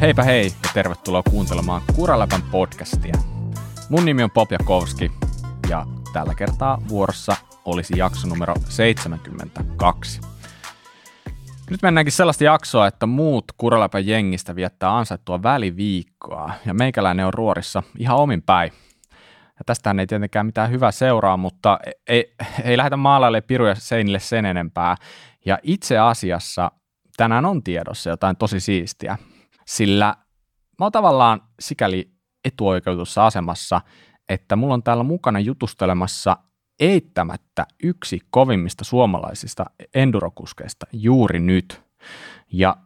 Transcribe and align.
Heipä 0.00 0.22
hei 0.22 0.44
ja 0.46 0.70
tervetuloa 0.74 1.22
kuuntelemaan 1.22 1.82
Kuraläpän 1.94 2.42
podcastia. 2.42 3.14
Mun 3.88 4.04
nimi 4.04 4.22
on 4.22 4.30
Pop 4.30 4.52
Jakovski 4.52 5.12
ja 5.70 5.86
tällä 6.12 6.34
kertaa 6.34 6.82
vuorossa 6.88 7.36
olisi 7.64 7.98
jakso 7.98 8.28
numero 8.28 8.54
72. 8.68 10.20
Nyt 11.70 11.82
mennäänkin 11.82 12.12
sellaista 12.12 12.44
jaksoa, 12.44 12.86
että 12.86 13.06
muut 13.06 13.44
Kuraläpän 13.56 14.06
jengistä 14.06 14.56
viettää 14.56 14.96
ansaittua 14.96 15.42
väliviikkoa 15.42 16.52
ja 16.66 16.74
meikäläinen 16.74 17.26
on 17.26 17.34
ruorissa 17.34 17.82
ihan 17.98 18.16
omin 18.16 18.42
päin. 18.42 18.72
Ja 19.58 19.64
tästähän 19.66 20.00
ei 20.00 20.06
tietenkään 20.06 20.46
mitään 20.46 20.70
hyvää 20.70 20.92
seuraa, 20.92 21.36
mutta 21.36 21.78
ei, 22.06 22.34
ei 22.64 22.76
lähdetä 22.76 22.96
maalaille 22.96 23.40
piruja 23.40 23.74
seinille 23.74 24.18
sen 24.18 24.46
enempää. 24.46 24.96
Ja 25.46 25.58
itse 25.62 25.98
asiassa 25.98 26.70
tänään 27.16 27.44
on 27.44 27.62
tiedossa 27.62 28.10
jotain 28.10 28.36
tosi 28.36 28.60
siistiä, 28.60 29.18
sillä 29.68 30.16
mä 30.78 30.84
oon 30.84 30.92
tavallaan 30.92 31.42
sikäli 31.60 32.10
etuoikeutussa 32.44 33.26
asemassa, 33.26 33.80
että 34.28 34.56
mulla 34.56 34.74
on 34.74 34.82
täällä 34.82 35.02
mukana 35.02 35.40
jutustelemassa 35.40 36.36
eittämättä 36.80 37.66
yksi 37.82 38.20
kovimmista 38.30 38.84
suomalaisista 38.84 39.64
endurokuskeista 39.94 40.86
juuri 40.92 41.40
nyt. 41.40 41.82
Ja 42.52 42.76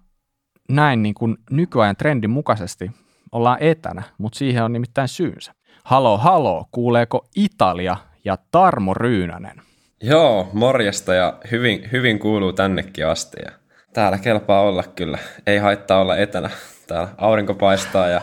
näin 0.68 1.02
niin 1.02 1.14
kuin 1.14 1.36
nykyajan 1.50 1.96
trendin 1.96 2.30
mukaisesti 2.30 2.90
ollaan 3.32 3.58
etänä, 3.60 4.02
mutta 4.18 4.38
siihen 4.38 4.64
on 4.64 4.72
nimittäin 4.72 5.08
syynsä. 5.08 5.54
Halo, 5.84 6.18
halo, 6.18 6.64
kuuleeko 6.70 7.28
Italia 7.36 7.96
ja 8.24 8.38
Tarmo 8.50 8.94
Ryynänen? 8.94 9.62
Joo, 10.02 10.50
morjesta 10.52 11.14
ja 11.14 11.38
hyvin, 11.50 11.88
hyvin 11.92 12.18
kuuluu 12.18 12.52
tännekin 12.52 13.06
asti. 13.06 13.36
Ja 13.44 13.52
täällä 13.92 14.18
kelpaa 14.18 14.60
olla 14.60 14.82
kyllä. 14.82 15.18
Ei 15.46 15.58
haittaa 15.58 16.00
olla 16.00 16.16
etänä. 16.16 16.50
Täällä 16.86 17.08
aurinko 17.18 17.54
paistaa 17.54 18.08
ja 18.08 18.20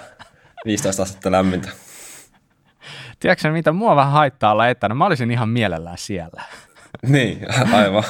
15 0.65 1.03
astetta 1.03 1.31
lämmintä. 1.31 1.69
Tiedätkö 3.19 3.51
mitä, 3.51 3.71
mua 3.71 3.95
vähän 3.95 4.13
haittaa 4.13 4.51
olla 4.51 4.67
etänä. 4.67 4.95
Mä 4.95 5.05
olisin 5.05 5.31
ihan 5.31 5.49
mielellään 5.49 5.97
siellä. 5.97 6.43
niin, 7.07 7.47
aivan. 7.73 8.03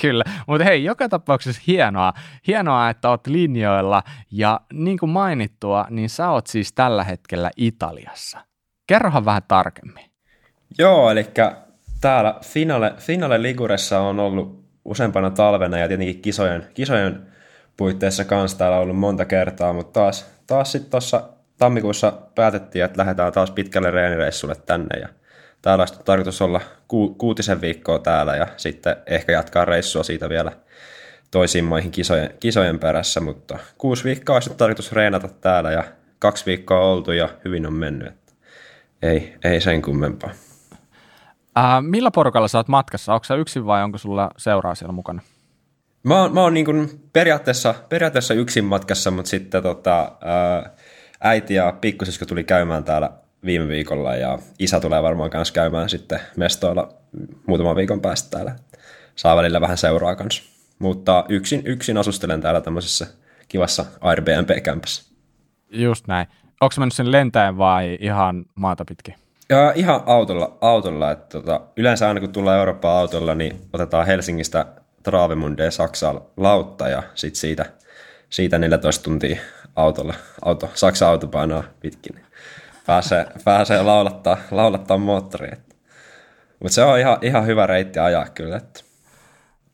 Kyllä, 0.00 0.24
mutta 0.46 0.64
hei, 0.64 0.84
joka 0.84 1.08
tapauksessa 1.08 1.62
hienoa, 1.66 2.12
hienoa, 2.46 2.90
että 2.90 3.08
oot 3.10 3.26
linjoilla 3.26 4.02
ja 4.30 4.60
niin 4.72 4.98
kuin 4.98 5.10
mainittua, 5.10 5.86
niin 5.90 6.10
sä 6.10 6.30
oot 6.30 6.46
siis 6.46 6.72
tällä 6.72 7.04
hetkellä 7.04 7.50
Italiassa. 7.56 8.38
Kerrohan 8.86 9.24
vähän 9.24 9.42
tarkemmin. 9.48 10.10
Joo, 10.78 11.10
eli 11.10 11.26
täällä 12.00 12.34
Finale, 12.44 12.94
Finale 12.98 13.42
Liguressa 13.42 14.00
on 14.00 14.20
ollut 14.20 14.59
useampana 14.84 15.30
talvena 15.30 15.78
ja 15.78 15.88
tietenkin 15.88 16.22
kisojen, 16.22 16.66
kisojen 16.74 17.26
puitteissa 17.76 18.24
kanssa 18.24 18.58
täällä 18.58 18.78
ollut 18.78 18.98
monta 18.98 19.24
kertaa, 19.24 19.72
mutta 19.72 20.00
taas, 20.00 20.26
taas 20.46 20.72
sitten 20.72 20.90
tuossa 20.90 21.22
tammikuussa 21.58 22.12
päätettiin, 22.34 22.84
että 22.84 22.98
lähdetään 22.98 23.32
taas 23.32 23.50
pitkälle 23.50 23.90
reenireissulle 23.90 24.54
tänne 24.66 25.00
ja 25.00 25.08
täällä 25.62 25.82
olisi 25.82 25.94
tarkoitus 26.04 26.42
olla 26.42 26.60
ku, 26.88 27.14
kuutisen 27.14 27.60
viikkoa 27.60 27.98
täällä 27.98 28.36
ja 28.36 28.46
sitten 28.56 28.96
ehkä 29.06 29.32
jatkaa 29.32 29.64
reissua 29.64 30.02
siitä 30.02 30.28
vielä 30.28 30.52
toisiin 31.30 31.64
maihin 31.64 31.90
kisojen, 31.90 32.30
kisojen 32.40 32.78
perässä, 32.78 33.20
mutta 33.20 33.58
kuusi 33.78 34.04
viikkoa 34.04 34.36
olisi 34.36 34.50
tarkoitus 34.56 34.92
reenata 34.92 35.28
täällä 35.28 35.72
ja 35.72 35.84
kaksi 36.18 36.46
viikkoa 36.46 36.80
oltu 36.80 37.12
ja 37.12 37.28
hyvin 37.44 37.66
on 37.66 37.74
mennyt. 37.74 38.12
Ei, 39.02 39.34
ei 39.44 39.60
sen 39.60 39.82
kummempaa. 39.82 40.30
Äh, 41.58 41.82
millä 41.82 42.10
porukalla 42.10 42.48
sä 42.48 42.58
oot 42.58 42.68
matkassa? 42.68 43.14
Onko 43.14 43.24
sä 43.24 43.34
yksin 43.34 43.66
vai 43.66 43.82
onko 43.82 43.98
sulla 43.98 44.30
seuraa 44.36 44.74
siellä 44.74 44.92
mukana? 44.92 45.22
Mä 46.02 46.20
oon, 46.20 46.34
mä 46.34 46.40
oon 46.40 46.54
niin 46.54 46.66
kuin 46.66 46.88
periaatteessa, 47.12 47.74
periaatteessa 47.88 48.34
yksin 48.34 48.64
matkassa, 48.64 49.10
mutta 49.10 49.28
sitten 49.28 49.62
tota, 49.62 50.12
ää, 50.20 50.70
äiti 51.20 51.54
ja 51.54 51.72
pikkusisko 51.80 52.26
tuli 52.26 52.44
käymään 52.44 52.84
täällä 52.84 53.10
viime 53.44 53.68
viikolla 53.68 54.16
ja 54.16 54.38
isä 54.58 54.80
tulee 54.80 55.02
varmaan 55.02 55.30
kanssa 55.30 55.54
käymään 55.54 55.88
sitten 55.88 56.20
mestoilla 56.36 56.88
muutaman 57.46 57.76
viikon 57.76 58.00
päästä 58.00 58.30
täällä. 58.30 58.56
Saa 59.16 59.36
välillä 59.36 59.60
vähän 59.60 59.78
seuraa 59.78 60.16
kanssa. 60.16 60.42
Mutta 60.78 61.24
yksin, 61.28 61.62
yksin 61.64 61.96
asustelen 61.96 62.40
täällä 62.40 62.60
tämmöisessä 62.60 63.06
kivassa 63.48 63.84
Airbnb-kämpässä. 64.00 65.12
Just 65.70 66.06
näin. 66.06 66.26
Onko 66.60 66.74
mennyt 66.78 66.94
sen 66.94 67.12
lentäen 67.12 67.58
vai 67.58 67.98
ihan 68.00 68.44
maata 68.54 68.84
pitkin? 68.84 69.14
Ja 69.50 69.72
ihan 69.76 70.02
autolla. 70.06 70.58
autolla 70.60 71.10
että 71.10 71.26
tota, 71.28 71.60
yleensä 71.76 72.08
aina 72.08 72.20
kun 72.20 72.32
tullaan 72.32 72.58
Eurooppaan 72.58 72.98
autolla, 72.98 73.34
niin 73.34 73.60
otetaan 73.72 74.06
Helsingistä 74.06 74.66
Travemundeen 75.02 75.72
Saksaan 75.72 76.20
lautta 76.36 76.88
ja 76.88 77.02
sitten 77.14 77.40
siitä, 77.40 77.66
siitä 78.30 78.58
14 78.58 79.04
tuntia 79.04 79.40
autolla, 79.76 80.14
auto, 80.42 80.70
Saksan 80.74 81.08
autopainoa 81.08 81.64
pitkin. 81.80 82.24
Pääsee, 82.86 83.26
pääsee 83.44 83.82
laulattaa, 83.82 84.36
laulattaa 84.50 84.98
moottoria. 84.98 85.56
Mutta 86.60 86.74
se 86.74 86.82
on 86.82 86.98
ihan, 86.98 87.18
ihan 87.22 87.46
hyvä 87.46 87.66
reitti 87.66 87.98
ajaa 87.98 88.28
kyllä. 88.28 88.60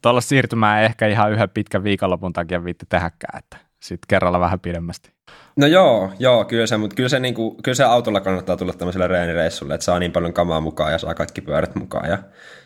Tuolla 0.03 0.21
siirtymää 0.21 0.83
ehkä 0.83 1.07
ihan 1.07 1.33
yhden 1.33 1.51
pitkän 1.51 1.85
viikonlopun 1.85 2.33
takia 2.33 2.65
viitti 2.65 2.87
tehdäkään, 2.89 3.39
että 3.39 3.57
sitten 3.83 4.07
kerralla 4.09 4.41
vähän 4.41 4.61
pidemmästi. 4.61 5.16
No 5.57 5.67
joo, 5.67 6.13
joo 6.19 6.45
kyllä 6.45 6.67
se, 6.67 6.77
mutta 6.77 6.97
kyllä 6.97 7.09
se, 7.09 7.21
niinku, 7.21 7.57
kyllä 7.63 7.75
se 7.75 7.85
autolla 7.85 8.21
kannattaa 8.21 8.57
tulla 8.57 8.73
tämmöiselle 8.73 9.07
reenireissulle, 9.07 9.75
että 9.75 9.85
saa 9.85 9.99
niin 9.99 10.13
paljon 10.13 10.33
kamaa 10.33 10.61
mukaan 10.61 10.93
ja 10.93 10.99
saa 10.99 11.15
kaikki 11.15 11.41
pyörät 11.41 11.75
mukaan 11.75 12.11
ja 12.11 12.19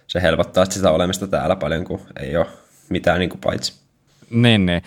se 0.07 0.23
helpottaa 0.23 0.65
sitä 0.65 0.91
olemista 0.91 1.27
täällä 1.27 1.57
paljon, 1.57 1.85
kun 1.85 2.01
ei 2.21 2.37
ole 2.37 2.47
mitään 2.89 3.19
niinku 3.19 3.37
paitsi. 3.45 3.81
Niin, 4.31 4.67
niin. 4.67 4.83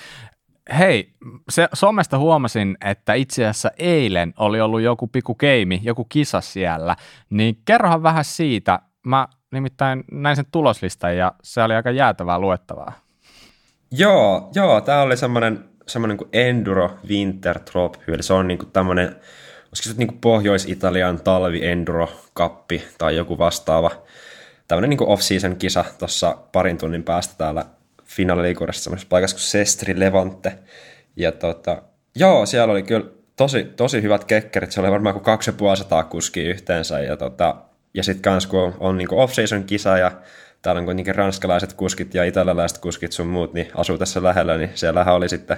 Hei, 0.78 1.14
se, 1.50 1.68
somesta 1.74 2.18
huomasin, 2.18 2.78
että 2.86 3.14
itse 3.14 3.44
asiassa 3.44 3.72
eilen 3.78 4.34
oli 4.38 4.62
ollut 4.62 4.82
joku 4.82 5.08
piku 5.08 5.36
keimi, 5.36 5.80
joku 5.84 6.04
kisa 6.04 6.42
siellä, 6.42 6.96
niin 7.30 7.58
kerrohan 7.66 8.04
vähän 8.04 8.26
siitä. 8.26 8.80
Mä 9.06 9.28
nimittäin 9.52 10.04
näin 10.12 10.36
sen 10.36 10.46
tuloslistan 10.52 11.18
ja 11.18 11.34
se 11.44 11.64
oli 11.64 11.74
aika 11.76 11.92
jäätävää 11.92 12.40
luettavaa. 12.40 12.94
Joo, 13.92 14.50
joo, 14.56 14.82
tämä 14.82 15.02
oli 15.02 15.18
semmoinen 15.18 15.66
semmoinen 15.88 16.18
kuin 16.18 16.30
Enduro 16.34 16.92
Winter 17.08 17.60
Trop, 17.60 17.98
eli 18.08 18.24
se 18.24 18.34
on 18.34 18.48
niin 18.48 18.58
kuin 18.58 18.72
tämmöinen, 18.72 19.08
olisiko 19.68 19.90
se 19.90 19.98
niin 19.98 20.08
kuin 20.08 20.20
Pohjois-Italian 20.22 21.20
talvi 21.22 21.66
Enduro 21.66 22.10
kappi 22.34 22.84
tai 22.98 23.16
joku 23.16 23.38
vastaava, 23.38 23.92
tämmöinen 24.68 24.90
niin 24.90 25.08
off-season 25.08 25.56
kisa 25.56 25.86
tuossa 26.00 26.38
parin 26.52 26.78
tunnin 26.78 27.04
päästä 27.04 27.34
täällä 27.38 27.66
finaaliliikurassa 28.06 28.84
semmoisessa 28.84 29.10
paikassa 29.10 29.36
kuin 29.36 29.44
Sestri 29.44 30.00
Levante. 30.00 30.60
Ja 31.16 31.32
tota, 31.32 31.82
joo, 32.16 32.46
siellä 32.46 32.72
oli 32.72 32.84
kyllä 32.84 33.06
tosi, 33.36 33.64
tosi 33.64 34.02
hyvät 34.02 34.24
kekkerit, 34.24 34.72
se 34.72 34.80
oli 34.80 34.92
varmaan 34.92 35.14
kuin 35.14 35.24
2500 35.24 36.04
kuskia 36.04 36.50
yhteensä, 36.50 37.00
ja, 37.00 37.18
tota, 37.18 37.56
ja 37.94 38.04
sitten 38.04 38.22
kans 38.22 38.48
kun 38.48 38.60
on, 38.60 38.74
on 38.80 38.98
niin 38.98 39.14
off-season 39.14 39.64
kisa, 39.64 39.98
ja 39.98 40.12
täällä 40.64 40.80
on 40.80 40.86
kuitenkin 40.86 41.16
ranskalaiset 41.16 41.74
kuskit 41.74 42.14
ja 42.14 42.24
italialaiset 42.24 42.78
kuskit 42.78 43.12
sun 43.12 43.28
muut, 43.28 43.54
niin 43.54 43.68
asuu 43.76 43.98
tässä 43.98 44.24
lähellä, 44.24 44.58
niin 44.58 44.72
siellähän 44.76 45.16
oli 45.16 45.30
sitten 45.30 45.58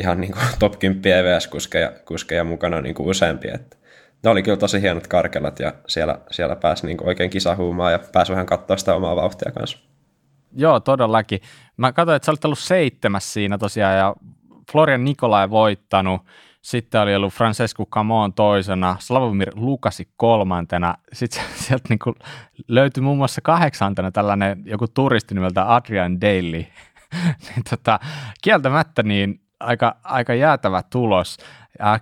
ihan 0.00 0.20
niin 0.20 0.32
kuin 0.32 0.44
top 0.58 0.78
10 0.78 1.18
EVS-kuskeja 1.18 1.92
kuskeja 2.04 2.44
mukana 2.44 2.80
niin 2.80 2.94
kuin 2.94 3.08
useampia. 3.08 3.54
Että 3.54 3.76
ne 4.22 4.30
oli 4.30 4.42
kyllä 4.42 4.56
tosi 4.56 4.82
hienot 4.82 5.06
karkelat 5.06 5.60
ja 5.60 5.72
siellä, 5.86 6.18
siellä 6.30 6.56
pääsi 6.56 6.86
niin 6.86 6.96
kuin 6.96 7.08
oikein 7.08 7.30
kisahuumaan 7.30 7.92
ja 7.92 7.98
pääsi 8.12 8.32
vähän 8.32 8.46
katsoa 8.46 8.76
sitä 8.76 8.94
omaa 8.94 9.16
vauhtia 9.16 9.52
kanssa. 9.52 9.78
Joo, 10.56 10.80
todellakin. 10.80 11.40
Mä 11.76 11.92
katsoin, 11.92 12.16
että 12.16 12.26
sä 12.26 12.32
olit 12.32 12.44
ollut 12.44 12.58
seitsemäs 12.58 13.32
siinä 13.32 13.58
tosiaan 13.58 13.96
ja 13.96 14.14
Florian 14.72 15.04
Nikolai 15.04 15.50
voittanut, 15.50 16.20
sitten 16.62 17.00
oli 17.00 17.14
ollut 17.14 17.34
Francesco 17.34 17.86
Camon 17.86 18.32
toisena, 18.32 18.96
Slavomir 18.98 19.50
Lukasi 19.54 20.08
kolmantena, 20.16 20.94
sitten 21.12 21.42
sieltä 21.54 21.84
niin 21.88 22.14
löytyi 22.68 23.02
muun 23.02 23.16
muassa 23.16 23.40
kahdeksantena 23.40 24.10
tällainen 24.10 24.62
joku 24.64 24.88
turisti 24.88 25.34
nimeltä 25.34 25.74
Adrian 25.74 26.20
Daly. 26.20 26.64
niin 27.48 27.64
tota, 27.70 28.00
kieltämättä 28.42 29.02
niin 29.02 29.40
aika, 29.60 29.96
aika 30.04 30.34
jäätävä 30.34 30.82
tulos. 30.90 31.36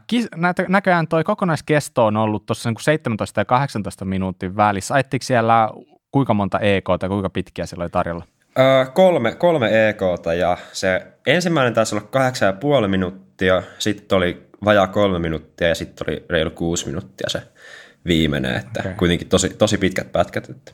Kis, 0.06 0.28
näitä, 0.37 0.64
näköjään 0.69 1.08
toi 1.08 1.25
kokonaiskesto 1.25 2.06
on 2.06 2.16
ollut 2.16 2.46
tuossa 2.46 2.70
niin 2.70 2.76
17 2.81 3.40
ja 3.40 3.44
18 3.44 4.04
minuutin 4.04 4.56
välissä. 4.56 4.94
Ajattiko 4.94 5.22
siellä 5.22 5.69
kuinka 6.12 6.34
monta 6.34 6.58
EK 6.58 6.84
tai 7.00 7.08
kuinka 7.08 7.31
pitkiä 7.31 7.66
siellä 7.66 7.82
oli 7.82 7.90
tarjolla? 7.90 8.25
Öö, 8.58 8.87
kolme, 8.87 9.34
kolme 9.34 9.88
EK 9.88 10.00
ja 10.38 10.56
se 10.72 11.06
ensimmäinen 11.26 11.75
taisi 11.75 11.94
olla 11.94 12.06
kahdeksan 12.11 12.46
ja 12.46 12.52
puoli 12.52 12.88
minuuttia, 12.88 13.62
sitten 13.78 14.19
oli 14.19 14.47
vajaa 14.64 14.87
kolme 14.87 15.19
minuuttia 15.19 15.69
ja 15.69 15.75
sitten 15.75 16.06
oli 16.08 16.25
reilu 16.31 16.50
kuusi 16.50 16.87
minuuttia 16.87 17.28
se 17.28 17.43
viimeinen, 18.06 18.56
että 18.56 18.81
okay. 18.81 18.94
kuitenkin 18.94 19.28
tosi, 19.28 19.49
tosi 19.49 19.78
pitkät 19.78 20.12
pätkät. 20.12 20.50
Että. 20.50 20.72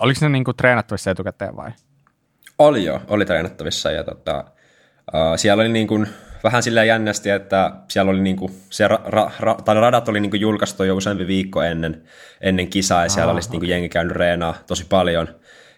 Oliko 0.00 0.18
ne 0.22 0.28
niinku 0.28 0.52
treenattavissa 0.52 1.10
etukäteen 1.10 1.56
vai? 1.56 1.70
Oli 2.58 2.84
jo, 2.84 3.02
oli 3.08 3.24
treenattavissa 3.24 3.90
ja 3.90 4.04
tota, 4.04 4.44
uh, 5.14 5.36
siellä 5.36 5.60
oli 5.60 5.68
niinku 5.68 6.06
vähän 6.44 6.62
sillä 6.62 6.84
jännästi, 6.84 7.30
että 7.30 7.72
siellä 7.88 8.10
oli 8.10 8.20
niinku, 8.20 8.50
se 8.70 8.88
ra, 8.88 9.00
ra, 9.04 9.30
ra, 9.40 9.54
tai 9.54 9.74
radat 9.74 10.08
oli 10.08 10.20
niinku 10.20 10.36
julkaistu 10.36 10.84
jo 10.84 10.96
useampi 10.96 11.26
viikko 11.26 11.62
ennen, 11.62 12.02
ennen 12.40 12.68
kisaa 12.68 13.02
ja 13.02 13.08
siellä 13.08 13.30
Aha, 13.30 13.32
oli 13.32 13.40
okay. 13.40 13.50
niinku 13.52 13.66
jengi 13.66 13.88
käynyt 13.88 14.16
reenaa 14.16 14.54
tosi 14.66 14.86
paljon. 14.88 15.28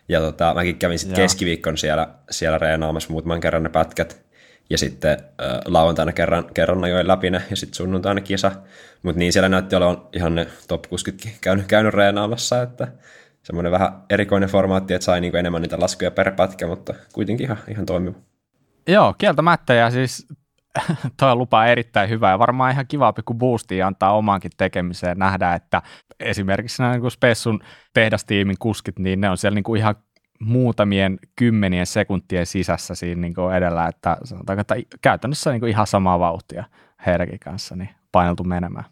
Ja 0.08 0.20
tota, 0.20 0.54
mäkin 0.54 0.78
kävin 0.78 0.98
sitten 0.98 1.16
keskiviikkon 1.16 1.78
siellä, 1.78 2.08
siellä 2.30 2.58
reenaamassa 2.58 3.10
muutaman 3.10 3.40
kerran 3.40 3.62
ne 3.62 3.68
pätkät. 3.68 4.23
Ja 4.70 4.78
sitten 4.78 5.12
äh, 5.12 5.60
lauantaina 5.64 6.12
kerran, 6.12 6.44
kerran 6.54 6.84
ajoin 6.84 7.08
läpi 7.08 7.30
ne, 7.30 7.42
ja 7.50 7.56
sitten 7.56 7.74
sunnuntaina 7.74 8.20
kisa. 8.20 8.52
Mutta 9.02 9.18
niin 9.18 9.32
siellä 9.32 9.48
näytti 9.48 9.76
olevan 9.76 10.02
ihan 10.12 10.34
ne 10.34 10.46
top 10.68 10.82
60 10.88 11.28
käynyt, 11.40 11.66
käynyt 11.66 11.94
reenaamassa, 11.94 12.62
että 12.62 12.88
semmoinen 13.42 13.72
vähän 13.72 14.02
erikoinen 14.10 14.48
formaatti, 14.48 14.94
että 14.94 15.04
sai 15.04 15.20
niinku 15.20 15.36
enemmän 15.36 15.62
niitä 15.62 15.80
laskuja 15.80 16.10
per 16.10 16.32
pätkä, 16.32 16.66
mutta 16.66 16.94
kuitenkin 17.12 17.44
ihan, 17.44 17.58
ihan 17.68 17.86
toimiva. 17.86 18.16
Joo, 18.88 19.14
kieltämättä, 19.18 19.74
ja 19.74 19.90
siis 19.90 20.26
toi 21.20 21.34
lupa 21.34 21.66
erittäin 21.66 22.10
hyvä 22.10 22.30
ja 22.30 22.38
varmaan 22.38 22.72
ihan 22.72 22.86
kiva 22.86 23.12
pikku 23.12 23.34
boostia 23.34 23.86
antaa 23.86 24.16
omaankin 24.16 24.50
tekemiseen 24.56 25.18
nähdä, 25.18 25.54
että 25.54 25.82
esimerkiksi 26.20 26.82
nämä 26.82 26.96
niin 26.96 27.10
Spessun 27.10 27.60
tehdastiimin 27.94 28.56
kuskit, 28.58 28.98
niin 28.98 29.20
ne 29.20 29.30
on 29.30 29.38
siellä 29.38 29.54
niin 29.54 29.64
kuin 29.64 29.78
ihan 29.78 29.94
muutamien 30.40 31.18
kymmenien 31.36 31.86
sekuntien 31.86 32.46
sisässä 32.46 32.94
siinä 32.94 33.20
niin 33.20 33.34
kuin 33.34 33.54
edellä, 33.54 33.86
että 33.86 34.16
sanotaanko, 34.24 34.60
että 34.60 34.74
käytännössä 35.02 35.50
niin 35.50 35.60
kuin 35.60 35.70
ihan 35.70 35.86
samaa 35.86 36.18
vauhtia 36.18 36.64
heidänkin 37.06 37.40
kanssa 37.40 37.76
niin 37.76 37.90
paineltu 38.12 38.44
menemään. 38.44 38.84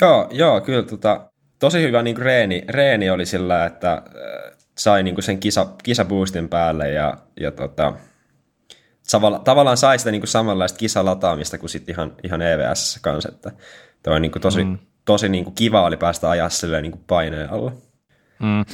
Joo, 0.00 0.28
joo 0.30 0.60
kyllä 0.60 0.82
tota, 0.82 1.30
tosi 1.58 1.82
hyvä 1.82 2.02
niin 2.02 2.16
reeni, 2.16 2.64
reeni 2.68 3.10
oli 3.10 3.26
sillä, 3.26 3.66
että 3.66 3.92
äh, 3.92 4.56
sai 4.78 5.02
niin 5.02 5.14
kuin 5.14 5.24
sen 5.24 5.40
kisa, 5.40 5.66
kisaboostin 5.82 6.48
päälle 6.48 6.90
ja, 6.90 7.16
ja 7.40 7.50
tota, 7.50 7.92
tavallaan 9.44 9.76
sai 9.76 9.98
sitä 9.98 10.10
niin 10.10 10.20
kuin 10.20 10.28
samanlaista 10.28 10.78
kisalataamista 10.78 11.58
kuin 11.58 11.70
sitten 11.70 11.94
ihan, 11.94 12.12
ihan 12.24 12.42
EVS 12.42 12.98
kanssa, 13.02 13.28
että 13.34 13.52
toi 14.02 14.20
niin 14.20 14.32
kuin 14.32 14.42
tosi, 14.42 14.64
mm. 14.64 14.78
tosi 15.04 15.28
niin 15.28 15.44
kuin 15.44 15.54
kiva 15.54 15.86
oli 15.86 15.96
päästä 15.96 16.30
ajaa 16.30 16.48
silleen 16.48 16.82
niin 16.82 16.92
kuin 16.92 17.04
paineen 17.06 17.50
alla. 17.50 17.72
Mm. 18.38 18.64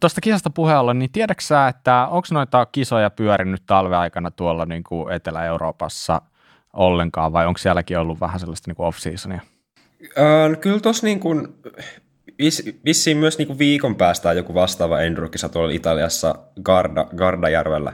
Tuosta 0.00 0.20
kisasta 0.20 0.50
puheella, 0.50 0.94
niin 0.94 1.12
tiedätkö 1.12 1.42
sä, 1.42 1.68
että 1.68 2.06
onko 2.06 2.28
noita 2.30 2.66
kisoja 2.66 3.10
pyörinyt 3.10 3.62
talveaikana 3.66 4.30
tuolla 4.30 4.66
niin 4.66 4.84
kuin 4.84 5.12
Etelä-Euroopassa 5.12 6.22
ollenkaan, 6.72 7.32
vai 7.32 7.46
onko 7.46 7.58
sielläkin 7.58 7.98
ollut 7.98 8.20
vähän 8.20 8.40
sellaista 8.40 8.70
niin 8.70 8.76
kuin 8.76 8.86
off-seasonia? 8.86 9.40
Öö, 10.18 10.56
kyllä 10.56 10.80
tuossa 10.80 11.06
niin 11.06 11.20
kuin, 11.20 11.48
vis, 12.38 12.78
vissiin 12.84 13.16
myös 13.16 13.38
niin 13.38 13.46
kuin 13.46 13.58
viikon 13.58 13.96
päästä 13.96 14.32
joku 14.32 14.54
vastaava 14.54 15.00
endurokisa 15.00 15.48
tuolla 15.48 15.72
Italiassa 15.72 16.34
Garda, 16.62 17.06
Gardajärvellä. 17.16 17.92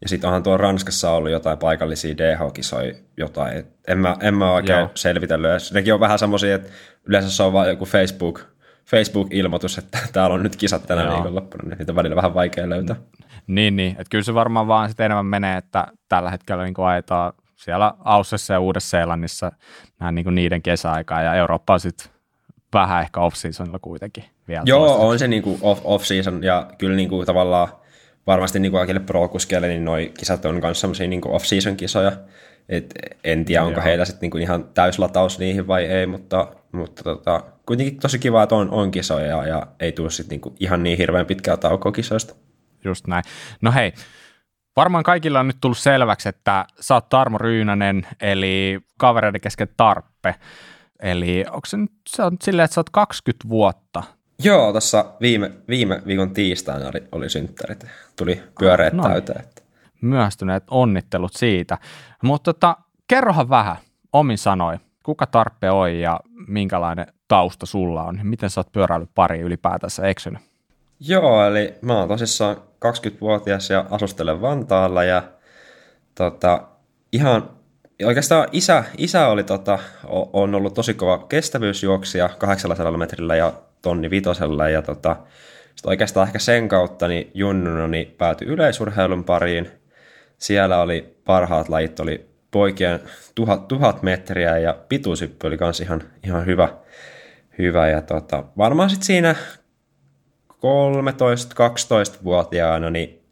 Ja 0.00 0.08
sitten 0.08 0.28
onhan 0.28 0.42
tuolla 0.42 0.56
Ranskassa 0.56 1.10
ollut 1.10 1.30
jotain 1.30 1.58
paikallisia 1.58 2.16
DH-kisoja, 2.16 2.94
jotain. 3.16 3.64
En 3.88 3.98
mä, 3.98 4.16
en 4.20 4.34
mä 4.34 4.52
oikein 4.52 4.78
Joo. 4.78 4.90
selvitellyt. 4.94 5.62
Nekin 5.72 5.94
on 5.94 6.00
vähän 6.00 6.18
semmoisia, 6.18 6.54
että 6.54 6.68
yleensä 7.04 7.30
se 7.30 7.42
on 7.42 7.52
vain 7.52 7.70
joku 7.70 7.84
Facebook, 7.84 8.40
Facebook-ilmoitus, 8.90 9.78
että 9.78 9.98
täällä 10.12 10.34
on 10.34 10.42
nyt 10.42 10.56
kisat 10.56 10.86
tänä 10.86 11.02
Joo. 11.02 11.14
viikonloppuna, 11.14 11.68
niin 11.68 11.78
niitä 11.78 11.92
on 11.92 11.96
välillä 11.96 12.16
vähän 12.16 12.34
vaikea 12.34 12.68
löytää. 12.68 12.96
Niin, 13.46 13.76
niin. 13.76 13.90
että 13.90 14.10
kyllä 14.10 14.24
se 14.24 14.34
varmaan 14.34 14.66
vaan 14.66 14.88
sitten 14.88 15.06
enemmän 15.06 15.26
menee, 15.26 15.56
että 15.56 15.86
tällä 16.08 16.30
hetkellä 16.30 16.64
niin 16.64 16.74
ajetaan 16.78 17.32
siellä 17.56 17.94
Aussessa 18.04 18.52
ja 18.52 18.60
Uudessa-Seelannissa 18.60 19.52
nämä 20.00 20.12
niin 20.12 20.34
niiden 20.34 20.62
kesäaikaa, 20.62 21.22
ja 21.22 21.34
Eurooppa 21.34 21.72
on 21.72 21.80
sitten 21.80 22.06
vähän 22.72 23.02
ehkä 23.02 23.20
off-seasonilla 23.20 23.78
kuitenkin 23.78 24.24
vielä. 24.48 24.62
Joo, 24.64 24.78
toistaiseksi. 24.78 25.12
on 25.12 25.18
se 25.18 25.28
niin 25.28 25.42
kuin 25.42 25.58
off, 25.62 25.80
off-season, 25.84 26.44
ja 26.44 26.70
kyllä 26.78 26.96
niin 26.96 27.08
kuin 27.08 27.26
tavallaan 27.26 27.68
varmasti 28.26 28.58
niin 28.58 28.72
kuin 28.72 28.78
kaikille 28.78 29.00
pro-kuskeille, 29.00 29.68
niin 29.68 29.84
noi 29.84 30.12
kisat 30.18 30.44
on 30.44 30.60
myös 30.62 30.80
semmoisia 30.80 31.08
niin 31.08 31.28
off-season 31.28 31.76
kisoja, 31.76 32.12
et 32.68 32.94
en 33.24 33.44
tiedä, 33.44 33.64
onko 33.64 33.80
Joo. 33.80 33.84
heillä 33.84 34.04
sitten 34.04 34.30
niin 34.30 34.42
ihan 34.42 34.64
täyslataus 34.74 35.38
niihin 35.38 35.66
vai 35.66 35.84
ei, 35.84 36.06
mutta, 36.06 36.48
mutta 36.72 37.02
tota, 37.02 37.42
kuitenkin 37.66 37.98
tosi 37.98 38.18
kiva, 38.18 38.42
että 38.42 38.54
on, 38.54 38.70
on 38.70 38.90
kisoja 38.90 39.46
ja 39.46 39.66
ei 39.80 39.92
tule 39.92 40.10
sitten 40.10 40.40
niin 40.44 40.56
ihan 40.60 40.82
niin 40.82 40.98
hirveän 40.98 41.26
pitkää 41.26 41.56
taukoa 41.56 41.92
kisoista. 41.92 42.34
Just 42.84 43.06
näin. 43.06 43.24
No 43.62 43.72
hei, 43.72 43.92
varmaan 44.76 45.04
kaikilla 45.04 45.40
on 45.40 45.46
nyt 45.46 45.56
tullut 45.60 45.78
selväksi, 45.78 46.28
että 46.28 46.66
sä 46.80 46.94
oot 46.94 47.08
Tarmo 47.08 47.38
Ryynänen, 47.38 48.06
eli 48.20 48.80
kavereiden 48.98 49.40
kesken 49.40 49.68
Tarppe. 49.76 50.34
Eli 51.02 51.44
onko 51.48 51.66
se 51.66 51.76
nyt, 51.76 51.92
se 52.08 52.22
on 52.22 52.36
silleen, 52.42 52.64
että 52.64 52.74
sä 52.74 52.80
oot 52.80 52.90
20 52.90 53.48
vuotta 53.48 54.02
Joo, 54.44 54.72
tässä 54.72 55.04
viime, 55.20 55.52
viime 55.68 56.02
viikon 56.06 56.30
tiistaina 56.30 56.88
oli, 56.88 57.04
oli 57.12 57.30
synttärit. 57.30 57.86
Tuli 58.16 58.42
pyöreät 58.58 58.92
no, 58.92 59.02
täyteen. 59.02 59.44
Myöstyneet 60.02 60.64
onnittelut 60.70 61.32
siitä. 61.32 61.78
Mutta 62.22 62.52
tota, 62.52 62.76
kerrohan 63.08 63.48
vähän 63.48 63.76
omin 64.12 64.38
sanoi, 64.38 64.78
kuka 65.08 65.26
Tarppe 65.26 65.70
on 65.70 65.94
ja 65.94 66.20
minkälainen 66.46 67.06
tausta 67.28 67.66
sulla 67.66 68.02
on? 68.02 68.20
Miten 68.22 68.50
sä 68.50 68.60
oot 68.60 68.72
pyöräillyt 68.72 69.10
pari 69.14 69.40
ylipäätänsä 69.40 70.06
eksynyt? 70.06 70.42
Joo, 71.00 71.46
eli 71.46 71.74
mä 71.82 71.98
oon 71.98 72.08
tosissaan 72.08 72.56
20-vuotias 72.56 73.70
ja 73.70 73.86
asustelen 73.90 74.40
Vantaalla 74.40 75.04
ja 75.04 75.22
tota, 76.14 76.62
ihan 77.12 77.50
oikeastaan 78.04 78.48
isä, 78.52 78.84
isä 78.98 79.28
oli 79.28 79.44
tota, 79.44 79.78
on 80.32 80.54
ollut 80.54 80.74
tosi 80.74 80.94
kova 80.94 81.18
kestävyysjuoksija 81.18 82.28
800 82.38 82.96
metrillä 82.96 83.36
ja 83.36 83.52
tonni 83.82 84.10
vitosella 84.10 84.68
ja 84.68 84.82
tota, 84.82 85.16
sitten 85.74 85.88
oikeastaan 85.88 86.26
ehkä 86.26 86.38
sen 86.38 86.68
kautta 86.68 87.08
niin 87.08 87.30
junnuna 87.34 87.86
niin 87.86 88.14
päätyi 88.18 88.48
yleisurheilun 88.48 89.24
pariin. 89.24 89.70
Siellä 90.38 90.80
oli 90.80 91.16
parhaat 91.24 91.68
lajit, 91.68 92.00
oli 92.00 92.28
poikien 92.50 93.00
tuhat, 93.34 93.68
tuhat 93.68 94.02
metriä 94.02 94.58
ja 94.58 94.78
pituusyppy 94.88 95.46
oli 95.46 95.56
myös 95.60 95.80
ihan, 95.80 96.02
ihan 96.24 96.46
hyvä, 96.46 96.68
hyvä. 97.58 97.88
Ja 97.88 98.02
tota, 98.02 98.44
varmaan 98.58 98.90
sitten 98.90 99.06
siinä 99.06 99.34
13-12-vuotiaana 100.52 102.90
niin 102.90 103.22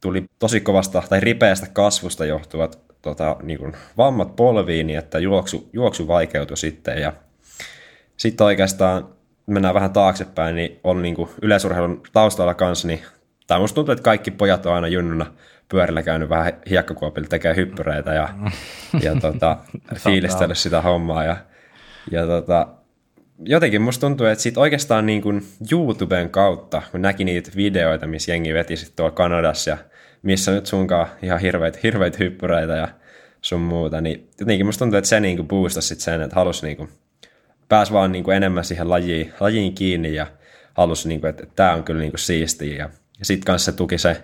tuli 0.00 0.24
tosi 0.38 0.60
kovasta 0.60 1.02
tai 1.08 1.20
ripeästä 1.20 1.66
kasvusta 1.72 2.24
johtuvat 2.24 2.78
tota, 3.02 3.36
niin 3.42 3.58
kuin 3.58 3.72
vammat 3.96 4.36
polviin, 4.36 4.86
niin 4.86 4.98
että 4.98 5.18
juoksu, 5.18 5.70
juoksu 5.72 6.08
vaikeutui 6.08 6.56
sitten 6.56 6.98
ja 6.98 7.12
sitten 8.16 8.44
oikeastaan 8.44 9.08
mennään 9.46 9.74
vähän 9.74 9.92
taaksepäin, 9.92 10.56
niin 10.56 10.80
on 10.84 11.02
niin 11.02 11.14
kuin 11.14 11.28
yleisurheilun 11.42 12.02
taustalla 12.12 12.54
kanssa, 12.54 12.88
niin 12.88 13.00
tai 13.46 13.60
musta 13.60 13.74
tuntuu, 13.74 13.92
että 13.92 14.02
kaikki 14.02 14.30
pojat 14.30 14.66
on 14.66 14.74
aina 14.74 14.88
junnuna 14.88 15.26
pyörillä 15.70 16.02
käynyt 16.02 16.28
vähän 16.28 16.52
hiekkakuopilla 16.70 17.28
tekee 17.28 17.56
hyppyreitä 17.56 18.14
ja, 18.14 18.28
ja 19.02 19.16
tota, 19.20 19.56
fiilistellyt 20.04 20.58
sitä 20.58 20.80
hommaa. 20.80 21.24
Ja, 21.24 21.36
ja 22.10 22.26
tota, 22.26 22.68
jotenkin 23.44 23.82
musta 23.82 24.06
tuntuu, 24.06 24.26
että 24.26 24.42
sit 24.42 24.58
oikeastaan 24.58 25.06
niin 25.06 25.22
kuin 25.22 25.42
YouTuben 25.72 26.30
kautta, 26.30 26.82
kun 26.90 27.02
näki 27.02 27.24
niitä 27.24 27.50
videoita, 27.56 28.06
missä 28.06 28.32
jengi 28.32 28.54
veti 28.54 28.76
sit 28.76 28.96
tuolla 28.96 29.14
Kanadassa 29.14 29.70
ja 29.70 29.78
missä 30.22 30.52
nyt 30.52 30.66
sunkaan 30.66 31.06
ihan 31.22 31.40
hirveitä, 31.40 31.78
hirveitä 31.82 32.18
hyppyreitä 32.20 32.72
ja 32.72 32.88
sun 33.40 33.60
muuta, 33.60 34.00
niin 34.00 34.28
jotenkin 34.40 34.66
musta 34.66 34.78
tuntuu, 34.78 34.98
että 34.98 35.08
se 35.08 35.20
niin 35.20 35.36
kuin 35.36 35.48
boostasi 35.48 35.88
sit 35.88 36.00
sen, 36.00 36.22
että 36.22 36.36
halusi 36.36 36.66
niin 36.66 36.76
kuin 36.76 36.88
pääsi 37.68 37.92
vaan 37.92 38.12
niin 38.12 38.24
kuin 38.24 38.36
enemmän 38.36 38.64
siihen 38.64 38.90
lajiin, 38.90 39.32
lajiin 39.40 39.74
kiinni 39.74 40.14
ja 40.14 40.26
halusi, 40.74 41.08
niin 41.08 41.20
kuin, 41.20 41.30
että, 41.30 41.42
että 41.42 41.54
tämä 41.56 41.74
on 41.74 41.84
kyllä 41.84 42.00
niin 42.00 42.12
kuin 42.12 42.20
siistiä. 42.20 42.76
Ja, 42.76 42.90
ja 43.18 43.24
sitten 43.24 43.44
kanssa 43.44 43.72
se 43.72 43.76
tuki 43.76 43.98
se, 43.98 44.22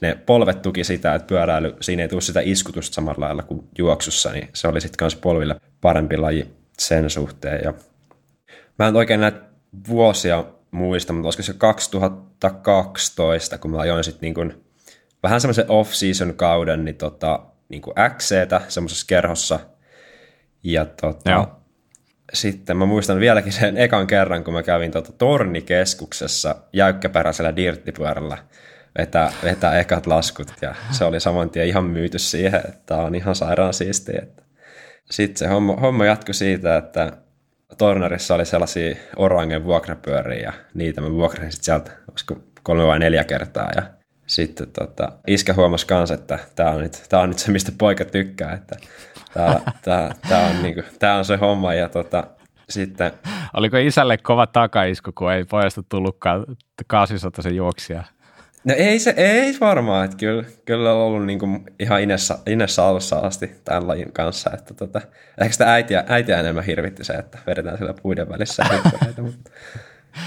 ne 0.00 0.18
polvet 0.26 0.62
tuki 0.62 0.84
sitä, 0.84 1.14
että 1.14 1.26
pyöräily, 1.26 1.76
siinä 1.80 2.02
ei 2.02 2.08
tule 2.08 2.20
sitä 2.20 2.40
iskutusta 2.44 2.94
samalla 2.94 3.26
lailla 3.26 3.42
kuin 3.42 3.68
juoksussa, 3.78 4.32
niin 4.32 4.48
se 4.52 4.68
oli 4.68 4.80
sitten 4.80 4.98
kanssa 4.98 5.18
polville 5.22 5.56
parempi 5.80 6.16
laji 6.16 6.48
sen 6.78 7.10
suhteen. 7.10 7.60
Ja 7.64 7.74
mä 8.78 8.88
en 8.88 8.96
oikein 8.96 9.20
näitä 9.20 9.40
vuosia 9.88 10.44
muista, 10.70 11.12
mutta 11.12 11.26
olisiko 11.26 11.42
se 11.42 11.52
2012, 11.52 13.58
kun 13.58 13.70
mä 13.70 13.78
ajoin 13.78 14.04
sitten 14.04 14.20
niin 14.20 14.34
kuin, 14.34 14.64
vähän 15.22 15.40
semmoisen 15.40 15.66
off-season 15.68 16.34
kauden, 16.36 16.84
niin, 16.84 16.96
tota, 16.96 17.40
niin 17.68 17.82
kuin 17.82 17.94
XCtä 18.16 18.60
semmoisessa 18.68 19.06
kerhossa. 19.06 19.60
Ja 20.62 20.84
tota, 20.84 21.30
Joo 21.30 21.62
sitten 22.32 22.76
mä 22.76 22.86
muistan 22.86 23.20
vieläkin 23.20 23.52
sen 23.52 23.76
ekan 23.76 24.06
kerran, 24.06 24.44
kun 24.44 24.54
mä 24.54 24.62
kävin 24.62 24.92
tuota 24.92 25.12
tornikeskuksessa 25.12 26.56
jäykkäperäisellä 26.72 27.56
dirttipyörällä 27.56 28.38
vetää, 28.98 29.32
vetää 29.44 29.78
ekat 29.78 30.06
laskut 30.06 30.52
ja 30.62 30.74
se 30.90 31.04
oli 31.04 31.20
saman 31.20 31.50
tien 31.50 31.66
ihan 31.66 31.84
myyty 31.84 32.18
siihen, 32.18 32.60
että 32.68 32.96
on 32.96 33.14
ihan 33.14 33.34
sairaan 33.34 33.74
siistiä. 33.74 34.22
Sitten 35.10 35.36
se 35.36 35.46
homma, 35.46 35.76
homma 35.76 36.04
jatkui 36.04 36.34
siitä, 36.34 36.76
että 36.76 37.12
Tornarissa 37.78 38.34
oli 38.34 38.46
sellaisia 38.46 38.96
orangen 39.16 39.64
vuokrapyöriä 39.64 40.42
ja 40.42 40.52
niitä 40.74 41.00
mä 41.00 41.10
vuokrasin 41.10 41.52
sitten 41.52 41.64
sieltä, 41.64 41.90
olisiko 42.10 42.36
kolme 42.62 42.86
vai 42.86 42.98
neljä 42.98 43.24
kertaa 43.24 43.70
ja 43.76 43.82
sitten 44.26 44.70
tota, 44.70 45.12
iskä 45.26 45.54
huomasi 45.54 45.86
kanssa, 45.86 46.14
että 46.14 46.38
tämä 46.54 46.70
on, 46.70 46.90
tää 47.08 47.20
on 47.20 47.28
nyt 47.28 47.38
se, 47.38 47.52
mistä 47.52 47.72
poika 47.78 48.04
tykkää, 48.04 48.52
että 48.52 48.76
Tämä, 49.34 49.60
tämä, 49.82 50.10
tämä, 50.28 50.46
on, 50.46 50.62
niin 50.62 50.74
kuin, 50.74 50.84
tämä 50.98 51.16
on 51.16 51.24
se 51.24 51.36
homma 51.36 51.74
ja 51.74 51.88
tota, 51.88 52.26
sitten... 52.68 53.12
Oliko 53.54 53.76
isälle 53.76 54.18
kova 54.18 54.46
takaisku, 54.46 55.12
kun 55.14 55.32
ei 55.32 55.44
pojasta 55.44 55.82
tullutkaan 55.88 56.44
kaasisotaisen 56.86 57.56
juoksia? 57.56 58.04
No 58.64 58.74
ei 58.76 58.98
se, 58.98 59.14
ei 59.16 59.56
varmaan, 59.60 60.04
että 60.04 60.16
kyllä, 60.16 60.44
kyllä 60.64 60.92
on 60.92 60.98
ollut 60.98 61.26
niin 61.26 61.38
kuin 61.38 61.64
ihan 61.80 62.02
Inessa, 62.02 62.38
Inessa 62.46 62.88
alussa 62.88 63.18
asti 63.18 63.50
tämän 63.64 63.88
lajin 63.88 64.12
kanssa, 64.12 64.50
että 64.54 64.74
tota, 64.74 65.00
ehkä 65.40 65.52
sitä 65.52 65.72
äitiä, 65.72 66.04
äitiä 66.08 66.40
enemmän 66.40 66.64
hirvitti 66.64 67.04
se, 67.04 67.12
että 67.12 67.38
vedetään 67.46 67.78
siellä 67.78 67.94
puiden 68.02 68.28
välissä 68.28 68.64
mutta 69.22 69.50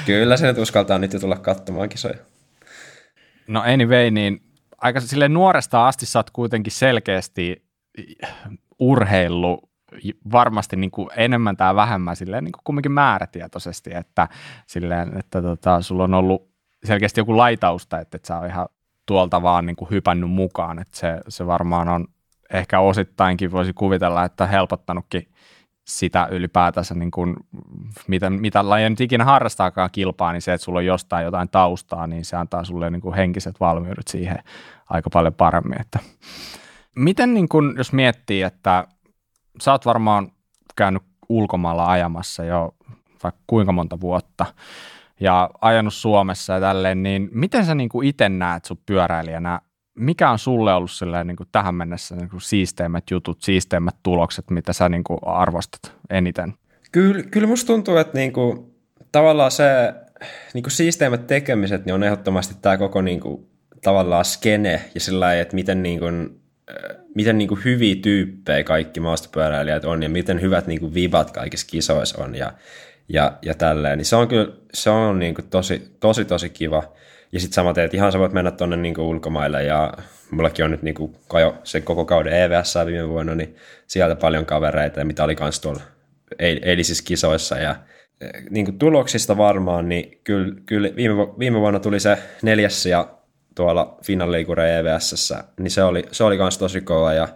kyllä 0.06 0.38
se 0.38 0.48
nyt 0.48 0.58
uskaltaa 0.58 0.98
nyt 0.98 1.13
jo 1.13 1.20
tulla 1.20 1.38
katsomaan 1.38 1.89
kisoja. 1.89 2.18
No 3.48 3.62
anyway, 3.62 4.12
niin 4.12 4.42
aika 4.77 5.00
sille 5.00 5.30
nuoresta 5.30 5.88
asti 5.88 6.06
sä 6.06 6.20
oot 6.20 6.30
kuitenkin 6.30 6.74
selkeästi 6.74 7.65
urheilu 8.80 9.70
varmasti 10.32 10.75
niin 10.75 10.92
kuin 10.92 11.10
enemmän 11.15 11.58
tai 11.58 11.75
vähemmän 11.75 12.15
silleen 12.15 12.44
niin 12.44 12.51
kuin 12.51 12.63
kumminkin 12.63 12.92
määrätietoisesti, 12.92 13.94
että, 13.94 14.27
silleen, 14.68 15.18
että 15.18 15.42
tota, 15.42 15.82
sulla 15.82 16.04
on 16.04 16.13
ollut 16.13 16.54
selkeästi 16.84 17.20
joku 17.20 17.38
laitausta, 17.38 18.00
että 18.00 18.17
et 18.17 18.25
sä 18.25 18.38
oot 18.38 18.48
ihan 18.48 18.67
tuolta 19.05 19.41
vaan 19.41 19.65
niin 19.65 19.75
kuin 19.75 19.89
hypännyt 19.91 20.29
mukaan, 20.29 20.79
että 20.79 20.98
se, 20.98 21.22
se 21.27 21.48
varmaan 21.48 21.89
on 21.89 22.08
ehkä 22.53 22.79
osittainkin 22.79 23.51
voisi 23.51 23.74
kuvitella, 23.74 24.24
että 24.24 24.48
helpottanutkin 24.48 25.27
sitä 25.86 26.27
ylipäätänsä, 26.32 26.96
niin 26.96 27.12
kuin, 27.12 27.36
mitä, 28.08 28.29
mitä 28.29 28.70
lajia 28.70 28.89
nyt 28.89 29.01
ikinä 29.01 29.25
harrastaakaan 29.25 29.89
kilpaa, 29.91 30.32
niin 30.32 30.41
se, 30.41 30.53
että 30.53 30.65
sulla 30.65 30.79
on 30.79 30.86
jostain 30.86 31.25
jotain 31.25 31.50
taustaa, 31.50 32.08
niin 32.08 32.25
se 32.25 32.36
antaa 32.36 32.63
sulle 32.63 32.89
niin 32.89 33.01
kuin 33.01 33.15
henkiset 33.15 33.60
valmiudet 33.60 34.08
siihen 34.08 34.39
aika 34.89 35.10
paljon 35.10 35.34
paremmin. 35.34 35.82
Että. 35.82 36.00
Miten, 36.96 37.34
niin 37.34 37.50
kuin, 37.50 37.74
jos 37.77 37.94
miettii, 37.94 38.41
että 38.41 38.88
sä 39.62 39.72
oot 39.72 39.86
varmaan 39.86 40.32
käynyt 40.75 41.03
ulkomailla 41.29 41.86
ajamassa 41.86 42.44
jo 42.44 42.75
vaikka 43.24 43.41
kuinka 43.48 43.72
monta 43.72 44.00
vuotta, 44.00 44.46
ja 45.19 45.50
ajanut 45.62 45.93
Suomessa 45.93 46.53
ja 46.53 46.60
tälleen, 46.60 47.03
niin 47.03 47.29
miten 47.31 47.65
sä 47.65 47.75
niin 47.75 47.89
kuin 47.89 48.07
itse 48.07 48.29
näet 48.29 48.65
sun 48.65 48.77
pyöräilijänä 48.86 49.62
mikä 49.95 50.31
on 50.31 50.39
sulle 50.39 50.74
ollut 50.74 50.91
niin 51.24 51.38
kuin 51.38 51.50
tähän 51.51 51.75
mennessä 51.75 52.15
niin 52.15 52.29
kuin 52.29 52.41
siisteimmät 52.41 53.03
jutut, 53.12 53.41
siisteimmät 53.41 53.95
tulokset, 54.03 54.45
mitä 54.50 54.74
sä 54.74 54.89
niin 54.89 55.03
kuin 55.03 55.19
arvostat 55.22 55.93
eniten? 56.10 56.53
Kyllä, 56.91 57.24
kyllä 57.24 57.48
musta 57.48 57.67
tuntuu, 57.67 57.98
että 57.98 58.17
niin 58.17 58.34
kuin, 58.34 58.75
tavallaan 59.12 59.51
se 59.51 59.93
niin 60.53 60.63
kuin 60.63 60.72
siisteimmät 60.72 61.27
tekemiset 61.27 61.86
niin 61.86 61.93
on 61.93 62.03
ehdottomasti 62.03 62.55
tämä 62.62 62.77
koko 62.77 63.01
niin 63.01 63.19
kuin, 63.19 63.48
tavallaan 63.84 64.25
skene 64.25 64.81
ja 64.93 65.00
sillä 65.00 65.34
että 65.34 65.55
miten, 65.55 65.84
niin 65.84 66.00
kuin, 66.00 66.41
miten 67.15 67.38
niin 67.38 67.48
kuin 67.48 67.63
hyviä 67.65 67.95
tyyppejä 67.95 68.63
kaikki 68.63 69.00
maastopyöräilijät 69.00 69.86
on 69.86 70.03
ja 70.03 70.10
miten 70.10 70.41
hyvät 70.41 70.67
niin 70.67 70.79
kuin 70.79 70.93
vibat 70.93 71.31
kaikissa 71.31 71.67
kisoissa 71.72 72.24
on 72.24 72.36
ja, 72.36 72.53
ja, 73.09 73.38
ja 73.41 73.53
tälleen. 73.53 73.97
Niin 73.97 74.05
se 74.05 74.15
on 74.15 74.27
kyllä 74.27 74.51
se 74.74 74.89
on 74.89 75.19
niin 75.19 75.35
kuin 75.35 75.50
tosi, 75.50 75.91
tosi, 76.00 76.25
tosi 76.25 76.50
kiva. 76.50 76.83
Ja 77.31 77.39
sitten 77.39 77.55
samaten, 77.55 77.85
että 77.85 77.97
ihan 77.97 78.12
sä 78.12 78.19
voit 78.19 78.33
mennä 78.33 78.51
tuonne 78.51 78.77
niin 78.77 79.00
ulkomaille 79.00 79.63
ja 79.63 79.93
mullakin 80.31 80.65
on 80.65 80.71
nyt 80.71 80.81
niin 80.81 80.95
kuin 80.95 81.15
jo 81.41 81.57
se 81.63 81.81
koko 81.81 82.05
kauden 82.05 82.33
EVS 82.33 82.75
viime 82.85 83.09
vuonna, 83.09 83.35
niin 83.35 83.55
sieltä 83.88 84.15
paljon 84.15 84.45
kavereita, 84.45 85.05
mitä 85.05 85.24
oli 85.24 85.35
kans 85.35 85.59
tuolla 85.59 85.81
eilisissä 86.39 87.03
kisoissa 87.07 87.57
ja 87.57 87.75
e, 88.21 88.27
niin 88.50 88.65
kuin 88.65 88.79
tuloksista 88.79 89.38
varmaan, 89.38 89.89
niin 89.89 90.19
kyllä, 90.24 90.55
kyllä 90.65 90.89
viime, 90.95 91.15
viime 91.39 91.59
vuonna 91.59 91.79
tuli 91.79 92.00
se 92.00 92.17
neljäs 92.41 92.85
ja 92.85 93.09
tuolla 93.55 93.97
Finalleikure 94.03 94.79
EVS, 94.79 95.33
niin 95.59 95.71
se 95.71 95.83
oli, 95.83 96.03
se 96.12 96.24
oli 96.24 96.38
kans 96.38 96.57
tosi 96.57 96.81
kova 96.81 97.13
ja 97.13 97.27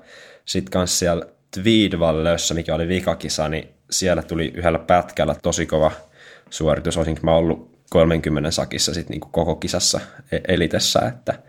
sitten 0.46 0.72
kans 0.72 1.00
siellä 1.00 1.26
Tweedvallössä, 1.54 2.54
mikä 2.54 2.76
oli 2.76 2.88
vikakisa, 2.88 3.50
niin 3.50 3.79
siellä 3.90 4.24
tuli 4.24 4.52
yhdellä 4.56 4.80
pätkällä 4.80 5.36
tosi 5.44 5.66
kova 5.66 5.92
suoritus. 6.50 6.98
Olisinko 6.98 7.22
mä 7.24 7.36
ollut 7.36 7.80
30 7.90 8.52
sakissa 8.52 8.94
sit 8.94 9.10
niinku 9.10 9.28
koko 9.32 9.56
kisassa 9.56 10.00
e- 10.32 10.40
elitessä, 10.48 11.00
että 11.08 11.40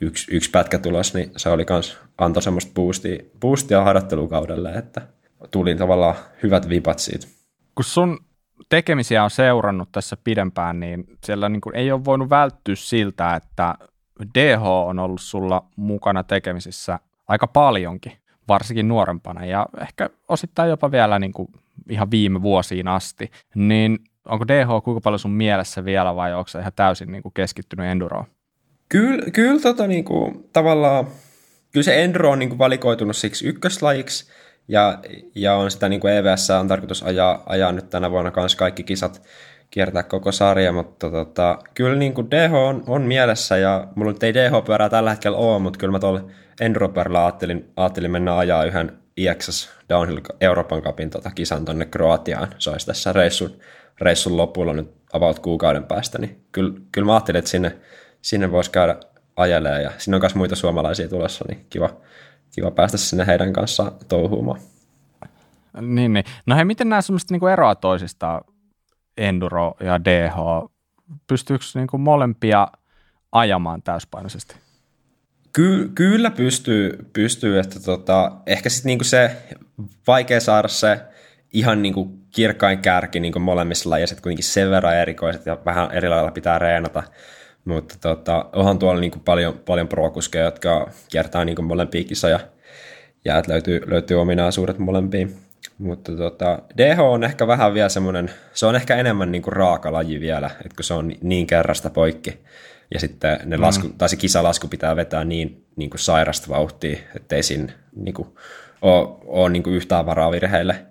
yksi, 0.00 0.36
yksi 0.36 0.50
pätkä 0.50 0.78
tulos, 0.78 1.14
niin 1.14 1.30
se 1.36 1.48
oli 1.48 1.64
kans, 1.64 1.98
antoi 2.18 2.42
semmoista 2.42 2.72
boostia, 2.74 3.22
boostia 3.40 3.84
harjoittelukaudelle, 3.84 4.72
että 4.72 5.02
tuli 5.50 5.74
tavallaan 5.74 6.14
hyvät 6.42 6.68
vipat 6.68 6.98
siitä. 6.98 7.26
Kun 7.74 7.84
sun 7.84 8.18
tekemisiä 8.68 9.24
on 9.24 9.30
seurannut 9.30 9.88
tässä 9.92 10.16
pidempään, 10.24 10.80
niin 10.80 11.04
siellä 11.24 11.48
niin 11.48 11.60
kuin 11.60 11.76
ei 11.76 11.92
ole 11.92 12.04
voinut 12.04 12.30
välttyä 12.30 12.74
siltä, 12.74 13.34
että 13.34 13.74
DH 14.34 14.62
on 14.62 14.98
ollut 14.98 15.20
sulla 15.20 15.64
mukana 15.76 16.24
tekemisissä 16.24 16.98
aika 17.28 17.46
paljonkin, 17.46 18.12
varsinkin 18.48 18.88
nuorempana 18.88 19.44
ja 19.44 19.66
ehkä 19.80 20.10
osittain 20.28 20.70
jopa 20.70 20.90
vielä 20.90 21.18
niin 21.18 21.32
kuin 21.32 21.48
ihan 21.90 22.10
viime 22.10 22.42
vuosiin 22.42 22.88
asti. 22.88 23.30
Niin 23.54 23.98
onko 24.24 24.48
DH 24.48 24.84
kuinka 24.84 25.00
paljon 25.00 25.18
sun 25.18 25.30
mielessä 25.30 25.84
vielä 25.84 26.14
vai 26.14 26.34
onko 26.34 26.48
se 26.48 26.58
ihan 26.58 26.72
täysin 26.76 27.12
niin 27.12 27.22
kuin 27.22 27.34
keskittynyt 27.34 27.86
enduroon? 27.86 28.24
Kyllä, 28.88 29.30
kyllä 29.30 29.60
tota, 29.60 29.86
niin 29.86 30.04
kuin, 30.04 30.48
tavallaan, 30.52 31.06
kyllä 31.72 31.84
se 31.84 32.04
enduro 32.04 32.30
on 32.30 32.38
niin 32.38 32.48
kuin 32.48 32.58
valikoitunut 32.58 33.16
siksi 33.16 33.46
ykköslajiksi, 33.46 34.32
ja, 34.68 34.98
ja 35.34 35.54
on 35.54 35.70
sitä 35.70 35.88
niin 35.88 36.00
kuin 36.00 36.14
EVS 36.14 36.50
on 36.50 36.68
tarkoitus 36.68 37.02
ajaa, 37.02 37.42
ajaa 37.46 37.72
nyt 37.72 37.90
tänä 37.90 38.10
vuonna 38.10 38.30
kanssa 38.30 38.58
kaikki 38.58 38.82
kisat, 38.82 39.22
kiertää 39.70 40.02
koko 40.02 40.32
sarja, 40.32 40.72
mutta 40.72 41.10
tota, 41.10 41.58
kyllä 41.74 41.96
niin 41.96 42.14
kuin 42.14 42.30
DH 42.30 42.54
on, 42.54 42.84
on 42.86 43.02
mielessä, 43.02 43.56
ja 43.56 43.86
mulla 43.94 44.12
nyt 44.12 44.22
ei 44.22 44.34
DH-pyörää 44.34 44.88
tällä 44.88 45.10
hetkellä 45.10 45.38
ole, 45.38 45.58
mutta 45.58 45.78
kyllä 45.78 45.92
mä 45.92 45.98
tuolla 45.98 46.20
enduro 46.60 46.92
ajattelin, 47.22 47.70
ajattelin 47.76 48.10
mennä 48.10 48.36
ajaa 48.36 48.64
yhden 48.64 48.98
IXS 49.16 49.70
Downhill 49.88 50.20
Euroopan 50.40 50.82
Cupin 50.82 51.10
tota, 51.10 51.30
kisan 51.34 51.64
tonne 51.64 51.86
Kroatiaan. 51.86 52.48
Se 52.58 52.70
olisi 52.70 52.86
tässä 52.86 53.12
reissun, 53.12 53.56
reissun 54.00 54.36
lopulla 54.36 54.72
nyt 54.72 54.94
about 55.12 55.38
kuukauden 55.38 55.84
päästä, 55.84 56.18
niin 56.18 56.44
kyllä, 56.52 56.80
kyllä 56.92 57.06
mä 57.06 57.12
ajattelin, 57.12 57.38
että 57.38 57.50
sinne, 57.50 57.76
sinne 58.22 58.50
voisi 58.50 58.70
käydä 58.70 58.96
ajelee 59.36 59.82
ja 59.82 59.90
siinä 59.98 60.16
on 60.16 60.22
myös 60.22 60.34
muita 60.34 60.56
suomalaisia 60.56 61.08
tulossa, 61.08 61.44
niin 61.48 61.66
kiva, 61.70 61.90
kiva 62.54 62.70
päästä 62.70 62.96
sinne 62.96 63.26
heidän 63.26 63.52
kanssaan 63.52 63.92
touhuumaan. 64.08 64.60
Niin, 65.80 66.12
niin. 66.12 66.24
No 66.46 66.56
hei, 66.56 66.64
miten 66.64 66.88
nämä 66.88 67.02
semmoista 67.02 67.34
niin 67.34 67.48
eroa 67.48 67.74
toisistaan, 67.74 68.44
Enduro 69.18 69.74
ja 69.80 70.04
DH? 70.04 70.36
Pystyykö 71.26 71.64
niin 71.74 72.00
molempia 72.00 72.68
ajamaan 73.32 73.82
täyspainoisesti? 73.82 74.56
Ky- 75.52 75.90
kyllä 75.94 76.30
pystyy, 76.30 77.10
pystyy 77.12 77.58
että 77.58 77.80
tota, 77.80 78.32
ehkä 78.46 78.68
sitten 78.68 78.90
niinku 78.90 79.04
se 79.04 79.36
vaikea 80.06 80.40
saada 80.40 80.68
se 80.68 81.00
ihan 81.52 81.82
niinku 81.82 82.18
kirkkain 82.34 82.78
kärki 82.78 83.20
niinku 83.20 83.38
molemmissa 83.38 83.90
lajeissa, 83.90 84.14
että 84.14 84.22
kuitenkin 84.22 84.44
sen 84.44 84.70
verran 84.70 84.96
erikoiset 84.96 85.46
ja 85.46 85.58
vähän 85.64 85.92
eri 85.92 86.08
lailla 86.08 86.30
pitää 86.30 86.58
reenata. 86.58 87.02
Mutta 87.64 87.94
tota, 88.00 88.46
onhan 88.52 88.78
tuolla 88.78 89.00
niinku 89.00 89.18
paljon, 89.18 89.60
paljon 89.66 89.88
pro-kuskeja, 89.88 90.44
jotka 90.44 90.90
kiertää 91.08 91.44
niinku 91.44 91.62
molempia 91.62 92.04
kisoja 92.04 92.40
ja 93.24 93.42
löytyy, 93.48 93.80
löytyy 93.86 94.20
ominaisuudet 94.20 94.78
molempiin. 94.78 95.36
Mutta 95.78 96.16
tota, 96.16 96.62
DH 96.76 97.00
on 97.00 97.24
ehkä 97.24 97.46
vähän 97.46 97.74
vielä 97.74 97.88
semmoinen, 97.88 98.30
se 98.52 98.66
on 98.66 98.76
ehkä 98.76 98.96
enemmän 98.96 99.32
niinku 99.32 99.50
raaka 99.50 99.92
laji 99.92 100.20
vielä, 100.20 100.50
että 100.64 100.76
kun 100.76 100.84
se 100.84 100.94
on 100.94 101.12
niin 101.20 101.46
kerrasta 101.46 101.90
poikki 101.90 102.38
ja 102.94 103.00
sitten 103.00 103.38
ne 103.44 103.56
mm. 103.56 103.62
lasku, 103.62 103.88
tai 103.98 104.08
se 104.08 104.16
kisalasku 104.16 104.68
pitää 104.68 104.96
vetää 104.96 105.24
niin, 105.24 105.66
niin 105.76 105.90
kuin 105.90 106.00
sairasta 106.00 106.48
vauhtia, 106.48 106.98
ettei 107.16 107.42
siinä 107.42 107.72
niin 107.96 108.14
kuin, 108.14 108.28
ole, 108.82 109.08
ole 109.26 109.50
niin 109.50 109.62
kuin 109.62 109.76
yhtään 109.76 110.06
varaa 110.06 110.30
virheille. 110.30 110.86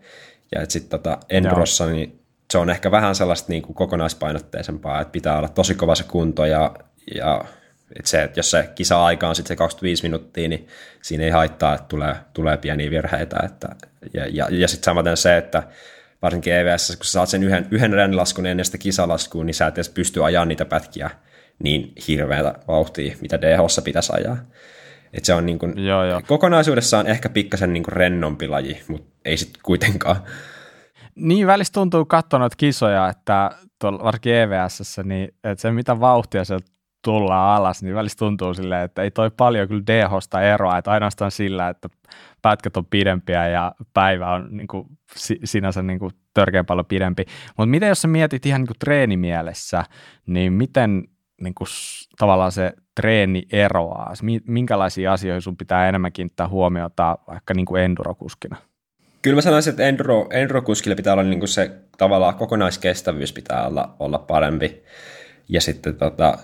Ja 0.56 0.65
sitten 0.70 1.00
tota, 1.00 1.17
Endurossa, 1.29 1.86
niin 1.86 2.20
se 2.51 2.58
on 2.58 2.70
ehkä 2.70 2.91
vähän 2.91 3.15
sellaista 3.15 3.51
niin 3.51 3.62
kuin 3.62 3.75
kokonaispainotteisempaa, 3.75 5.01
että 5.01 5.12
pitää 5.12 5.38
olla 5.38 5.50
tosi 5.50 5.75
kova 5.75 5.96
se 5.96 6.03
kunto 6.03 6.46
ja, 6.46 6.75
ja 7.15 7.46
että 7.97 8.09
se, 8.09 8.23
että 8.23 8.39
jos 8.39 8.51
se 8.51 8.69
kisa-aika 8.75 9.29
on 9.29 9.35
sitten 9.35 9.47
se 9.47 9.55
25 9.55 10.03
minuuttia, 10.03 10.49
niin 10.49 10.67
siinä 11.01 11.23
ei 11.23 11.29
haittaa, 11.29 11.75
että 11.75 11.87
tulee, 11.87 12.15
tulee 12.33 12.57
pieniä 12.57 12.89
virheitä. 12.89 13.37
Että, 13.45 13.67
ja 14.13 14.25
ja, 14.31 14.47
ja 14.51 14.67
sitten 14.67 14.85
samaten 14.85 15.17
se, 15.17 15.37
että 15.37 15.63
varsinkin 16.21 16.53
EVS, 16.53 16.93
kun 16.97 17.05
sä 17.05 17.11
saat 17.11 17.29
sen 17.29 17.43
yhden, 17.43 17.67
yhden 17.71 17.93
renlaskun 17.93 18.45
ennen 18.45 18.65
sitä 18.65 18.77
kisalaskuun, 18.77 19.45
niin 19.45 19.53
sä 19.53 19.67
et 19.67 19.75
edes 19.75 19.89
pysty 19.89 20.23
ajaa 20.23 20.45
niitä 20.45 20.65
pätkiä 20.65 21.09
niin 21.63 21.93
hirveätä 22.07 22.53
vauhtia, 22.67 23.15
mitä 23.21 23.41
DHssa 23.41 23.81
pitäisi 23.81 24.13
ajaa. 24.15 24.37
Et 25.13 25.25
se 25.25 25.33
on 25.33 25.45
niin 25.45 25.59
kuin, 25.59 25.85
joo, 25.85 26.05
joo. 26.05 26.21
kokonaisuudessaan 26.27 27.07
ehkä 27.07 27.29
pikkasen 27.29 27.73
niin 27.73 27.83
rennompi 27.87 28.47
laji, 28.47 28.81
mutta 28.87 29.11
ei 29.25 29.37
sitten 29.37 29.61
kuitenkaan. 29.63 30.15
Niin 31.15 31.47
välistä 31.47 31.73
tuntuu 31.73 32.05
katsoa 32.05 32.49
kisoja, 32.57 33.09
että 33.09 33.51
tuolla 33.79 34.03
varsinkin 34.03 34.33
EVSssä, 34.33 35.03
niin 35.03 35.33
että 35.43 35.61
se 35.61 35.71
mitä 35.71 35.99
vauhtia 35.99 36.45
sieltä 36.45 36.76
tullaan 37.07 37.55
alas, 37.55 37.83
niin 37.83 37.95
välistä 37.95 38.19
tuntuu 38.19 38.53
silleen, 38.53 38.85
että 38.85 39.01
ei 39.01 39.11
toi 39.11 39.31
paljon 39.37 39.67
kyllä 39.67 39.83
DHsta 39.87 40.41
eroa, 40.41 40.77
että 40.77 40.91
ainoastaan 40.91 41.31
sillä, 41.31 41.69
että 41.69 41.89
pätkät 42.41 42.77
on 42.77 42.85
pidempiä 42.85 43.47
ja 43.47 43.71
päivä 43.93 44.33
on 44.33 44.47
niin 44.51 44.67
kuin, 44.67 44.87
sinänsä 45.43 45.81
niin 45.81 45.99
kuin, 45.99 46.11
törkeän 46.33 46.65
paljon 46.65 46.85
pidempi. 46.85 47.25
Mutta 47.47 47.65
miten 47.65 47.89
jos 47.89 48.01
sä 48.01 48.07
mietit 48.07 48.45
ihan 48.45 48.61
niin 48.61 48.67
kuin 48.67 48.79
treenimielessä, 48.79 49.83
niin 50.25 50.53
miten 50.53 51.03
niin 51.41 51.53
kuin, 51.53 51.67
tavallaan 52.17 52.51
se 52.51 52.73
treeni 52.95 53.43
eroaa? 53.51 54.13
Minkälaisia 54.47 55.13
asioita 55.13 55.41
sun 55.41 55.57
pitää 55.57 55.89
enemmän 55.89 56.11
kiinnittää 56.11 56.47
huomiota 56.47 57.17
vaikka 57.27 57.53
niin 57.53 57.65
kuin 57.65 57.83
endurokuskina? 57.83 58.57
Kyllä 59.21 59.35
mä 59.35 59.41
sanoisin, 59.41 59.71
että 59.71 59.87
enduro, 59.87 60.27
endurokuskille 60.31 60.95
pitää 60.95 61.13
olla 61.13 61.23
niin 61.23 61.39
kuin 61.39 61.49
se 61.49 61.71
tavallaan 61.97 62.35
kokonaiskestävyys 62.35 63.33
pitää 63.33 63.67
olla, 63.67 63.95
olla 63.99 64.19
parempi. 64.19 64.83
Ja 65.49 65.61
sitten 65.61 65.95
tota, 65.95 66.37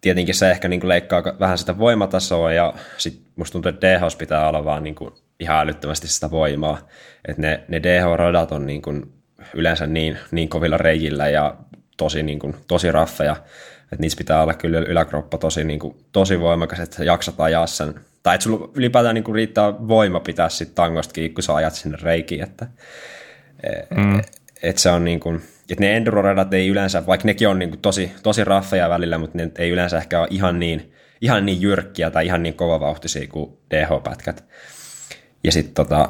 tietenkin 0.00 0.34
se 0.34 0.50
ehkä 0.50 0.68
niin 0.68 0.80
kuin 0.80 0.88
leikkaa 0.88 1.22
vähän 1.40 1.58
sitä 1.58 1.78
voimatasoa 1.78 2.52
ja 2.52 2.74
sitten 2.98 3.24
musta 3.36 3.52
tuntuu, 3.52 3.68
että 3.68 3.86
DH 3.86 4.18
pitää 4.18 4.48
olla 4.48 4.64
vaan 4.64 4.82
niin 4.82 4.94
kuin 4.94 5.14
ihan 5.40 5.58
älyttömästi 5.58 6.08
sitä 6.08 6.30
voimaa. 6.30 6.88
Että 7.28 7.42
ne, 7.42 7.60
ne 7.68 7.82
DH-radat 7.82 8.52
on 8.52 8.66
niin 8.66 8.82
kuin 8.82 9.12
yleensä 9.54 9.86
niin, 9.86 10.18
niin 10.30 10.48
kovilla 10.48 10.78
reijillä 10.78 11.28
ja 11.28 11.56
tosi, 11.96 12.22
niin 12.22 12.38
kuin, 12.38 12.56
tosi 12.68 12.92
raffeja, 12.92 13.36
Että 13.82 13.96
niissä 14.00 14.18
pitää 14.18 14.42
olla 14.42 14.54
kyllä 14.54 14.78
yläkroppa 14.78 15.38
tosi, 15.38 15.64
niin 15.64 15.78
kuin, 15.78 15.96
tosi 16.12 16.40
voimakas, 16.40 16.80
että 16.80 17.04
jaksat 17.04 17.40
ajaa 17.40 17.66
sen. 17.66 17.94
Tai 18.22 18.34
että 18.34 18.44
sulla 18.44 18.68
ylipäätään 18.74 19.14
niin 19.14 19.24
kuin 19.24 19.34
riittää 19.34 19.88
voima 19.88 20.20
pitää 20.20 20.48
sitten 20.48 20.74
tangosta 20.74 21.12
kiinni, 21.12 21.34
kun 21.34 21.42
sä 21.42 21.54
ajat 21.54 21.74
sinne 21.74 21.98
reikiin. 22.02 22.42
Että, 22.42 22.66
mm. 23.96 24.20
että 24.62 24.82
se 24.82 24.90
on 24.90 25.04
niin 25.04 25.20
kuin, 25.20 25.42
että 25.74 25.84
ne 25.84 25.96
enduro-radat 25.96 26.54
ei 26.54 26.68
yleensä, 26.68 27.06
vaikka 27.06 27.26
nekin 27.26 27.48
on 27.48 27.58
niin 27.58 27.70
kuin 27.70 27.80
tosi, 27.80 28.12
tosi 28.22 28.44
raffeja 28.44 28.88
välillä, 28.88 29.18
mutta 29.18 29.38
ne 29.38 29.50
ei 29.58 29.70
yleensä 29.70 29.98
ehkä 29.98 30.20
ole 30.20 30.28
ihan 30.30 30.58
niin, 30.58 30.92
ihan 31.20 31.46
niin 31.46 31.62
jyrkkiä 31.62 32.10
tai 32.10 32.26
ihan 32.26 32.42
niin 32.42 32.54
kovavauhtisia 32.54 33.28
kuin 33.28 33.58
DH-pätkät. 33.70 34.44
Ja 35.44 35.52
sitten 35.52 35.74
tota, 35.74 36.08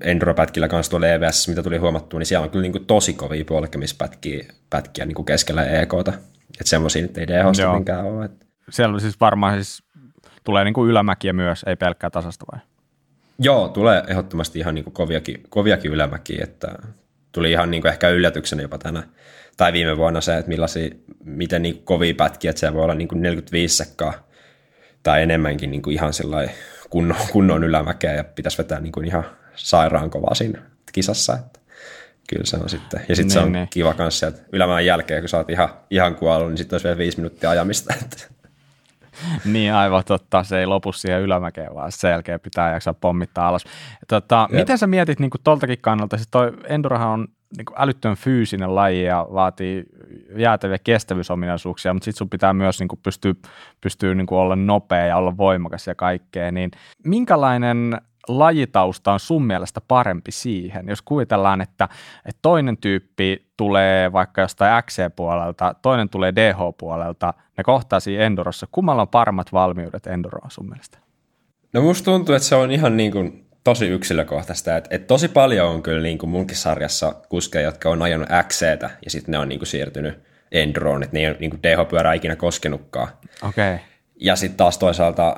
enduropätkillä 0.00 0.68
kanssa 0.68 0.90
tuolla 0.90 1.08
EVS, 1.08 1.48
mitä 1.48 1.62
tuli 1.62 1.76
huomattua, 1.76 2.18
niin 2.18 2.26
siellä 2.26 2.44
on 2.44 2.50
kyllä 2.50 2.62
niin 2.62 2.72
kuin 2.72 2.86
tosi 2.86 3.12
kovia 3.12 3.44
polkemispätkiä 3.44 4.44
pätkiä 4.70 5.06
niin 5.06 5.14
kuin 5.14 5.26
keskellä 5.26 5.64
EKta. 5.64 6.12
Että 6.60 6.70
semmoisia 6.70 7.02
nyt 7.02 7.18
ei 7.18 7.26
DHsta 7.26 7.72
minkään 7.72 8.04
ole. 8.04 8.24
Että. 8.24 8.46
Siellä 8.70 9.00
siis 9.00 9.20
varmaan 9.20 9.54
siis 9.54 9.82
tulee 10.44 10.64
niin 10.64 10.74
kuin 10.74 10.90
ylämäkiä 10.90 11.32
myös, 11.32 11.62
ei 11.66 11.76
pelkkää 11.76 12.10
tasasta 12.10 12.44
vai? 12.52 12.60
Joo, 13.38 13.68
tulee 13.68 14.02
ehdottomasti 14.08 14.58
ihan 14.58 14.74
niin 14.74 14.84
kuin 14.84 14.94
koviakin, 14.94 15.42
koviakin 15.48 15.92
ylämäkiä, 15.92 16.44
että 16.44 16.68
tuli 17.32 17.50
ihan 17.50 17.70
niin 17.70 17.82
kuin 17.82 17.92
ehkä 17.92 18.08
yllätyksenä 18.08 18.62
jopa 18.62 18.78
tänä 18.78 19.02
tai 19.56 19.72
viime 19.72 19.96
vuonna 19.96 20.20
se, 20.20 20.36
että 20.36 20.48
millaisia, 20.48 20.90
miten 21.24 21.62
niin 21.62 21.82
kovia 21.84 22.14
pätkiä, 22.14 22.50
että 22.50 22.60
se 22.60 22.74
voi 22.74 22.84
olla 22.84 22.94
niin 22.94 23.08
kuin 23.08 23.22
45 23.22 23.76
sekkaa 23.76 24.28
tai 25.02 25.22
enemmänkin 25.22 25.70
niin 25.70 25.82
kuin 25.82 25.94
ihan 25.94 26.12
kunnon, 26.90 27.16
kunnon 27.32 27.64
ylämäkeä 27.64 28.14
ja 28.14 28.24
pitäisi 28.24 28.58
vetää 28.58 28.80
niin 28.80 28.92
kuin 28.92 29.06
ihan 29.06 29.24
sairaan 29.54 30.10
kova 30.10 30.34
siinä 30.34 30.62
kisassa. 30.92 31.32
Että 31.32 31.60
kyllä 32.28 32.46
se 32.46 32.56
on 32.56 32.68
sitten. 32.68 33.00
Ja 33.08 33.16
sitten 33.16 33.26
niin, 33.26 33.30
se 33.30 33.38
on 33.38 33.52
niin. 33.52 33.68
kiva 33.70 33.94
kanssa 33.94 34.26
että 34.26 34.42
ylämään 34.52 34.86
jälkeen, 34.86 35.22
kun 35.22 35.28
sä 35.28 35.36
oot 35.36 35.50
ihan, 35.50 35.68
ihan 35.90 36.14
kuollut, 36.14 36.48
niin 36.48 36.58
sitten 36.58 36.74
olisi 36.74 36.84
vielä 36.84 36.98
viisi 36.98 37.16
minuuttia 37.16 37.50
ajamista. 37.50 37.94
Että. 38.02 38.41
niin, 39.52 39.74
aivan 39.74 40.02
totta. 40.06 40.42
Se 40.42 40.58
ei 40.58 40.66
lopu 40.66 40.92
siihen 40.92 41.20
ylämäkeen, 41.20 41.74
vaan 41.74 41.92
sen 41.92 42.10
jälkeen 42.10 42.40
pitää 42.40 42.72
jaksaa 42.72 42.94
pommittaa 42.94 43.48
alas. 43.48 43.64
Tota, 44.08 44.48
miten 44.52 44.78
sä 44.78 44.86
mietit 44.86 45.20
niin 45.20 45.30
tuoltakin 45.44 45.78
kannalta? 45.80 46.16
Siis 46.16 46.28
toi 46.30 46.52
Endurohan 46.68 47.08
on 47.08 47.28
niin 47.56 47.64
kuin 47.64 47.76
älyttömän 47.78 48.16
fyysinen 48.16 48.74
laji 48.74 49.04
ja 49.04 49.26
vaatii 49.32 49.84
jäätäviä 50.36 50.78
kestävyysominaisuuksia, 50.84 51.94
mutta 51.94 52.04
sitten 52.04 52.18
sun 52.18 52.30
pitää 52.30 52.52
myös 52.52 52.80
niin 52.80 52.88
kuin 52.88 53.00
pystyä, 53.02 53.34
pystyä 53.80 54.14
niin 54.14 54.26
kuin 54.26 54.38
olla 54.38 54.56
nopea 54.56 55.06
ja 55.06 55.16
olla 55.16 55.36
voimakas 55.36 55.86
ja 55.86 55.94
kaikkea. 55.94 56.52
Niin 56.52 56.70
minkälainen 57.04 58.00
lajitausta 58.28 59.12
on 59.12 59.20
sun 59.20 59.46
mielestä 59.46 59.80
parempi 59.88 60.32
siihen? 60.32 60.88
Jos 60.88 61.02
kuvitellaan, 61.02 61.60
että, 61.60 61.88
että 62.26 62.38
toinen 62.42 62.76
tyyppi 62.76 63.46
tulee 63.56 64.12
vaikka 64.12 64.40
jostain 64.40 64.82
XC-puolelta, 64.82 65.74
toinen 65.82 66.08
tulee 66.08 66.34
DH-puolelta, 66.34 67.34
ne 67.58 67.64
kohtaa 67.64 68.00
siinä 68.00 68.24
Endorossa. 68.24 68.66
Kummalla 68.72 69.02
on 69.02 69.08
paremmat 69.08 69.52
valmiudet 69.52 70.06
Endoroa 70.06 70.50
sun 70.50 70.68
mielestä? 70.68 70.98
No 71.72 71.82
musta 71.82 72.04
tuntuu, 72.04 72.34
että 72.34 72.48
se 72.48 72.54
on 72.54 72.70
ihan 72.70 72.96
niin 72.96 73.12
kuin 73.12 73.46
tosi 73.64 73.86
yksilökohtaista. 73.86 74.76
Että, 74.76 74.96
että 74.96 75.06
tosi 75.06 75.28
paljon 75.28 75.68
on 75.68 75.82
kyllä 75.82 76.02
niin 76.02 76.18
kuin 76.18 76.30
munkin 76.30 76.56
sarjassa 76.56 77.14
kuskeja, 77.28 77.64
jotka 77.64 77.90
on 77.90 78.02
ajanut 78.02 78.28
XCtä 78.48 78.90
ja 79.04 79.10
sitten 79.10 79.32
ne 79.32 79.38
on 79.38 79.48
niin 79.48 79.58
kuin 79.58 79.66
siirtynyt 79.66 80.22
Endroon, 80.52 81.02
että 81.02 81.16
ne 81.16 81.20
ei 81.20 81.26
ole 81.26 81.36
niin 81.40 81.50
kuin 81.50 81.62
DH-pyörää 81.62 82.14
ikinä 82.14 82.36
koskenutkaan. 82.36 83.08
Okei. 83.48 83.74
Okay. 83.74 83.86
Ja 84.20 84.36
sitten 84.36 84.56
taas 84.56 84.78
toisaalta 84.78 85.36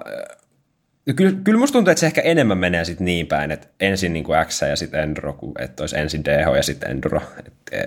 Kyllä, 1.16 1.32
kyllä 1.44 1.58
musta 1.58 1.72
tuntuu, 1.72 1.90
että 1.90 2.00
se 2.00 2.06
ehkä 2.06 2.20
enemmän 2.20 2.58
menee 2.58 2.84
sitten 2.84 3.04
niin 3.04 3.26
päin, 3.26 3.50
että 3.50 3.66
ensin 3.80 4.12
niin 4.12 4.24
kuin 4.24 4.46
X 4.46 4.62
ja 4.62 4.76
sitten 4.76 5.00
Enduro, 5.00 5.32
kuin 5.32 5.52
että 5.58 5.82
olisi 5.82 5.98
ensin 5.98 6.24
DH 6.24 6.56
ja 6.56 6.62
sitten 6.62 6.90
Enduro. 6.90 7.20
E, 7.72 7.82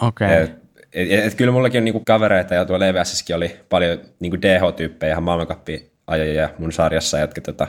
Okei. 0.00 0.26
Okay. 0.26 0.42
Et, 0.42 0.50
et, 0.92 1.12
et, 1.12 1.24
et, 1.24 1.34
kyllä 1.34 1.52
mullakin 1.52 1.78
on 1.78 1.84
niin 1.84 1.92
kuin 1.92 2.04
kavereita 2.04 2.54
ja 2.54 2.64
tuolla 2.64 2.86
EVSissäkin 2.86 3.36
oli 3.36 3.56
paljon 3.68 3.98
niin 4.20 4.30
kuin 4.30 4.42
DH-tyyppejä 4.42 5.12
ihan 5.12 5.22
maailmankappiajajia 5.22 6.50
mun 6.58 6.72
sarjassa, 6.72 7.18
jotka 7.18 7.40
tota, 7.40 7.66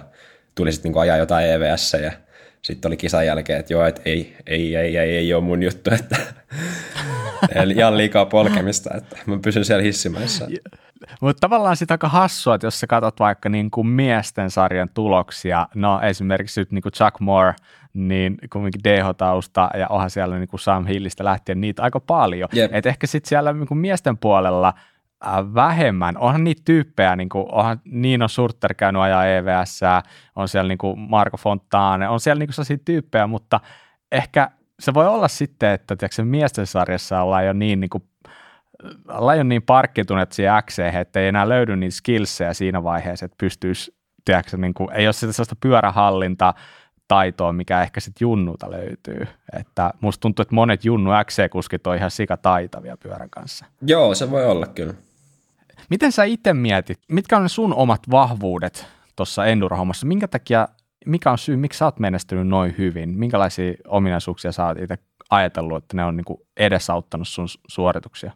tuli 0.55 0.71
sitten 0.71 0.91
niin 0.91 1.01
ajaa 1.01 1.17
jotain 1.17 1.49
EVS 1.49 1.93
ja 1.93 2.11
sitten 2.63 2.89
oli 2.89 2.97
kisan 2.97 3.25
jälkeen, 3.25 3.59
että 3.59 3.73
joo, 3.73 3.85
että 3.85 4.01
ei, 4.05 4.37
ei, 4.45 4.75
ei, 4.75 4.97
ei, 4.97 5.17
ei 5.17 5.33
ole 5.33 5.43
mun 5.43 5.63
juttu, 5.63 5.89
että 5.93 6.17
ihan 7.75 7.97
liikaa 7.97 8.25
polkemista, 8.25 8.89
että 8.97 9.17
mä 9.25 9.37
pysyn 9.43 9.65
siellä 9.65 9.83
hissimäissä. 9.83 10.47
Mutta 11.21 11.39
tavallaan 11.41 11.77
sitä 11.77 11.93
aika 11.93 12.09
hassua, 12.09 12.55
että 12.55 12.67
jos 12.67 12.79
sä 12.79 12.87
katsot 12.87 13.19
vaikka 13.19 13.49
niin 13.49 13.71
kuin 13.71 13.87
miesten 13.87 14.51
sarjan 14.51 14.89
tuloksia, 14.93 15.67
no 15.75 16.01
esimerkiksi 16.01 16.61
nyt 16.61 16.71
niin 16.71 16.81
kuin 16.81 16.93
Chuck 16.93 17.19
Moore, 17.19 17.53
niin 17.93 18.37
kumminkin 18.53 18.81
DH-tausta 18.83 19.69
ja 19.77 19.87
onhan 19.87 20.09
siellä 20.09 20.37
niin 20.37 20.47
kuin 20.47 20.59
Sam 20.59 20.85
Hillistä 20.85 21.23
lähtien 21.23 21.61
niitä 21.61 21.83
aika 21.83 21.99
paljon. 21.99 22.49
Yep. 22.55 22.71
Et 22.73 22.85
ehkä 22.85 23.07
sitten 23.07 23.29
siellä 23.29 23.53
niin 23.53 23.67
kuin 23.67 23.77
miesten 23.77 24.17
puolella 24.17 24.73
vähemmän. 25.53 26.17
Onhan 26.17 26.43
niitä 26.43 26.61
tyyppejä, 26.65 27.15
niin 27.15 27.29
kuin, 27.29 27.45
onhan 27.51 27.81
Nino 27.85 28.27
Surter 28.27 28.73
käynyt 28.73 29.01
ajaa 29.01 29.27
EVS, 29.27 29.81
on 30.35 30.47
siellä 30.47 30.67
niin 30.67 30.77
kuin 30.77 30.99
Marco 30.99 31.37
Fontane, 31.37 32.09
on 32.09 32.19
siellä 32.19 32.39
niin 32.39 32.47
kuin 32.47 32.55
sellaisia 32.55 32.77
tyyppejä, 32.85 33.27
mutta 33.27 33.59
ehkä 34.11 34.51
se 34.79 34.93
voi 34.93 35.07
olla 35.07 35.27
sitten, 35.27 35.71
että 35.71 35.95
tiedätkö, 35.95 36.23
miesten 36.23 36.67
sarjassa 36.67 37.21
ollaan 37.21 37.45
jo 37.45 37.53
niin, 37.53 37.79
niin 37.79 37.89
kuin 37.89 38.03
ollaan 39.09 39.37
jo 39.37 39.43
niin 39.43 39.61
parkkituneet 39.61 40.31
siihen 40.31 40.53
X, 40.65 40.79
että 40.79 41.19
ei 41.19 41.27
enää 41.27 41.49
löydy 41.49 41.75
niitä 41.75 41.95
skillsejä 41.95 42.53
siinä 42.53 42.83
vaiheessa, 42.83 43.25
että 43.25 43.35
pystyisi, 43.39 43.95
tiedätkö, 44.25 44.57
niin 44.57 44.73
kuin, 44.73 44.91
ei 44.91 45.07
ole 45.07 45.13
sitä 45.13 45.33
sellaista 45.33 45.55
pyörähallinta, 45.59 46.53
taitoa, 47.07 47.53
mikä 47.53 47.81
ehkä 47.81 47.99
sitten 47.99 48.25
junnuta 48.25 48.71
löytyy. 48.71 49.27
Että 49.59 49.93
musta 50.01 50.21
tuntuu, 50.21 50.43
että 50.43 50.55
monet 50.55 50.85
junnu 50.85 51.11
XC-kuskit 51.25 51.87
on 51.87 51.95
ihan 51.95 52.11
sika 52.11 52.37
taitavia 52.37 52.97
pyörän 52.97 53.29
kanssa. 53.29 53.65
Joo, 53.81 54.15
se 54.15 54.31
voi 54.31 54.45
olla 54.45 54.67
kyllä. 54.67 54.93
Miten 55.89 56.11
sä 56.11 56.23
itse 56.23 56.53
mietit, 56.53 56.99
mitkä 57.11 57.37
on 57.37 57.43
ne 57.43 57.49
sun 57.49 57.73
omat 57.73 58.01
vahvuudet 58.11 58.85
tuossa 59.15 59.45
enduro-hommassa? 59.45 60.05
Minkä 60.05 60.27
takia, 60.27 60.67
mikä 61.05 61.31
on 61.31 61.37
syy, 61.37 61.57
miksi 61.57 61.77
sä 61.77 61.85
oot 61.85 61.99
menestynyt 61.99 62.47
noin 62.47 62.75
hyvin? 62.77 63.09
Minkälaisia 63.09 63.73
ominaisuuksia 63.87 64.51
sä 64.51 64.65
oot 64.65 64.77
itse 64.77 64.97
ajatellut, 65.29 65.83
että 65.83 65.97
ne 65.97 66.03
on 66.03 66.17
niin 66.17 66.39
edesauttanut 66.57 67.27
sun 67.27 67.47
suorituksia? 67.67 68.31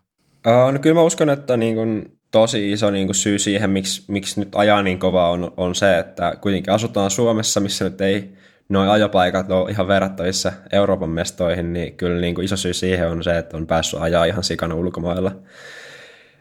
Uh, 0.48 0.74
no 0.74 0.80
kyllä 0.80 0.94
mä 0.94 1.02
uskon, 1.02 1.30
että 1.30 1.58
niin 1.58 1.76
kuin 1.76 2.18
tosi 2.32 2.72
iso 2.72 2.92
niin 2.92 3.08
kuin 3.08 3.16
syy 3.16 3.40
siihen, 3.40 3.70
miksi, 3.70 4.04
miksi 4.08 4.40
nyt 4.40 4.50
ajaa 4.56 4.84
niin 4.84 5.00
kovaa 5.00 5.30
on, 5.30 5.54
on 5.58 5.76
se, 5.76 6.00
että 6.00 6.34
kuitenkin 6.42 6.74
asutaan 6.74 7.12
Suomessa, 7.12 7.60
missä 7.60 7.86
nyt 7.86 8.02
ei 8.02 8.34
noin 8.70 8.90
ajopaikat 8.90 9.52
ole 9.52 9.72
ihan 9.72 9.88
verrattavissa 9.88 10.52
Euroopan 10.72 11.10
mestoihin, 11.10 11.74
niin 11.74 11.98
kyllä 11.98 12.22
niin 12.22 12.36
kuin 12.36 12.46
iso 12.46 12.58
syy 12.58 12.74
siihen 12.74 13.10
on 13.10 13.24
se, 13.24 13.38
että 13.38 13.58
on 13.58 13.68
päässyt 13.68 14.02
ajaa 14.02 14.26
ihan 14.26 14.44
sikana 14.44 14.76
ulkomailla. 14.76 15.32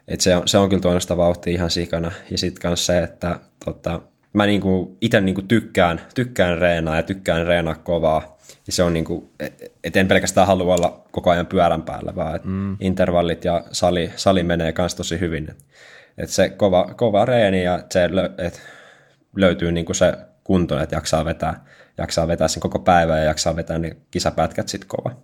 Et 0.09 0.21
se, 0.21 0.37
on, 0.37 0.49
se 0.49 0.59
on 0.59 0.69
kyllä 0.69 0.83
tuonut 0.83 1.03
sitä 1.03 1.17
vauhtia 1.17 1.53
ihan 1.53 1.71
sikana. 1.71 2.13
Ja 2.31 2.39
sitten 2.39 2.71
myös 2.71 2.87
se, 2.87 2.99
että 2.99 3.41
tota, 3.65 4.01
mä 4.33 4.47
niinku 4.47 4.97
itse 5.01 5.21
niinku 5.21 5.43
tykkään, 5.43 6.01
tykkään 6.15 6.59
reenaa 6.59 6.97
ja 6.97 7.03
tykkään 7.03 7.47
reenaa 7.47 7.75
kovaa. 7.75 8.37
Ja 8.67 8.73
se 8.73 8.83
on 8.83 8.93
niin 8.93 9.05
kuin, 9.05 9.31
et 9.85 9.97
en 9.97 10.09
pelkästään 10.09 10.47
halua 10.47 10.75
olla 10.75 11.05
koko 11.11 11.31
ajan 11.31 11.47
pyörän 11.47 11.83
päällä, 11.83 12.15
vaan 12.15 12.41
mm. 12.45 12.77
intervallit 12.81 13.45
ja 13.45 13.65
sali, 13.73 14.13
sali 14.17 14.43
menee 14.43 14.75
myös 14.79 14.95
tosi 14.95 15.21
hyvin. 15.21 15.49
Et 16.19 16.31
se 16.31 16.49
kova, 16.49 16.95
kova 16.97 17.25
reeni 17.25 17.65
ja 17.65 17.81
se 17.93 18.09
et 18.39 18.63
löytyy 19.37 19.73
niin 19.73 19.87
kuin 19.87 19.97
se 19.97 20.13
kunto, 20.45 20.81
että 20.81 20.97
jaksaa 20.97 21.25
vetää, 21.25 21.65
jaksaa 21.99 22.29
vetää 22.29 22.49
sen 22.49 22.61
koko 22.61 22.79
päivän 22.79 23.19
ja 23.19 23.25
jaksaa 23.25 23.57
vetää 23.57 23.79
ne 23.79 23.97
kisapätkät 24.11 24.69
sitten 24.69 24.89
kova. 24.89 25.17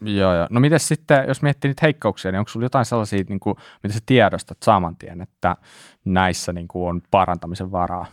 Joo, 0.00 0.34
joo. 0.34 0.46
No 0.50 0.60
miten 0.60 0.80
sitten, 0.80 1.24
jos 1.28 1.42
miettii 1.42 1.68
niitä 1.68 1.80
heikkouksia, 1.82 2.32
niin 2.32 2.38
onko 2.38 2.48
sinulla 2.48 2.64
jotain 2.64 2.84
sellaisia, 2.84 3.24
niin 3.28 3.40
kuin, 3.40 3.56
mitä 3.82 3.94
sä 3.94 4.00
tiedostat 4.06 4.58
saman 4.62 4.96
tien, 4.96 5.20
että 5.20 5.56
näissä 6.04 6.52
niin 6.52 6.68
kuin 6.68 6.88
on 6.88 7.02
parantamisen 7.10 7.72
varaa? 7.72 8.06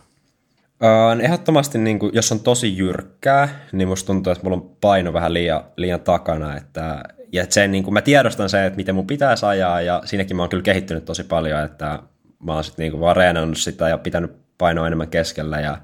Uh, 0.82 1.20
ehdottomasti, 1.20 1.78
niin 1.78 1.98
kuin, 1.98 2.14
jos 2.14 2.32
on 2.32 2.40
tosi 2.40 2.76
jyrkkää, 2.76 3.48
niin 3.72 3.88
musta 3.88 4.06
tuntuu, 4.06 4.32
että 4.32 4.44
mulla 4.44 4.56
on 4.56 4.76
paino 4.80 5.12
vähän 5.12 5.34
liian, 5.34 5.64
liian 5.76 6.00
takana. 6.00 6.56
Että, 6.56 7.02
ja 7.32 7.42
että 7.42 7.54
sen, 7.54 7.72
niin 7.72 7.84
kuin, 7.84 7.94
mä 7.94 8.02
tiedostan 8.02 8.48
sen, 8.48 8.64
että 8.64 8.76
miten 8.76 8.94
mun 8.94 9.06
pitäisi 9.06 9.46
ajaa, 9.46 9.80
ja 9.80 10.02
siinäkin 10.04 10.36
mä 10.36 10.42
oon 10.42 10.48
kyllä 10.48 10.62
kehittynyt 10.62 11.04
tosi 11.04 11.24
paljon, 11.24 11.64
että 11.64 12.02
mä 12.44 12.54
oon 12.54 12.64
sitten 12.64 12.90
niin 12.90 13.00
vaan 13.00 13.16
reenannut 13.16 13.58
sitä 13.58 13.88
ja 13.88 13.98
pitänyt 13.98 14.36
painoa 14.58 14.86
enemmän 14.86 15.08
keskellä, 15.08 15.60
ja, 15.60 15.78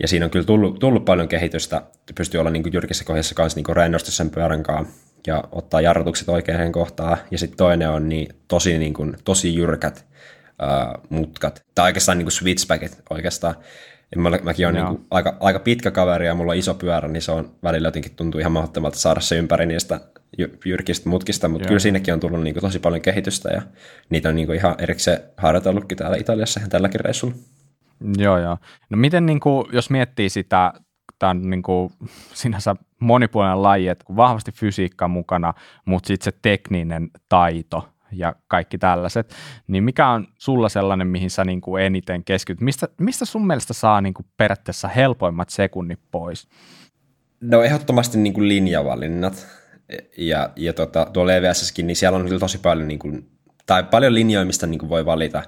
ja 0.00 0.08
siinä 0.08 0.24
on 0.24 0.30
kyllä 0.30 0.46
tullut, 0.46 0.78
tullut 0.78 1.04
paljon 1.04 1.28
kehitystä, 1.28 1.82
pystyy 2.14 2.40
olla 2.40 2.50
niin 2.50 2.62
kuin 2.62 2.72
jyrkissä 2.72 3.04
kohdassa 3.04 3.34
kanssa 3.34 3.60
niin 3.60 3.76
rennosti 3.76 4.12
sen 4.12 4.30
pyörän 4.30 4.62
kanssa, 4.62 4.94
ja 5.26 5.44
ottaa 5.52 5.80
jarrutukset 5.80 6.28
oikeaan 6.28 6.72
kohtaan, 6.72 7.18
ja 7.30 7.38
sitten 7.38 7.56
toinen 7.56 7.90
on 7.90 8.08
niin, 8.08 8.28
tosi, 8.48 8.78
niin 8.78 8.94
kuin, 8.94 9.16
tosi 9.24 9.54
jyrkät, 9.54 10.06
uh, 10.62 11.04
mutkat, 11.08 11.62
tai 11.74 11.88
oikeastaan 11.88 12.18
niin 12.18 12.26
kuin 12.26 12.32
switchbackit 12.32 12.98
oikeastaan. 13.10 13.54
Ja 14.14 14.20
mä, 14.20 14.30
mäkin 14.42 14.66
olen 14.66 14.84
niin 14.84 15.06
aika, 15.10 15.36
aika 15.40 15.58
pitkä 15.58 15.90
kaveri 15.90 16.26
ja 16.26 16.34
mulla 16.34 16.52
on 16.52 16.58
iso 16.58 16.74
pyörä, 16.74 17.08
niin 17.08 17.22
se 17.22 17.32
on 17.32 17.54
välillä 17.62 17.88
jotenkin 17.88 18.16
tuntuu 18.16 18.40
ihan 18.40 18.52
mahdottomalta 18.52 18.98
saada 18.98 19.20
se 19.20 19.36
ympäri 19.36 19.66
niistä 19.66 20.00
jyrkistä 20.64 21.08
mutkista, 21.08 21.48
mutta 21.48 21.64
Joo. 21.64 21.68
kyllä 21.68 21.80
siinäkin 21.80 22.14
on 22.14 22.20
tullut 22.20 22.42
niin 22.42 22.54
kuin 22.54 22.62
tosi 22.62 22.78
paljon 22.78 23.02
kehitystä 23.02 23.48
ja 23.48 23.62
niitä 24.10 24.28
on 24.28 24.34
niin 24.34 24.46
kuin 24.46 24.56
ihan 24.56 24.74
erikseen 24.78 25.20
harjoitellutkin 25.36 25.98
täällä 25.98 26.16
Italiassa 26.16 26.60
ihan 26.60 26.70
tälläkin 26.70 27.00
reissulla. 27.00 27.34
Joo, 28.18 28.38
joo. 28.38 28.56
No 28.90 28.96
miten, 28.96 29.26
niin 29.26 29.40
kuin, 29.40 29.66
jos 29.72 29.90
miettii 29.90 30.28
sitä, 30.28 30.72
tämä 31.18 31.30
on 31.30 31.50
niin 31.50 31.62
kuin, 31.62 31.90
sinänsä 32.34 32.76
monipuolinen 33.00 33.62
laji, 33.62 33.88
että 33.88 34.04
vahvasti 34.16 34.52
fysiikka 34.52 35.08
mukana, 35.08 35.54
mutta 35.84 36.06
sitten 36.06 36.24
se 36.24 36.38
tekninen 36.42 37.10
taito, 37.28 37.88
ja 38.12 38.34
kaikki 38.48 38.78
tällaiset, 38.78 39.34
niin 39.66 39.84
mikä 39.84 40.08
on 40.08 40.26
sulla 40.38 40.68
sellainen, 40.68 41.06
mihin 41.06 41.30
sä 41.30 41.44
niin 41.44 41.60
kuin 41.60 41.82
eniten 41.82 42.24
keskityt? 42.24 42.60
Mistä, 42.60 42.88
mistä 43.00 43.24
sun 43.24 43.46
mielestä 43.46 43.72
saa 43.72 44.00
niin 44.00 44.14
kuin 44.14 44.26
periaatteessa 44.36 44.88
helpoimmat 44.88 45.48
sekunnit 45.48 46.00
pois? 46.10 46.48
No 47.40 47.62
ehdottomasti 47.62 48.18
niin 48.18 48.32
kuin 48.32 48.48
linjavalinnat. 48.48 49.46
Ja, 50.18 50.50
ja 50.56 50.72
tota, 50.72 51.06
tuolla 51.12 51.34
EVSskin, 51.34 51.86
niin 51.86 51.96
siellä 51.96 52.16
on 52.16 52.24
kyllä 52.24 52.38
tosi 52.38 52.58
paljon, 52.58 52.88
niin 52.88 52.98
kuin, 52.98 53.30
tai 53.66 53.82
paljon 53.82 54.14
linjoja, 54.14 54.46
mistä 54.46 54.66
niin 54.66 54.78
kuin 54.78 54.88
voi 54.88 55.06
valita. 55.06 55.42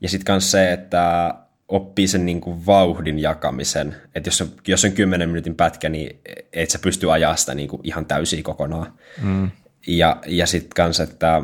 Ja 0.00 0.08
sitten 0.08 0.32
myös 0.32 0.50
se, 0.50 0.72
että 0.72 1.34
oppii 1.72 2.08
sen 2.08 2.26
niin 2.26 2.40
kuin 2.40 2.66
vauhdin 2.66 3.18
jakamisen. 3.18 3.96
Että 4.14 4.28
jos 4.28 4.40
on, 4.40 4.48
jos 4.68 4.84
on 4.84 4.92
10 4.92 5.28
minuutin 5.28 5.54
pätkä, 5.54 5.88
niin 5.88 6.20
et 6.52 6.70
sä 6.70 6.78
pysty 6.78 7.12
ajaa 7.12 7.36
sitä 7.36 7.54
niin 7.54 7.68
kuin 7.68 7.80
ihan 7.84 8.06
täysin 8.06 8.42
kokonaan. 8.42 8.92
Mm. 9.22 9.50
Ja, 9.86 10.16
ja 10.26 10.46
sitten 10.46 10.70
kanssa, 10.76 11.02
että 11.02 11.42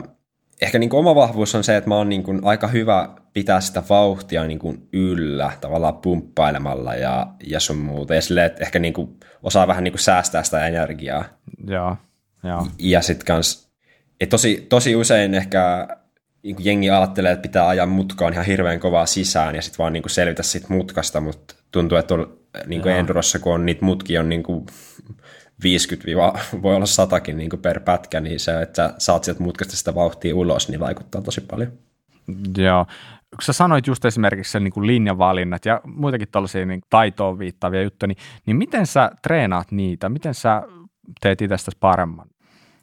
ehkä 0.63 0.79
niin 0.79 0.91
kuin 0.91 0.99
oma 0.99 1.15
vahvuus 1.15 1.55
on 1.55 1.65
se, 1.65 1.77
että 1.77 1.89
mä 1.89 1.97
oon 1.97 2.09
niin 2.09 2.23
kuin 2.23 2.41
aika 2.43 2.69
hyvä 2.69 3.09
pitää 3.33 3.61
sitä 3.61 3.83
vauhtia 3.89 4.47
niin 4.47 4.59
kuin 4.59 4.89
yllä 4.93 5.53
tavallaan 5.61 5.97
pumppailemalla 5.97 6.95
ja, 6.95 7.27
ja 7.47 7.61
sun 7.61 7.79
muuta. 7.79 8.15
Ja 8.15 8.23
silleen, 8.23 8.47
että 8.47 8.65
ehkä 8.65 8.79
niin 8.79 8.95
kuin 8.95 9.17
osaa 9.43 9.67
vähän 9.67 9.85
niin 9.85 9.93
kuin 9.93 10.01
säästää 10.01 10.43
sitä 10.43 10.67
energiaa. 10.67 11.25
Joo, 11.67 11.97
joo. 12.45 12.67
Ja 12.79 13.03
sitten 13.03 13.27
kans, 13.27 13.69
että 14.21 14.31
tosi, 14.31 14.67
tosi 14.69 14.97
usein 14.97 15.35
ehkä 15.35 15.89
jengi 16.43 16.91
ajattelee, 16.91 17.33
että 17.33 17.43
pitää 17.43 17.69
ajaa 17.69 17.87
mutkaan 17.87 18.33
ihan 18.33 18.47
hirveän 18.47 18.81
kovaa 18.81 19.07
sisään 19.07 19.55
ja 19.55 19.63
sitten 19.63 19.79
vaan 19.79 19.93
niin 19.93 20.03
kuin 20.03 20.11
selvitä 20.11 20.43
siitä 20.43 20.67
mutkasta, 20.71 21.21
mutta 21.21 21.55
tuntuu, 21.71 21.99
että 21.99 22.15
on, 22.15 22.39
niin 22.67 22.83
kuin 22.83 22.95
Endurossa, 22.95 23.39
kun 23.39 23.55
on 23.55 23.67
niitä 23.67 23.85
mutkia 23.85 24.21
on 24.21 24.29
niin 24.29 24.43
kuin 24.43 24.67
50 25.63 26.07
voi 26.63 26.77
olla 26.77 26.87
satakin 26.87 27.37
niin 27.37 27.51
kuin 27.51 27.63
per 27.63 27.81
pätkä, 27.81 28.21
niin 28.21 28.41
se, 28.41 28.63
että 28.63 28.95
saat 28.99 29.25
sieltä 29.25 29.43
mutkasta 29.43 29.77
sitä 29.77 29.95
vauhtia 29.95 30.37
ulos, 30.37 30.69
niin 30.69 30.81
vaikuttaa 30.81 31.23
tosi 31.23 31.41
paljon. 31.41 31.73
Joo. 32.59 32.87
Kun 33.31 33.43
sä 33.43 33.53
sanoit 33.53 33.87
just 33.87 34.05
esimerkiksi 34.05 34.53
sen 34.53 34.65
niin 34.65 34.73
kuin 34.73 34.87
linjavalinnat 34.87 35.65
ja 35.65 35.81
muitakin 35.85 36.29
tällaisia 36.33 36.67
niin 36.67 36.81
taitoon 36.91 37.39
viittaavia 37.39 37.83
juttuja, 37.83 38.09
niin, 38.09 38.17
niin 38.47 38.57
miten 38.57 38.87
sä 38.87 39.11
treenaat 39.23 39.73
niitä? 39.73 40.09
Miten 40.09 40.35
sä 40.35 40.63
teet 41.21 41.43
itsestäsi 41.43 41.77
paremman? 41.81 42.29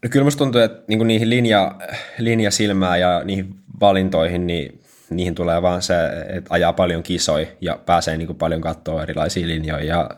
No 0.06 0.10
kyllä 0.10 0.24
musta 0.24 0.38
tuntuu, 0.38 0.62
että 0.62 0.84
niin 0.88 1.08
niihin 1.08 1.30
linja, 1.30 1.76
linjasilmään 2.18 3.00
ja 3.00 3.22
niihin 3.24 3.56
valintoihin, 3.80 4.48
niin 4.48 4.82
niihin 5.10 5.36
tulee 5.36 5.62
vaan 5.62 5.82
se, 5.82 5.94
että 6.30 6.54
ajaa 6.54 6.74
paljon 6.74 7.04
kisoja 7.04 7.48
ja 7.62 7.80
pääsee 7.86 8.18
niin 8.18 8.28
kuin 8.28 8.38
paljon 8.38 8.62
katsoa 8.62 9.04
erilaisia 9.04 9.48
linjoja 9.48 9.86
ja 9.86 10.10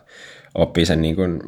oppii 0.55 0.85
sen 0.85 1.01
niin 1.01 1.15
kuin, 1.15 1.41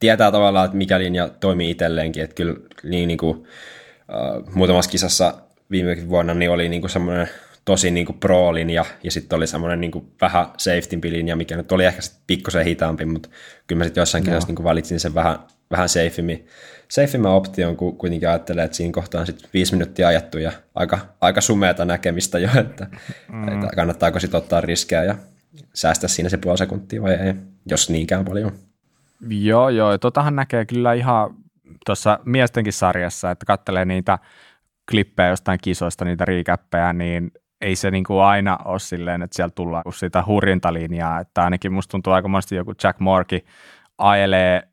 tietää 0.00 0.30
tavallaan, 0.30 0.64
että 0.64 0.76
mikä 0.76 0.98
linja 0.98 1.28
toimii 1.28 1.70
itselleenkin, 1.70 2.22
että 2.22 2.34
kyllä 2.34 2.54
niin, 2.82 3.08
niin 3.08 3.18
kuin, 3.18 3.36
uh, 3.38 4.54
muutamassa 4.54 4.90
kisassa 4.90 5.34
viime 5.70 5.96
vuonna 6.08 6.34
niin 6.34 6.50
oli 6.50 6.68
niin 6.68 6.82
kuin 6.82 6.90
semmoinen 6.90 7.28
tosi 7.64 7.90
niin 7.90 8.06
kuin 8.06 8.18
pro-linja 8.18 8.84
ja 9.02 9.10
sitten 9.10 9.36
oli 9.36 9.46
semmoinen 9.46 9.80
niin 9.80 9.90
kuin 9.90 10.12
vähän 10.20 10.46
safety 10.56 10.98
linja, 11.02 11.36
mikä 11.36 11.56
nyt 11.56 11.72
oli 11.72 11.84
ehkä 11.84 12.02
sitten 12.02 12.22
pikkusen 12.26 12.64
hitaampi, 12.64 13.04
mutta 13.04 13.28
kyllä 13.66 13.78
mä 13.78 13.84
sitten 13.84 14.00
jossain 14.00 14.24
no. 14.24 14.28
kisassa 14.28 14.48
niin 14.48 14.56
kuin 14.56 14.64
valitsin 14.64 15.00
sen 15.00 15.14
vähän, 15.14 15.38
vähän 15.70 15.88
safeimmin, 15.88 16.46
safeimmän 16.92 17.32
option, 17.32 17.76
kun 17.76 17.96
kuitenkin 17.96 18.28
ajattelee, 18.28 18.64
että 18.64 18.76
siinä 18.76 18.92
kohtaa 18.92 19.20
on 19.20 19.26
sitten 19.26 19.50
viisi 19.54 19.74
minuuttia 19.74 20.08
ajattu 20.08 20.38
ja 20.38 20.52
aika, 20.74 20.98
aika 21.20 21.40
sumeata 21.40 21.84
näkemistä 21.84 22.38
jo, 22.38 22.48
että, 22.60 22.86
mm. 23.32 23.48
että 23.48 23.66
kannattaako 23.76 24.20
sitten 24.20 24.38
ottaa 24.38 24.60
riskejä 24.60 25.04
ja 25.04 25.14
säästää 25.74 26.08
siinä 26.08 26.28
se 26.28 26.36
puoli 26.36 26.58
sekuntia 26.58 27.02
vai 27.02 27.14
ei, 27.14 27.34
jos 27.66 27.90
niinkään 27.90 28.24
paljon. 28.24 28.52
Joo, 29.28 29.68
joo, 29.68 29.98
totahan 29.98 30.36
näkee 30.36 30.64
kyllä 30.64 30.92
ihan 30.92 31.34
tuossa 31.86 32.18
miestenkin 32.24 32.72
sarjassa, 32.72 33.30
että 33.30 33.46
kattelee 33.46 33.84
niitä 33.84 34.18
klippejä 34.90 35.28
jostain 35.28 35.58
kisoista, 35.62 36.04
niitä 36.04 36.24
riikäppejä, 36.24 36.92
niin 36.92 37.30
ei 37.60 37.76
se 37.76 37.90
niin 37.90 38.04
kuin 38.04 38.22
aina 38.22 38.58
ole 38.64 38.78
silleen, 38.78 39.22
että 39.22 39.36
sieltä 39.36 39.54
tullaan 39.54 39.84
sitä 39.94 40.24
hurjintalinjaa, 40.26 41.20
että 41.20 41.42
ainakin 41.42 41.72
musta 41.72 41.90
tuntuu 41.90 42.12
aika 42.12 42.28
monesti 42.28 42.56
joku 42.56 42.72
Jack 42.84 43.00
Morki 43.00 43.44
ajelee 43.98 44.71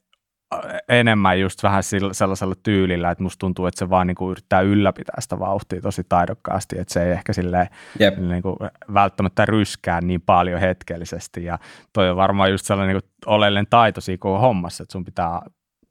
enemmän 0.89 1.39
just 1.39 1.63
vähän 1.63 1.83
sellaisella 2.12 2.55
tyylillä, 2.63 3.12
että 3.12 3.23
musta 3.23 3.39
tuntuu, 3.39 3.65
että 3.65 3.79
se 3.79 3.89
vaan 3.89 4.07
niin 4.07 4.15
kuin 4.15 4.31
yrittää 4.31 4.62
ylläpitää 4.62 5.15
sitä 5.19 5.39
vauhtia 5.39 5.81
tosi 5.81 6.03
taidokkaasti, 6.09 6.79
että 6.79 6.93
se 6.93 7.03
ei 7.03 7.12
ehkä 7.12 7.33
silleen 7.33 7.67
yep. 8.01 8.17
niin 8.17 8.41
kuin 8.41 8.55
välttämättä 8.93 9.45
ryskää 9.45 10.01
niin 10.01 10.21
paljon 10.21 10.59
hetkellisesti 10.59 11.43
ja 11.43 11.59
toi 11.93 12.09
on 12.09 12.15
varmaan 12.15 12.51
just 12.51 12.65
sellainen 12.65 12.95
niin 12.95 13.12
oleellinen 13.25 13.67
taito 13.69 14.01
siinä 14.01 14.17
koko 14.19 14.39
hommassa, 14.39 14.83
että 14.83 14.91
sun 14.91 15.05
pitää 15.05 15.41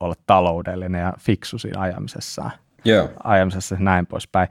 olla 0.01 0.15
taloudellinen 0.27 1.01
ja 1.01 1.13
fiksu 1.19 1.59
siinä 1.59 1.81
ajamisessa, 1.81 2.51
yeah. 2.87 3.09
ajamisessa 3.25 3.77
näin 3.79 4.07
poispäin. 4.07 4.49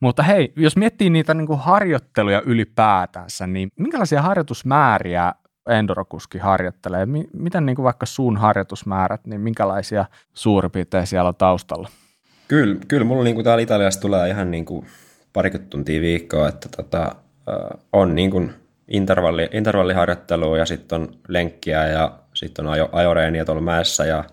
Mutta 0.00 0.22
hei, 0.22 0.52
jos 0.56 0.76
miettii 0.76 1.10
niitä 1.10 1.34
niin 1.34 1.46
kuin 1.46 1.58
harjoitteluja 1.58 2.42
ylipäätänsä, 2.46 3.46
niin 3.46 3.68
minkälaisia 3.76 4.22
harjoitusmääriä 4.22 5.34
endorokuski 5.68 6.38
harjoittelee? 6.38 7.06
Miten 7.32 7.66
niin 7.66 7.76
kuin 7.76 7.84
vaikka 7.84 8.06
sun 8.06 8.36
harjoitusmäärät, 8.36 9.26
niin 9.26 9.40
minkälaisia 9.40 10.04
suurin 10.34 10.70
piirtein 10.70 11.06
siellä 11.06 11.28
on 11.28 11.34
taustalla? 11.34 11.88
Kyllä, 12.48 12.76
kyllä 12.88 13.04
mulla 13.04 13.24
niin 13.24 13.34
kuin 13.34 13.44
täällä 13.44 13.62
Italiassa 13.62 14.00
tulee 14.00 14.28
ihan 14.28 14.50
niin 14.50 14.64
kuin 14.64 14.86
parikymmentä 15.32 15.70
tuntia 15.70 16.00
viikkoa, 16.00 16.48
että 16.48 16.68
tota, 16.76 17.14
on 17.92 18.14
niin 18.14 18.30
kuin 18.30 18.54
intervalli, 18.88 19.48
intervalliharjoittelua 19.52 20.58
ja 20.58 20.66
sitten 20.66 21.00
on 21.00 21.08
lenkkiä 21.28 21.86
ja 21.86 22.18
sitten 22.34 22.66
on 22.66 22.72
ajo, 22.72 22.88
ajoreeniä 22.92 23.44
tuolla 23.44 23.62
mäessä 23.62 24.04
ja 24.04 24.24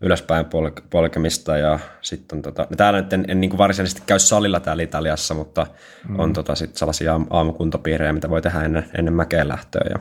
ylöspäin 0.00 0.46
polk- 0.46 0.82
polkemista 0.90 1.56
ja 1.56 1.78
sitten 2.00 2.42
tota, 2.42 2.66
no 2.70 2.76
täällä 2.76 3.00
nyt 3.00 3.12
en, 3.12 3.24
en 3.28 3.40
niin 3.40 3.50
kuin 3.50 3.58
varsinaisesti 3.58 4.02
käy 4.06 4.18
salilla 4.18 4.60
täällä 4.60 4.82
Italiassa, 4.82 5.34
mutta 5.34 5.66
mm. 6.08 6.18
on 6.18 6.32
tota 6.32 6.54
sit 6.54 6.76
sellaisia 6.76 7.20
aamukuntopiirejä, 7.30 8.12
mitä 8.12 8.30
voi 8.30 8.42
tehdä 8.42 8.62
ennen, 8.62 8.84
ennen 8.98 9.14
mäkeen 9.14 9.48
lähtöä 9.48 9.82
ja 9.90 9.98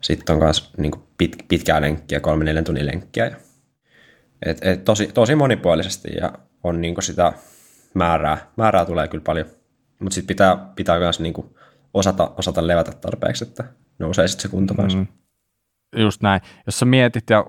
sitten 0.00 0.34
on 0.36 0.42
myös 0.42 0.72
niin 0.76 0.92
pit, 1.18 1.36
pitkää 1.48 1.80
lenkkiä, 1.80 2.20
kolme 2.20 2.44
neljän 2.44 2.64
tunnin 2.64 2.86
lenkkiä. 2.86 3.30
Et, 4.46 4.58
et 4.62 4.84
tosi, 4.84 5.06
tosi 5.06 5.34
monipuolisesti 5.34 6.08
ja 6.20 6.32
on 6.64 6.80
niin 6.80 7.02
sitä 7.02 7.32
määrää, 7.94 8.38
määrää 8.56 8.84
tulee 8.84 9.08
kyllä 9.08 9.24
paljon. 9.24 9.46
Mutta 10.00 10.14
sitten 10.14 10.26
pitää, 10.26 10.56
pitää 10.76 10.98
myös 10.98 11.20
niin 11.20 11.34
osata, 11.94 12.30
osata 12.36 12.66
levätä 12.66 12.92
tarpeeksi, 12.92 13.44
että 13.44 13.64
nousee 13.98 14.28
sitten 14.28 14.42
se 14.42 14.48
kunto. 14.48 14.74
Mm. 14.74 15.06
Just 15.96 16.22
näin. 16.22 16.40
Jos 16.66 16.78
sä 16.78 16.86
mietit 16.86 17.30
ja 17.30 17.44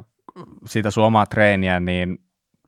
siitä 0.65 0.91
sun 0.91 1.03
omaa 1.03 1.25
treeniä, 1.25 1.79
niin 1.79 2.17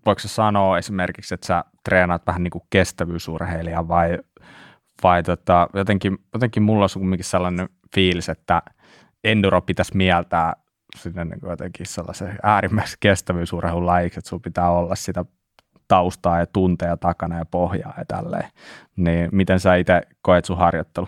voiko 0.05 0.19
sä 0.19 0.27
sanoa 0.27 0.77
esimerkiksi, 0.77 1.33
että 1.33 1.47
sä 1.47 1.63
treenaat 1.83 2.27
vähän 2.27 2.43
niin 2.43 2.51
kuin 2.51 2.63
kestävyysurheilija 2.69 3.87
vai, 3.87 4.17
vai 5.03 5.23
tota, 5.23 5.67
jotenkin, 5.73 6.17
jotenkin 6.33 6.63
mulla 6.63 6.83
on 6.83 6.89
kuitenkin 7.01 7.25
sellainen 7.25 7.69
fiilis, 7.95 8.29
että– 8.29 8.61
enduro 9.23 9.61
pitäisi 9.61 9.97
mieltää 9.97 10.53
sinne 10.97 11.25
niin 11.25 11.39
jotenkin 11.49 11.85
sellaisen 11.85 12.39
äärimmäisen 12.43 12.97
kestävyysurheilun 12.99 13.85
lajiksi, 13.85 14.19
että 14.19 14.29
sulla 14.29 14.41
pitää 14.43 14.71
olla 14.71 14.95
sitä 14.95 15.25
taustaa 15.87 16.39
ja 16.39 16.45
tunteja 16.45 16.97
takana 16.97 17.37
ja 17.37 17.45
pohjaa 17.45 17.93
ja 17.97 18.05
tälleen. 18.07 18.49
Niin 18.95 19.29
miten 19.31 19.59
sä 19.59 19.75
itse 19.75 20.01
koet 20.21 20.45
sun 20.45 20.57
harjoittelu? 20.57 21.07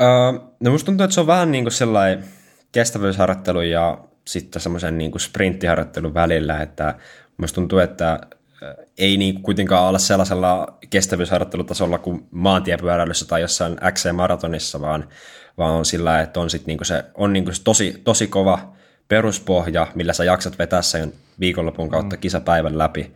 Uh, 0.00 0.56
no 0.60 0.70
musta 0.70 0.86
tuntuu, 0.86 1.04
että 1.04 1.14
se 1.14 1.20
on 1.20 1.26
vähän 1.26 1.52
niin 1.52 1.64
kuin 1.64 1.72
sellainen 1.72 2.24
kestävyysharjoittelu 2.72 3.60
ja 3.60 3.98
sitten 4.26 4.62
semmoisen 4.62 4.98
niin 4.98 5.10
kuin 5.10 5.20
sprinttiharjoittelun 5.20 6.14
välillä, 6.14 6.62
että 6.62 6.94
musta 7.36 7.54
tuntuu, 7.54 7.78
että 7.78 8.20
ei 8.98 9.16
niin 9.16 9.42
kuitenkaan 9.42 9.88
olla 9.88 9.98
sellaisella 9.98 10.78
kestävyysharjoittelutasolla 10.90 11.98
kuin 11.98 12.26
maantiepyöräilyssä 12.30 13.26
tai 13.26 13.40
jossain 13.40 13.76
XC-maratonissa, 13.92 14.80
vaan 14.80 15.08
vaan 15.58 15.72
on 15.72 15.84
sillä, 15.84 16.20
että 16.20 16.40
on, 16.40 16.50
sit 16.50 16.66
niinku 16.66 16.84
se, 16.84 17.04
on 17.14 17.32
niinku 17.32 17.52
se 17.52 17.62
tosi, 17.62 18.00
tosi 18.04 18.26
kova 18.26 18.72
peruspohja, 19.08 19.86
millä 19.94 20.12
sä 20.12 20.24
jaksat 20.24 20.58
vetää 20.58 20.82
sen 20.82 21.12
viikonlopun 21.40 21.90
kautta 21.90 22.16
mm. 22.16 22.20
kisapäivän 22.20 22.78
läpi, 22.78 23.14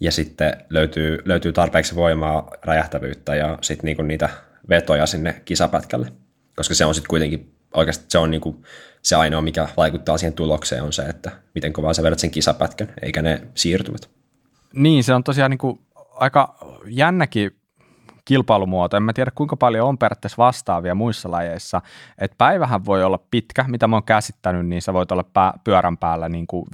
ja 0.00 0.12
sitten 0.12 0.56
löytyy, 0.70 1.18
löytyy 1.24 1.52
tarpeeksi 1.52 1.94
voimaa, 1.94 2.50
räjähtävyyttä 2.62 3.34
ja 3.34 3.58
sitten 3.60 3.84
niinku 3.84 4.02
niitä 4.02 4.28
vetoja 4.68 5.06
sinne 5.06 5.42
kisapätkälle, 5.44 6.12
koska 6.56 6.74
se 6.74 6.84
on 6.84 6.94
sitten 6.94 7.08
kuitenkin 7.08 7.52
oikeasti 7.74 8.04
se 8.08 8.18
on 8.18 8.30
niinku 8.30 8.64
se 9.02 9.16
ainoa, 9.16 9.42
mikä 9.42 9.68
vaikuttaa 9.76 10.18
siihen 10.18 10.32
tulokseen, 10.32 10.82
on 10.82 10.92
se, 10.92 11.02
että 11.02 11.30
miten 11.54 11.72
kovaa 11.72 11.94
sä 11.94 12.02
vedät 12.02 12.18
sen 12.18 12.30
kisapätkän, 12.30 12.88
eikä 13.02 13.22
ne 13.22 13.40
siirtymät. 13.54 14.10
Niin, 14.72 15.04
se 15.04 15.14
on 15.14 15.24
tosiaan 15.24 15.50
niinku 15.50 15.80
aika 16.14 16.56
jännäkin 16.86 17.56
kilpailumuoto. 18.24 18.96
En 18.96 19.02
mä 19.02 19.12
tiedä, 19.12 19.30
kuinka 19.34 19.56
paljon 19.56 19.88
on 19.88 19.98
periaatteessa 19.98 20.42
vastaavia 20.42 20.94
muissa 20.94 21.30
lajeissa. 21.30 21.82
Et 22.18 22.32
päivähän 22.38 22.84
voi 22.84 23.04
olla 23.04 23.18
pitkä, 23.30 23.64
mitä 23.68 23.86
mä 23.86 23.96
oon 23.96 24.04
käsittänyt, 24.04 24.66
niin 24.66 24.82
sä 24.82 24.92
voit 24.92 25.12
olla 25.12 25.52
pyörän 25.64 25.98
päällä 25.98 26.28
niin 26.28 26.46
kuin 26.46 26.66
5-6 26.66 26.68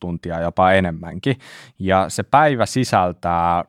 tuntia, 0.00 0.40
jopa 0.40 0.72
enemmänkin. 0.72 1.36
Ja 1.78 2.08
se 2.08 2.22
päivä 2.22 2.66
sisältää 2.66 3.64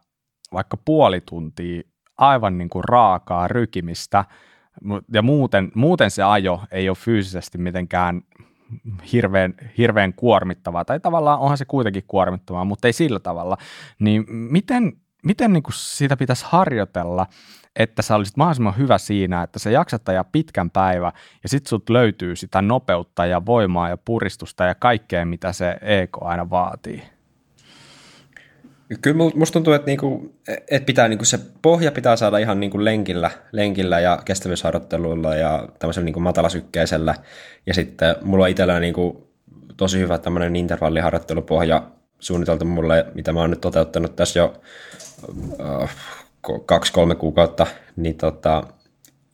vaikka 0.53 0.77
puoli 0.85 1.21
tuntia 1.21 1.81
aivan 2.17 2.57
niin 2.57 2.69
kuin 2.69 2.83
raakaa 2.83 3.47
rykimistä, 3.47 4.25
ja 5.13 5.21
muuten, 5.21 5.71
muuten 5.75 6.11
se 6.11 6.23
ajo 6.23 6.61
ei 6.71 6.89
ole 6.89 6.97
fyysisesti 6.97 7.57
mitenkään 7.57 8.21
hirveän, 9.11 9.53
hirveän 9.77 10.13
kuormittavaa, 10.13 10.85
tai 10.85 10.99
tavallaan 10.99 11.39
onhan 11.39 11.57
se 11.57 11.65
kuitenkin 11.65 12.03
kuormittavaa, 12.07 12.65
mutta 12.65 12.87
ei 12.87 12.93
sillä 12.93 13.19
tavalla. 13.19 13.57
Niin 13.99 14.25
miten 14.29 14.93
miten 15.23 15.53
niin 15.53 15.63
kuin 15.63 15.73
sitä 15.73 16.17
pitäisi 16.17 16.45
harjoitella, 16.47 17.27
että 17.75 18.01
sä 18.01 18.15
olisit 18.15 18.37
mahdollisimman 18.37 18.77
hyvä 18.77 18.97
siinä, 18.97 19.43
että 19.43 19.59
sä 19.59 19.69
jaksat 19.69 20.09
ajaa 20.09 20.23
pitkän 20.23 20.69
päivä 20.69 21.11
ja 21.43 21.49
sit 21.49 21.67
sut 21.67 21.89
löytyy 21.89 22.35
sitä 22.35 22.61
nopeutta 22.61 23.25
ja 23.25 23.45
voimaa 23.45 23.89
ja 23.89 23.97
puristusta 23.97 24.63
ja 24.63 24.75
kaikkea, 24.75 25.25
mitä 25.25 25.53
se 25.53 25.77
EK 25.81 26.17
aina 26.21 26.49
vaatii? 26.49 27.03
Kyllä 29.01 29.17
musta 29.35 29.53
tuntuu, 29.53 29.73
että, 29.73 29.85
niinku, 29.85 30.35
että 30.47 30.85
pitää, 30.85 31.07
niinku 31.07 31.25
se 31.25 31.39
pohja 31.61 31.91
pitää 31.91 32.15
saada 32.15 32.37
ihan 32.37 32.59
niinku 32.59 32.85
lenkillä, 32.85 33.31
lenkillä 33.51 33.99
ja 33.99 34.19
kestävyysharjoittelulla 34.25 35.35
ja 35.35 35.67
tämmöisellä 35.79 36.05
niinku 36.05 36.19
matalasykkeisellä. 36.19 37.15
Ja 37.65 37.73
sitten 37.73 38.15
mulla 38.21 38.43
on 38.43 38.49
itsellä 38.49 38.79
niinku 38.79 39.29
tosi 39.77 39.99
hyvä 39.99 40.17
tämmöinen 40.17 40.55
intervalliharjoittelupohja 40.55 41.83
suunniteltu 42.19 42.65
mulle, 42.65 43.05
mitä 43.13 43.33
mä 43.33 43.39
oon 43.39 43.49
nyt 43.49 43.61
toteuttanut 43.61 44.15
tässä 44.15 44.39
jo 44.39 44.61
kaksi-kolme 46.65 47.15
kuukautta, 47.15 47.67
niin, 47.95 48.15
tota, 48.15 48.63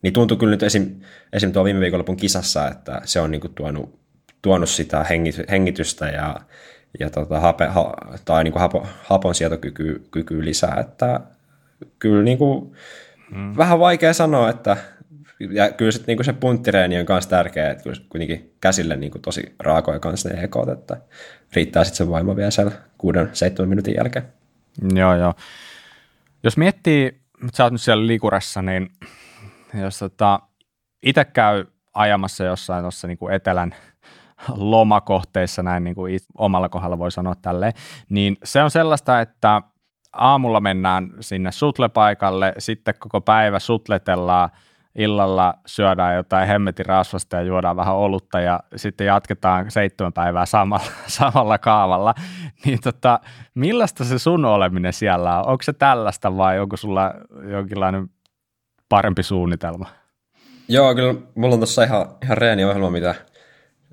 niin 0.01 0.13
tuntuu 0.13 0.37
kyllä 0.37 0.51
nyt 0.51 0.63
esim, 0.63 1.01
esim. 1.33 1.51
tuo 1.51 1.63
viime 1.63 1.79
viikonlopun 1.79 2.17
kisassa, 2.17 2.67
että 2.67 3.01
se 3.03 3.19
on 3.19 3.31
niinku 3.31 3.49
tuonut, 3.49 3.99
tuonut 4.41 4.69
sitä 4.69 5.05
hengitystä 5.51 6.05
ja 6.05 6.35
ja 6.99 7.09
tota, 7.09 7.39
hape, 7.39 7.65
ha, 7.65 7.93
tai 8.25 8.43
niin 8.43 8.51
kuin 8.51 8.61
hapo, 8.61 8.87
hapon 9.03 9.35
sietokyky 9.35 10.07
kyky 10.11 10.45
lisää, 10.45 10.77
että 10.79 11.19
kyllä 11.99 12.23
niin 12.23 12.37
kuin, 12.37 12.75
mm. 13.31 13.57
vähän 13.57 13.79
vaikea 13.79 14.13
sanoa, 14.13 14.49
että 14.49 14.77
ja 15.39 15.71
kyllä 15.71 15.91
sit, 15.91 16.07
niin 16.07 16.17
kuin 16.17 16.25
se 16.25 16.33
punttireeni 16.33 16.99
on 16.99 17.05
myös 17.09 17.27
tärkeä, 17.27 17.71
että 17.71 17.83
kyllä 17.83 17.95
kuitenkin 18.09 18.53
käsille 18.61 18.95
niin 18.95 19.11
kuin 19.11 19.21
tosi 19.21 19.55
raakoja 19.59 19.99
kanssa 19.99 20.29
ne 20.29 20.43
ekot, 20.43 20.69
että 20.69 20.97
riittää 21.53 21.83
sitten 21.83 21.97
se 21.97 22.07
voima 22.07 22.35
vielä 22.35 22.51
siellä 22.51 22.71
kuuden, 22.97 23.29
seitsemän 23.33 23.69
minuutin 23.69 23.95
jälkeen. 23.97 24.25
Joo, 24.95 25.15
joo. 25.15 25.33
Jos 26.45 26.57
miettii, 26.57 27.21
sä 27.53 27.63
oot 27.63 27.73
nyt 27.73 27.81
siellä 27.81 28.07
liikurassa, 28.07 28.61
niin 28.61 28.89
jos 29.81 29.99
tota, 29.99 30.39
itse 31.03 31.25
käy 31.25 31.65
ajamassa 31.93 32.43
jossain 32.43 32.83
tuossa 32.83 33.07
niin 33.07 33.31
etelän 33.31 33.75
lomakohteissa, 34.55 35.63
näin 35.63 35.83
niin 35.83 35.95
kuin 35.95 36.19
omalla 36.37 36.69
kohdalla 36.69 36.97
voi 36.97 37.11
sanoa 37.11 37.35
tälleen, 37.35 37.73
niin 38.09 38.37
se 38.43 38.63
on 38.63 38.71
sellaista, 38.71 39.21
että 39.21 39.61
aamulla 40.13 40.59
mennään 40.59 41.13
sinne 41.19 41.51
sutlepaikalle, 41.51 42.53
sitten 42.57 42.95
koko 42.99 43.21
päivä 43.21 43.59
sutletellaan, 43.59 44.49
illalla 44.95 45.53
syödään 45.65 46.15
jotain 46.15 46.47
hemmetin 46.47 46.85
rasvasta 46.85 47.35
ja 47.35 47.41
juodaan 47.41 47.75
vähän 47.75 47.95
olutta 47.95 48.39
ja 48.39 48.59
sitten 48.75 49.07
jatketaan 49.07 49.71
seitsemän 49.71 50.13
päivää 50.13 50.45
samalla, 50.45 50.85
samalla 51.07 51.57
kaavalla. 51.57 52.13
Niin 52.65 52.79
tota, 52.83 53.19
millaista 53.55 54.03
se 54.03 54.19
sun 54.19 54.45
oleminen 54.45 54.93
siellä 54.93 55.39
on? 55.39 55.47
Onko 55.47 55.63
se 55.63 55.73
tällaista 55.73 56.37
vai 56.37 56.59
onko 56.59 56.77
sulla 56.77 57.13
jonkinlainen 57.51 58.09
parempi 58.89 59.23
suunnitelma? 59.23 59.85
Joo, 60.67 60.95
kyllä 60.95 61.13
mulla 61.35 61.53
on 61.53 61.59
tuossa 61.59 61.83
ihan, 61.83 62.05
ihan 62.23 62.37
reeni 62.37 62.63
ohjelma, 62.65 62.89
mitä 62.89 63.15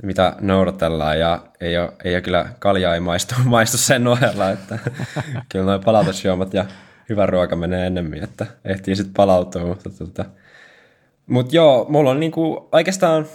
mitä 0.02 0.36
noudatellaan 0.40 1.18
ja 1.18 1.42
ei 1.60 1.78
ole, 1.78 1.92
ei 2.04 2.14
ole 2.14 2.22
kyllä 2.22 2.46
kalja 2.58 2.94
ei 2.94 3.00
maistu, 3.00 3.34
maistu 3.44 3.76
sen 3.76 4.06
ohella, 4.06 4.50
että 4.50 4.78
kyllä 5.52 5.64
noin 5.64 5.84
palautusjuomat 5.84 6.54
ja 6.54 6.64
hyvä 7.08 7.26
ruoka 7.26 7.56
menee 7.56 7.86
ennemmin, 7.86 8.24
että 8.24 8.46
ehtii 8.64 8.96
sitten 8.96 9.14
palautua, 9.14 9.66
mutta 9.66 9.90
tota. 9.90 10.24
Mut 11.26 11.52
joo, 11.52 11.86
mulla 11.88 12.10
on 12.10 12.20
niinku 12.20 12.68
oikeastaan 12.72 13.26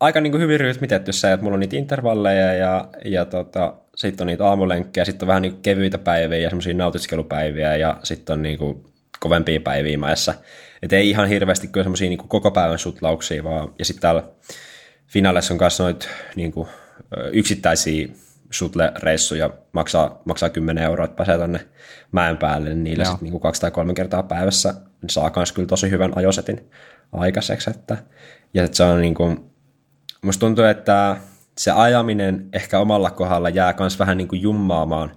aika 0.00 0.20
niinku 0.20 0.38
hyvin 0.38 0.60
rytmitetty 0.60 1.12
se, 1.12 1.32
että 1.32 1.44
mulla 1.44 1.54
on 1.54 1.60
niitä 1.60 1.76
intervalleja 1.76 2.54
ja, 2.54 2.88
ja 3.04 3.24
tota, 3.24 3.74
sitten 3.96 4.24
on 4.24 4.26
niitä 4.26 4.48
aamulenkkejä, 4.48 5.04
sitten 5.04 5.26
on 5.26 5.28
vähän 5.28 5.42
niinku 5.42 5.60
kevyitä 5.62 5.98
päiviä 5.98 6.38
ja 6.38 6.50
semmoisia 6.50 6.74
nautiskelupäiviä 6.74 7.76
ja 7.76 8.00
sitten 8.02 8.32
on 8.32 8.42
niinku 8.42 8.90
kovempia 9.20 9.60
päiviä 9.60 9.98
maissa. 9.98 10.34
Että 10.82 10.96
ei 10.96 11.10
ihan 11.10 11.28
hirveästi 11.28 11.68
kyllä 11.68 11.84
semmoisia 11.84 12.08
niinku 12.08 12.26
koko 12.28 12.50
päivän 12.50 12.78
sutlauksia, 12.78 13.44
vaan 13.44 13.74
ja 13.78 13.84
sitten 13.84 14.02
täällä 14.02 14.22
finaaleissa 15.06 15.54
on 15.54 15.60
myös 15.60 15.80
noita 15.80 16.08
niin 16.36 16.52
kuin, 16.52 16.68
yksittäisiä 17.32 18.08
shuttle-reissuja, 18.52 19.50
maksaa, 19.72 20.22
maksaa 20.24 20.48
10 20.48 20.84
euroa, 20.84 21.04
että 21.04 21.16
pääsee 21.16 21.36
tuonne 21.36 21.68
mäen 22.12 22.36
päälle, 22.36 22.68
niin 22.68 22.84
niillä 22.84 23.04
sitten 23.04 23.30
niin 23.30 23.40
kaksi 23.40 23.60
tai 23.60 23.70
kolme 23.70 23.94
kertaa 23.94 24.22
päivässä 24.22 24.74
niin 25.02 25.10
saa 25.10 25.32
myös 25.36 25.52
kyllä 25.52 25.68
tosi 25.68 25.90
hyvän 25.90 26.12
ajosetin 26.16 26.70
aikaiseksi. 27.12 27.70
Että, 27.70 27.96
ja 28.54 28.64
että 28.64 28.76
se 28.76 28.82
on 28.82 29.00
niin 29.00 29.14
kuin, 29.14 29.50
musta 30.22 30.40
tuntuu, 30.40 30.64
että 30.64 31.16
se 31.58 31.70
ajaminen 31.70 32.48
ehkä 32.52 32.78
omalla 32.78 33.10
kohdalla 33.10 33.48
jää 33.48 33.74
myös 33.78 33.98
vähän 33.98 34.16
niin 34.16 34.28
kuin 34.28 34.42
jummaamaan 34.42 35.10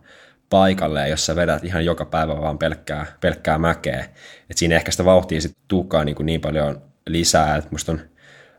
paikalle, 0.49 1.09
jos 1.09 1.25
sä 1.25 1.35
vedät 1.35 1.63
ihan 1.63 1.85
joka 1.85 2.05
päivä 2.05 2.41
vaan 2.41 2.57
pelkkää, 2.57 3.05
pelkkää 3.21 3.57
mäkeä. 3.57 3.99
että 3.99 4.13
siinä 4.55 4.75
ehkä 4.75 4.91
sitä 4.91 5.05
vauhtia 5.05 5.41
sitten 5.41 5.63
tuukaa 5.67 6.03
niin, 6.03 6.15
niin 6.23 6.41
paljon 6.41 6.81
lisää, 7.07 7.55
että 7.55 7.69
musta 7.71 7.91
on 7.91 8.01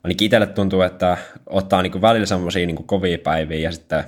ainakin 0.04 0.26
itselle 0.26 0.46
tuntuu, 0.46 0.82
että 0.82 1.16
ottaa 1.46 1.82
niin 1.82 2.02
välillä 2.02 2.26
semmoisia 2.26 2.66
niin 2.66 2.86
kovia 2.86 3.18
päiviä 3.18 3.58
ja 3.58 3.72
sitten 3.72 4.04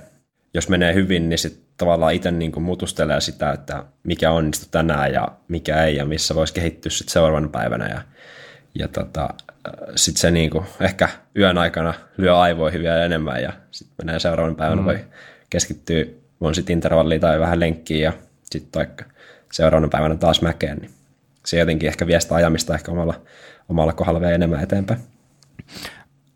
jos 0.57 0.69
menee 0.69 0.95
hyvin, 0.95 1.29
niin 1.29 1.39
sitten 1.39 1.63
tavallaan 1.77 2.15
itse 2.15 2.31
niin 2.31 2.53
kuin 2.53 2.65
mutustelee 2.65 3.21
sitä, 3.21 3.53
että 3.53 3.85
mikä 4.03 4.31
onnistui 4.31 4.69
tänään 4.71 5.13
ja 5.13 5.29
mikä 5.49 5.85
ei 5.85 5.97
ja 5.97 6.05
missä 6.05 6.35
voisi 6.35 6.55
kehittyä 6.55 6.91
sitten 6.91 7.13
seuraavana 7.13 7.49
päivänä 7.49 7.89
ja, 7.89 8.03
ja 8.75 8.89
tota, 8.89 9.29
sitten 9.95 10.21
se 10.21 10.31
niin 10.31 10.51
kuin 10.51 10.65
ehkä 10.81 11.09
yön 11.39 11.59
aikana 11.59 11.95
lyö 12.17 12.39
aivoihin 12.39 12.83
vielä 12.83 13.05
enemmän 13.05 13.43
ja 13.43 13.53
sitten 13.71 14.07
menee 14.07 14.19
seuraavana 14.19 14.55
päivänä 14.55 14.83
mm. 14.83 14.87
voi 14.87 15.05
keskittyä, 15.51 16.05
on 16.41 16.55
sitten 16.55 16.73
intervalliin 16.73 17.21
tai 17.21 17.41
vähän 17.41 17.61
lenkkiin 17.61 18.03
ja 18.03 18.13
sitten 18.45 18.81
vaikka 18.81 19.05
seuraavana 19.53 19.89
päivänä 19.89 20.17
taas 20.17 20.43
mäkeen, 20.43 20.79
niin 20.79 20.91
se 21.47 21.59
jotenkin 21.59 21.89
ehkä 21.89 22.07
viestä 22.07 22.35
ajamista 22.35 22.75
ehkä 22.75 22.93
omalla, 22.93 23.21
omalla 23.69 23.93
kohdalla 23.93 24.21
vielä 24.21 24.35
enemmän 24.35 24.63
eteenpäin. 24.63 25.01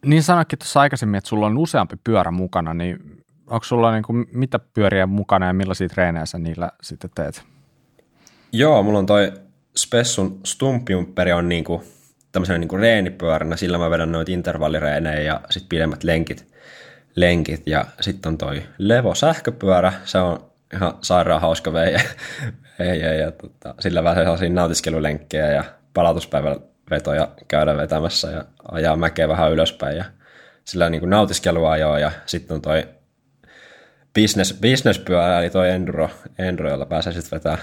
Niin 0.06 0.22
sanoikin 0.22 0.59
tuossa 0.59 0.80
aikaisemmin, 0.80 1.18
että 1.18 1.28
sulla 1.28 1.46
on 1.46 1.59
useampi 1.59 1.96
pyörä 2.04 2.30
mukana, 2.30 2.74
niin 2.74 3.19
onko 3.50 3.64
sulla 3.64 3.92
niin 3.92 4.02
kuin, 4.02 4.26
mitä 4.32 4.58
pyöriä 4.58 5.06
mukana 5.06 5.46
ja 5.46 5.52
millaisia 5.52 5.88
treenejä 5.88 6.26
sä 6.26 6.38
niillä 6.38 6.70
sitten 6.82 7.10
teet? 7.14 7.42
Joo, 8.52 8.82
mulla 8.82 8.98
on 8.98 9.06
toi 9.06 9.32
Spessun 9.76 10.40
Stumpiumperi 10.44 11.32
on 11.32 11.48
niin 11.48 11.64
kuin 11.64 11.82
tämmöisenä 12.32 12.58
niin 12.58 12.68
kuin 12.68 12.80
reenipyöränä, 12.80 13.56
sillä 13.56 13.78
mä 13.78 13.90
vedän 13.90 14.12
noita 14.12 14.32
intervallireenejä 14.32 15.20
ja 15.20 15.40
sitten 15.50 15.68
pidemmät 15.68 16.04
lenkit, 16.04 16.46
lenkit. 17.16 17.62
ja 17.66 17.84
sitten 18.00 18.30
on 18.30 18.38
toi 18.38 18.62
Levo 18.78 19.14
sähköpyörä, 19.14 19.92
se 20.04 20.18
on 20.18 20.50
ihan 20.74 20.94
sairaan 21.00 21.40
hauska 21.40 21.72
veiję, 21.72 22.00
ja, 22.78 23.14
ja 23.24 23.32
tota, 23.32 23.74
sillä 23.80 24.04
vähän 24.04 24.24
sellaisia 24.24 24.50
nautiskelulenkkejä 24.50 25.52
ja 25.52 25.64
palautuspäivällä 25.94 26.60
vetoja 26.90 27.28
käydä 27.48 27.76
vetämässä 27.76 28.30
ja 28.30 28.44
ajaa 28.72 28.96
mäkeä 28.96 29.28
vähän 29.28 29.52
ylöspäin 29.52 29.96
ja 29.96 30.04
sillä 30.64 30.90
niin 30.90 31.00
kuin 31.00 31.10
nautiskelua 31.10 31.76
ja 31.76 32.12
sitten 32.26 32.54
on 32.54 32.62
toi 32.62 32.88
business, 34.14 34.61
businesspyörä, 34.61 35.40
eli 35.40 35.51
toi 35.51 35.70
enduro, 35.70 36.11
enduro 36.38 36.70
jolla 36.70 36.87
pääsee 36.87 37.12
sitten 37.12 37.37
vetää 37.37 37.59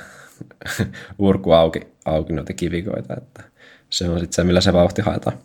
urku 1.20 1.52
auki, 1.52 1.80
auki 2.06 2.34
noita 2.34 2.54
kivikoita, 2.54 3.14
että 3.18 3.44
se 3.90 4.10
on 4.10 4.20
sitten 4.20 4.34
se, 4.34 4.44
millä 4.44 4.62
se 4.62 4.74
vauhti 4.74 5.02
haetaan. 5.02 5.38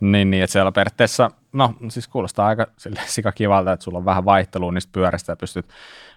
Niin, 0.00 0.30
niin, 0.30 0.42
että 0.42 0.52
siellä 0.52 0.72
periaatteessa, 0.72 1.30
no 1.52 1.74
siis 1.88 2.08
kuulostaa 2.08 2.46
aika 2.46 2.66
sille 2.78 3.00
kivalta, 3.34 3.72
että 3.72 3.84
sulla 3.84 3.98
on 3.98 4.04
vähän 4.04 4.24
vaihtelua 4.24 4.72
niistä 4.72 4.92
pyöristä 4.92 5.32
ja 5.32 5.36
pystyt, 5.36 5.66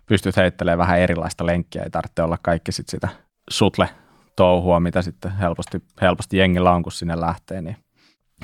pystyt 0.05 0.37
heittelemään 0.37 0.79
vähän 0.79 0.99
erilaista 0.99 1.45
lenkkiä, 1.45 1.83
ei 1.83 1.89
tarvitse 1.89 2.23
olla 2.23 2.37
kaikki 2.41 2.71
sit 2.71 2.89
sitä 2.89 3.07
sutle 3.49 3.89
touhua, 4.35 4.79
mitä 4.79 5.01
sitten 5.01 5.31
helposti, 5.31 5.81
helposti 6.01 6.37
jengillä 6.37 6.71
on, 6.71 6.83
kun 6.83 6.91
sinne 6.91 7.19
lähtee. 7.19 7.61
Niin. 7.61 7.77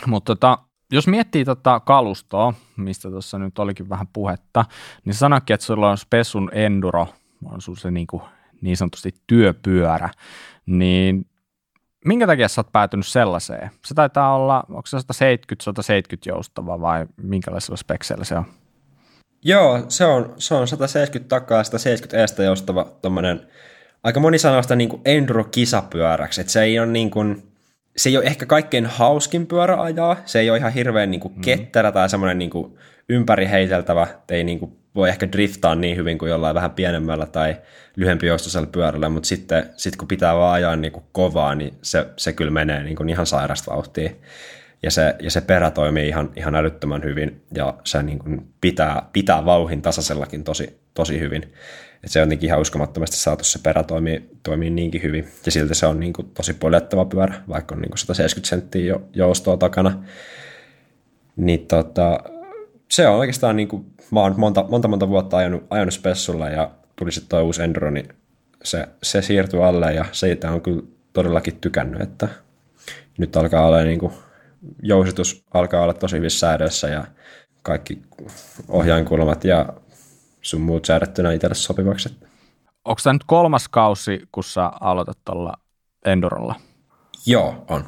Mutta 0.07 0.35
tota, 0.35 0.57
jos 0.91 1.07
miettii 1.07 1.45
tota 1.45 1.79
kalustoa, 1.79 2.53
mistä 2.77 3.09
tuossa 3.09 3.39
nyt 3.39 3.59
olikin 3.59 3.89
vähän 3.89 4.07
puhetta, 4.13 4.65
niin 5.05 5.13
sanoikin, 5.13 5.53
että 5.53 5.65
sulla 5.65 5.89
on 5.89 5.97
Spessun 5.97 6.49
Enduro, 6.53 7.07
on 7.45 7.61
sun 7.61 7.77
se 7.77 7.91
niin, 7.91 8.07
kuin, 8.07 8.23
niin 8.61 8.77
sanotusti 8.77 9.13
työpyörä, 9.27 10.09
niin 10.65 11.25
minkä 12.05 12.27
takia 12.27 12.47
sä 12.47 12.61
oot 12.61 12.71
päätynyt 12.71 13.07
sellaiseen? 13.07 13.71
Se 13.85 13.93
taitaa 13.93 14.35
olla, 14.35 14.63
onko 14.69 14.85
se 14.85 14.97
170-170 14.97 15.01
joustava 16.25 16.81
vai 16.81 17.05
minkälaisella 17.17 17.77
spekseillä 17.77 18.25
se 18.25 18.35
on? 18.35 18.45
Joo, 19.43 19.85
se 19.89 20.05
on, 20.05 20.33
se 20.37 20.55
on 20.55 20.67
170 20.67 21.29
takaa 21.29 21.63
170 21.63 22.17
eestä 22.17 22.43
joustava 22.43 22.85
tuommoinen 23.01 23.47
aika 24.03 24.19
moni 24.19 24.37
sanoo 24.37 24.61
sitä 24.61 24.75
niin 24.75 25.01
enduro-kisapyöräksi, 25.05 26.41
että 26.41 26.53
se 26.53 26.61
ei 26.61 26.79
ole 26.79 26.87
niin 26.87 27.11
kuin, 27.11 27.54
se 27.97 28.09
ei 28.09 28.17
ole 28.17 28.25
ehkä 28.25 28.45
kaikkein 28.45 28.85
hauskin 28.85 29.47
pyörä 29.47 29.81
ajaa, 29.81 30.17
se 30.25 30.39
ei 30.39 30.49
ole 30.49 30.57
ihan 30.57 30.73
hirveän 30.73 31.11
niin 31.11 31.21
kuin 31.21 31.33
mm. 31.35 31.41
ketterä 31.41 31.91
tai 31.91 32.09
semmoinen 32.09 32.39
niin 32.39 32.49
kuin 32.49 32.77
ympäriheiteltävä, 33.09 34.07
ei 34.29 34.43
niin 34.43 34.59
kuin 34.59 34.77
voi 34.95 35.09
ehkä 35.09 35.31
driftaa 35.31 35.75
niin 35.75 35.97
hyvin 35.97 36.17
kuin 36.17 36.29
jollain 36.29 36.55
vähän 36.55 36.71
pienemmällä 36.71 37.25
tai 37.25 37.57
lyhempi 37.95 38.27
joustoisella 38.27 38.67
pyörällä, 38.67 39.09
mutta 39.09 39.27
sitten 39.27 39.69
sit 39.75 39.95
kun 39.95 40.07
pitää 40.07 40.35
vaan 40.35 40.53
ajaa 40.53 40.75
niin 40.75 40.91
kuin 40.91 41.05
kovaa, 41.11 41.55
niin 41.55 41.73
se, 41.81 42.05
se 42.17 42.33
kyllä 42.33 42.51
menee 42.51 42.83
niin 42.83 42.95
kuin 42.95 43.09
ihan 43.09 43.25
sairasta 43.25 43.71
vauhtia. 43.71 44.09
Ja 44.85 44.91
se, 44.91 45.15
ja 45.21 45.31
se 45.31 45.41
perä 45.41 45.71
toimii 45.71 46.07
ihan, 46.07 46.31
ihan 46.35 46.55
älyttömän 46.55 47.03
hyvin, 47.03 47.41
ja 47.55 47.73
se 47.83 48.03
niin 48.03 48.19
kuin 48.19 48.47
pitää, 48.61 49.09
pitää 49.13 49.45
vauhin 49.45 49.81
tasaisellakin 49.81 50.43
tosi, 50.43 50.79
tosi 50.93 51.19
hyvin. 51.19 51.53
Et 52.03 52.11
se 52.11 52.19
on 52.19 52.23
jotenkin 52.23 52.47
ihan 52.47 52.61
uskomattomasti 52.61 53.17
saatu 53.17 53.43
se 53.43 53.59
perä 53.63 53.83
toimii, 53.83 54.29
toimii 54.43 54.69
niinkin 54.69 55.03
hyvin, 55.03 55.27
ja 55.45 55.51
silti 55.51 55.75
se 55.75 55.85
on 55.85 55.99
niin 55.99 56.13
kuin 56.13 56.31
tosi 56.33 56.53
poljettava 56.53 57.05
pyörä, 57.05 57.35
vaikka 57.49 57.75
on 57.75 57.81
niin 57.81 57.89
kuin 57.89 57.97
170 57.97 58.49
senttiä 58.49 58.85
jo, 58.85 59.01
joustoa 59.13 59.57
takana. 59.57 60.03
Niin 61.35 61.67
tota, 61.67 62.19
se 62.91 63.07
on 63.07 63.15
oikeastaan, 63.15 63.55
niin 63.55 63.67
kuin, 63.67 63.85
mä 64.11 64.19
oon 64.19 64.33
monta, 64.37 64.65
monta, 64.69 64.87
monta 64.87 65.09
vuotta 65.09 65.37
ajanut, 65.37 65.63
ajanut 65.69 65.93
spessulla, 65.93 66.49
ja 66.49 66.71
tuli 66.95 67.11
sitten 67.11 67.29
tuo 67.29 67.41
uusi 67.41 67.63
Enduro, 67.63 67.91
niin 67.91 68.07
se, 68.63 68.87
se 69.03 69.21
siirtyi 69.21 69.61
alle, 69.61 69.93
ja 69.93 70.05
siitä 70.11 70.51
on 70.51 70.61
kyllä 70.61 70.83
todellakin 71.13 71.57
tykännyt, 71.61 72.01
että 72.01 72.27
nyt 73.17 73.35
alkaa 73.35 73.67
olla 73.67 73.83
niin 73.83 73.99
kuin, 73.99 74.13
jousitus 74.81 75.45
alkaa 75.53 75.81
olla 75.81 75.93
tosi 75.93 76.17
hyvissä 76.17 76.39
säädöissä 76.39 76.87
ja 76.87 77.03
kaikki 77.63 78.01
ohjainkulmat 78.67 79.43
ja 79.43 79.73
sun 80.41 80.61
muut 80.61 80.85
säädettynä 80.85 81.31
itselle 81.31 81.55
sopivaksi. 81.55 82.09
Onko 82.85 83.01
tämä 83.03 83.13
nyt 83.13 83.23
kolmas 83.25 83.67
kausi, 83.67 84.21
kun 84.31 84.43
sä 84.43 84.71
aloitat 84.79 85.17
tuolla 85.25 85.53
Endorolla? 86.05 86.55
Joo, 87.25 87.65
on. 87.69 87.85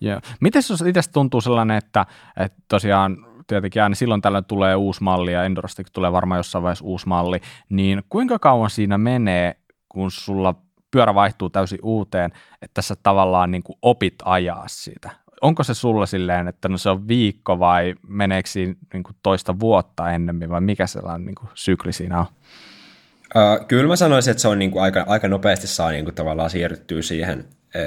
Joo. 0.00 0.20
Miten 0.40 0.62
se 0.62 0.88
itse 0.88 1.00
tuntuu 1.12 1.40
sellainen, 1.40 1.76
että, 1.76 2.06
että 2.36 2.58
tosiaan 2.68 3.16
tietenkin 3.46 3.82
aina 3.82 3.94
silloin 3.94 4.22
tällöin 4.22 4.44
tulee 4.44 4.74
uusi 4.74 5.02
malli 5.02 5.32
ja 5.32 5.44
Endorostakin 5.44 5.92
tulee 5.92 6.12
varmaan 6.12 6.38
jossain 6.38 6.62
vaiheessa 6.62 6.84
uusi 6.84 7.08
malli, 7.08 7.40
niin 7.68 8.02
kuinka 8.08 8.38
kauan 8.38 8.70
siinä 8.70 8.98
menee, 8.98 9.54
kun 9.88 10.10
sulla 10.10 10.54
pyörä 10.90 11.14
vaihtuu 11.14 11.50
täysin 11.50 11.78
uuteen, 11.82 12.32
että 12.62 12.74
tässä 12.74 12.94
tavallaan 13.02 13.50
niin 13.50 13.62
kuin 13.62 13.78
opit 13.82 14.14
ajaa 14.24 14.64
siitä? 14.68 15.10
Onko 15.40 15.64
se 15.64 15.74
sulla 15.74 16.06
silleen, 16.06 16.48
että 16.48 16.68
no 16.68 16.78
se 16.78 16.90
on 16.90 17.08
viikko 17.08 17.58
vai 17.58 17.94
meneekö 18.08 18.48
siinä 18.48 18.74
niin 18.92 19.02
kuin 19.02 19.16
toista 19.22 19.60
vuotta 19.60 20.10
ennemmin 20.10 20.50
vai 20.50 20.60
mikä 20.60 20.86
sellainen 20.86 21.26
niin 21.26 21.34
kuin 21.34 21.48
sykli 21.54 21.92
siinä 21.92 22.20
on? 22.20 22.26
Kyllä 23.68 23.88
mä 23.88 23.96
sanoisin, 23.96 24.30
että 24.30 24.40
se 24.40 24.48
on 24.48 24.58
niin 24.58 24.70
kuin 24.70 24.82
aika, 24.82 25.04
aika 25.08 25.28
nopeasti 25.28 25.66
saa 25.66 25.90
niin 25.90 26.04
kuin 26.04 26.14
tavallaan 26.14 26.50
siirtyä 26.50 27.02
siihen, 27.02 27.44
e, 27.74 27.80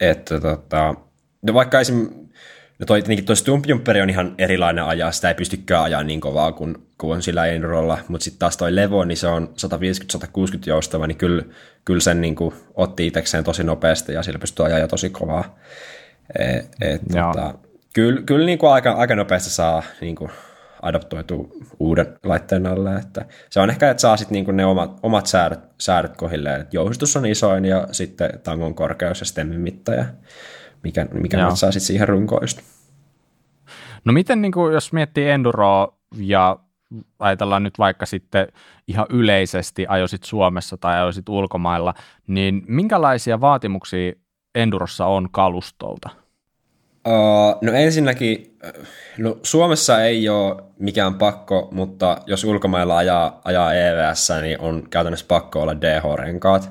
että 0.00 0.40
tota, 0.40 0.94
no 1.42 1.54
vaikka 1.54 1.80
esim. 1.80 2.08
No 2.78 2.86
toi, 2.86 3.02
tietenkin 3.02 3.24
toi 3.24 3.36
Stumpjumperi 3.36 4.00
on 4.00 4.10
ihan 4.10 4.34
erilainen 4.38 4.84
ajaa, 4.84 5.12
sitä 5.12 5.28
ei 5.28 5.34
pystykään 5.34 5.82
ajaa 5.82 6.02
niin 6.02 6.20
kovaa 6.20 6.52
kuin, 6.52 6.76
kuin 6.98 7.16
on 7.16 7.22
sillä 7.22 7.46
Enrolla, 7.46 7.98
mutta 8.08 8.24
sitten 8.24 8.38
taas 8.38 8.56
toi 8.56 8.74
Levo, 8.74 9.04
niin 9.04 9.16
se 9.16 9.26
on 9.26 9.54
150-160 10.16 10.20
joustava, 10.66 11.06
niin 11.06 11.18
kyllä, 11.18 11.42
kyllä 11.84 12.00
sen 12.00 12.20
niin 12.20 12.34
kuin 12.34 12.54
otti 12.74 13.06
itsekseen 13.06 13.44
tosi 13.44 13.64
nopeasti 13.64 14.12
ja 14.12 14.22
sillä 14.22 14.38
pystyy 14.38 14.66
ajaa 14.66 14.88
tosi 14.88 15.10
kovaa. 15.10 15.58
Et, 16.38 16.68
et, 16.80 17.02
tota, 17.12 17.54
kyllä 17.94 18.22
kyllä 18.22 18.46
niin 18.46 18.58
kuin 18.58 18.72
aika, 18.72 18.92
aika 18.92 19.16
nopeasti 19.16 19.50
saa 19.50 19.82
niin 20.00 20.16
kuin 20.16 20.30
adaptoitua 20.82 21.48
uuden 21.78 22.18
laitteen 22.24 22.66
alle. 22.66 22.94
Että 22.94 23.24
se 23.50 23.60
on 23.60 23.70
ehkä, 23.70 23.90
että 23.90 24.00
saa 24.00 24.16
sitten 24.16 24.44
niin 24.44 24.56
ne 24.56 24.66
omat, 24.66 24.98
omat 25.02 25.26
säädöt, 25.26 25.60
säädöt 25.78 26.16
kohilleen. 26.16 26.60
Että 26.60 26.76
jousitus 26.76 27.16
on 27.16 27.26
isoin 27.26 27.64
ja 27.64 27.88
sitten 27.92 28.30
tangon 28.42 28.74
korkeus 28.74 29.20
ja 29.20 29.26
stemmin 29.26 29.60
mitta 29.60 29.94
ja 29.94 30.04
mikä, 30.82 31.06
mikä 31.12 31.36
saa 31.54 31.72
sitten 31.72 31.86
siihen 31.86 32.08
runkoon 32.08 32.42
just. 32.42 32.60
No 34.04 34.12
miten, 34.12 34.42
niin 34.42 34.52
kuin, 34.52 34.74
jos 34.74 34.92
miettii 34.92 35.30
enduroa 35.30 35.98
ja 36.16 36.58
ajatellaan 37.18 37.62
nyt 37.62 37.78
vaikka 37.78 38.06
sitten 38.06 38.48
ihan 38.88 39.06
yleisesti 39.10 39.86
ajoisit 39.88 40.24
Suomessa 40.24 40.76
tai 40.76 40.96
ajoisit 40.96 41.28
ulkomailla, 41.28 41.94
niin 42.26 42.62
minkälaisia 42.66 43.40
vaatimuksia 43.40 44.12
endurossa 44.58 45.06
on 45.06 45.28
kalustolta? 45.30 46.08
Uh, 47.06 47.58
no 47.62 47.72
ensinnäkin, 47.72 48.58
no 49.18 49.38
Suomessa 49.42 50.04
ei 50.04 50.28
ole 50.28 50.62
mikään 50.78 51.14
pakko, 51.14 51.68
mutta 51.72 52.18
jos 52.26 52.44
ulkomailla 52.44 52.96
ajaa, 52.96 53.40
ajaa 53.44 53.74
EVS, 53.74 54.28
niin 54.42 54.60
on 54.60 54.86
käytännössä 54.90 55.26
pakko 55.28 55.62
olla 55.62 55.80
DH-renkaat. 55.80 56.70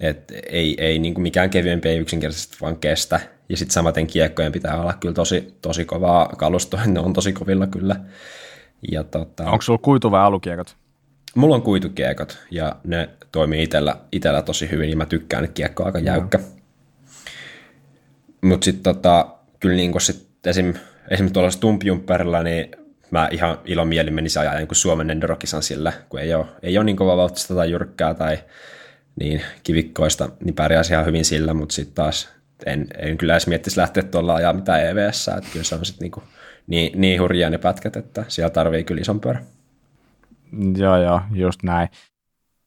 Et 0.00 0.32
ei, 0.48 0.76
ei 0.78 0.98
niin 0.98 1.14
kuin 1.14 1.22
mikään 1.22 1.50
kevyempi 1.50 1.88
ei 1.88 1.98
yksinkertaisesti 1.98 2.56
vaan 2.60 2.76
kestä. 2.76 3.20
Ja 3.48 3.56
sitten 3.56 3.74
samaten 3.74 4.06
kiekkojen 4.06 4.52
pitää 4.52 4.80
olla 4.80 4.92
kyllä 4.92 5.14
tosi, 5.14 5.54
tosi 5.62 5.84
kovaa 5.84 6.28
kalustoa, 6.28 6.80
ne 6.86 7.00
on 7.00 7.12
tosi 7.12 7.32
kovilla 7.32 7.66
kyllä. 7.66 7.96
Ja 8.92 9.04
tota, 9.04 9.44
Onko 9.44 9.62
sulla 9.62 9.78
kuitu- 9.82 10.10
vai 10.10 10.20
alukiekot? 10.20 10.76
Mulla 11.34 11.54
on 11.54 11.62
kuitukiekot 11.62 12.38
ja 12.50 12.76
ne 12.84 13.08
toimii 13.32 13.62
itellä, 13.62 13.96
itellä 14.12 14.42
tosi 14.42 14.70
hyvin 14.70 14.90
ja 14.90 14.96
mä 14.96 15.06
tykkään, 15.06 15.44
että 15.44 15.54
kiekko 15.54 15.82
on 15.82 15.86
aika 15.86 15.98
jäykkä. 15.98 16.38
No. 16.38 16.44
Mutta 18.44 18.64
sitten 18.64 18.94
tota, 18.94 19.26
kyllä 19.60 19.76
niin 19.76 20.00
sit 20.00 20.28
esim, 20.46 20.74
esim. 21.10 21.32
tuolla 21.32 21.50
Stumpjumperilla, 21.50 22.42
niin 22.42 22.70
mä 23.10 23.28
ihan 23.30 23.58
ilomieli 23.64 24.10
menisin 24.10 24.40
ajaa 24.42 24.54
niin 24.54 24.68
Suomen 24.72 25.10
Endurokisan 25.10 25.62
sillä, 25.62 25.92
kun 26.08 26.20
ei 26.20 26.34
ole, 26.34 26.46
ei 26.62 26.78
ole 26.78 26.84
niin 26.84 26.96
kova 26.96 27.16
vauhtista 27.16 27.54
tai 27.54 27.70
jyrkkää 27.70 28.14
tai 28.14 28.38
niin 29.20 29.42
kivikkoista, 29.62 30.28
niin 30.44 30.54
pärjäisi 30.54 30.92
ihan 30.92 31.06
hyvin 31.06 31.24
sillä, 31.24 31.54
mutta 31.54 31.74
sitten 31.74 31.94
taas 31.94 32.28
en, 32.66 32.86
en 32.98 33.18
kyllä 33.18 33.34
edes 33.34 33.46
miettisi 33.46 33.80
lähteä 33.80 34.02
tuolla 34.02 34.34
ajaa 34.34 34.52
mitään 34.52 34.86
EVS, 34.86 35.28
että 35.28 35.50
kyllä 35.52 35.64
se 35.64 35.74
on 35.74 35.84
sitten 35.84 36.04
niinku, 36.04 36.22
niin, 36.66 37.00
niin 37.00 37.20
hurjia 37.20 37.50
ne 37.50 37.58
pätkät, 37.58 37.96
että 37.96 38.24
siellä 38.28 38.50
tarvii 38.50 38.84
kyllä 38.84 39.00
ison 39.00 39.20
pyörä. 39.20 39.42
Joo, 40.76 40.96
joo, 40.96 41.20
just 41.32 41.62
näin. 41.62 41.88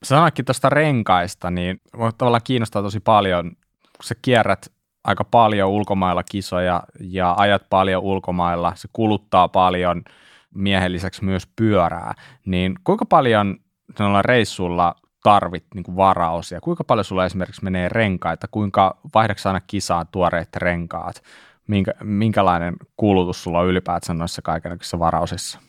Sanoitkin 0.04 0.46
tuosta 0.46 0.70
renkaista, 0.70 1.52
niin 1.52 1.82
tavallaan 2.18 2.42
kiinnostaa 2.44 2.82
tosi 2.82 3.00
paljon, 3.00 3.52
kun 3.82 4.04
sä 4.04 4.16
kierrät 4.22 4.77
aika 5.08 5.24
paljon 5.24 5.70
ulkomailla 5.70 6.24
kisoja 6.24 6.84
ja 7.00 7.36
ajat 7.38 7.64
paljon 7.70 8.04
ulkomailla, 8.04 8.74
se 8.76 8.88
kuluttaa 8.94 9.48
paljon 9.48 10.04
miehen 10.56 10.92
lisäksi 10.92 11.26
myös 11.26 11.48
pyörää, 11.56 12.14
niin 12.46 12.76
kuinka 12.84 13.06
paljon 13.06 13.58
noilla 14.00 14.22
reissulla 14.22 14.96
tarvit 15.24 15.66
niin 15.76 15.96
varaosia? 15.96 16.62
Kuinka 16.62 16.84
paljon 16.84 17.06
sulla 17.06 17.26
esimerkiksi 17.26 17.64
menee 17.64 17.90
renkaita? 17.90 18.48
Kuinka 18.48 18.98
vaihdaksi 19.16 19.48
aina 19.48 19.62
kisaan 19.68 20.06
tuoreet 20.12 20.56
renkaat? 20.56 21.24
Minkä, 21.68 21.94
minkälainen 22.04 22.76
kulutus 22.98 23.44
sulla 23.44 23.60
on 23.60 23.68
ylipäätään 23.68 24.20
noissa 24.20 24.42
kaikenlaisissa 24.42 25.00
varaosissa? 25.00 25.60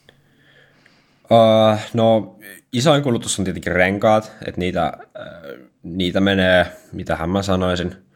Uh, 1.31 1.79
no 1.95 2.37
isoin 2.73 3.03
kulutus 3.03 3.39
on 3.39 3.45
tietenkin 3.45 3.73
renkaat, 3.73 4.33
että 4.47 4.61
niitä, 4.61 4.93
uh, 4.97 5.69
niitä 5.83 6.21
menee, 6.21 6.67
mitähän 6.93 7.31
mä 7.31 7.43
sanoisin, 7.43 8.08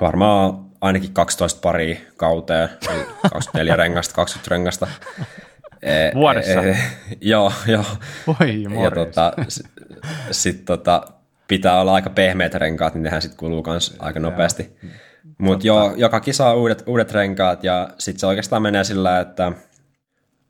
varmaan 0.00 0.66
ainakin 0.80 1.12
12 1.12 1.60
pari 1.60 2.06
kauteen, 2.16 2.68
24 3.22 3.76
rengasta, 3.82 4.14
20 4.14 4.50
rengasta. 4.50 4.86
E, 5.82 6.10
Vuodessa? 6.14 6.62
E, 6.62 6.76
joo, 7.20 7.52
joo. 7.66 7.84
Voi 8.26 8.62
ja 8.82 8.90
tota, 8.90 9.32
sitten 10.30 10.66
tota, 10.66 11.02
pitää 11.48 11.80
olla 11.80 11.94
aika 11.94 12.10
pehmeät 12.10 12.54
renkaat, 12.54 12.94
niin 12.94 13.02
nehän 13.02 13.22
sitten 13.22 13.38
kuluu 13.38 13.64
myös 13.66 13.96
aika 13.98 14.20
nopeasti. 14.20 14.76
Mutta 15.38 15.66
joo, 15.66 15.94
joka 15.96 16.20
kisa 16.20 16.50
on 16.50 16.56
uudet, 16.56 16.82
uudet 16.86 17.12
renkaat 17.12 17.64
ja 17.64 17.88
sitten 17.98 18.20
se 18.20 18.26
oikeastaan 18.26 18.62
menee 18.62 18.84
sillä, 18.84 19.20
että 19.20 19.52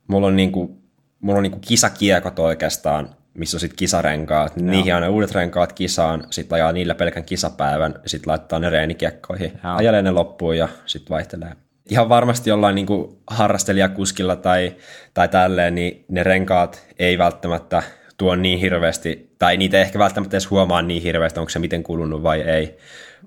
mulla 0.07 0.27
on, 0.27 0.35
niinku, 0.35 0.81
mulla 1.19 1.37
on 1.37 1.43
niinku 1.43 1.59
kisakiekot 1.59 2.39
oikeastaan 2.39 3.16
missä 3.37 3.57
on 3.57 3.59
sitten 3.59 3.77
kisarenkaat, 3.77 4.55
niin 4.55 4.65
niihin 4.65 4.95
aina 4.95 5.09
uudet 5.09 5.31
renkaat 5.31 5.73
kisaan, 5.73 6.23
sitten 6.29 6.55
ajaa 6.55 6.71
niillä 6.71 6.95
pelkän 6.95 7.23
kisapäivän, 7.23 7.95
sitten 8.05 8.31
laittaa 8.31 8.59
ne 8.59 8.69
reenikiekkoihin, 8.69 9.51
Joo. 9.63 9.75
ajelee 9.75 10.01
ne 10.01 10.11
loppuun 10.11 10.57
ja 10.57 10.67
sitten 10.85 11.09
vaihtelee. 11.09 11.51
Ihan 11.89 12.09
varmasti 12.09 12.49
jollain 12.49 12.75
niin 12.75 12.85
kuin 12.85 13.17
harrastelijakuskilla 13.27 14.35
tai, 14.35 14.75
tai 15.13 15.27
tälleen, 15.27 15.75
niin 15.75 16.05
ne 16.07 16.23
renkaat 16.23 16.87
ei 16.99 17.17
välttämättä 17.17 17.83
tuo 18.17 18.35
niin 18.35 18.59
hirveästi, 18.59 19.35
tai 19.39 19.57
niitä 19.57 19.77
ei 19.77 19.81
ehkä 19.81 19.99
välttämättä 19.99 20.35
edes 20.35 20.49
huomaa 20.49 20.81
niin 20.81 21.01
hirveästi, 21.01 21.39
onko 21.39 21.49
se 21.49 21.59
miten 21.59 21.83
kulunut 21.83 22.23
vai 22.23 22.41
ei. 22.41 22.77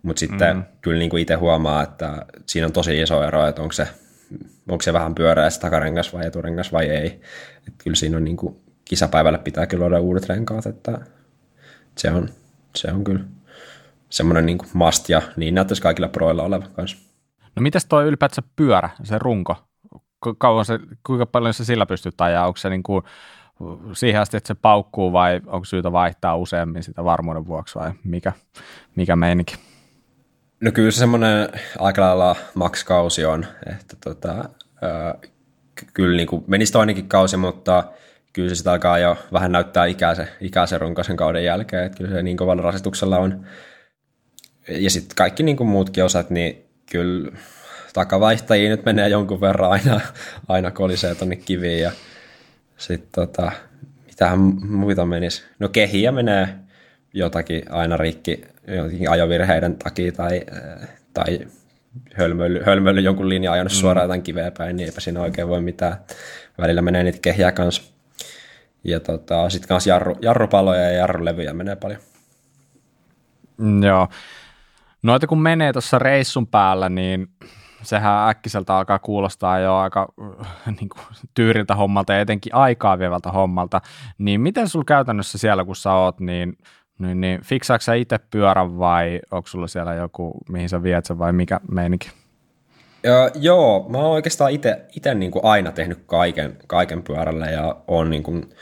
Mutta 0.02 0.20
sitten 0.20 0.56
mm. 0.56 0.62
kyllä 0.80 0.98
niin 0.98 1.10
kuin 1.10 1.22
itse 1.22 1.34
huomaa, 1.34 1.82
että 1.82 2.26
siinä 2.46 2.66
on 2.66 2.72
tosi 2.72 3.00
iso 3.00 3.24
ero, 3.24 3.46
että 3.46 3.62
onko 3.62 3.72
se, 3.72 3.88
onko 4.68 4.82
se 4.82 4.92
vähän 4.92 5.14
pyöreä 5.14 5.50
se 5.50 5.60
takarengas 5.60 6.12
vai 6.12 6.26
eturengas 6.26 6.72
vai 6.72 6.86
ei. 6.86 7.20
Et 7.68 7.74
kyllä 7.78 7.96
siinä 7.96 8.16
on 8.16 8.24
niin 8.24 8.36
kuin 8.36 8.56
kisapäivällä 8.90 9.38
pitää 9.38 9.66
kyllä 9.66 9.84
olla 9.84 10.00
uudet 10.00 10.28
renkaat, 10.28 10.66
että 10.66 10.98
se 11.98 12.10
on, 12.10 12.28
se 12.76 12.92
on 12.92 13.04
kyllä 13.04 13.20
semmoinen 14.08 14.46
niin 14.46 14.58
must 14.72 15.08
ja 15.08 15.22
niin 15.36 15.54
näyttäisi 15.54 15.82
kaikilla 15.82 16.08
proilla 16.08 16.42
olevan 16.42 16.70
kanssa. 16.72 16.98
No 17.56 17.62
mitäs 17.62 17.86
tuo 17.86 18.02
ylipäätään 18.02 18.48
pyörä, 18.56 18.90
se 19.02 19.18
runko? 19.18 19.56
Kauan 20.38 20.64
se, 20.64 20.78
kuinka 21.06 21.26
paljon 21.26 21.54
se 21.54 21.64
sillä 21.64 21.86
pystyt 21.86 22.20
ajaa? 22.20 22.46
Onko 22.46 22.56
se 22.56 22.70
niin 22.70 22.82
kuin 22.82 23.04
siihen 23.92 24.20
asti, 24.20 24.36
että 24.36 24.48
se 24.48 24.54
paukkuu 24.54 25.12
vai 25.12 25.40
onko 25.46 25.64
syytä 25.64 25.92
vaihtaa 25.92 26.36
useammin 26.36 26.82
sitä 26.82 27.04
varmuuden 27.04 27.46
vuoksi 27.46 27.74
vai 27.74 27.92
mikä, 28.04 28.32
mikä 28.96 29.16
meininki? 29.16 29.54
No 30.60 30.72
kyllä 30.72 30.90
se 30.90 30.98
semmoinen 30.98 31.48
aika 31.78 32.02
lailla 32.02 32.36
max-kausi 32.54 33.24
on, 33.24 33.46
että 33.66 33.96
tota, 34.04 34.30
äh, 34.38 35.30
kyllä 35.92 36.16
niin 36.16 36.28
kuin 36.28 36.44
menisi 36.46 36.72
toinenkin 36.72 37.08
kausi, 37.08 37.36
mutta 37.36 37.84
kyllä 38.32 38.48
se 38.48 38.54
sitä 38.54 38.72
alkaa 38.72 38.98
jo 38.98 39.16
vähän 39.32 39.52
näyttää 39.52 39.86
ikäisen, 39.86 40.28
ikäisen 40.40 40.80
runkoisen 40.80 41.16
kauden 41.16 41.44
jälkeen, 41.44 41.84
että 41.84 41.98
kyllä 41.98 42.10
se 42.10 42.22
niin 42.22 42.36
kovalla 42.36 42.62
rasituksella 42.62 43.18
on. 43.18 43.46
Ja 44.68 44.90
sitten 44.90 45.16
kaikki 45.16 45.42
niin 45.42 45.56
kuin 45.56 45.68
muutkin 45.68 46.04
osat, 46.04 46.30
niin 46.30 46.64
kyllä 46.90 47.32
takavaihtajia 47.92 48.70
nyt 48.70 48.84
menee 48.84 49.08
jonkun 49.08 49.40
verran 49.40 49.70
aina, 49.70 50.00
aina 50.48 50.70
kolisee 50.70 51.14
tonne 51.14 51.36
kiviin 51.36 51.80
ja 51.80 51.92
sitten 52.76 53.10
tota, 53.12 53.52
mitähän 54.06 54.38
muita 54.66 55.06
menisi. 55.06 55.42
No 55.58 55.68
kehiä 55.68 56.12
menee 56.12 56.48
jotakin 57.14 57.62
aina 57.72 57.96
rikki 57.96 58.44
jotenkin 58.66 59.10
ajovirheiden 59.10 59.76
takia 59.76 60.12
tai, 60.12 60.42
tai 61.12 61.40
hölmöily, 62.14 62.62
hölmöily 62.62 63.00
jonkun 63.00 63.28
linja 63.28 63.52
ajanut 63.52 63.72
mm. 63.72 63.76
suoraan 63.76 64.04
jotain 64.04 64.22
kiveä 64.22 64.50
päin, 64.50 64.76
niin 64.76 64.86
eipä 64.86 65.00
siinä 65.00 65.20
oikein 65.20 65.48
voi 65.48 65.60
mitään. 65.60 65.96
Välillä 66.58 66.82
menee 66.82 67.02
niitä 67.02 67.18
kehiä 67.22 67.52
kanssa. 67.52 67.89
Ja 68.84 69.00
tota, 69.00 69.50
sitten 69.50 69.68
kanssa 69.68 69.90
jarru, 69.90 70.16
jarrupaloja 70.22 70.80
ja 70.80 70.90
jarrulevyjä 70.90 71.52
menee 71.52 71.76
paljon. 71.76 72.00
Mm, 73.56 73.82
joo. 73.82 74.08
Noita 75.02 75.26
kun 75.26 75.42
menee 75.42 75.72
tuossa 75.72 75.98
reissun 75.98 76.46
päällä, 76.46 76.88
niin 76.88 77.28
sehän 77.82 78.28
äkkiseltä 78.28 78.76
alkaa 78.76 78.98
kuulostaa 78.98 79.58
jo 79.58 79.76
aika 79.76 80.08
niin 80.80 80.88
kuin, 80.88 81.02
tyyriltä 81.34 81.74
hommalta 81.74 82.12
ja 82.12 82.20
etenkin 82.20 82.54
aikaa 82.54 82.98
vievältä 82.98 83.32
hommalta. 83.32 83.80
Niin 84.18 84.40
miten 84.40 84.68
sulla 84.68 84.84
käytännössä 84.84 85.38
siellä, 85.38 85.64
kun 85.64 85.76
sä 85.76 85.92
oot, 85.92 86.20
niin, 86.20 86.58
niin, 86.98 87.20
niin 87.20 87.40
fiksaatko 87.44 87.82
sä 87.82 87.94
itse 87.94 88.18
pyörän 88.30 88.78
vai 88.78 89.20
onko 89.30 89.48
sulla 89.48 89.66
siellä 89.66 89.94
joku, 89.94 90.38
mihin 90.48 90.68
sä 90.68 90.82
viet 90.82 91.04
sen 91.04 91.18
vai 91.18 91.32
mikä 91.32 91.60
meininki? 91.70 92.10
Ja, 93.02 93.30
joo, 93.34 93.86
mä 93.88 93.98
oon 93.98 94.10
oikeastaan 94.10 94.50
itse 94.50 95.14
niin 95.14 95.30
kuin 95.30 95.44
aina 95.44 95.72
tehnyt 95.72 95.98
kaiken, 96.06 96.56
kaiken 96.66 97.02
pyörällä 97.02 97.46
ja 97.46 97.76
on 97.88 98.10
niin 98.10 98.22
kuin, 98.22 98.54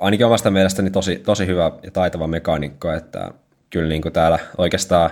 ainakin 0.00 0.26
omasta 0.26 0.50
mielestäni 0.50 0.90
tosi, 0.90 1.16
tosi 1.16 1.46
hyvä 1.46 1.72
ja 1.82 1.90
taitava 1.90 2.26
mekaanikko, 2.26 2.92
että 2.92 3.30
kyllä 3.70 3.88
niin 3.88 4.02
kuin 4.02 4.12
täällä 4.12 4.38
oikeastaan 4.58 5.10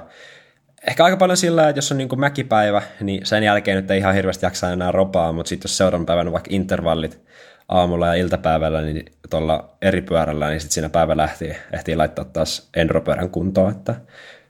ehkä 0.88 1.04
aika 1.04 1.16
paljon 1.16 1.36
sillä, 1.36 1.68
että 1.68 1.78
jos 1.78 1.92
on 1.92 1.98
niin 1.98 2.08
kuin 2.08 2.20
mäkipäivä, 2.20 2.82
niin 3.00 3.26
sen 3.26 3.42
jälkeen 3.42 3.76
nyt 3.76 3.90
ei 3.90 3.98
ihan 3.98 4.14
hirveästi 4.14 4.46
jaksa 4.46 4.72
enää 4.72 4.92
ropaa, 4.92 5.32
mutta 5.32 5.48
sitten 5.48 5.68
jos 5.68 5.76
seuraavan 5.76 6.06
päivänä 6.06 6.28
on 6.28 6.32
vaikka 6.32 6.50
intervallit 6.52 7.20
aamulla 7.68 8.06
ja 8.06 8.14
iltapäivällä, 8.14 8.82
niin 8.82 9.04
tuolla 9.30 9.76
eri 9.82 10.02
pyörällä, 10.02 10.50
niin 10.50 10.60
sitten 10.60 10.74
siinä 10.74 10.88
päivä 10.88 11.16
lähti, 11.16 11.56
ehtii 11.72 11.96
laittaa 11.96 12.24
taas 12.24 12.68
endropyörän 12.76 13.30
kuntoon, 13.30 13.72
että, 13.72 13.94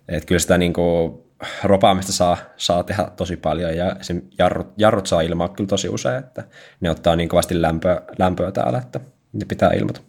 että 0.08 0.26
kyllä 0.26 0.38
sitä 0.38 0.58
niin 0.58 0.72
kuin 0.72 1.23
ropaamista 1.64 2.12
saa, 2.12 2.36
saa 2.56 2.82
tehdä 2.82 3.04
tosi 3.16 3.36
paljon 3.36 3.76
ja 3.76 3.96
jarrut, 4.38 4.72
jarrut 4.76 5.06
saa 5.06 5.20
ilmaa 5.20 5.48
kyllä 5.48 5.68
tosi 5.68 5.88
usein, 5.88 6.18
että 6.18 6.44
ne 6.80 6.90
ottaa 6.90 7.16
niin 7.16 7.28
kovasti 7.28 7.62
lämpöä, 7.62 8.00
lämpöä 8.18 8.52
täällä, 8.52 8.78
että 8.78 9.00
ne 9.32 9.44
pitää 9.44 9.70
ilmata. 9.70 10.00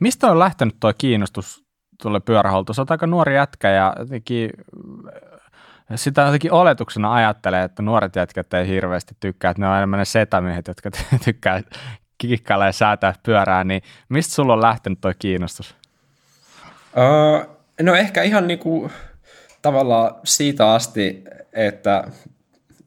Mistä 0.00 0.30
on 0.30 0.38
lähtenyt 0.38 0.76
tuo 0.80 0.92
kiinnostus 0.98 1.64
tuolle 2.02 2.20
pyörähuoltoon? 2.20 2.74
Sä 2.74 2.82
oot 2.82 2.90
aika 2.90 3.06
nuori 3.06 3.34
jätkä 3.34 3.70
ja 3.70 3.96
jotenkin 3.98 4.50
sitä 5.94 6.22
jotenkin 6.22 6.52
oletuksena 6.52 7.14
ajattelee, 7.14 7.64
että 7.64 7.82
nuoret 7.82 8.16
jätkät 8.16 8.54
ei 8.54 8.68
hirveästi 8.68 9.16
tykkää, 9.20 9.50
että 9.50 9.60
ne 9.60 9.68
on 9.68 9.76
enemmän 9.76 9.98
ne 9.98 10.04
setämiehet, 10.04 10.68
jotka 10.68 10.90
tykkää 11.24 11.62
kikkailla 12.18 12.66
ja 12.66 12.72
säätää 12.72 13.14
pyörää, 13.22 13.64
niin 13.64 13.82
mistä 14.08 14.34
sulla 14.34 14.52
on 14.52 14.62
lähtenyt 14.62 15.00
tuo 15.00 15.12
kiinnostus? 15.18 15.74
Uh, 16.96 17.56
no 17.82 17.94
ehkä 17.94 18.22
ihan 18.22 18.46
niinku 18.46 18.90
tavallaan 19.64 20.14
siitä 20.24 20.72
asti, 20.72 21.24
että 21.52 22.04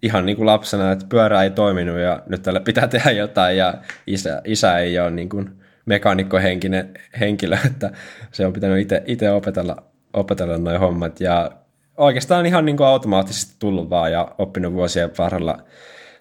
ihan 0.02 0.26
niin 0.26 0.36
kuin 0.36 0.46
lapsena, 0.46 0.92
että 0.92 1.06
pyörä 1.10 1.44
ei 1.44 1.50
toiminut 1.50 2.00
ja 2.00 2.24
nyt 2.28 2.44
tälle 2.44 2.60
pitää 2.60 2.88
tehdä 2.98 3.12
jotain 3.12 3.58
ja 3.58 3.74
isä, 4.08 4.42
isä 4.46 4.78
ei 4.78 5.00
ole 5.00 5.12
niin 5.12 5.30
kuin 5.30 5.50
mekaanikkohenkinen 5.86 6.94
henkilö, 7.20 7.58
että 7.72 7.92
se 8.32 8.46
on 8.46 8.54
pitänyt 8.54 8.90
itse 9.06 9.32
opetella, 9.32 9.84
opetella 10.14 10.58
noin 10.58 10.80
hommat. 10.80 11.20
Ja 11.22 11.52
oikeastaan 11.98 12.46
ihan 12.46 12.66
niin 12.66 12.78
kuin 12.78 12.88
automaattisesti 12.88 13.56
tullut 13.60 13.90
vaan 13.90 14.12
ja 14.12 14.32
oppinut 14.38 14.74
vuosien 14.74 15.12
varrella 15.18 15.64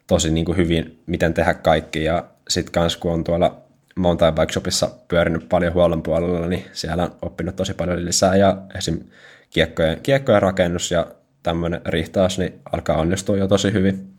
tosi 0.07 0.31
niin 0.31 0.45
kuin 0.45 0.57
hyvin, 0.57 1.03
miten 1.07 1.35
tehdä 1.35 1.55
kaikki. 1.55 2.05
Ja 2.05 2.25
sitten 2.49 2.73
kans 2.73 2.97
kun 2.97 3.13
on 3.13 3.25
tuolla 3.25 3.61
mountain 3.97 4.35
bike 4.35 4.53
shopissa 4.53 4.91
pyörinyt 5.09 5.49
paljon 5.49 5.75
huollon 5.75 6.03
puolella, 6.03 6.47
niin 6.47 6.65
siellä 6.73 7.03
on 7.03 7.17
oppinut 7.23 7.57
tosi 7.57 7.75
paljon 7.75 8.05
lisää. 8.05 8.37
Ja 8.37 8.57
esim 8.75 9.01
kiekkojen, 9.51 10.01
kiekkojen 10.03 10.43
rakennus 10.43 10.91
ja 10.91 11.07
tämmöinen 11.43 11.81
rihtaus 11.87 12.39
niin 12.39 12.61
alkaa 12.73 12.97
onnistua 12.97 13.37
jo 13.37 13.49
tosi 13.49 13.73
hyvin. 13.73 14.17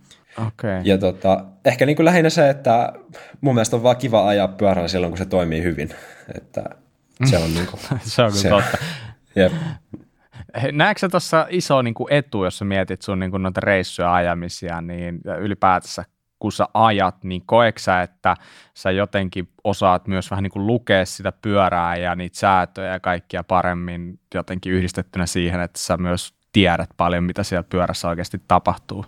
Okay. 0.47 0.81
Ja 0.83 0.97
tota, 0.97 1.45
ehkä 1.65 1.85
niin 1.85 1.95
kuin 1.95 2.05
lähinnä 2.05 2.29
se, 2.29 2.49
että 2.49 2.93
mun 3.41 3.55
mielestä 3.55 3.75
on 3.75 3.83
vaan 3.83 3.97
kiva 3.97 4.27
ajaa 4.27 4.47
pyörällä 4.47 4.87
silloin, 4.87 5.11
kun 5.11 5.17
se 5.17 5.25
toimii 5.25 5.63
hyvin. 5.63 5.89
Että 6.35 6.63
se 7.25 7.37
on, 7.37 7.53
niin 7.53 7.67
kuin, 7.67 7.79
se 8.01 8.21
on 8.21 8.31
se, 8.31 8.49
totta. 8.49 8.77
Jep. 9.35 9.53
Näetkö 10.71 10.99
sä 10.99 11.09
tuossa 11.09 11.47
iso 11.49 11.81
niin 11.81 11.93
kuin 11.93 12.13
etu, 12.13 12.43
jos 12.43 12.57
sä 12.57 12.65
mietit 12.65 13.01
sun 13.01 13.19
niin 13.19 13.31
kuin 13.31 13.43
noita 13.43 13.61
reissuja 13.61 14.13
ajamisia, 14.13 14.81
niin 14.81 15.19
ylipäätänsä 15.39 16.05
kun 16.39 16.51
sä 16.51 16.65
ajat, 16.73 17.23
niin 17.23 17.43
koeksä, 17.45 18.01
että 18.01 18.35
sä 18.73 18.91
jotenkin 18.91 19.49
osaat 19.63 20.07
myös 20.07 20.31
vähän 20.31 20.43
niin 20.43 20.51
kuin 20.51 20.67
lukea 20.67 21.05
sitä 21.05 21.31
pyörää 21.31 21.95
ja 21.95 22.15
niitä 22.15 22.37
säätöjä 22.37 22.91
ja 22.91 22.99
kaikkia 22.99 23.43
paremmin 23.43 24.19
jotenkin 24.33 24.73
yhdistettynä 24.73 25.25
siihen, 25.25 25.61
että 25.61 25.79
sä 25.79 25.97
myös 25.97 26.33
tiedät 26.53 26.89
paljon, 26.97 27.23
mitä 27.23 27.43
siellä 27.43 27.63
pyörässä 27.69 28.07
oikeasti 28.07 28.41
tapahtuu? 28.47 29.05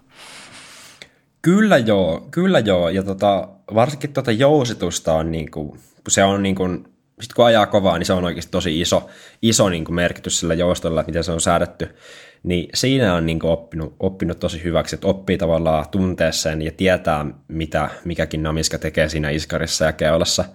Kyllä 1.41 1.77
joo, 1.77 2.27
kyllä 2.31 2.59
joo. 2.59 2.89
Ja 2.89 3.03
tota, 3.03 3.49
varsinkin 3.73 4.13
tuota 4.13 4.31
jousitusta 4.31 5.13
on 5.13 5.31
niin 5.31 5.51
kuin, 5.51 5.79
se 6.07 6.23
on 6.23 6.43
niin 6.43 6.55
kuin, 6.55 6.85
sit 7.21 7.33
kun 7.33 7.45
ajaa 7.45 7.65
kovaa, 7.65 7.97
niin 7.97 8.05
se 8.05 8.13
on 8.13 8.23
oikeasti 8.23 8.51
tosi 8.51 8.81
iso, 8.81 9.09
iso 9.41 9.69
niin 9.69 9.85
kuin 9.85 9.95
merkitys 9.95 10.39
sillä 10.39 10.53
joustolla, 10.53 11.03
miten 11.07 11.23
se 11.23 11.31
on 11.31 11.41
säädetty 11.41 11.95
niin 12.43 12.69
siinä 12.73 13.13
on 13.13 13.25
niin 13.25 13.39
oppinut, 13.43 13.95
oppinut 13.99 14.39
tosi 14.39 14.63
hyväksi, 14.63 14.95
että 14.95 15.07
oppii 15.07 15.37
tavallaan 15.37 15.85
tuntee 15.91 16.31
sen 16.31 16.61
ja 16.61 16.71
tietää, 16.71 17.25
mitä 17.47 17.89
mikäkin 18.05 18.43
namiska 18.43 18.77
tekee 18.77 19.09
siinä 19.09 19.29
iskarissa 19.29 19.85
ja 19.85 19.93
keulassa. 19.93 20.45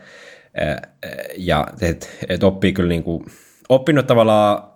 Ja 1.36 1.66
et, 1.80 2.18
et 2.28 2.42
oppii 2.42 2.72
kyllä 2.72 2.88
niin 2.88 3.02
kuin, 3.02 3.24
oppinut 3.68 4.06
tavallaan 4.06 4.68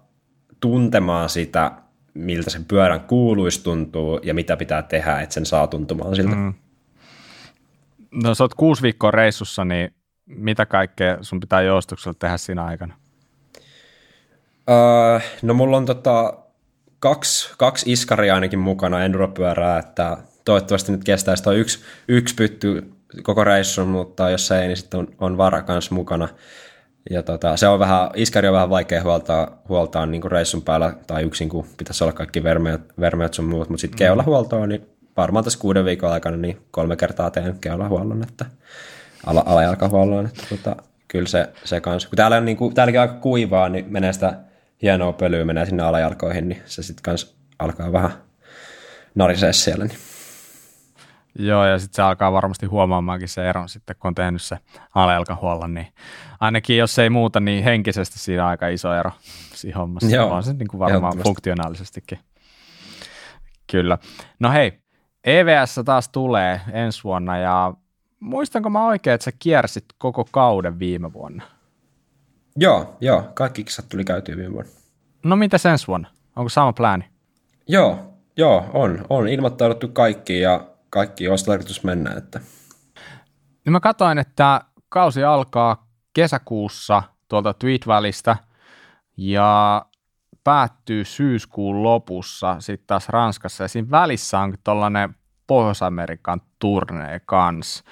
tuntemaan 0.60 1.28
sitä, 1.28 1.72
miltä 2.14 2.50
sen 2.50 2.64
pyörän 2.64 3.00
kuuluisi 3.00 3.64
tuntuu 3.64 4.20
ja 4.22 4.34
mitä 4.34 4.56
pitää 4.56 4.82
tehdä, 4.82 5.20
että 5.20 5.34
sen 5.34 5.46
saa 5.46 5.66
tuntumaan 5.66 6.16
siltä. 6.16 6.34
Mm. 6.34 6.54
No 8.10 8.34
sä 8.34 8.44
oot 8.44 8.54
kuusi 8.54 8.82
viikkoa 8.82 9.10
reissussa, 9.10 9.64
niin 9.64 9.94
mitä 10.26 10.66
kaikkea 10.66 11.18
sun 11.20 11.40
pitää 11.40 11.62
joustuksella 11.62 12.16
tehdä 12.18 12.36
siinä 12.36 12.64
aikana? 12.64 12.94
Uh, 14.70 15.22
no 15.42 15.54
mulla 15.54 15.76
on 15.76 15.86
tota, 15.86 16.38
kaksi, 16.98 17.54
kaksi 17.58 17.92
iskaria 17.92 18.34
ainakin 18.34 18.58
mukana 18.58 19.04
enduropyörää, 19.04 19.78
että 19.78 20.16
toivottavasti 20.44 20.92
nyt 20.92 21.04
kestäisi 21.04 21.42
tuo 21.42 21.52
yksi, 21.52 21.78
yksi 22.08 22.34
pytty 22.34 22.92
koko 23.22 23.44
reissun, 23.44 23.88
mutta 23.88 24.30
jos 24.30 24.52
ei, 24.52 24.66
niin 24.66 24.76
sitten 24.76 25.00
on, 25.00 25.08
on 25.18 25.36
vara 25.36 25.62
kanssa 25.62 25.94
mukana. 25.94 26.28
Ja 27.10 27.22
tota, 27.22 27.56
se 27.56 27.68
on 27.68 27.78
vähän, 27.78 28.10
iskari 28.14 28.48
on 28.48 28.54
vähän 28.54 28.70
vaikea 28.70 29.02
huoltaa, 29.02 29.62
huoltaa 29.68 30.06
niin 30.06 30.20
kuin 30.20 30.32
reissun 30.32 30.62
päällä 30.62 30.92
tai 31.06 31.22
yksin, 31.22 31.48
kun 31.48 31.66
pitäisi 31.76 32.04
olla 32.04 32.12
kaikki 32.12 32.42
vermeet, 32.42 32.80
vermeet 33.00 33.34
sun 33.34 33.44
muut, 33.44 33.68
mutta 33.68 33.80
sitten 33.80 33.96
mm. 33.96 33.98
keulahuoltoa, 33.98 34.66
niin 34.66 34.86
varmaan 35.16 35.44
tässä 35.44 35.58
kuuden 35.58 35.84
viikon 35.84 36.12
aikana 36.12 36.36
niin 36.36 36.60
kolme 36.70 36.96
kertaa 36.96 37.30
teen 37.30 37.58
keulahuollon, 37.60 38.22
että 38.22 38.46
ala, 39.26 39.42
alajalkahuollon, 39.46 40.26
että 40.26 40.42
tota, 40.48 40.76
kyllä 41.08 41.28
se, 41.28 41.48
se 41.64 41.80
kanssa. 41.80 42.08
Kun 42.08 42.16
täällä 42.16 42.36
on 42.36 42.44
niin 42.44 42.56
kuin, 42.56 42.74
täälläkin 42.74 43.00
aika 43.00 43.14
kuivaa, 43.14 43.68
niin 43.68 43.86
menee 43.88 44.12
sitä 44.12 44.34
hienoa 44.82 45.12
pölyä 45.12 45.44
menee 45.44 45.66
sinne 45.66 45.82
alajalkoihin, 45.82 46.48
niin 46.48 46.62
se 46.64 46.82
sitten 46.82 47.02
kans 47.02 47.36
alkaa 47.58 47.92
vähän 47.92 48.12
narisee 49.14 49.52
siellä. 49.52 49.84
Niin. 49.84 49.98
Joo, 51.38 51.66
ja 51.66 51.78
sitten 51.78 51.96
se 51.96 52.02
alkaa 52.02 52.32
varmasti 52.32 52.66
huomaamaankin 52.66 53.28
se 53.28 53.48
eron 53.48 53.68
sitten, 53.68 53.96
kun 53.98 54.08
on 54.08 54.14
tehnyt 54.14 54.42
se 54.42 54.58
alajalkahuollon, 54.94 55.74
niin 55.74 55.86
ainakin 56.40 56.78
jos 56.78 56.98
ei 56.98 57.10
muuta, 57.10 57.40
niin 57.40 57.64
henkisesti 57.64 58.18
siinä 58.18 58.44
on 58.44 58.50
aika 58.50 58.68
iso 58.68 58.94
ero 58.94 59.10
siinä 59.54 59.78
hommassa. 59.78 60.16
Joo, 60.16 60.30
on 60.30 60.42
se 60.42 60.52
niin 60.52 60.68
kuin 60.68 60.78
varmaan 60.78 61.18
funktionaalisestikin. 61.18 62.18
Kyllä. 63.70 63.98
No 64.40 64.50
hei, 64.50 64.80
EVS 65.24 65.80
taas 65.84 66.08
tulee 66.08 66.60
ensi 66.72 67.04
vuonna 67.04 67.38
ja 67.38 67.74
muistanko 68.20 68.70
mä 68.70 68.86
oikein, 68.86 69.14
että 69.14 69.24
sä 69.24 69.32
kiersit 69.38 69.84
koko 69.98 70.24
kauden 70.30 70.78
viime 70.78 71.12
vuonna? 71.12 71.42
Joo, 72.60 72.96
joo. 73.00 73.30
Kaikki 73.34 73.64
kisat 73.64 73.88
tuli 73.88 74.04
käytyä 74.04 74.36
viime 74.36 74.52
vuonna. 74.52 74.70
No 75.24 75.36
mitä 75.36 75.56
ensi 75.70 75.86
vuonna? 75.86 76.08
Onko 76.36 76.48
sama 76.48 76.72
plääni? 76.72 77.04
Joo, 77.68 78.14
joo, 78.36 78.70
on. 78.74 79.06
On 79.10 79.28
ilmoittauduttu 79.28 79.88
kaikki 79.88 80.40
ja 80.40 80.70
kaikki 80.90 81.28
olisi 81.28 81.44
tarkoitus 81.44 81.84
mennä. 81.84 82.14
Että. 82.16 82.40
Niin 83.64 83.72
mä 83.72 83.80
katsoin, 83.80 84.18
että 84.18 84.60
kausi 84.88 85.24
alkaa 85.24 85.88
kesäkuussa 86.12 87.02
tuolta 87.28 87.54
Tweet 87.54 87.86
Valleystä 87.86 88.36
ja 89.16 89.84
päättyy 90.44 91.04
syyskuun 91.04 91.82
lopussa 91.82 92.56
sitten 92.60 92.86
taas 92.86 93.08
Ranskassa 93.08 93.64
ja 93.64 93.68
siinä 93.68 93.90
välissä 93.90 94.38
on 94.38 94.54
tuollainen 94.64 95.14
Pohjois-Amerikan 95.46 96.40
turnee 96.58 97.20
kanssa. 97.26 97.84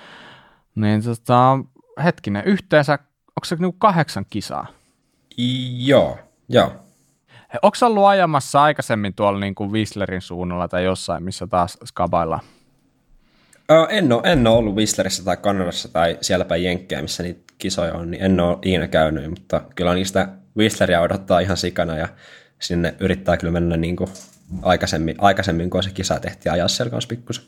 Niin 0.74 1.02
tota, 1.02 1.58
hetkinen, 2.04 2.44
yhteensä 2.44 2.98
onko 3.36 3.44
se 3.44 3.56
niinku 3.56 3.76
kahdeksan 3.78 4.26
kisaa? 4.30 4.66
Joo, 5.78 6.18
joo. 6.48 6.72
Onko 7.62 7.76
ollut 7.82 8.04
ajamassa 8.04 8.62
aikaisemmin 8.62 9.14
tuolla 9.14 9.40
niin 9.40 9.54
kuin 9.54 9.72
Whistlerin 9.72 10.22
suunnalla 10.22 10.68
tai 10.68 10.84
jossain, 10.84 11.22
missä 11.22 11.46
taas 11.46 11.78
skabaillaan? 11.84 12.40
Öö, 13.70 13.86
en, 13.90 14.12
ole, 14.12 14.22
en 14.24 14.46
ole 14.46 14.56
ollut 14.56 14.74
Whistlerissä 14.74 15.24
tai 15.24 15.36
Kanadassa 15.36 15.88
tai 15.88 16.18
siellä 16.20 16.44
päin 16.44 16.64
Jenkkejä, 16.64 17.02
missä 17.02 17.22
niitä 17.22 17.52
kisoja 17.58 17.94
on, 17.94 18.10
niin 18.10 18.22
en 18.22 18.40
ole 18.40 18.58
ikinä 18.62 18.88
käynyt, 18.88 19.30
mutta 19.30 19.60
kyllä 19.74 19.94
niistä 19.94 20.28
Whistleria 20.56 21.00
odottaa 21.00 21.40
ihan 21.40 21.56
sikana 21.56 21.96
ja 21.96 22.08
sinne 22.58 22.94
yrittää 23.00 23.36
kyllä 23.36 23.52
mennä 23.52 23.76
niin 23.76 23.96
kuin 23.96 24.10
aikaisemmin, 24.62 25.14
aikaisemmin, 25.18 25.70
kun 25.70 25.82
se 25.82 25.90
kisa 25.90 26.20
tehtiin 26.20 26.52
ajaa 26.52 26.68
siellä 26.68 26.90
kanssa 26.90 27.08
pikkusen. 27.08 27.44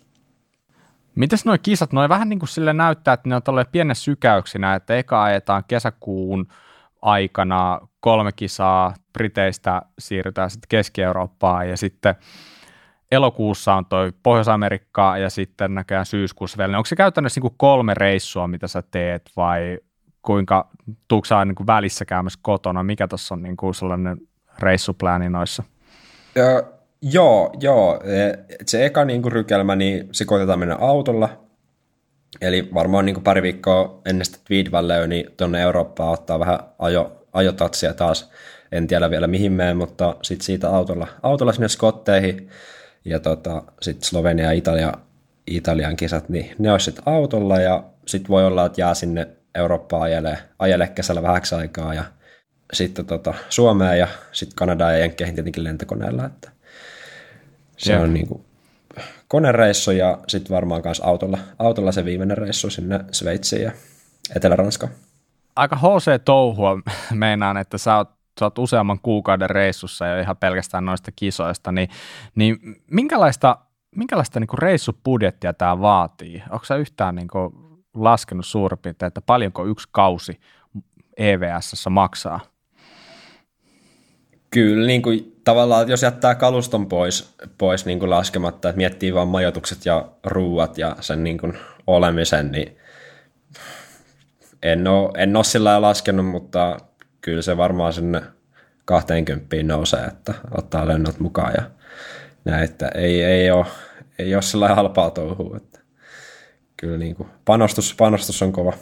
Mites 1.15 1.45
nuo 1.45 1.57
kisat, 1.63 1.93
noin 1.93 2.09
vähän 2.09 2.29
niin 2.29 2.39
kuin 2.39 2.49
sille 2.49 2.73
näyttää, 2.73 3.15
että 3.15 3.29
ne 3.29 3.37
on 3.37 3.43
tolleen 3.43 3.67
pienen 3.73 3.97
sykäyksinä, 3.97 4.75
että 4.75 4.97
eka 4.97 5.23
ajetaan 5.23 5.65
kesäkuun 5.69 6.47
aikana 7.03 7.81
kolme 8.01 8.33
kisaa, 8.33 8.95
Briteistä 9.13 9.83
siirrytään 9.99 10.51
sitten 10.51 10.69
Keski-Eurooppaan 10.69 11.69
ja 11.69 11.77
sitten 11.77 12.15
elokuussa 13.13 13.75
on 13.75 13.87
toi 13.87 14.13
Pohjois-Amerikka 14.23 15.19
ja 15.19 15.31
sitten 15.31 15.75
näköjään 15.75 16.07
syyskuussa 16.07 16.59
vielä. 16.59 16.77
Onko 16.77 16.87
se 16.87 16.97
käytännössä 16.97 17.39
niin 17.39 17.51
kuin 17.51 17.59
kolme 17.59 17.95
reissua, 17.95 18.49
mitä 18.49 18.69
sä 18.69 18.83
teet 18.83 19.31
vai 19.37 19.79
kuinka 20.23 20.69
tuuksaa 21.09 21.45
niin 21.45 21.55
kuin 21.55 21.67
välissä 21.67 22.05
käymässä 22.05 22.39
kotona? 22.43 22.83
Mikä 22.83 23.09
tuossa 23.09 23.35
on 23.35 23.43
niin 23.43 23.57
kuin 23.57 23.75
sellainen 23.75 24.19
reissupläni 24.59 25.29
noissa? 25.29 25.63
Ja, 26.35 26.78
joo, 27.03 27.51
joo. 27.61 28.01
E, 28.05 28.39
se 28.67 28.87
eka 28.87 29.05
niin 29.05 29.23
kuin 29.23 29.33
rykelmä, 29.33 29.77
niin 29.77 30.09
se 30.13 30.25
koitetaan 30.25 30.59
mennä 30.59 30.77
autolla. 30.81 31.29
Eli 32.41 32.69
varmaan 32.75 33.07
niin 33.07 33.15
kuin 33.15 33.25
pari 33.25 33.43
viikkoa 33.43 34.01
ennen 34.07 34.25
sitä 34.25 34.39
Tweedvalleyä, 34.49 35.07
niin 35.07 35.31
tuonne 35.37 35.63
Eurooppaan 35.63 36.13
ottaa 36.13 36.39
vähän 36.39 36.59
ajo, 36.79 37.27
ajotatsia 37.33 37.95
taas. 37.95 38.31
En 38.73 38.87
tiedä 38.87 39.11
vielä 39.11 39.27
mihin 39.27 39.53
menen, 39.53 39.77
mutta 39.77 40.17
sitten 40.23 40.45
siitä 40.45 40.71
autolla, 40.71 41.07
autolla 41.23 41.53
sinne 41.53 41.69
Skotteihin 41.69 42.49
ja 43.05 43.21
tota, 43.21 43.63
sitten 43.83 44.09
Slovenia 44.09 44.45
ja 44.45 44.53
Italia, 44.53 44.93
Italian 45.47 45.97
kisat, 45.97 46.29
niin 46.29 46.55
ne 46.59 46.73
olisi 46.73 46.85
sitten 46.85 47.03
autolla 47.07 47.61
ja 47.61 47.85
sitten 48.07 48.29
voi 48.29 48.47
olla, 48.47 48.67
että 48.67 48.81
jää 48.81 48.95
sinne 48.95 49.29
Eurooppaan 49.55 50.03
ajelee, 50.03 50.39
ajelee 50.59 50.89
kesällä 50.89 51.23
vähäksi 51.23 51.55
aikaa 51.55 51.95
ja 51.95 52.05
sitten 52.73 53.07
tota, 53.07 53.35
Suomeen 53.49 53.99
ja 53.99 54.09
sitten 54.33 54.57
Kanadaan 54.57 54.93
ja 54.93 54.99
Jenkkeihin 54.99 55.35
tietenkin 55.35 55.65
lentokoneella, 55.65 56.25
että 56.25 56.51
se 57.79 57.93
ja. 57.93 58.01
on 58.01 58.15
niin 58.15 58.29
kuin 58.29 58.45
konereissu 59.29 59.91
ja 59.91 60.19
sitten 60.29 60.55
varmaan 60.55 60.83
myös 60.85 61.01
autolla, 61.01 61.39
autolla 61.59 61.93
se 61.93 62.05
viimeinen 62.05 62.39
reissu 62.39 62.71
sinne 62.71 63.01
Sveitsiin 63.13 63.63
ja 63.63 63.73
Etelä-Ranskaan. 64.37 64.93
Aika 65.57 65.77
HC-touhua 65.77 66.83
meinaan, 67.15 67.57
että 67.57 67.79
sä 67.79 67.97
oot, 67.97 68.09
sä 68.41 68.47
oot 68.47 68.59
useamman 68.59 68.99
kuukauden 69.03 69.51
reissussa 69.51 70.07
ja 70.07 70.21
ihan 70.21 70.37
pelkästään 70.37 70.85
noista 70.85 71.13
kisoista, 71.17 71.73
niin, 71.73 71.89
niin 72.35 72.59
minkälaista, 72.91 73.59
minkälaista 73.97 74.41
niin 74.41 74.59
reissupudjettia 74.59 75.53
tämä 75.53 75.81
vaatii? 75.81 76.43
Onko 76.51 76.65
sä 76.65 76.77
yhtään 76.77 77.15
niin 77.15 77.29
kuin 77.29 77.53
laskenut 77.95 78.47
suurin 78.47 78.79
piirtein, 78.79 79.09
että 79.09 79.21
paljonko 79.21 79.67
yksi 79.67 79.89
kausi 79.93 80.41
EVS 81.17 81.87
maksaa? 81.91 82.41
Kyllä, 84.51 84.87
niin 84.87 85.03
kuin, 85.03 85.38
tavallaan 85.49 85.89
jos 85.89 86.03
jättää 86.03 86.35
kaluston 86.35 86.87
pois, 86.87 87.35
pois 87.59 87.87
niin 87.87 87.99
kuin 87.99 88.11
laskematta, 88.11 88.69
että 88.69 88.77
miettii 88.77 89.15
vain 89.15 89.29
majoitukset 89.29 89.87
ja 89.87 90.09
ruuat 90.25 90.79
ja 90.79 90.97
sen 91.01 91.25
niin 91.25 91.39
kuin 91.39 91.59
olemisen, 91.87 92.53
niin 92.53 92.79
en 94.63 94.87
ole, 94.87 95.11
en 95.17 95.37
ole 95.37 95.45
sillä 95.45 95.83
laskenut, 95.83 96.27
mutta 96.27 96.77
kyllä 97.21 97.43
se 97.43 97.57
varmaan 97.57 97.93
sinne 97.93 98.23
20 98.85 99.57
nousee, 99.63 100.05
että 100.05 100.35
ottaa 100.57 100.89
lennot 100.89 101.21
mukaan 101.21 101.53
ja 101.57 101.63
näin, 102.45 102.65
että 102.65 102.89
ei, 102.89 103.23
ei 103.23 103.51
ole, 103.51 103.67
ei 104.19 104.35
ole 104.35 104.43
sillä 104.43 104.69
halpaa 104.69 105.11
touhua, 105.11 105.57
että 105.57 105.81
kyllä 106.77 106.99
niin 106.99 107.15
kuin 107.15 107.29
panostus, 107.45 107.95
panostus 107.99 108.43
on 108.43 108.53
kova. 108.53 108.73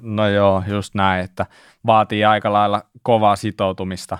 No 0.00 0.28
joo, 0.28 0.62
just 0.66 0.94
näin, 0.94 1.24
että 1.24 1.46
vaatii 1.86 2.24
aika 2.24 2.52
lailla 2.52 2.82
kovaa 3.02 3.36
sitoutumista 3.36 4.18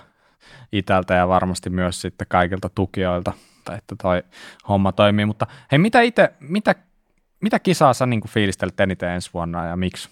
itältä 0.71 1.13
ja 1.13 1.27
varmasti 1.27 1.69
myös 1.69 2.01
sitten 2.01 2.27
kaikilta 2.29 2.69
tukijoilta, 2.75 3.33
että 3.77 3.95
toi 4.01 4.23
homma 4.69 4.91
toimii. 4.91 5.25
Mutta 5.25 5.47
hei, 5.71 5.79
mitä 5.79 6.01
itse, 6.01 6.29
mitä, 6.39 6.75
mitä 7.41 7.59
kisaa 7.59 7.93
sä 7.93 8.05
niin 8.05 8.21
fiilistelet 8.27 8.79
eniten 8.79 9.09
ensi 9.09 9.29
vuonna 9.33 9.67
ja 9.67 9.75
miksi? 9.75 10.09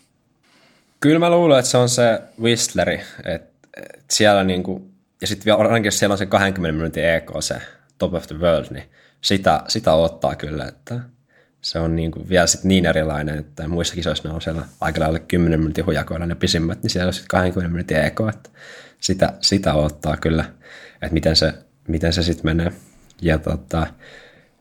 Kyllä 0.99 1.19
mä 1.19 1.29
luulen, 1.29 1.59
että 1.59 1.71
se 1.71 1.77
on 1.77 1.89
se 1.89 2.21
Whistleri, 2.41 3.01
että, 3.25 3.69
että 3.77 4.05
siellä 4.09 4.43
niin 4.43 4.63
kuin, 4.63 4.93
ja 5.21 5.27
sitten 5.27 5.55
ainakin 5.55 5.91
siellä 5.91 6.13
on 6.13 6.17
se 6.17 6.25
20 6.25 6.77
minuutin 6.77 7.05
EK, 7.05 7.31
se 7.39 7.61
Top 7.97 8.13
of 8.13 8.27
the 8.27 8.39
World, 8.39 8.65
niin 8.69 8.89
sitä, 9.21 9.63
sitä 9.67 9.93
ottaa 9.93 10.35
kyllä, 10.35 10.65
että 10.65 10.99
se 11.61 11.79
on 11.79 11.95
niin 11.95 12.11
kuin 12.11 12.29
vielä 12.29 12.47
sit 12.47 12.63
niin 12.63 12.85
erilainen, 12.85 13.37
että 13.37 13.67
muissa 13.67 13.95
kisoissa 13.95 14.27
ne 14.27 14.35
on 14.35 14.41
siellä 14.41 14.65
aika 14.81 15.01
lailla 15.01 15.19
10 15.19 15.59
minuutin 15.59 15.85
hujakoilla 15.85 16.25
ne 16.25 16.35
pisimmät, 16.35 16.83
niin 16.83 16.89
siellä 16.89 17.07
on 17.07 17.13
sitten 17.13 17.27
20 17.27 17.71
minuutin 17.71 17.97
EK, 17.97 18.19
että 18.29 18.49
sitä, 18.99 19.33
sitä 19.41 19.73
ottaa 19.73 20.17
kyllä, 20.17 20.45
että 21.01 21.13
miten 21.13 21.35
se, 21.35 21.53
miten 21.87 22.13
se 22.13 22.23
sitten 22.23 22.45
menee. 22.45 22.71
Ja 23.21 23.37
tota, 23.37 23.87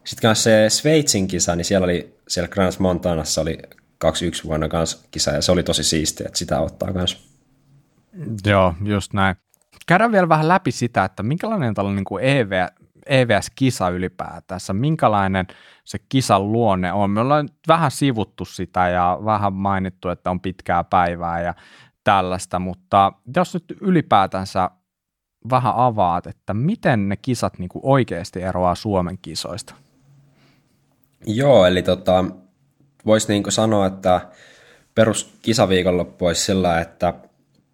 sitten 0.05 0.23
kanssa 0.23 0.43
se 0.43 0.67
Sveitsin 0.69 1.29
kisa, 1.29 1.57
niin 1.57 1.65
siellä 1.65 1.85
oli, 1.85 2.17
siellä 2.29 2.49
Grans 2.49 2.79
Montanassa 2.79 3.41
oli 3.41 3.59
21 3.99 4.45
vuonna 4.45 4.69
kanssa 4.69 5.07
kisa, 5.11 5.31
ja 5.31 5.43
se 5.43 5.53
oli 5.53 5.63
tosi 5.63 5.85
siistiä, 5.85 6.27
että 6.27 6.39
sitä 6.39 6.61
ottaa 6.61 6.93
kanssa. 6.93 7.19
Joo, 8.47 8.75
just 8.85 9.13
näin. 9.13 9.37
Käydään 9.87 10.13
vielä 10.13 10.29
vähän 10.29 10.49
läpi 10.49 10.73
sitä, 10.73 11.05
että 11.05 11.23
minkälainen 11.23 11.75
tällainen 11.75 12.05
niin 12.11 12.25
EV, 12.31 12.67
EVS-kisa 13.07 13.89
ylipäätänsä, 13.89 14.73
minkälainen 14.73 15.47
se 15.85 15.99
kisan 16.09 16.53
luonne 16.53 16.93
on. 16.93 17.11
Me 17.11 17.21
ollaan 17.21 17.49
vähän 17.69 17.91
sivuttu 17.91 18.45
sitä 18.45 18.89
ja 18.89 19.19
vähän 19.25 19.53
mainittu, 19.53 20.09
että 20.09 20.31
on 20.31 20.41
pitkää 20.41 20.85
päivää 20.85 21.41
ja 21.41 21.55
tällaista, 22.07 22.59
mutta 22.59 23.13
jos 23.37 23.55
nyt 23.55 23.65
ylipäätänsä 23.81 24.71
vähän 25.51 25.73
avaat, 25.77 26.27
että 26.27 26.55
miten 26.55 27.09
ne 27.09 27.17
kisat 27.17 27.59
niin 27.59 27.69
kuin 27.69 27.81
oikeasti 27.85 28.43
eroaa 28.43 28.75
Suomen 28.75 29.19
kisoista? 29.23 29.75
Joo, 31.27 31.67
eli 31.67 31.83
tota, 31.83 32.25
voisi 33.07 33.33
niin 33.33 33.53
sanoa, 33.53 33.87
että 33.87 34.21
perus 34.95 35.39
kisaviikonloppu 35.43 36.27
olisi 36.27 36.45
sillä, 36.45 36.81
että 36.81 37.15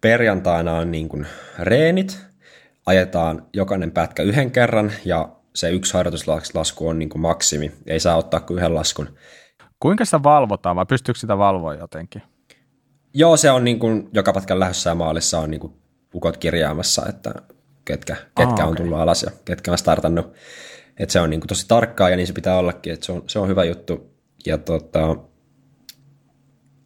perjantaina 0.01 0.73
on 0.73 0.91
niin 0.91 1.09
kuin 1.09 1.27
reenit, 1.59 2.25
ajetaan 2.85 3.45
jokainen 3.53 3.91
pätkä 3.91 4.23
yhden 4.23 4.51
kerran 4.51 4.91
ja 5.05 5.29
se 5.55 5.69
yksi 5.69 5.93
harjoituslasku 5.93 6.87
on 6.87 6.99
niin 6.99 7.09
kuin 7.09 7.21
maksimi, 7.21 7.71
ei 7.87 7.99
saa 7.99 8.17
ottaa 8.17 8.39
kuin 8.39 8.57
yhden 8.57 8.75
laskun. 8.75 9.09
Kuinka 9.79 10.05
sitä 10.05 10.23
valvotaan 10.23 10.75
vai 10.75 10.85
pystyykö 10.85 11.19
sitä 11.19 11.37
valvoa 11.37 11.75
jotenkin? 11.75 12.32
Joo, 13.13 13.37
se 13.37 13.51
on 13.51 13.63
niin 13.63 13.79
kuin 13.79 14.09
joka 14.13 14.33
pätkän 14.33 14.59
lähdössä 14.59 14.89
ja 14.89 14.95
maalissa 14.95 15.39
on 15.39 15.51
niin 15.51 15.61
kuin 15.61 15.73
ukot 16.13 16.37
kirjaamassa, 16.37 17.05
että 17.09 17.33
ketkä, 17.85 18.15
ketkä 18.15 18.43
ah, 18.43 18.67
on 18.67 18.73
okay. 18.73 18.75
tullut 18.75 18.99
alas 18.99 19.23
ja 19.23 19.31
ketkä 19.45 19.71
on 19.71 19.77
startannut. 19.77 20.33
Et 20.97 21.09
se 21.09 21.19
on 21.19 21.29
niin 21.29 21.39
kuin 21.39 21.47
tosi 21.47 21.67
tarkkaa 21.67 22.09
ja 22.09 22.15
niin 22.15 22.27
se 22.27 22.33
pitää 22.33 22.57
ollakin, 22.57 22.93
että 22.93 23.05
se 23.05 23.11
on, 23.11 23.23
se 23.27 23.39
on 23.39 23.47
hyvä 23.47 23.63
juttu. 23.63 24.13
Ja 24.45 24.57
tota, 24.57 25.15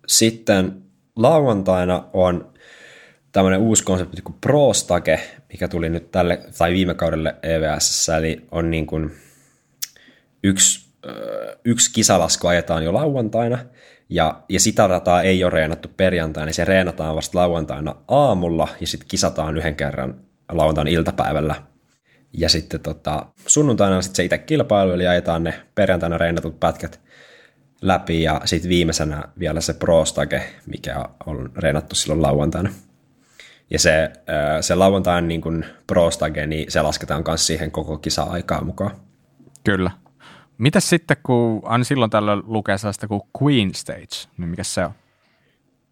sitten 0.07 0.82
lauantaina 1.15 2.03
on 2.13 2.53
tämmöinen 3.32 3.59
uusi 3.59 3.84
konsepti 3.84 4.21
kuin 4.21 4.36
ProStage, 4.41 5.19
mikä 5.51 5.67
tuli 5.67 5.89
nyt 5.89 6.11
tälle 6.11 6.41
tai 6.57 6.73
viime 6.73 6.93
kaudelle 6.93 7.36
EVS, 7.43 8.09
eli 8.09 8.47
on 8.51 8.71
niin 8.71 8.88
kuin 8.88 9.11
yksi, 10.43 10.89
yksi 11.65 11.93
kisalasku 11.93 12.47
ajetaan 12.47 12.84
jo 12.84 12.93
lauantaina, 12.93 13.57
ja, 14.10 14.41
ja 14.49 14.60
sitä 14.60 14.89
dataa 14.89 15.22
ei 15.22 15.43
ole 15.43 15.51
reenattu 15.51 15.89
perjantaina, 15.97 16.45
niin 16.45 16.53
se 16.53 16.66
reenataan 16.66 17.16
vasta 17.16 17.38
lauantaina 17.38 17.95
aamulla, 18.08 18.68
ja 18.82 18.88
sitten 18.88 19.08
kisataan 19.10 19.58
yhden 19.58 19.76
kerran 19.76 20.16
lauantaina 20.51 20.89
iltapäivällä. 20.89 21.55
Ja 22.34 22.49
sitten 22.49 22.80
tota, 22.80 23.26
sunnuntaina 23.47 24.01
sitten 24.01 24.16
se 24.16 24.24
itse 24.24 24.38
kilpailu, 24.38 24.91
eli 24.91 25.08
ajetaan 25.08 25.43
ne 25.43 25.53
perjantaina 25.76 26.18
reenatut 26.18 26.60
pätkät 26.60 26.99
läpi, 27.82 28.24
ja 28.24 28.41
sitten 28.45 28.70
viimeisenä 28.70 29.24
vielä 29.39 29.62
se 29.62 29.74
prostage, 29.74 30.43
mikä 30.66 31.05
on 31.26 31.51
reenattu 31.55 31.95
silloin 31.95 32.22
lauantaina. 32.22 32.70
Ja 33.70 33.80
se, 33.80 34.12
se 34.62 34.76
lauantain 34.76 35.28
niin 35.28 35.66
prostage, 35.88 36.47
niin 36.47 36.72
se 36.72 36.82
lasketaan 36.82 37.24
myös 37.28 37.47
siihen 37.47 37.72
koko 37.72 37.97
kisa-aikaan 37.97 38.66
mukaan. 38.66 38.91
Kyllä. 39.64 39.91
Mitäs 40.58 40.89
sitten, 40.89 41.18
kun 41.24 41.62
aina 41.64 41.84
silloin 41.84 42.12
tällöin 42.12 42.41
lukee 42.45 42.78
sellaista 42.78 43.08
kuin 43.08 43.22
Queen 43.43 43.74
Stage, 43.74 44.30
niin 44.38 44.49
mikä 44.49 44.64
se 44.64 44.86
on? 44.86 44.91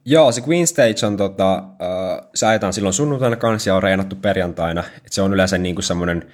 Joo, 0.05 0.31
se 0.31 0.41
Queen 0.47 0.67
Stage 0.67 1.05
on, 1.07 1.17
tota, 1.17 1.55
äh, 1.55 2.27
se 2.35 2.45
ajetaan 2.45 2.73
silloin 2.73 2.93
sunnuntaina 2.93 3.35
kanssa 3.35 3.69
ja 3.69 3.75
on 3.75 3.83
reenattu 3.83 4.15
perjantaina. 4.15 4.83
Et 5.05 5.13
se 5.13 5.21
on 5.21 5.33
yleensä 5.33 5.57
niin 5.57 5.75
kuin 5.75 5.83
semmoinen 5.83 6.31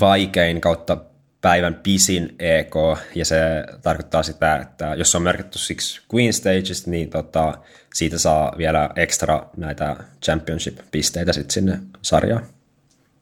vaikein 0.00 0.60
kautta 0.60 0.96
päivän 1.40 1.74
pisin 1.74 2.34
EK, 2.38 2.74
ja 3.14 3.24
se 3.24 3.64
tarkoittaa 3.82 4.22
sitä, 4.22 4.56
että 4.56 4.94
jos 4.94 5.14
on 5.14 5.22
merkitty 5.22 5.58
siksi 5.58 6.00
Queen 6.14 6.32
Stages, 6.32 6.86
niin 6.86 7.10
tota, 7.10 7.54
siitä 7.94 8.18
saa 8.18 8.54
vielä 8.58 8.90
ekstra 8.96 9.46
näitä 9.56 9.96
championship-pisteitä 10.24 11.32
sitten 11.32 11.54
sinne 11.54 11.78
sarjaan. 12.02 12.46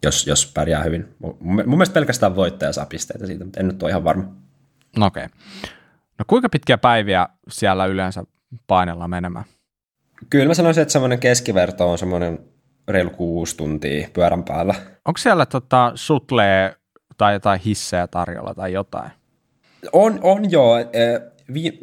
Jos, 0.04 0.26
jos 0.26 0.52
pärjää 0.54 0.82
hyvin. 0.82 1.08
Mun, 1.18 1.36
mun 1.40 1.64
mielestä 1.66 1.94
pelkästään 1.94 2.36
voittaja 2.36 2.72
saa 2.72 2.86
pisteitä 2.86 3.26
siitä, 3.26 3.44
mutta 3.44 3.60
en 3.60 3.68
nyt 3.68 3.82
ole 3.82 3.90
ihan 3.90 4.04
varma. 4.04 4.24
No 4.96 5.06
okei. 5.06 5.24
Okay. 5.24 5.38
No 6.18 6.24
kuinka 6.26 6.48
pitkiä 6.48 6.78
päiviä 6.78 7.28
siellä 7.48 7.86
yleensä 7.86 8.24
painellaan 8.66 9.10
menemään? 9.10 9.44
Kyllä 10.30 10.46
mä 10.46 10.54
sanoisin, 10.54 10.82
että 10.82 10.92
semmoinen 10.92 11.18
keskiverto 11.18 11.90
on 11.90 11.98
semmoinen 11.98 12.38
reilu 12.88 13.10
kuusi 13.10 13.56
tuntia 13.56 14.08
pyörän 14.12 14.44
päällä. 14.44 14.74
Onko 15.04 15.18
siellä 15.18 15.46
tota, 15.46 15.92
sutlee 15.94 16.74
tai 17.16 17.32
jotain 17.32 17.60
hissejä 17.60 18.06
tarjolla 18.06 18.54
tai 18.54 18.72
jotain? 18.72 19.10
On, 19.92 20.18
on 20.22 20.50
joo. 20.50 20.78
E, 20.78 20.84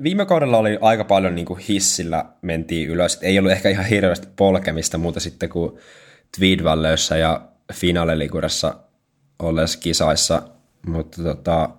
viime 0.03 0.25
kaudella 0.25 0.57
oli 0.57 0.77
aika 0.81 1.03
paljon 1.03 1.35
niin 1.35 1.45
kuin 1.45 1.59
hissillä 1.59 2.25
mentiin 2.41 2.89
ylös. 2.89 3.19
Ei 3.21 3.39
ollut 3.39 3.51
ehkä 3.51 3.69
ihan 3.69 3.85
hirveästi 3.85 4.27
polkemista 4.35 4.97
muuta 4.97 5.19
sitten 5.19 5.49
kuin 5.49 5.77
Tweedvalleyssä 6.37 7.17
ja 7.17 7.41
finaalelikurassa 7.71 8.75
olleissa 9.39 9.79
kisaissa. 9.79 10.41
Mutta 10.87 11.23
tota, 11.23 11.69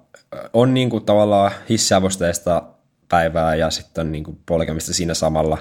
on 0.53 0.75
niin 0.75 0.91
kuin 0.91 1.05
tavallaan 1.05 1.53
hissiavusteista 1.69 2.63
päivää 3.09 3.55
ja 3.55 3.71
sitten 3.71 4.07
on 4.07 4.13
niin 4.13 4.25
kuin 4.25 4.41
polkemista 4.47 4.95
siinä 4.95 5.15
samalla. 5.15 5.59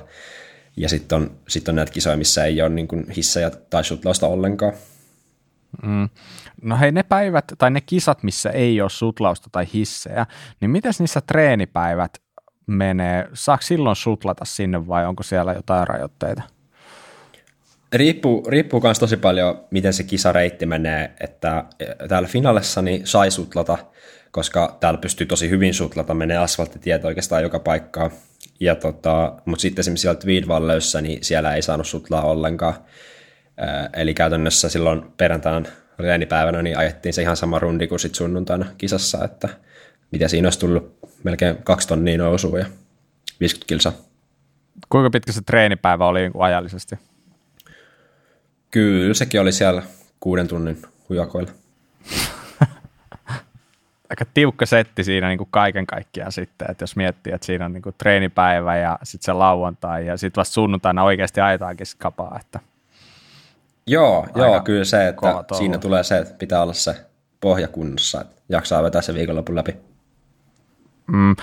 Ja 0.78 0.90
sitten 0.90 1.16
on, 1.16 1.32
sit 1.48 1.70
on 1.70 1.76
näitä 1.76 1.92
kisoja, 1.92 2.18
missä 2.18 2.46
ei 2.46 2.62
ole 2.62 2.70
niin 2.70 2.88
kuin 2.88 3.10
hissejä 3.10 3.50
tai 3.50 3.84
sutlausta 3.84 4.28
ollenkaan. 4.28 4.74
Mm. 5.84 6.10
No 6.62 6.78
hei, 6.78 6.92
ne 6.92 7.04
päivät 7.04 7.46
tai 7.58 7.72
ne 7.72 7.82
kisat, 7.82 8.24
missä 8.24 8.50
ei 8.50 8.82
ole 8.82 8.90
sutlausta 8.90 9.50
tai 9.52 9.66
hissejä, 9.74 10.26
niin 10.62 10.72
miten 10.72 10.94
niissä 11.00 11.22
treenipäivät 11.22 12.14
menee? 12.68 13.30
Saako 13.34 13.62
silloin 13.62 13.96
sutlata 13.96 14.46
sinne 14.46 14.88
vai 14.88 15.06
onko 15.06 15.24
siellä 15.24 15.54
jotain 15.54 15.88
rajoitteita? 15.88 16.44
Riippuu, 17.96 18.46
riippuu 18.50 18.82
myös 18.82 19.00
tosi 19.00 19.18
paljon, 19.18 19.66
miten 19.72 19.94
se 19.94 20.04
kisareitti 20.04 20.66
menee, 20.66 21.12
että 21.20 21.66
täällä 22.08 22.28
finaalissa 22.28 22.82
niin 22.82 23.08
sai 23.08 23.32
sutlata, 23.32 23.78
koska 24.32 24.78
täällä 24.80 24.98
pystyy 24.98 25.28
tosi 25.28 25.50
hyvin 25.50 25.74
sutlata, 25.74 26.14
menee 26.14 26.38
asfalttitiet 26.38 27.06
oikeastaan 27.06 27.44
joka 27.44 27.60
paikkaan. 27.60 28.12
Ja 28.60 28.76
tota, 28.76 29.34
mutta 29.46 29.62
sitten 29.62 29.82
esimerkiksi 29.82 30.02
siellä 30.02 30.20
Tweedvalleyssä, 30.20 31.02
niin 31.02 31.24
siellä 31.24 31.56
ei 31.56 31.62
saanut 31.62 31.88
sutlaa 31.88 32.22
ollenkaan. 32.22 32.74
Eli 33.94 34.14
käytännössä 34.14 34.70
silloin 34.70 35.02
perjantaina 35.18 35.70
reenipäivänä 36.00 36.62
niin 36.62 36.78
ajettiin 36.78 37.14
se 37.14 37.22
ihan 37.22 37.38
sama 37.38 37.60
rundi 37.60 37.88
kuin 37.88 38.00
sitten 38.00 38.18
sunnuntaina 38.18 38.66
kisassa, 38.78 39.24
että 39.26 39.50
mitä 40.12 40.28
siinä 40.28 40.46
olisi 40.46 40.60
tullut 40.60 40.98
melkein 41.24 41.58
kaksi 41.64 41.88
tonnia 41.88 42.18
nousua 42.18 42.60
ja 42.60 42.66
50 43.40 43.68
kilsaa. 43.68 43.94
Kuinka 44.90 45.10
pitkä 45.10 45.32
se 45.32 45.42
treenipäivä 45.42 46.06
oli 46.06 46.32
ajallisesti? 46.40 46.96
Kyllä, 48.72 49.14
sekin 49.14 49.42
oli 49.42 49.52
siellä 49.52 49.84
kuuden 50.20 50.48
tunnin 50.48 50.82
hujakoilla. 51.10 51.52
Aika 54.10 54.26
tiukka 54.34 54.66
setti 54.66 55.04
siinä 55.04 55.28
niin 55.28 55.38
kuin 55.38 55.48
kaiken 55.52 55.88
kaikkiaan 55.88 56.32
sitten, 56.32 56.72
että 56.72 56.84
jos 56.84 56.96
miettii, 56.96 57.34
että 57.34 57.46
siinä 57.46 57.66
on 57.66 57.74
niin 57.74 57.84
kuin 57.84 57.96
treenipäivä 57.98 58.78
ja 58.78 59.00
sitten 59.04 59.26
se 59.26 59.34
lauantai 59.34 60.08
ja 60.08 60.18
sitten 60.18 60.42
vasta 60.42 60.54
sunnuntaina 60.54 61.04
oikeasti 61.04 61.42
ajetaankin 61.42 61.88
kapaa, 61.98 62.40
että– 62.40 62.60
Joo, 63.88 64.28
joo 64.36 64.60
kyllä 64.60 64.86
se, 64.86 65.08
että 65.08 65.56
siinä 65.58 65.78
tulee 65.78 66.04
se, 66.04 66.18
että 66.18 66.34
pitää 66.34 66.62
olla 66.62 66.74
se 66.74 67.06
pohja 67.42 67.68
kunnossa, 67.68 68.22
että 68.22 68.36
jaksaa 68.50 68.84
vetää 68.84 69.02
se 69.02 69.14
viikonlopun 69.14 69.56
läpi. 69.56 69.76
Mm. 71.08 71.36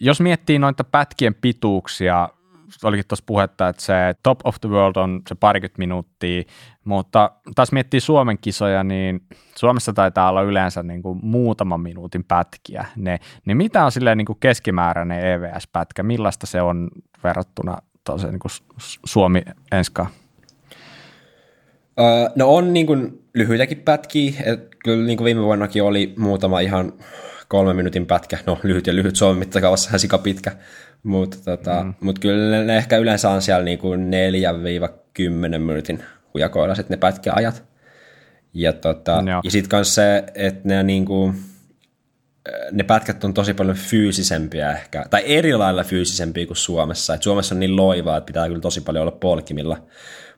Jos 0.00 0.20
miettii 0.20 0.58
noita 0.58 0.84
pätkien 0.84 1.34
pituuksia, 1.34 2.28
olikin 2.84 3.06
tuossa 3.08 3.24
puhetta, 3.26 3.68
että 3.68 3.82
se 3.82 3.94
top 4.22 4.40
of 4.44 4.56
the 4.60 4.68
world 4.68 4.96
on 4.96 5.22
se 5.28 5.34
parikymmentä 5.34 5.78
minuuttia, 5.78 6.42
mutta 6.84 7.30
taas 7.54 7.72
miettii 7.72 8.00
Suomen 8.00 8.38
kisoja, 8.40 8.84
niin 8.84 9.20
Suomessa 9.56 9.92
taitaa 9.92 10.30
olla 10.30 10.42
yleensä 10.42 10.82
niin 10.82 11.02
kuin 11.02 11.18
muutaman 11.22 11.80
minuutin 11.80 12.24
pätkiä. 12.24 12.84
Ne, 12.96 13.18
niin 13.44 13.56
mitä 13.56 13.84
on 13.84 13.92
silleen 13.92 14.18
niin 14.18 14.26
kuin 14.26 14.38
keskimääräinen 14.40 15.26
EVS-pätkä, 15.26 16.02
millaista 16.02 16.46
se 16.46 16.62
on 16.62 16.88
verrattuna 17.24 17.78
tosiaan 18.04 18.32
niin 18.32 18.86
Suomi 19.06 19.42
enskaan? 19.72 20.08
Öö, 22.00 22.30
no 22.36 22.54
on 22.54 22.72
niin 22.72 22.86
kuin 22.86 23.22
lyhyitäkin 23.34 23.78
pätkiä, 23.78 24.32
että 24.46 24.76
kyllä 24.84 25.06
niin 25.06 25.16
kuin 25.16 25.24
viime 25.24 25.42
vuonnakin 25.42 25.82
oli 25.82 26.14
muutama 26.18 26.60
ihan 26.60 26.92
kolme 27.48 27.74
minuutin 27.74 28.06
pätkä, 28.06 28.38
no 28.46 28.58
lyhyt 28.62 28.86
ja 28.86 28.94
lyhyt 28.94 29.16
Suomen 29.16 29.38
mittakaavassa 29.38 29.98
sika 29.98 30.18
pitkä, 30.18 30.52
mutta 31.02 31.36
tota, 31.44 31.82
mm. 31.84 31.94
mut 32.00 32.18
kyllä 32.18 32.64
ne 32.64 32.76
ehkä 32.76 32.96
yleensä 32.96 33.30
on 33.30 33.42
siellä 33.42 33.64
niin 33.64 33.78
kuin 33.78 34.10
4-10 35.18 35.58
minuutin 35.58 36.04
hujakoilla 36.34 36.74
sitten 36.74 36.94
ne 36.94 37.00
pätkäajat. 37.00 37.64
Ja, 38.54 38.72
tota, 38.72 39.22
ja 39.44 39.50
sitten 39.50 39.76
myös 39.76 39.94
se, 39.94 40.24
että 40.34 40.68
ne, 40.68 40.82
niin 40.82 41.04
kuin, 41.04 41.34
ne 42.72 42.82
pätkät 42.82 43.24
on 43.24 43.34
tosi 43.34 43.54
paljon 43.54 43.76
fyysisempiä 43.76 44.72
ehkä, 44.72 45.04
tai 45.10 45.22
eri 45.26 45.56
lailla 45.56 45.84
fyysisempiä 45.84 46.46
kuin 46.46 46.56
Suomessa. 46.56 47.14
Et 47.14 47.22
Suomessa 47.22 47.54
on 47.54 47.60
niin 47.60 47.76
loivaa, 47.76 48.16
että 48.16 48.26
pitää 48.26 48.48
kyllä 48.48 48.60
tosi 48.60 48.80
paljon 48.80 49.02
olla 49.02 49.16
polkimilla, 49.20 49.82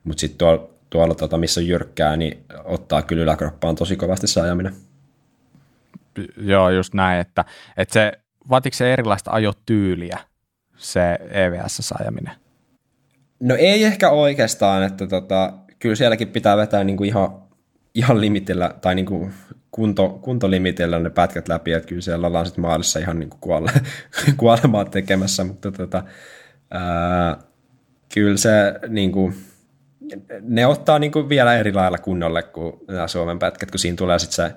mutta 0.05 0.21
sitten 0.21 0.39
tuolla 0.39 0.71
tuolla, 0.91 1.15
tota, 1.15 1.39
missä 1.39 1.61
on 1.61 1.67
jyrkkää, 1.67 2.17
niin 2.17 2.45
ottaa 2.65 3.03
kyllä 3.03 3.23
yläkroppaan 3.23 3.75
tosi 3.75 3.97
kovasti 3.97 4.27
se 4.27 4.41
ajaminen. 4.41 4.75
Joo, 6.37 6.71
just 6.71 6.95
näin, 6.95 7.21
että, 7.21 7.45
että 7.77 7.93
se, 7.93 8.13
vaatiko 8.51 8.77
se 8.77 8.93
erilaista 8.93 9.31
ajotyyliä, 9.31 10.19
se 10.77 11.19
EVS-ajaminen? 11.31 12.35
No 13.41 13.55
ei 13.55 13.85
ehkä 13.85 14.11
oikeastaan, 14.11 14.83
että 14.83 15.07
tota, 15.07 15.53
kyllä 15.79 15.95
sielläkin 15.95 16.29
pitää 16.29 16.57
vetää 16.57 16.85
niinku 16.85 17.05
ihan, 17.05 17.43
ihan 17.95 18.21
limitillä, 18.21 18.75
tai 18.81 18.95
niinku 18.95 19.31
kunto, 19.71 20.09
kuntolimitillä 20.09 20.99
ne 20.99 21.11
pätkät 21.11 21.49
läpi, 21.49 21.73
että 21.73 21.89
kyllä 21.89 22.03
siellä 22.03 22.27
ollaan 22.27 22.47
sitten 22.47 22.63
maalissa 22.63 22.99
ihan 22.99 23.19
niinku 23.19 23.37
kuole, 23.41 23.71
kuolemaa 24.37 24.85
tekemässä, 24.85 25.45
mutta 25.45 25.73
tota, 25.73 26.03
ää, 26.71 27.37
kyllä 28.15 28.37
se 28.37 28.75
niinku, 28.89 29.33
ne 30.41 30.67
ottaa 30.67 30.99
niin 30.99 31.13
kuin 31.13 31.29
vielä 31.29 31.57
eri 31.57 31.73
lailla 31.73 31.99
kunnolle 31.99 32.43
kuin 32.43 32.73
nämä 32.89 33.09
Suomen 33.09 33.39
pätkät, 33.39 33.71
kun 33.71 33.79
siinä 33.79 33.97
tulee 33.97 34.19
sitten 34.19 34.37
se, 34.37 34.55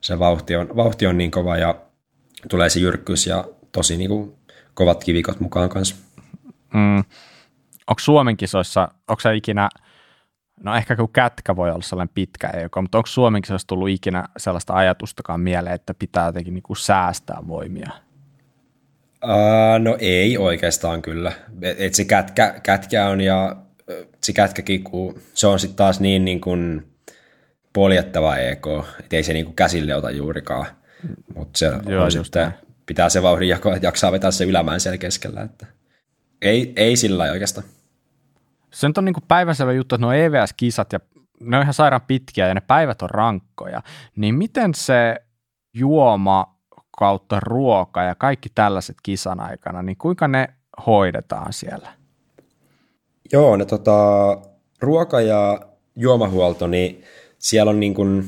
se 0.00 0.18
vauhti, 0.18 0.56
on, 0.56 0.76
vauhti 0.76 1.06
on 1.06 1.18
niin 1.18 1.30
kova 1.30 1.56
ja 1.56 1.74
tulee 2.48 2.68
se 2.68 2.80
jyrkkyys 2.80 3.26
ja 3.26 3.44
tosi 3.72 3.96
niin 3.96 4.10
kuin 4.10 4.34
kovat 4.74 5.04
kivikot 5.04 5.40
mukaan 5.40 5.68
kanssa. 5.68 5.96
Mm. 6.74 6.98
Onko 7.86 8.00
Suomen 8.00 8.36
kisoissa, 8.36 8.88
onko 9.08 9.20
se 9.20 9.36
ikinä, 9.36 9.68
no 10.62 10.76
ehkä 10.76 10.96
kun 10.96 11.12
kätkä 11.12 11.56
voi 11.56 11.70
olla 11.70 11.82
sellainen 11.82 12.14
pitkä 12.14 12.48
EK, 12.48 12.72
mutta 12.82 12.98
onko 12.98 13.06
Suomen 13.06 13.42
kisoissa 13.42 13.68
tullut 13.68 13.88
ikinä 13.88 14.24
sellaista 14.36 14.74
ajatustakaan 14.74 15.40
mieleen, 15.40 15.74
että 15.74 15.94
pitää 15.94 16.26
jotenkin 16.26 16.54
niin 16.54 16.62
kuin 16.62 16.76
säästää 16.76 17.38
voimia? 17.48 17.90
Uh, 19.24 19.78
no 19.78 19.96
ei 20.00 20.38
oikeastaan 20.38 21.02
kyllä. 21.02 21.32
Et, 21.62 21.80
et 21.80 21.94
se 21.94 22.04
kätkä, 22.04 22.60
kätkä 22.62 23.08
on 23.08 23.20
ja 23.20 23.56
se 24.22 24.32
kätkäkin, 24.32 24.84
kun 24.84 25.20
se 25.34 25.46
on 25.46 25.60
sitten 25.60 25.76
taas 25.76 26.00
niin, 26.00 26.24
niin 26.24 26.40
kuin 26.40 26.86
poljettava 27.72 28.36
EK, 28.36 28.66
että 29.00 29.16
ei 29.16 29.22
se 29.22 29.32
niin 29.32 29.44
kuin 29.44 29.56
käsille 29.56 29.94
ota 29.94 30.10
juurikaan, 30.10 30.66
mutta 31.34 31.58
se 31.58 31.70
Joo, 31.86 32.04
on 32.04 32.12
sitten, 32.12 32.54
pitää 32.86 33.08
se 33.08 33.22
vauhdin 33.22 33.48
jakoa, 33.48 33.74
että 33.74 33.86
jaksaa 33.86 34.12
vetää 34.12 34.30
se 34.30 34.44
ylämään 34.44 34.80
siellä 34.80 34.98
keskellä, 34.98 35.42
että 35.42 35.66
ei, 36.42 36.72
ei 36.76 36.96
sillä 36.96 37.24
oikeastaan. 37.24 37.66
Se 38.70 38.88
nyt 38.88 38.98
on 38.98 39.04
niin 39.04 39.14
kuin 39.14 39.24
päiväselvä 39.28 39.72
juttu, 39.72 39.94
että 39.94 40.06
nuo 40.06 40.12
EVS-kisat 40.12 40.92
ja 40.92 41.00
ne 41.40 41.56
on 41.56 41.62
ihan 41.62 41.74
sairaan 41.74 42.02
pitkiä 42.06 42.48
ja 42.48 42.54
ne 42.54 42.60
päivät 42.60 43.02
on 43.02 43.10
rankkoja, 43.10 43.82
niin 44.16 44.34
miten 44.34 44.74
se 44.74 45.16
juoma 45.74 46.58
kautta 46.98 47.40
ruoka 47.40 48.02
ja 48.02 48.14
kaikki 48.14 48.48
tällaiset 48.54 48.96
kisan 49.02 49.40
aikana, 49.40 49.82
niin 49.82 49.96
kuinka 49.96 50.28
ne 50.28 50.48
hoidetaan 50.86 51.52
siellä? 51.52 51.88
Joo, 53.32 53.56
ne 53.56 53.64
tota, 53.64 53.96
ruoka- 54.80 55.20
ja 55.20 55.60
juomahuolto, 55.96 56.66
niin 56.66 57.04
siellä 57.38 57.70
on 57.70 57.80
niin 57.80 57.94
kuin, 57.94 58.24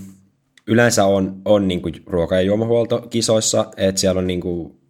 yleensä 0.66 1.04
on, 1.04 1.42
on 1.44 1.68
niin 1.68 1.82
kuin 1.82 1.94
ruoka- 2.06 2.34
ja 2.34 2.40
juomahuolto 2.40 3.00
kisoissa, 3.00 3.70
että 3.76 4.00
siellä 4.00 4.18
on 4.18 4.26
niin 4.26 4.40
kuin, 4.40 4.80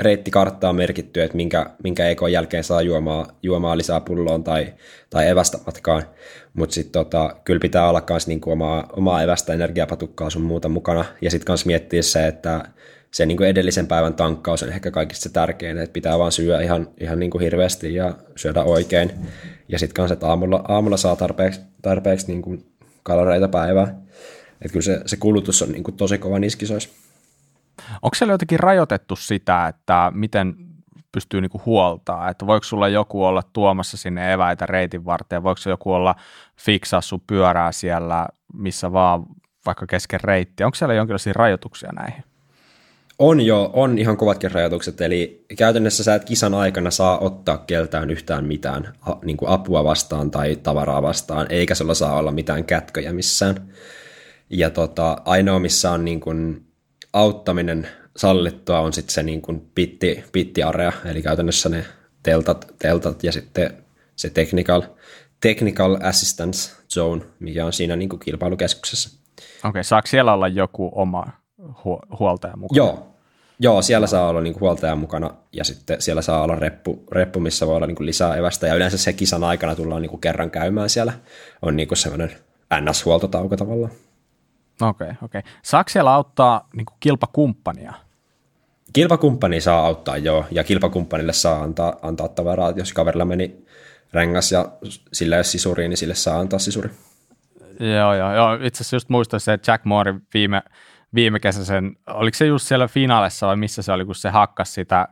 reittikarttaa 0.00 0.72
merkitty, 0.72 1.22
että 1.22 1.36
minkä, 1.36 1.70
minkä 1.82 2.08
ekon 2.08 2.32
jälkeen 2.32 2.64
saa 2.64 2.82
juomaa, 2.82 3.26
juomaa 3.42 3.76
lisää 3.76 4.00
pulloon 4.00 4.44
tai, 4.44 4.74
tai 5.10 5.28
evästä 5.28 5.58
matkaan. 5.66 6.02
Mutta 6.54 6.74
sitten 6.74 6.92
tota, 6.92 7.36
kyllä 7.44 7.60
pitää 7.60 7.88
olla 7.88 8.02
myös 8.10 8.26
niinku 8.26 8.50
omaa, 8.50 8.88
omaa 8.96 9.22
evästä, 9.22 9.52
energiapatukkaa 9.52 10.30
sun 10.30 10.42
muuta 10.42 10.68
mukana. 10.68 11.04
Ja 11.22 11.30
sitten 11.30 11.52
myös 11.52 11.66
miettiä 11.66 12.02
se, 12.02 12.26
että 12.26 12.64
se 13.10 13.26
niin 13.26 13.36
kuin 13.36 13.48
edellisen 13.48 13.86
päivän 13.86 14.14
tankkaus 14.14 14.62
on 14.62 14.68
ehkä 14.68 14.90
kaikista 14.90 15.22
se 15.22 15.32
tärkein, 15.32 15.78
että 15.78 15.92
pitää 15.92 16.18
vaan 16.18 16.32
syödä 16.32 16.60
ihan, 16.60 16.88
ihan 17.00 17.18
niin 17.18 17.30
kuin 17.30 17.42
hirveästi 17.42 17.94
ja 17.94 18.14
syödä 18.36 18.62
oikein. 18.62 19.10
Ja 19.68 19.78
sitten 19.78 19.94
kanssa, 19.94 20.12
että 20.12 20.26
aamulla, 20.26 20.64
aamulla 20.68 20.96
saa 20.96 21.16
tarpeeksi, 21.16 21.60
tarpeeksi 21.82 22.26
niin 22.26 22.42
kuin 22.42 22.66
kaloreita 23.04 23.48
päivää. 23.48 23.86
Että 24.52 24.72
kyllä 24.72 24.82
se, 24.82 25.00
se 25.06 25.16
kulutus 25.16 25.62
on 25.62 25.68
niin 25.72 25.84
kuin 25.84 25.96
tosi 25.96 26.18
kova 26.18 26.38
niissä 26.38 26.58
kisoissa. 26.58 26.90
Onko 28.02 28.14
siellä 28.14 28.32
jotenkin 28.34 28.60
rajoitettu 28.60 29.16
sitä, 29.16 29.66
että 29.68 30.12
miten 30.14 30.54
pystyy 31.12 31.40
niinku 31.40 31.62
huoltaa, 31.66 32.30
että 32.30 32.46
voiko 32.46 32.64
sulla 32.64 32.88
joku 32.88 33.24
olla 33.24 33.42
tuomassa 33.52 33.96
sinne 33.96 34.32
eväitä 34.32 34.66
reitin 34.66 35.04
varten, 35.04 35.42
voiko 35.42 35.60
joku 35.68 35.92
olla 35.92 36.14
fiksaa 36.60 37.00
sun 37.00 37.20
pyörää 37.26 37.72
siellä 37.72 38.28
missä 38.52 38.92
vaan 38.92 39.26
vaikka 39.66 39.86
kesken 39.86 40.20
reittiä, 40.20 40.66
onko 40.66 40.74
siellä 40.74 40.94
jonkinlaisia 40.94 41.32
rajoituksia 41.32 41.92
näihin? 41.92 42.24
On 43.18 43.40
jo, 43.40 43.70
on 43.72 43.98
ihan 43.98 44.16
kovatkin 44.16 44.50
rajoitukset, 44.50 45.00
eli 45.00 45.44
käytännössä 45.58 46.04
sä 46.04 46.14
et 46.14 46.24
kisan 46.24 46.54
aikana 46.54 46.90
saa 46.90 47.18
ottaa 47.18 47.58
keltään 47.58 48.10
yhtään 48.10 48.44
mitään 48.44 48.92
niin 49.24 49.36
kuin 49.36 49.48
apua 49.48 49.84
vastaan 49.84 50.30
tai 50.30 50.56
tavaraa 50.56 51.02
vastaan, 51.02 51.46
eikä 51.50 51.74
sulla 51.74 51.94
saa 51.94 52.18
olla 52.18 52.32
mitään 52.32 52.64
kätköjä 52.64 53.12
missään. 53.12 53.68
Ja 54.50 54.70
tota, 54.70 55.16
ainoa, 55.24 55.58
missä 55.58 55.90
on 55.90 56.04
niin 56.04 56.20
kuin 56.20 56.66
auttaminen 57.12 57.88
sallittua, 58.16 58.80
on 58.80 58.92
sitten 58.92 59.14
se 59.14 59.22
niin 59.22 59.42
kuin 59.42 59.70
pitti, 59.74 60.24
pittiarea, 60.32 60.92
eli 61.04 61.22
käytännössä 61.22 61.68
ne 61.68 61.84
teltat, 62.22 62.74
teltat 62.78 63.24
ja 63.24 63.32
sitten 63.32 63.84
se 64.16 64.30
technical, 64.30 64.82
technical 65.40 65.96
assistance 66.02 66.76
zone, 66.94 67.22
mikä 67.38 67.66
on 67.66 67.72
siinä 67.72 67.96
niin 67.96 68.08
kuin 68.08 68.20
kilpailukeskuksessa. 68.20 69.20
Okei, 69.38 69.68
okay, 69.68 69.84
saako 69.84 70.06
siellä 70.06 70.32
olla 70.32 70.48
joku 70.48 70.90
oma 70.94 71.43
hu- 71.68 72.18
huoltaja 72.18 72.56
mukana? 72.56 72.76
Joo, 72.76 73.14
Joo, 73.58 73.82
siellä 73.82 74.06
saa 74.06 74.28
olla 74.28 74.40
niin 74.40 74.60
huoltaja 74.60 74.96
mukana 74.96 75.30
ja 75.52 75.64
sitten 75.64 76.02
siellä 76.02 76.22
saa 76.22 76.42
olla 76.42 76.54
reppu, 76.54 77.04
reppu 77.12 77.40
missä 77.40 77.66
voi 77.66 77.76
olla 77.76 77.86
niin 77.86 78.06
lisää 78.06 78.36
evästä 78.36 78.66
ja 78.66 78.74
yleensä 78.74 78.98
se 78.98 79.12
kisan 79.12 79.44
aikana 79.44 79.74
tullaan 79.74 80.02
niin 80.02 80.20
kerran 80.20 80.50
käymään 80.50 80.90
siellä. 80.90 81.12
On 81.62 81.76
niin 81.76 81.88
semmoinen 81.94 82.30
NS-huoltotauko 82.74 83.56
tavallaan. 83.56 83.92
Okei, 84.80 85.04
okay, 85.04 85.16
okei. 85.22 85.38
Okay. 85.38 85.52
Saako 85.62 85.88
siellä 85.88 86.14
auttaa 86.14 86.68
niin 86.76 86.86
kilpakumppania? 87.00 87.92
Kilpakumppani 88.92 89.60
saa 89.60 89.86
auttaa, 89.86 90.16
joo, 90.16 90.44
ja 90.50 90.64
kilpakumppanille 90.64 91.32
saa 91.32 91.62
antaa, 91.62 91.96
antaa 92.02 92.28
tavaraa, 92.28 92.70
jos 92.70 92.92
kaverilla 92.92 93.24
meni 93.24 93.64
rengas 94.12 94.52
ja 94.52 94.68
sillä 95.12 95.36
jos 95.36 95.52
sisuri, 95.52 95.88
niin 95.88 95.96
sille 95.96 96.14
saa 96.14 96.40
antaa 96.40 96.58
sisuri. 96.58 96.90
Joo, 97.80 98.14
joo, 98.14 98.34
joo. 98.34 98.54
Itse 98.54 98.82
asiassa 98.82 98.96
just 98.96 99.08
muistan 99.08 99.40
se 99.40 99.58
Jack 99.66 99.84
Moore 99.84 100.14
viime, 100.34 100.62
viime 101.14 101.38
sen, 101.50 101.96
oliko 102.06 102.34
se 102.34 102.46
just 102.46 102.66
siellä 102.66 102.88
finaalissa 102.88 103.46
vai 103.46 103.56
missä 103.56 103.82
se 103.82 103.92
oli, 103.92 104.04
kun 104.04 104.14
se 104.14 104.30
hakkasi 104.30 104.72
sitä 104.72 105.08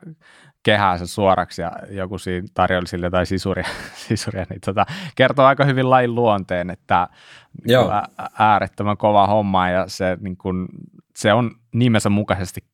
kehäänsä 0.62 1.07
suoraksi 1.07 1.62
ja 1.62 1.72
joku 1.90 2.18
siinä 2.18 2.46
tarjoili 2.55 2.86
sille 2.86 3.07
jotain 3.07 3.26
sisuria, 3.26 3.68
sisuria 4.09 4.46
niin 4.50 4.61
tota, 4.61 4.86
kertoo 5.16 5.44
aika 5.44 5.64
hyvin 5.64 5.90
lain 5.90 6.14
luonteen, 6.14 6.70
että 6.70 7.09
Joo. 7.66 7.90
äärettömän 8.38 8.96
kova 8.96 9.26
homma 9.26 9.68
ja 9.68 9.84
se, 9.88 10.18
niin 10.20 10.36
kun, 10.36 10.68
se 11.16 11.32
on 11.32 11.50
nimensä 11.74 12.11
mukaisesti 12.11 12.64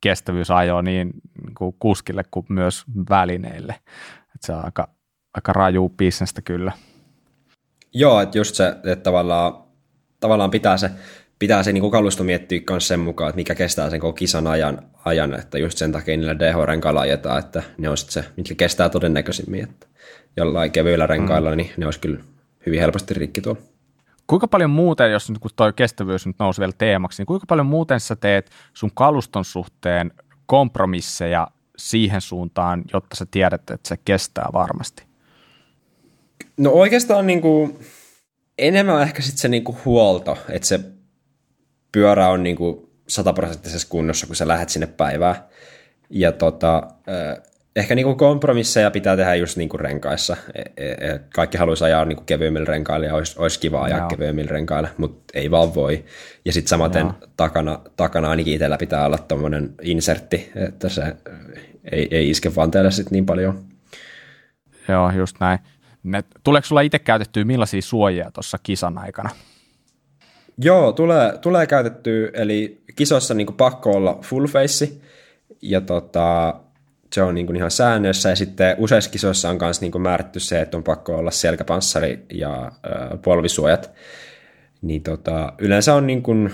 kestävyysajo 0.00 0.82
niin, 0.82 1.10
niin 1.42 1.54
kuin 1.58 1.76
kuskille 1.78 2.22
kuin 2.30 2.46
myös 2.48 2.84
välineille. 3.10 3.74
Et 4.34 4.42
se 4.42 4.52
on 4.52 4.64
aika, 4.64 4.88
aika 5.34 5.52
raju 5.52 5.88
bisnestä 5.88 6.42
kyllä. 6.42 6.72
Joo, 7.94 8.20
että 8.20 8.38
just 8.38 8.54
se, 8.54 8.68
että 8.68 8.96
tavallaan, 8.96 9.52
tavallaan 10.20 10.50
pitää 10.50 10.76
se 10.76 10.90
pitää 11.38 11.62
se 11.62 11.72
niin 11.72 11.90
kalusto 11.90 12.24
miettiä 12.24 12.60
myös 12.70 12.88
sen 12.88 13.00
mukaan, 13.00 13.28
että 13.28 13.36
mikä 13.36 13.54
kestää 13.54 13.90
sen 13.90 14.00
koko 14.00 14.12
kisan 14.12 14.46
ajan, 14.46 14.82
ajan 15.04 15.34
että 15.34 15.58
just 15.58 15.78
sen 15.78 15.92
takia 15.92 16.16
niillä 16.16 16.38
DH-renkailla 16.38 17.00
ajetaan, 17.00 17.38
että 17.38 17.62
ne 17.78 17.88
on 17.88 17.96
se, 17.96 18.24
mitkä 18.36 18.54
kestää 18.54 18.88
todennäköisimmin, 18.88 19.64
että 19.64 19.86
jollain 20.36 20.72
kevyillä 20.72 21.06
renkailla, 21.06 21.50
mm. 21.50 21.56
niin 21.56 21.70
ne 21.76 21.84
olisi 21.84 22.00
kyllä 22.00 22.20
hyvin 22.66 22.80
helposti 22.80 23.14
rikki 23.14 23.40
tuolla. 23.40 23.60
Kuinka 24.26 24.48
paljon 24.48 24.70
muuten, 24.70 25.12
jos 25.12 25.30
nyt 25.30 25.38
kun 25.38 25.50
tuo 25.56 25.72
kestävyys 25.72 26.26
nyt 26.26 26.36
nousi 26.38 26.60
vielä 26.60 26.72
teemaksi, 26.78 27.20
niin 27.20 27.26
kuinka 27.26 27.46
paljon 27.46 27.66
muuten 27.66 28.00
sä 28.00 28.16
teet 28.16 28.50
sun 28.74 28.90
kaluston 28.94 29.44
suhteen 29.44 30.10
kompromisseja 30.46 31.48
siihen 31.76 32.20
suuntaan, 32.20 32.82
jotta 32.92 33.16
sä 33.16 33.26
tiedät, 33.30 33.70
että 33.70 33.88
se 33.88 33.96
kestää 34.04 34.48
varmasti? 34.52 35.02
No 36.56 36.70
oikeastaan 36.70 37.26
niin 37.26 37.40
kuin, 37.40 37.78
enemmän 38.58 39.02
ehkä 39.02 39.22
sitten 39.22 39.38
se 39.38 39.48
niin 39.48 39.64
kuin 39.64 39.78
huolto, 39.84 40.38
että 40.48 40.68
se 40.68 40.80
pyörä 41.92 42.28
on 42.28 42.42
niin 42.42 42.56
kuin 42.56 42.88
sataprosenttisessa 43.08 43.88
kunnossa, 43.90 44.26
kun 44.26 44.36
sä 44.36 44.48
lähdet 44.48 44.68
sinne 44.68 44.86
päivään. 44.86 45.36
Ja 46.10 46.32
tota, 46.32 46.82
ehkä 47.76 47.94
niin 47.94 48.04
kuin 48.04 48.16
kompromisseja 48.16 48.90
pitää 48.90 49.16
tehdä 49.16 49.34
just 49.34 49.56
niin 49.56 49.68
kuin 49.68 49.80
renkaissa. 49.80 50.36
E, 50.54 50.62
e, 50.76 50.90
e, 50.90 51.20
kaikki 51.34 51.58
haluaisi 51.58 51.84
ajaa 51.84 52.04
niin 52.04 52.16
kuin 52.16 52.26
kevyemmillä 52.26 52.64
renkailla 52.64 53.06
ja 53.06 53.14
olisi, 53.14 53.38
olisi 53.38 53.60
kiva 53.60 53.82
ajaa 53.82 53.98
Joo. 53.98 54.08
kevyemmillä 54.08 54.50
renkailla, 54.50 54.88
mutta 54.96 55.32
ei 55.34 55.50
vaan 55.50 55.74
voi. 55.74 56.04
Ja 56.44 56.52
sitten 56.52 56.68
samaten 56.68 57.10
takana, 57.36 57.80
takana 57.96 58.30
ainakin 58.30 58.54
itsellä 58.54 58.78
pitää 58.78 59.06
olla 59.06 59.18
tuommoinen 59.18 59.74
insertti, 59.82 60.52
että 60.54 60.88
se 60.88 61.16
ei, 61.92 62.08
ei 62.10 62.30
iske 62.30 62.54
vanteelle 62.54 62.90
sitten 62.90 63.12
niin 63.12 63.26
paljon. 63.26 63.64
Joo, 64.88 65.10
just 65.10 65.36
näin. 65.40 65.58
Ne, 66.02 66.24
tuleeko 66.44 66.66
sulla 66.66 66.80
itse 66.80 66.98
käytettyä 66.98 67.44
millaisia 67.44 67.82
suojia 67.82 68.30
tuossa 68.30 68.58
kisan 68.62 68.98
aikana? 68.98 69.30
Joo, 70.58 70.92
tulee, 70.92 71.38
tulee 71.38 71.66
käytetty, 71.66 72.30
eli 72.34 72.82
kisossa 72.96 73.34
niin 73.34 73.54
pakko 73.56 73.90
olla 73.90 74.18
full 74.22 74.46
face, 74.46 74.92
ja 75.62 75.80
tota, 75.80 76.54
se 77.12 77.22
on 77.22 77.34
niin 77.34 77.56
ihan 77.56 77.70
säännössä, 77.70 78.28
ja 78.28 78.36
sitten 78.36 78.76
useissa 78.78 79.10
kisoissa 79.10 79.50
on 79.50 79.58
myös 79.60 79.80
niin 79.80 80.02
määrätty 80.02 80.40
se, 80.40 80.60
että 80.60 80.76
on 80.76 80.84
pakko 80.84 81.16
olla 81.16 81.30
selkäpanssari 81.30 82.26
ja 82.32 82.64
äh, 82.64 82.72
polvisuojat. 83.22 83.90
Niin 84.82 85.02
tota, 85.02 85.52
yleensä 85.58 85.94
on 85.94 86.06
niin 86.06 86.22
kuin, 86.22 86.50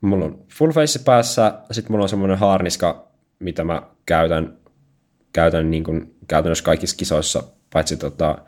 mulla 0.00 0.24
on 0.24 0.44
full 0.48 0.72
face 0.72 1.00
päässä, 1.04 1.54
sitten 1.70 1.92
mulla 1.92 2.02
on 2.02 2.08
semmoinen 2.08 2.38
haarniska, 2.38 3.08
mitä 3.38 3.64
mä 3.64 3.82
käytän, 4.06 4.56
käytän 5.32 5.70
niin 5.70 5.84
kuin, 5.84 6.14
käytännössä 6.28 6.64
kaikissa 6.64 6.96
kisoissa, 6.96 7.42
paitsi 7.72 7.96
tota, 7.96 8.38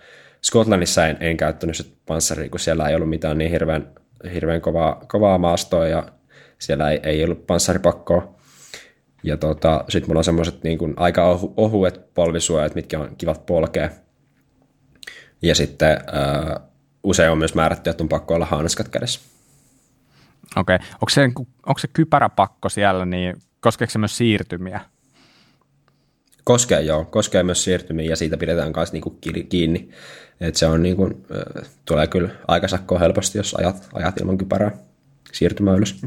Skotlannissa 0.43 1.07
en, 1.07 1.17
en 1.21 1.37
käyttänyt 1.37 1.93
panssaria, 2.07 2.51
kun 2.51 2.61
siellä 2.61 2.89
ei 2.89 2.95
ollut 2.95 3.09
mitään 3.09 3.39
niin 3.39 3.51
hirveän 3.51 3.89
hirveän 4.35 4.61
kovaa, 4.61 5.05
kovaa 5.09 5.39
maastoa 5.39 5.87
ja 5.87 6.13
siellä 6.59 6.91
ei, 6.91 7.01
ei 7.03 7.25
ollut 7.25 7.47
panssaripakkoa. 7.47 8.37
Ja 9.23 9.37
tota, 9.37 9.85
sitten 9.89 10.11
mulla 10.11 10.21
on 10.21 10.25
semmoiset 10.25 10.63
niin 10.63 10.79
kuin 10.79 10.95
aika 10.97 11.31
ohu, 11.31 11.55
ohuet 11.57 12.15
polvisuojat, 12.15 12.75
mitkä 12.75 13.01
on 13.01 13.17
kivat 13.19 13.47
polkea. 13.47 13.91
Ja 15.43 15.55
sitten 15.55 15.89
ää, 16.13 16.61
usein 17.03 17.31
on 17.31 17.39
myös 17.39 17.55
määrätty, 17.55 17.91
että 17.91 18.03
on 18.05 18.09
pakko 18.09 18.35
olla 18.35 18.47
hanskat 18.47 18.89
kädessä. 18.89 19.21
Okei. 20.57 20.77
Okay. 20.77 20.89
Onko, 20.95 21.09
se, 21.09 21.25
onko 21.67 21.79
se 21.79 21.89
kypäräpakko 21.93 22.69
siellä, 22.69 23.05
niin 23.05 23.37
koskeeko 23.61 23.91
se 23.91 23.99
myös 23.99 24.17
siirtymiä? 24.17 24.81
Koskee 26.45 26.81
joo, 26.81 27.05
koskee 27.05 27.43
myös 27.43 27.65
siirtymiä 27.65 28.11
ja 28.11 28.17
siitä 28.17 28.37
pidetään 28.37 28.73
myös 28.77 28.93
niinku 28.93 29.19
kiinni. 29.51 29.91
Et 30.41 30.55
se 30.57 30.67
on 30.67 30.83
niinku, 30.83 31.11
tulee 31.85 32.07
kyllä 32.07 32.31
aikasakkoa 32.49 32.99
helposti, 32.99 33.39
jos 33.39 33.55
ajat, 33.55 33.89
ajat 33.95 34.21
ilman 34.21 34.39
kypärää 34.39 34.71
siirtymä 35.33 35.75
ylös. 35.75 36.03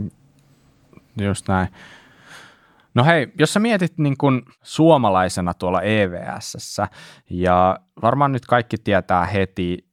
Just 1.21 1.47
näin. 1.47 1.67
No 2.93 3.03
hei, 3.03 3.27
jos 3.39 3.53
sä 3.53 3.59
mietit 3.59 3.97
niin 3.97 4.17
kun 4.17 4.43
suomalaisena 4.63 5.53
tuolla 5.53 5.81
EVS, 5.81 6.77
ja 7.29 7.79
varmaan 8.01 8.31
nyt 8.31 8.45
kaikki 8.45 8.77
tietää 8.77 9.25
heti, 9.25 9.89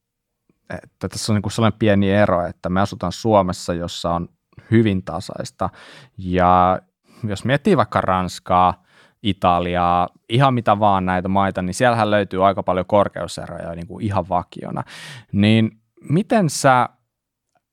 että 0.70 1.08
tässä 1.08 1.32
on 1.32 1.40
niin 1.42 1.52
sellainen 1.52 1.78
pieni 1.78 2.10
ero, 2.10 2.46
että 2.46 2.68
me 2.68 2.80
asutaan 2.80 3.12
Suomessa, 3.12 3.74
jossa 3.74 4.10
on 4.10 4.28
hyvin 4.70 5.04
tasaista, 5.04 5.70
ja 6.18 6.80
jos 7.28 7.44
miettii 7.44 7.76
vaikka 7.76 8.00
Ranskaa, 8.00 8.85
Italiaa, 9.22 10.08
ihan 10.28 10.54
mitä 10.54 10.78
vaan 10.78 11.06
näitä 11.06 11.28
maita, 11.28 11.62
niin 11.62 11.74
siellähän 11.74 12.10
löytyy 12.10 12.46
aika 12.46 12.62
paljon 12.62 12.86
korkeuseroja 12.86 13.74
niin 13.74 13.86
kuin 13.86 14.04
ihan 14.04 14.28
vakiona. 14.28 14.82
Niin 15.32 15.70
miten 16.10 16.50
sä, 16.50 16.88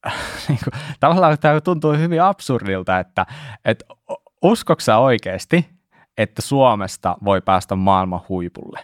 niin 0.48 0.60
kuin, 0.64 0.82
tavallaan 1.00 1.38
tämä 1.40 1.62
tuntuu 1.62 1.94
hyvin 1.94 2.22
absurdilta, 2.22 3.00
että, 3.00 3.26
että 3.66 3.86
uskoksa 4.42 4.98
oikeasti, 4.98 5.70
että 6.18 6.42
Suomesta 6.42 7.18
voi 7.24 7.42
päästä 7.42 7.76
maailman 7.76 8.22
huipulle? 8.30 8.80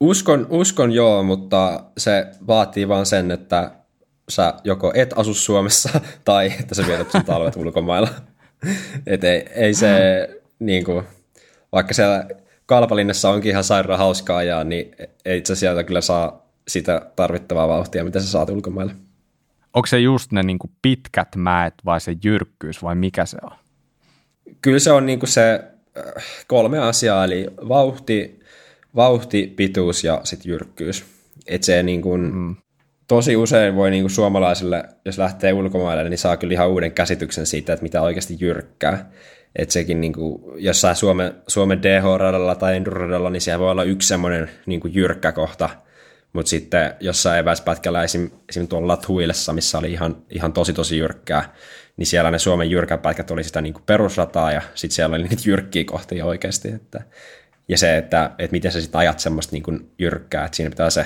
Uskon, 0.00 0.46
uskon 0.50 0.92
joo, 0.92 1.22
mutta 1.22 1.84
se 1.98 2.26
vaatii 2.46 2.88
vaan 2.88 3.06
sen, 3.06 3.30
että 3.30 3.70
sä 4.28 4.54
joko 4.64 4.92
et 4.94 5.14
asu 5.16 5.34
Suomessa 5.34 6.00
tai 6.24 6.52
että 6.60 6.74
sä 6.74 6.86
vietät 6.86 7.10
sun 7.10 7.24
talvet 7.24 7.56
ulkomailla. 7.56 8.08
Et 9.06 9.24
ei, 9.24 9.46
ei 9.54 9.74
se, 9.74 10.28
niin 10.60 10.84
kuin, 10.84 11.04
vaikka 11.72 11.94
siellä 11.94 12.28
Kalpalinnassa 12.66 13.30
onkin 13.30 13.50
ihan 13.50 13.64
sairaan 13.64 13.98
hauskaa 13.98 14.36
ajaa, 14.36 14.64
niin 14.64 14.96
ei 15.24 15.38
itse 15.38 15.54
sieltä 15.54 15.84
kyllä 15.84 16.00
saa 16.00 16.46
sitä 16.68 17.06
tarvittavaa 17.16 17.68
vauhtia, 17.68 18.04
mitä 18.04 18.20
sä 18.20 18.26
saat 18.26 18.50
ulkomaille. 18.50 18.92
Onko 19.74 19.86
se 19.86 19.98
just 19.98 20.32
ne 20.32 20.42
niin 20.42 20.58
kuin 20.58 20.70
pitkät 20.82 21.36
mäet 21.36 21.74
vai 21.84 22.00
se 22.00 22.16
jyrkkyys 22.24 22.82
vai 22.82 22.94
mikä 22.94 23.26
se 23.26 23.36
on? 23.42 23.50
Kyllä 24.62 24.78
se 24.78 24.92
on 24.92 25.06
niin 25.06 25.18
kuin 25.18 25.30
se 25.30 25.64
äh, 25.98 26.24
kolme 26.46 26.78
asiaa, 26.78 27.24
eli 27.24 27.46
vauhti, 27.68 28.40
vauhti 28.96 29.52
pituus 29.56 30.04
ja 30.04 30.20
sitten 30.24 30.50
jyrkkyys. 30.50 31.04
Et 31.46 31.62
se 31.62 31.82
niin 31.82 32.02
kuin, 32.02 32.34
mm. 32.34 32.56
tosi 33.06 33.36
usein 33.36 33.76
voi 33.76 33.90
niin 33.90 34.02
kuin 34.02 34.10
suomalaisille, 34.10 34.84
jos 35.04 35.18
lähtee 35.18 35.52
ulkomaille, 35.52 36.08
niin 36.08 36.18
saa 36.18 36.36
kyllä 36.36 36.52
ihan 36.52 36.68
uuden 36.68 36.92
käsityksen 36.92 37.46
siitä, 37.46 37.72
että 37.72 37.82
mitä 37.82 38.02
oikeasti 38.02 38.36
jyrkkää. 38.40 39.10
Että 39.56 39.72
sekin 39.72 40.00
niin 40.00 40.12
kuin, 40.12 40.42
jossain 40.56 40.96
Suomen, 40.96 41.34
Suomen 41.46 41.82
DH-radalla 41.82 42.54
tai 42.54 42.76
Enduro-radalla, 42.76 43.30
niin 43.30 43.40
siellä 43.40 43.58
voi 43.58 43.70
olla 43.70 43.84
yksi 43.84 44.08
semmoinen 44.08 44.50
niin 44.66 44.80
jyrkkä 44.84 45.32
kohta, 45.32 45.70
mutta 46.32 46.50
sitten 46.50 46.94
jossain 47.00 47.38
eväspätkällä 47.38 48.04
esim, 48.04 48.30
esim. 48.48 48.68
tuolla 48.68 48.88
Lathuilessa, 48.88 49.52
missä 49.52 49.78
oli 49.78 49.92
ihan, 49.92 50.16
ihan 50.30 50.52
tosi 50.52 50.72
tosi 50.72 50.98
jyrkkää, 50.98 51.54
niin 51.96 52.06
siellä 52.06 52.30
ne 52.30 52.38
Suomen 52.38 52.70
jyrkäpätkät 52.70 53.30
oli 53.30 53.44
sitä 53.44 53.60
niin 53.60 53.72
kuin 53.72 53.82
perusrataa 53.86 54.52
ja 54.52 54.62
sitten 54.74 54.94
siellä 54.94 55.16
oli 55.16 55.22
niitä 55.22 55.42
jyrkkiä 55.46 55.84
kohtia 55.84 56.26
oikeasti. 56.26 56.68
Että, 56.68 57.02
ja 57.68 57.78
se, 57.78 57.96
että, 57.96 58.30
että 58.38 58.52
miten 58.52 58.72
sä 58.72 58.80
sitten 58.80 58.98
ajat 58.98 59.18
semmoista 59.18 59.52
niin 59.52 59.62
kuin 59.62 59.90
jyrkkää, 59.98 60.44
että 60.44 60.56
siinä 60.56 60.70
pitää 60.70 60.90
se, 60.90 61.00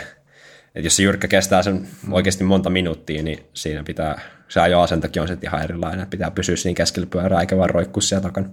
että 0.75 0.87
jos 0.87 0.97
se 0.97 1.03
jyrkkä 1.03 1.29
kestää 1.29 1.63
sen 1.63 1.89
oikeasti 2.11 2.45
monta 2.45 2.71
minuuttia, 2.71 3.23
niin 3.23 3.39
siinä 3.55 3.83
pitää, 3.85 4.21
se 4.55 4.61
ajoasentokin 4.61 5.23
on 5.23 5.29
sitten 5.29 5.49
ihan 5.49 5.63
erilainen, 5.63 6.07
pitää 6.07 6.31
pysyä 6.31 6.57
siinä 6.57 6.77
keskellä 6.77 7.07
pyörää 7.07 7.41
eikä 7.41 7.57
vaan 7.57 7.71
roikkua 7.71 8.01
siellä 8.01 8.23
takana. 8.23 8.49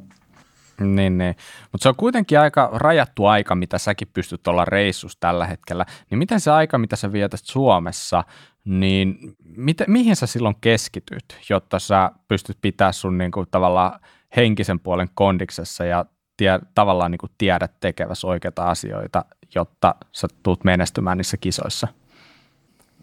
Niin, 0.79 1.17
niin. 1.17 1.35
mutta 1.71 1.83
se 1.83 1.89
on 1.89 1.95
kuitenkin 1.95 2.39
aika 2.39 2.69
rajattu 2.73 3.25
aika, 3.25 3.55
mitä 3.55 3.77
säkin 3.77 4.07
pystyt 4.13 4.47
olla 4.47 4.65
reissus 4.65 5.17
tällä 5.19 5.45
hetkellä. 5.45 5.85
Niin 6.09 6.17
miten 6.19 6.39
se 6.39 6.51
aika, 6.51 6.77
mitä 6.77 6.95
sä 6.95 7.11
vietät 7.11 7.39
Suomessa, 7.43 8.23
niin 8.65 9.35
mit, 9.43 9.77
mihin 9.87 10.15
sä 10.15 10.25
silloin 10.25 10.55
keskityt, 10.61 11.37
jotta 11.49 11.79
sä 11.79 12.11
pystyt 12.27 12.57
pitää 12.61 12.91
sun 12.91 13.17
niin 13.17 13.31
kuin, 13.31 13.47
tavallaan 13.51 13.99
henkisen 14.35 14.79
puolen 14.79 15.09
kondiksessa 15.13 15.85
ja 15.85 16.05
tie, 16.37 16.59
tavallaan 16.75 17.11
niin 17.11 17.19
kuin 17.19 17.31
tiedät 17.37 17.71
tekevässä 17.79 18.27
oikeita 18.27 18.63
asioita, 18.63 19.25
jotta 19.55 19.95
sä 20.11 20.27
tuut 20.43 20.63
menestymään 20.63 21.17
niissä 21.17 21.37
kisoissa? 21.37 21.87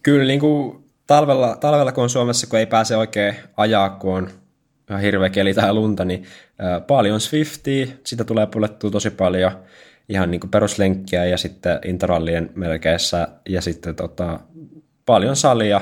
Kyllä 0.03 0.25
niin 0.25 0.41
kuin 0.41 0.88
talvella, 1.09 1.57
talvella, 1.57 1.93
kun 1.93 2.05
on 2.05 2.11
Suomessa, 2.11 2.47
kun 2.47 2.59
ei 2.59 2.67
pääse 2.67 2.97
oikein 2.97 3.35
ajaa, 3.57 3.91
kun 3.91 4.15
on 4.15 4.31
ihan 4.91 5.03
hirveä 5.03 5.31
keli 5.31 5.55
tai 5.55 5.73
lunta, 5.73 6.05
niin 6.05 6.25
paljon 6.87 7.21
Swiftia, 7.21 7.87
sitä 8.05 8.25
tulee 8.25 8.47
pulettua 8.47 8.91
tosi 8.91 9.11
paljon, 9.11 9.53
ihan 10.09 10.31
niin 10.31 10.41
kuin 10.41 10.51
peruslenkkiä 10.51 11.25
ja 11.25 11.39
sitten 11.39 11.79
intervallien 11.85 12.51
melkeissä. 12.55 13.29
Ja 13.49 13.63
sitten 13.63 13.95
tota, 13.95 14.41
paljon 15.07 15.37
salia. 15.37 15.81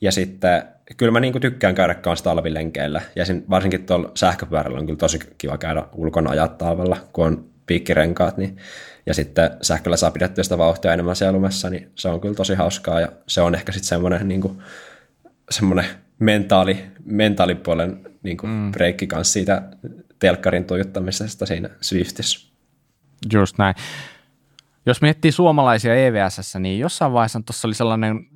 Ja 0.00 0.12
sitten 0.12 0.62
kyllä 0.96 1.12
mä 1.12 1.20
niin 1.20 1.32
kuin 1.32 1.42
tykkään 1.42 1.74
käydä 1.74 1.94
kanssa 1.94 2.24
talvilenkeillä. 2.24 3.02
Ja 3.16 3.24
sin, 3.24 3.44
varsinkin 3.50 3.86
tuolla 3.86 4.10
sähköpyörällä 4.14 4.78
on 4.78 4.86
kyllä 4.86 4.98
tosi 4.98 5.18
kiva 5.38 5.58
käydä 5.58 5.84
ulkona 5.92 6.30
ajaa 6.30 6.48
talvella, 6.48 6.96
kun 7.12 7.26
on 7.26 7.44
piikkirenkaat, 7.66 8.36
niin, 8.36 8.56
ja 9.06 9.14
sitten 9.14 9.50
sähköllä 9.62 9.96
saa 9.96 10.10
pidettyä 10.10 10.44
sitä 10.44 10.58
vauhtia 10.58 10.92
enemmän 10.92 11.16
siellä 11.16 11.32
lumessa, 11.32 11.70
niin 11.70 11.90
se 11.94 12.08
on 12.08 12.20
kyllä 12.20 12.34
tosi 12.34 12.54
hauskaa 12.54 13.00
ja 13.00 13.12
se 13.26 13.40
on 13.40 13.54
ehkä 13.54 13.72
sitten 13.72 13.88
semmoinen 13.88 14.28
niin 14.28 14.40
kuin, 14.40 14.58
semmoinen 15.50 15.84
mentaali, 16.18 16.84
mentaalipuolen 17.04 18.00
niin 18.22 18.36
kuin 18.36 18.52
mm. 18.52 18.72
breikki 18.72 19.06
kanssa 19.06 19.32
siitä 19.32 19.62
telkkarin 20.18 20.64
tuijottamisesta 20.64 21.46
siinä 21.46 21.70
Swiftissä. 21.80 22.52
Just 23.32 23.58
näin. 23.58 23.74
Jos 24.86 25.02
miettii 25.02 25.32
suomalaisia 25.32 25.94
EVSS, 25.94 26.56
niin 26.58 26.78
jossain 26.78 27.12
vaiheessa 27.12 27.40
tuossa 27.46 27.68
oli 27.68 27.74
sellainen 27.74 28.26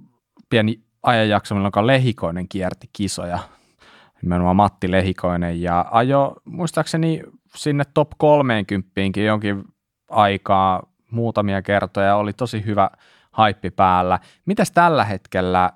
pieni 0.50 0.80
ajanjakso, 1.02 1.54
milloin 1.54 1.86
Lehikoinen 1.86 2.48
kierti 2.48 2.90
kisoja, 2.92 3.38
nimenomaan 4.22 4.56
Matti 4.56 4.90
Lehikoinen, 4.90 5.62
ja 5.62 5.84
ajo 5.90 6.36
muistaakseni 6.44 7.22
sinne 7.56 7.84
top 7.94 8.10
30 8.18 8.90
jonkin 9.24 9.64
aikaa 10.08 10.86
muutamia 11.10 11.62
kertoja, 11.62 12.16
oli 12.16 12.32
tosi 12.32 12.64
hyvä 12.64 12.90
haippi 13.30 13.70
päällä. 13.70 14.18
Mitäs 14.46 14.70
tällä 14.70 15.04
hetkellä, 15.04 15.72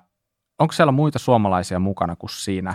onko 0.59 0.71
siellä 0.71 0.91
muita 0.91 1.19
suomalaisia 1.19 1.79
mukana 1.79 2.15
kuin 2.15 2.29
siinä? 2.29 2.73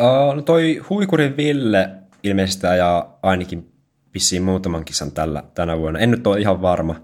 Uh, 0.00 0.34
no 0.34 0.42
toi 0.42 0.82
Huikurin 0.90 1.36
Ville 1.36 1.90
ilmeisesti 2.22 2.66
ajaa 2.66 3.18
ainakin 3.22 3.72
vissiin 4.14 4.42
muutaman 4.42 4.84
kisan 4.84 5.12
tällä, 5.12 5.42
tänä 5.54 5.78
vuonna. 5.78 5.98
En 5.98 6.10
nyt 6.10 6.26
ole 6.26 6.40
ihan 6.40 6.62
varma. 6.62 6.94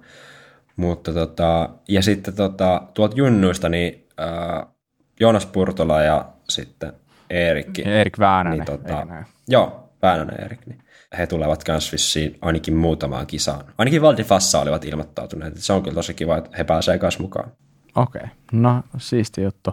Mutta 0.76 1.12
tota, 1.12 1.70
ja 1.88 2.02
sitten 2.02 2.34
tota, 2.34 2.82
tuolta 2.94 3.16
junnuista, 3.16 3.68
niin 3.68 4.08
uh, 4.20 4.74
Joonas 5.20 5.46
Purtola 5.46 6.02
ja 6.02 6.24
sitten 6.48 6.92
Eerikki. 7.30 7.82
Eerik 7.82 8.18
Väänänen. 8.18 8.58
Niin, 8.58 8.66
tota, 8.66 9.06
joo, 9.48 9.87
Väänänen 10.02 10.40
Eerik. 10.40 10.66
Niin 10.66 10.82
he 11.18 11.26
tulevat 11.26 11.64
myös 11.68 11.92
vissiin 11.92 12.38
ainakin 12.42 12.76
muutamaan 12.76 13.26
kisaan. 13.26 13.64
Ainakin 13.78 14.02
Valdi 14.02 14.24
Fassa 14.24 14.60
olivat 14.60 14.84
ilmoittautuneet. 14.84 15.56
Se 15.56 15.72
on 15.72 15.82
kyllä 15.82 15.94
tosi 15.94 16.14
kiva, 16.14 16.36
että 16.36 16.50
he 16.58 16.64
pääsevät 16.64 17.02
myös 17.02 17.18
mukaan. 17.18 17.52
Okei, 17.94 18.20
okay. 18.20 18.28
no 18.52 18.82
siisti 18.98 19.42
juttu. 19.42 19.70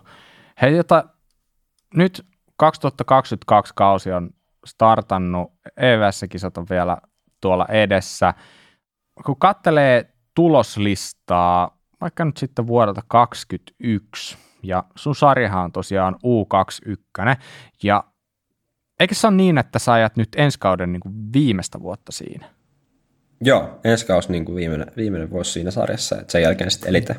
Hei, 0.62 0.76
jota, 0.76 1.04
nyt 1.96 2.26
2022 2.58 3.74
kausi 3.76 4.12
on 4.12 4.30
startannut, 4.66 5.52
EVS-kisat 5.78 6.58
on 6.58 6.66
vielä 6.70 6.98
tuolla 7.42 7.66
edessä. 7.70 8.34
Kun 9.26 9.40
kattelee 9.40 10.14
tuloslistaa, 10.36 11.78
vaikka 12.02 12.26
nyt 12.26 12.38
sitten 12.38 12.68
vuodelta 12.68 13.02
2021, 13.08 14.38
ja 14.64 14.84
sun 14.96 15.16
sarjahan 15.16 15.64
on 15.64 15.72
tosiaan 15.72 16.16
U21, 16.16 17.38
ja 17.84 18.04
eikö 19.00 19.16
se 19.16 19.28
ole 19.28 19.36
niin, 19.36 19.58
että 19.58 19.80
sä 19.80 19.94
ajat 19.94 20.16
nyt 20.16 20.30
ensi 20.38 20.60
kauden 20.60 20.92
niin 20.92 21.00
kuin 21.00 21.16
viimeistä 21.34 21.80
vuotta 21.80 22.12
siinä? 22.12 22.50
Joo, 23.42 23.80
ensi 23.84 24.06
kausi 24.06 24.32
niin 24.32 24.46
kuin 24.46 24.56
viimeinen, 24.56 24.92
viimeinen 24.98 25.30
vuosi 25.30 25.52
siinä 25.52 25.72
sarjassa, 25.72 26.20
että 26.20 26.32
sen 26.32 26.42
jälkeen 26.42 26.72
sitten 26.72 26.90
elite. 26.90 27.16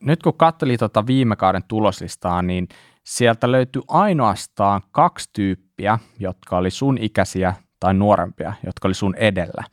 Nyt 0.00 0.22
kun 0.22 0.34
katseli 0.36 0.78
tuota 0.78 1.06
viime 1.06 1.36
kauden 1.36 1.62
tuloslistaa, 1.68 2.42
niin 2.42 2.68
sieltä 3.04 3.52
löytyi 3.52 3.82
ainoastaan 3.88 4.82
kaksi 4.90 5.30
tyyppiä, 5.32 5.98
jotka 6.18 6.56
oli 6.56 6.70
sun 6.70 6.98
ikäisiä 6.98 7.54
tai 7.80 7.94
nuorempia, 7.94 8.52
jotka 8.66 8.88
oli 8.88 8.94
sun 8.94 9.14
edellä. 9.14 9.64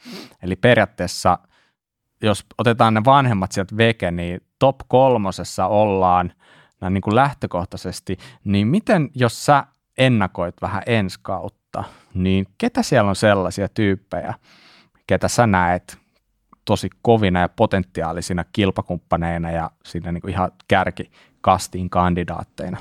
Eli 0.43 0.55
periaatteessa, 0.55 1.39
jos 2.21 2.45
otetaan 2.57 2.93
ne 2.93 3.01
vanhemmat 3.05 3.51
sieltä 3.51 3.77
veke, 3.77 4.11
niin 4.11 4.41
top 4.59 4.75
kolmosessa 4.87 5.67
ollaan 5.67 6.33
näin 6.81 6.93
niin 6.93 7.01
kuin 7.01 7.15
lähtökohtaisesti, 7.15 8.17
niin 8.43 8.67
miten 8.67 9.09
jos 9.15 9.45
sä 9.45 9.63
ennakoit 9.97 10.55
vähän 10.61 10.83
ensi 10.85 11.19
kautta, 11.21 11.83
niin 12.13 12.45
ketä 12.57 12.83
siellä 12.83 13.09
on 13.09 13.15
sellaisia 13.15 13.67
tyyppejä, 13.69 14.33
ketä 15.07 15.27
sä 15.27 15.47
näet 15.47 15.97
tosi 16.65 16.89
kovina 17.01 17.39
ja 17.39 17.49
potentiaalisina 17.49 18.45
kilpakumppaneina 18.53 19.51
ja 19.51 19.71
siinä 19.85 20.11
niin 20.11 20.21
kuin 20.21 20.31
ihan 20.31 20.51
kärkikastiin 20.67 21.89
kandidaatteina? 21.89 22.77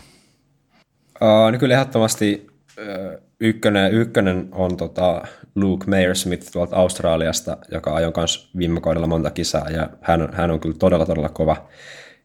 Uh, 1.23 1.53
no 1.53 1.59
kyllä 1.59 1.75
ehdottomasti 1.75 2.47
uh, 2.79 3.27
ykkönen, 3.41 3.93
ykkönen 3.93 4.49
on 4.53 4.77
tota 4.77 5.23
Luke 5.55 5.87
Mayersmith 5.87 6.53
tuolta 6.53 6.77
Australiasta, 6.77 7.57
joka 7.73 7.95
ajoi 7.95 8.13
myös 8.17 8.51
viime 8.59 8.81
kaudella 8.81 9.07
monta 9.07 9.31
kisaa, 9.31 9.71
ja 9.71 9.91
hän, 10.01 10.29
hän 10.33 10.51
on 10.51 10.61
kyllä 10.61 10.77
todella, 10.79 11.07
todella 11.07 11.29
kova. 11.29 11.69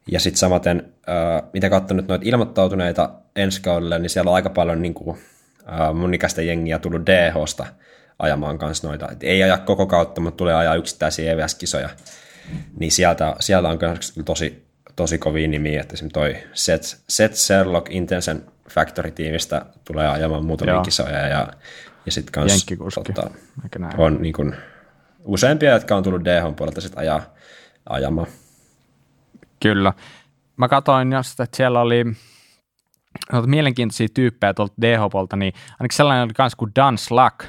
Ja 0.07 0.19
sitten 0.19 0.39
samaten, 0.39 0.93
uh, 0.95 1.49
mitä 1.53 1.69
katsonut 1.69 2.07
noita 2.07 2.25
ilmoittautuneita 2.27 3.09
ensi 3.35 3.61
kaudelle, 3.61 3.99
niin 3.99 4.09
siellä 4.09 4.29
on 4.29 4.35
aika 4.35 4.49
paljon 4.49 4.81
niin 4.81 4.93
kuin, 4.93 5.09
uh, 5.09 5.95
mun 5.95 6.13
ikäistä 6.13 6.41
jengiä 6.41 6.79
tullut 6.79 7.05
DHsta 7.05 7.65
ajamaan 8.19 8.57
kanssa 8.57 8.87
noita. 8.87 9.09
Et 9.11 9.23
ei 9.23 9.43
aja 9.43 9.57
koko 9.57 9.85
kautta, 9.85 10.21
mutta 10.21 10.37
tulee 10.37 10.55
ajaa 10.55 10.75
yksittäisiä 10.75 11.31
EVS-kisoja. 11.31 11.89
Niin 12.79 12.91
sieltä, 12.91 13.35
sieltä 13.39 13.69
on 13.69 13.79
kyllä 13.79 13.95
tosi, 14.25 14.65
tosi 14.95 15.17
kovia 15.17 15.47
nimiä, 15.47 15.81
että 15.81 15.93
esimerkiksi 15.93 16.13
toi 16.13 16.37
Seth, 16.53 16.97
Seth 17.09 17.35
Sherlock 17.35 17.91
Intensen 17.91 18.43
Factory-tiimistä 18.69 19.65
tulee 19.85 20.07
ajamaan 20.07 20.45
muutamia 20.45 20.73
Joo. 20.73 20.83
kisoja 20.83 21.27
ja, 21.27 21.47
ja 22.05 22.11
sitten 22.11 22.31
kans 22.31 22.65
tota, 22.93 23.29
on 23.97 24.17
niin 24.21 24.33
kun, 24.33 24.55
useampia, 25.23 25.71
jotka 25.71 25.95
on 25.95 26.03
tullut 26.03 26.25
DH 26.25 26.55
puolelta 26.55 26.81
sitten 26.81 26.99
ajaa, 26.99 27.33
ajamaan. 27.89 28.27
Kyllä. 29.61 29.93
Mä 30.57 30.67
katsoin 30.67 31.13
just, 31.13 31.39
että 31.39 31.57
siellä 31.57 31.81
oli 31.81 32.05
mielenkiintoisia 33.45 34.07
tyyppejä 34.13 34.53
tuolta 34.53 34.73
DH-puolta, 34.81 35.35
niin 35.35 35.53
ainakin 35.79 35.95
sellainen 35.95 36.23
oli 36.23 36.33
myös 36.37 36.55
kuin 36.55 36.71
Dan 36.75 36.97
Slack. 36.97 37.45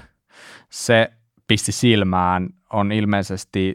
Se 0.71 1.13
pisti 1.49 1.73
silmään, 1.73 2.49
on 2.73 2.93
ilmeisesti 2.93 3.75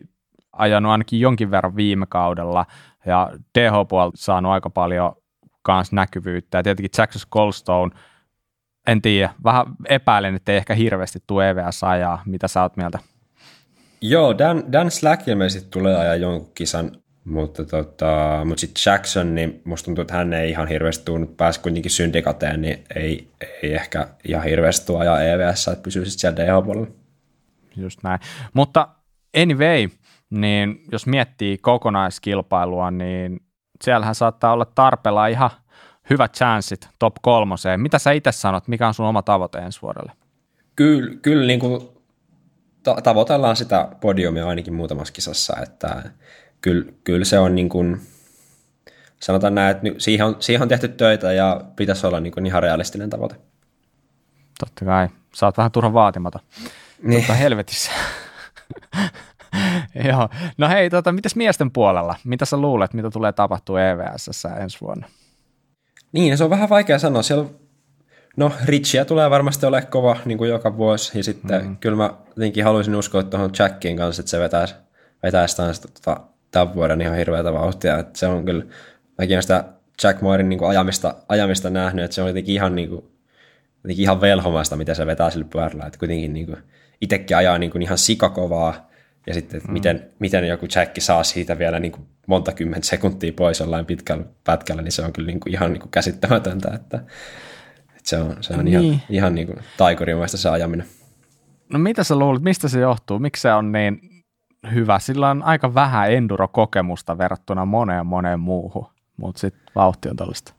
ajanut 0.51 0.91
ainakin 0.91 1.19
jonkin 1.19 1.51
verran 1.51 1.75
viime 1.75 2.05
kaudella 2.09 2.65
ja 3.05 3.31
DH-puolta 3.59 4.17
saanut 4.17 4.51
aika 4.51 4.69
paljon 4.69 5.15
kanssa 5.61 5.95
näkyvyyttä. 5.95 6.57
Ja 6.57 6.63
tietenkin 6.63 6.91
Jackson 6.97 7.27
Goldstone, 7.31 7.95
en 8.87 9.01
tiedä, 9.01 9.33
vähän 9.43 9.65
epäilen, 9.89 10.35
että 10.35 10.51
ei 10.51 10.57
ehkä 10.57 10.73
hirveästi 10.73 11.19
tule 11.27 11.49
EVS 11.49 11.83
ajaa. 11.83 12.21
Mitä 12.25 12.47
sä 12.47 12.61
oot 12.61 12.77
mieltä? 12.77 12.99
Joo, 14.01 14.37
Dan, 14.37 14.71
Dan 14.71 14.91
Slack 14.91 15.27
ilmeisesti 15.27 15.69
tulee 15.69 15.97
ajaa 15.97 16.15
jonkun 16.15 16.51
kisan, 16.55 16.91
mutta, 17.27 17.65
tota, 17.65 18.41
mutta 18.45 18.61
sitten 18.61 18.81
Jackson, 18.85 19.35
niin 19.35 19.61
musta 19.63 19.85
tuntuu, 19.85 20.01
että 20.01 20.13
hän 20.13 20.33
ei 20.33 20.49
ihan 20.49 20.67
hirveästi 20.67 21.05
tullut, 21.05 21.37
pääsi 21.37 21.59
kuitenkin 21.59 21.91
syndikateen, 21.91 22.61
niin 22.61 22.83
ei, 22.95 23.27
ei 23.63 23.73
ehkä 23.73 24.07
ihan 24.23 24.43
hirveästi 24.43 24.85
tule 24.85 24.99
ajaa 24.99 25.23
EVS, 25.23 25.67
että 25.67 25.83
pysyy 25.83 26.05
sitten 26.05 26.19
siellä 26.19 26.59
DH-puolella. 26.59 26.87
Just 27.75 28.03
näin. 28.03 28.19
Mutta 28.53 28.87
anyway, 29.41 29.89
niin 30.29 30.83
jos 30.91 31.07
miettii 31.07 31.57
kokonaiskilpailua, 31.57 32.91
niin 32.91 33.39
siellähän 33.83 34.15
saattaa 34.15 34.53
olla 34.53 34.65
tarpeella 34.65 35.27
ihan 35.27 35.49
hyvät 36.09 36.33
chanssit 36.33 36.89
top 36.99 37.15
kolmoseen. 37.21 37.79
Mitä 37.79 37.99
sä 37.99 38.11
itse 38.11 38.31
sanot, 38.31 38.67
mikä 38.67 38.87
on 38.87 38.93
sun 38.93 39.05
oma 39.05 39.21
tavoite 39.21 39.57
ensi 39.57 39.81
vuodelle? 39.81 40.11
Kyllä, 40.75 41.15
kyllä 41.21 41.47
niin 41.47 41.59
kuin 41.59 41.89
ta- 42.83 43.01
tavoitellaan 43.03 43.55
sitä 43.55 43.87
podiumia 44.01 44.47
ainakin 44.47 44.73
muutamassa 44.73 45.13
kisassa, 45.13 45.57
että 45.63 46.03
kyllä, 46.67 46.91
kyllä 47.03 47.25
se 47.25 47.39
on 47.39 47.55
niin 47.55 47.69
kuin, 47.69 48.01
sanotaan 49.19 49.55
näin, 49.55 49.75
että 49.75 49.87
siihen 49.97 50.25
on, 50.25 50.35
siihen 50.39 50.61
on 50.61 50.67
tehty 50.67 50.87
töitä 50.87 51.33
ja 51.33 51.61
pitäisi 51.75 52.07
olla 52.07 52.19
niin 52.19 52.33
kuin 52.33 52.45
ihan 52.45 52.63
realistinen 52.63 53.09
tavoite. 53.09 53.35
Totta 54.59 54.85
kai. 54.85 55.07
Sä 55.35 55.45
oot 55.45 55.57
vähän 55.57 55.71
turhan 55.71 55.93
vaatimata. 55.93 56.39
Niin. 57.03 57.21
Totta 57.21 57.33
helvetissä. 57.33 57.91
Joo. 60.09 60.29
No 60.57 60.69
hei, 60.69 60.89
tota, 60.89 61.11
mitäs 61.11 61.35
miesten 61.35 61.71
puolella? 61.71 62.15
Mitä 62.23 62.45
sä 62.45 62.57
luulet, 62.57 62.93
mitä 62.93 63.09
tulee 63.09 63.33
tapahtua 63.33 63.81
EVS 63.81 64.45
ensi 64.61 64.77
vuonna? 64.81 65.07
Niin, 66.11 66.37
se 66.37 66.43
on 66.43 66.49
vähän 66.49 66.69
vaikea 66.69 66.99
sanoa. 66.99 67.23
Siellä, 67.23 67.45
no, 68.37 68.51
Richia 68.65 69.05
tulee 69.05 69.29
varmasti 69.29 69.65
ole 69.65 69.81
kova 69.81 70.17
niin 70.25 70.37
kuin 70.37 70.49
joka 70.49 70.77
vuosi, 70.77 71.17
ja 71.17 71.23
sitten 71.23 71.65
mm. 71.65 71.77
kyllä 71.77 71.97
mä 71.97 72.13
jotenkin 72.27 72.63
haluaisin 72.63 72.95
uskoa 72.95 73.23
tuohon 73.23 73.51
Jackin 73.59 73.97
kanssa, 73.97 74.21
että 74.21 74.29
se 74.29 74.39
vetäisi, 74.39 74.75
vetäisi 75.23 75.57
taas 75.57 75.79
tota, 75.79 76.21
tämän 76.51 76.75
vuoden 76.75 77.01
ihan 77.01 77.17
hirveätä 77.17 77.53
vauhtia. 77.53 77.99
Että 77.99 78.19
se 78.19 78.27
on 78.27 78.45
kyllä, 78.45 78.65
mäkin 79.17 79.41
sitä 79.41 79.63
Jack 80.03 80.21
Moorin 80.21 80.49
niin 80.49 80.63
ajamista, 80.63 81.15
ajamista 81.29 81.69
nähnyt, 81.69 82.05
että 82.05 82.15
se 82.15 82.21
on 82.21 82.27
jotenkin 82.27 82.55
ihan, 82.55 82.75
niin 82.75 82.89
kuin, 82.89 83.05
jotenkin 83.83 84.03
ihan 84.03 84.21
velhomaista, 84.21 84.75
mitä 84.75 84.93
se 84.93 85.05
vetää 85.05 85.29
sille 85.29 85.45
pyörällä. 85.49 85.85
Että 85.85 85.99
kuitenkin 85.99 86.33
niin 86.33 86.45
kuin, 86.45 86.57
itsekin 87.01 87.37
ajaa 87.37 87.57
niin 87.57 87.71
kuin 87.71 87.81
ihan 87.81 87.97
sikakovaa, 87.97 88.87
ja 89.27 89.33
sitten, 89.33 89.57
että 89.57 89.67
mm. 89.67 89.73
miten, 89.73 90.09
miten 90.19 90.47
joku 90.47 90.67
Jack 90.75 90.95
saa 90.99 91.23
siitä 91.23 91.59
vielä 91.59 91.79
niin 91.79 91.91
kuin 91.91 92.07
monta 92.27 92.51
kymmentä 92.51 92.87
sekuntia 92.87 93.31
pois 93.35 93.59
jollain 93.59 93.85
pitkällä 93.85 94.23
pätkällä, 94.43 94.81
niin 94.81 94.91
se 94.91 95.01
on 95.01 95.13
kyllä 95.13 95.27
niin 95.27 95.39
kuin 95.39 95.53
ihan 95.53 95.73
niin 95.73 95.81
kuin 95.81 95.91
käsittämätöntä, 95.91 96.71
että, 96.75 96.97
että 97.87 98.09
se 98.09 98.17
on, 98.17 98.37
se 98.41 98.53
on 98.53 98.65
niin. 98.65 98.83
ihan, 98.83 99.01
ihan 99.09 99.35
niin 99.35 99.47
kuin 99.47 99.59
taikurimaista 99.77 100.37
se 100.37 100.49
ajaminen. 100.49 100.87
No 101.73 101.79
mitä 101.79 102.03
sä 102.03 102.15
luulet, 102.15 102.43
mistä 102.43 102.67
se 102.67 102.79
johtuu? 102.79 103.19
Miksi 103.19 103.41
se 103.41 103.53
on 103.53 103.71
niin 103.71 104.16
hyvä? 104.73 104.99
Sillä 104.99 105.29
on 105.29 105.43
aika 105.43 105.73
vähän 105.73 106.11
enduro-kokemusta 106.11 107.17
verrattuna 107.17 107.65
moneen 107.65 108.05
moneen 108.05 108.39
muuhun, 108.39 108.87
mutta 109.17 109.39
sitten 109.39 109.61
vauhti 109.75 110.09
on 110.09 110.15
tällaista. 110.15 110.53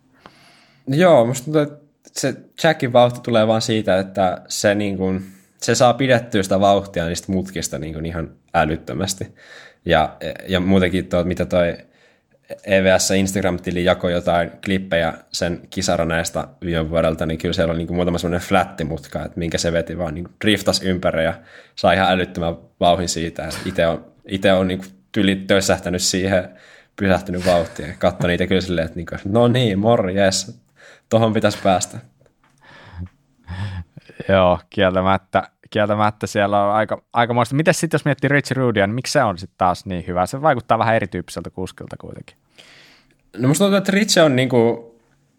Joo, 0.87 1.27
musta 1.27 1.45
tuntuu, 1.45 1.63
että 1.63 1.79
se 2.13 2.35
Jackin 2.63 2.93
vauhti 2.93 3.21
tulee 3.21 3.47
vaan 3.47 3.63
siitä, 3.63 3.99
että 3.99 4.43
se 4.49 4.75
niin 4.75 4.97
kuin– 4.97 5.23
se 5.63 5.75
saa 5.75 5.95
pidettyä 5.95 6.43
sitä 6.43 6.61
vauhtia 6.61 7.07
niistä 7.07 7.33
mutkista 7.33 7.79
niin 7.79 7.95
kuin 7.95 8.07
ihan 8.07 8.31
älyttömästi. 8.55 9.35
Ja, 9.85 10.17
ja 10.49 10.61
muutenkin 10.61 11.07
tuo, 11.07 11.25
mitä 11.25 11.47
toi 11.47 11.77
EVS 12.65 13.11
Instagram-tili 13.11 13.85
jakoi 13.85 14.13
jotain 14.13 14.51
klippejä 14.65 15.15
sen 15.33 15.61
kisaraneesta 15.71 16.49
viime 16.65 16.91
vuodelta, 16.91 17.27
niin 17.27 17.39
kyllä 17.39 17.53
siellä 17.53 17.71
on 17.71 17.79
niin 17.79 17.95
muutama 17.95 18.19
semmoinen 18.19 18.49
flättimutka, 18.49 19.25
että 19.25 19.39
minkä 19.39 19.59
se 19.59 19.73
veti 19.73 19.99
vaan 19.99 20.15
niin 20.15 20.29
driftas 20.45 20.83
ympäri 20.83 21.25
ja 21.25 21.35
sai 21.75 21.97
ihan 21.97 22.13
älyttömän 22.13 22.57
vauhin 22.81 23.09
siitä. 23.09 23.49
Itse 23.65 23.87
on, 23.87 24.13
ite 24.29 24.53
on 24.53 24.69
niin 24.69 24.81
tyli 25.13 25.37
tössähtänyt 25.37 26.03
siihen, 26.03 26.49
pysähtynyt 26.97 27.47
vauhtia 27.47 27.87
ja 27.87 27.95
katsoi 27.99 28.29
niitä 28.29 28.47
kyllä 28.47 28.61
silleen, 28.61 28.85
että 28.85 28.97
niin 28.97 29.07
kuin, 29.07 29.21
no 29.25 29.49
niin, 29.49 29.79
morjes, 29.79 30.61
tohon 31.09 31.33
pitäisi 31.33 31.59
päästä. 31.63 31.99
Joo, 34.29 34.59
kieltämättä, 34.71 35.51
kieltämättä 35.71 36.27
siellä 36.27 36.65
on 36.65 36.73
aika, 36.73 37.03
aikamoista. 37.13 37.55
Miten 37.55 37.75
sitten 37.75 37.99
jos 37.99 38.05
miettii 38.05 38.29
Richie 38.29 38.55
Rudia, 38.55 38.87
niin 38.87 38.95
miksi 38.95 39.13
se 39.13 39.23
on 39.23 39.39
sitten 39.39 39.59
taas 39.59 39.87
niin 39.87 40.07
hyvä? 40.07 40.27
Se 40.27 40.43
vaikuttaa 40.43 40.79
vähän 40.79 40.97
erityyppiseltä 40.97 41.51
kuskilta 41.51 41.97
kuitenkin. 41.97 42.37
No 43.37 43.49
musta 43.49 43.65
tuntuu, 43.65 43.79
että 43.79 43.93
Richie 43.93 44.23
on 44.23 44.37
niinku, 44.37 44.95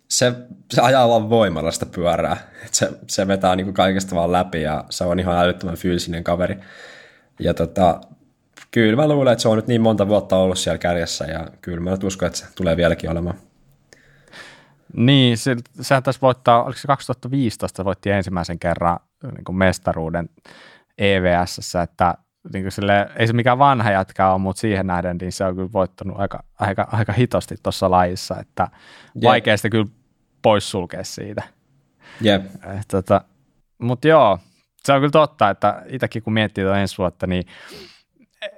se, 0.07 0.33
se 0.71 0.81
ajaa 0.81 1.09
vaan 1.09 1.29
voimalla 1.29 1.71
sitä 1.71 1.85
pyörää. 1.85 2.37
Et 2.65 2.73
se, 2.73 2.91
se 3.07 3.27
vetää 3.27 3.55
niinku 3.55 3.73
kaikesta 3.73 4.15
vaan 4.15 4.31
läpi 4.31 4.61
ja 4.61 4.83
se 4.89 5.03
on 5.03 5.19
ihan 5.19 5.37
älyttömän 5.37 5.77
fyysinen 5.77 6.23
kaveri. 6.23 6.57
Ja 7.39 7.53
tota, 7.53 8.01
kyllä 8.71 8.95
mä 8.95 9.07
luulen, 9.07 9.31
että 9.31 9.41
se 9.41 9.49
on 9.49 9.55
nyt 9.55 9.67
niin 9.67 9.81
monta 9.81 10.07
vuotta 10.07 10.35
ollut 10.35 10.57
siellä 10.59 10.77
kärjessä 10.77 11.25
ja 11.25 11.47
kyllä 11.61 11.79
mä 11.79 11.91
nyt 11.91 12.03
uskon, 12.03 12.27
että 12.27 12.39
se 12.39 12.45
tulee 12.55 12.77
vieläkin 12.77 13.09
olemaan. 13.09 13.35
Niin, 14.93 15.37
se, 15.37 15.55
sehän 15.81 16.03
taisi 16.03 16.21
voittaa, 16.21 16.63
oliko 16.63 16.79
se 16.79 16.87
2015 16.87 17.85
voitti 17.85 18.09
ensimmäisen 18.09 18.59
kerran 18.59 18.99
niin 19.23 19.43
kuin 19.43 19.55
mestaruuden 19.55 20.29
EVS, 20.97 21.75
että 21.83 22.15
niin 22.53 22.63
kuin 22.63 22.71
sille, 22.71 23.09
ei 23.15 23.27
se 23.27 23.33
mikään 23.33 23.59
vanha 23.59 23.91
jätkä 23.91 24.29
ole, 24.31 24.39
mutta 24.39 24.59
siihen 24.59 24.87
nähden 24.87 25.17
niin 25.17 25.31
se 25.31 25.45
on 25.45 25.55
kyllä 25.55 25.69
voittanut 25.73 26.19
aika, 26.19 26.43
aika, 26.59 26.87
aika 26.91 27.13
hitosti 27.13 27.55
tuossa 27.63 27.91
lajissa, 27.91 28.39
että 28.39 28.67
yep. 29.15 29.23
vaikea 29.23 29.57
sitä 29.57 29.69
kyllä 29.69 29.85
poissulkea 30.41 31.03
siitä. 31.03 31.43
Jep. 32.21 32.45
Eh, 32.45 32.85
tota, 32.87 33.21
mutta 33.77 34.07
joo, 34.07 34.39
se 34.83 34.93
on 34.93 34.99
kyllä 34.99 35.11
totta, 35.11 35.49
että 35.49 35.83
itsekin 35.87 36.23
kun 36.23 36.33
miettii 36.33 36.63
tuon 36.63 36.77
ensi 36.77 36.97
vuotta, 36.97 37.27
niin 37.27 37.43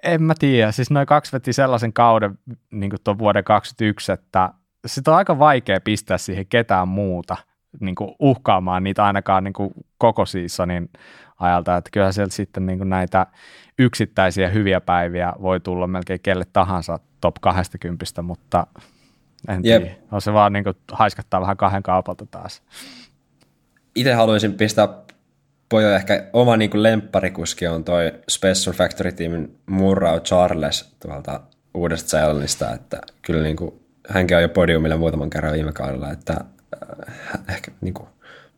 en 0.03 0.23
mä 0.23 0.33
tiedä, 0.39 0.71
siis 0.71 0.91
noin 0.91 1.07
kaksi 1.07 1.31
veti 1.31 1.53
sellaisen 1.53 1.93
kauden 1.93 2.39
niin 2.71 2.89
kuin 2.89 2.99
tuon 3.03 3.19
vuoden 3.19 3.43
2021, 3.43 4.11
että 4.11 4.53
sitä 4.85 5.11
on 5.11 5.17
aika 5.17 5.39
vaikea 5.39 5.81
pistää 5.81 6.17
siihen 6.17 6.47
ketään 6.47 6.87
muuta 6.87 7.37
niin 7.79 7.95
kuin 7.95 8.15
uhkaamaan 8.19 8.83
niitä 8.83 9.05
ainakaan 9.05 9.43
niin 9.43 9.53
kuin 9.53 9.71
koko 9.97 10.25
seasonin 10.25 10.89
ajalta, 11.39 11.77
että 11.77 11.89
kyllähän 11.93 12.13
sieltä 12.13 12.35
sitten 12.35 12.65
niin 12.65 12.77
kuin 12.77 12.89
näitä 12.89 13.27
yksittäisiä 13.79 14.49
hyviä 14.49 14.81
päiviä 14.81 15.33
voi 15.41 15.59
tulla 15.59 15.87
melkein 15.87 16.19
kelle 16.23 16.45
tahansa 16.53 16.99
top 17.21 17.35
20, 17.41 18.21
mutta 18.21 18.67
en 19.47 19.61
yep. 19.65 19.83
tiedä, 19.83 19.95
on 20.11 20.21
se 20.21 20.33
vaan 20.33 20.53
niin 20.53 20.63
kuin 20.63 20.77
haiskattaa 20.91 21.41
vähän 21.41 21.57
kahden 21.57 21.83
kaupalta 21.83 22.25
taas. 22.25 22.63
Itse 23.95 24.13
haluaisin 24.13 24.53
pistää 24.53 24.87
pojo 25.69 25.89
ehkä 25.89 26.29
oma 26.33 26.57
niin 26.57 26.69
kuin 26.69 26.83
lempparikuski 26.83 27.67
on 27.67 27.83
toi 27.83 28.11
Special 28.29 28.75
Factory 28.75 29.11
Teamin 29.11 29.57
Murrao 29.65 30.19
Charles 30.19 30.95
tuolta 30.99 31.41
Uudesta 31.73 32.09
Seelannista, 32.09 32.73
että 32.73 33.01
kyllä 33.21 33.43
niin 33.43 33.55
kuin 33.55 33.81
hänkin 34.09 34.37
on 34.37 34.43
jo 34.43 34.49
podiumilla 34.49 34.97
muutaman 34.97 35.29
kerran 35.29 35.53
viime 35.53 35.71
kaudella, 35.71 36.11
että 36.11 36.35
ehkä 37.49 37.71
niin 37.81 37.93
kuin, 37.93 38.09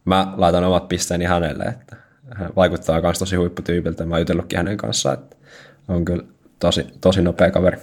mä 0.05 0.33
laitan 0.37 0.63
omat 0.63 0.87
pisteeni 0.87 1.25
hänelle, 1.25 1.63
että 1.63 1.95
hän 2.35 2.49
vaikuttaa 2.55 3.01
myös 3.01 3.19
tosi 3.19 3.35
huipputyypiltä. 3.35 4.05
Mä 4.05 4.15
oon 4.15 4.21
jutellutkin 4.21 4.57
hänen 4.57 4.77
kanssaan, 4.77 5.13
että 5.13 5.35
on 5.87 6.05
kyllä 6.05 6.23
tosi, 6.59 6.87
tosi 7.01 7.21
nopea 7.21 7.51
kaveri. 7.51 7.77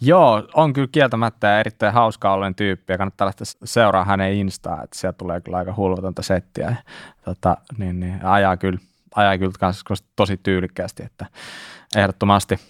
Joo, 0.00 0.48
on 0.54 0.72
kyllä 0.72 0.88
kieltämättä 0.92 1.60
erittäin 1.60 1.94
hauska 1.94 2.32
ollen 2.32 2.54
tyyppi 2.54 2.92
ja 2.92 2.98
kannattaa 2.98 3.26
lähteä 3.26 3.44
seuraa 3.64 4.04
hänen 4.04 4.34
Instaa, 4.34 4.82
että 4.82 4.98
sieltä 4.98 5.18
tulee 5.18 5.40
kyllä 5.40 5.58
aika 5.58 5.74
hulvatonta 5.76 6.22
settiä. 6.22 6.76
Tota, 7.24 7.56
niin, 7.78 8.00
niin, 8.00 8.24
ajaa 8.24 8.56
kyllä, 8.56 8.78
ajaa 9.14 9.38
kyllä 9.38 9.72
tosi 10.16 10.36
tyylikkäästi, 10.36 11.02
että 11.02 11.26
ehdottomasti. 11.96 12.60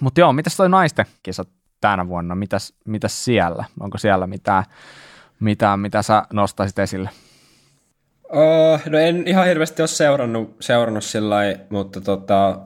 Mutta 0.00 0.20
joo, 0.20 0.32
mitäs 0.32 0.56
toi 0.56 0.68
naisten 0.68 1.06
kisat 1.22 1.48
tänä 1.80 2.08
vuonna? 2.08 2.34
Mitäs, 2.34 2.74
mitäs 2.84 3.24
siellä? 3.24 3.64
Onko 3.80 3.98
siellä 3.98 4.26
mitään, 4.26 4.64
mitään 5.40 5.80
mitä 5.80 6.02
sä 6.02 6.22
nostaisit 6.32 6.78
esille? 6.78 7.10
Uh, 8.32 8.80
no 8.86 8.98
en 8.98 9.22
ihan 9.26 9.46
hirveästi 9.46 9.82
ole 9.82 9.88
seurannut, 9.88 10.56
seurannut 10.60 11.04
sillä 11.04 11.36
mutta 11.70 12.00
tota, 12.00 12.60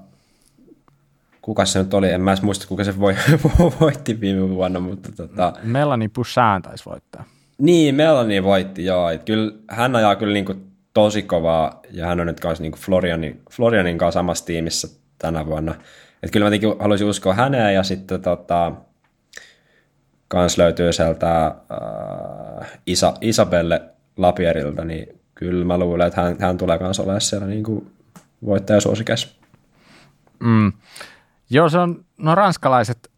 kuka 1.43 1.65
se 1.65 1.79
nyt 1.79 1.95
oli, 1.95 2.11
en 2.11 2.21
mä 2.21 2.31
edes 2.31 2.43
muista, 2.43 2.67
kuka 2.69 2.85
se 2.85 2.99
voi, 3.01 3.17
voitti 3.81 4.21
viime 4.21 4.49
vuonna, 4.49 4.81
mutta 4.81 5.13
tota... 5.13 5.53
Melanie 5.63 6.09
Poussin 6.09 6.63
taisi 6.63 6.85
voittaa. 6.87 7.25
Niin, 7.59 7.95
Melanie 7.95 8.43
voitti, 8.43 8.85
joo. 8.85 9.11
Et 9.11 9.25
kyllä, 9.25 9.53
hän 9.71 9.97
ajaa 9.97 10.17
kyllä 10.17 10.33
niinku 10.33 10.55
tosi 10.95 11.23
kovaa, 11.23 11.81
ja 11.91 12.07
hän 12.07 12.21
on 12.21 12.27
nyt 12.27 12.41
kanssa 12.41 12.63
niinku 12.63 12.79
Florianin, 12.79 13.43
Florianin 13.51 13.99
kanssa 13.99 14.19
samassa 14.19 14.47
tiimissä 14.47 14.89
tänä 15.19 15.47
vuonna. 15.47 15.75
Et 16.23 16.31
kyllä 16.31 16.51
mä 16.51 16.57
haluaisin 16.79 17.07
uskoa 17.07 17.35
häneen, 17.35 17.75
ja 17.75 17.83
sitten 17.83 18.23
tota, 18.23 18.73
kans 20.29 20.59
löytyy 20.59 20.93
sieltä 20.93 21.47
äh, 21.47 22.81
Isa, 22.87 23.15
Isabelle 23.21 23.83
Lapierilta, 24.17 24.85
niin 24.85 25.21
kyllä 25.35 25.65
mä 25.65 25.79
luulen, 25.79 26.07
että 26.07 26.21
hän, 26.21 26.37
hän 26.41 26.59
tulee 26.59 26.79
kans 26.79 27.01
olemaan 27.01 27.21
siellä 27.21 27.47
niin 27.47 27.65
kuin 27.65 27.91
voittajasuosikäs. 28.45 29.39
Mm. 30.41 30.73
Joo, 31.51 31.69
se 31.69 31.79
on, 31.79 32.05
no 32.19 32.35
ranskalaiset 32.35 33.11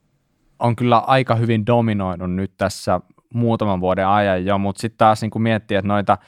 on 0.58 0.76
kyllä 0.76 0.98
aika 0.98 1.34
hyvin 1.34 1.66
dominoinut 1.66 2.34
nyt 2.34 2.52
tässä 2.56 3.00
muutaman 3.34 3.80
vuoden 3.80 4.06
ajan 4.06 4.46
jo, 4.46 4.58
mutta 4.58 4.80
sitten 4.80 4.98
taas 4.98 5.22
niin 5.22 5.42
miettii, 5.42 5.76
että 5.76 5.88
noita 5.88 6.18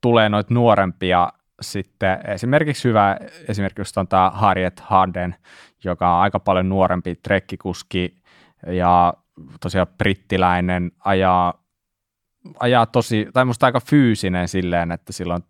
tulee 0.00 0.28
noita 0.28 0.54
nuorempia 0.54 1.32
sitten 1.60 2.18
esimerkiksi 2.28 2.88
hyvä, 2.88 3.16
esimerkiksi 3.48 4.00
on 4.00 4.08
tämä 4.08 4.30
Harriet 4.30 4.80
Harden, 4.80 5.34
joka 5.84 6.14
on 6.14 6.22
aika 6.22 6.40
paljon 6.40 6.68
nuorempi 6.68 7.14
trekkikuski 7.14 8.16
ja 8.66 9.14
tosiaan 9.60 9.86
brittiläinen 9.98 10.92
ajaa, 11.04 11.64
ajaa 12.60 12.86
tosi, 12.86 13.28
tai 13.32 13.44
musta 13.44 13.66
aika 13.66 13.80
fyysinen 13.80 14.48
silleen, 14.48 14.92
että 14.92 15.12
silloin 15.12 15.42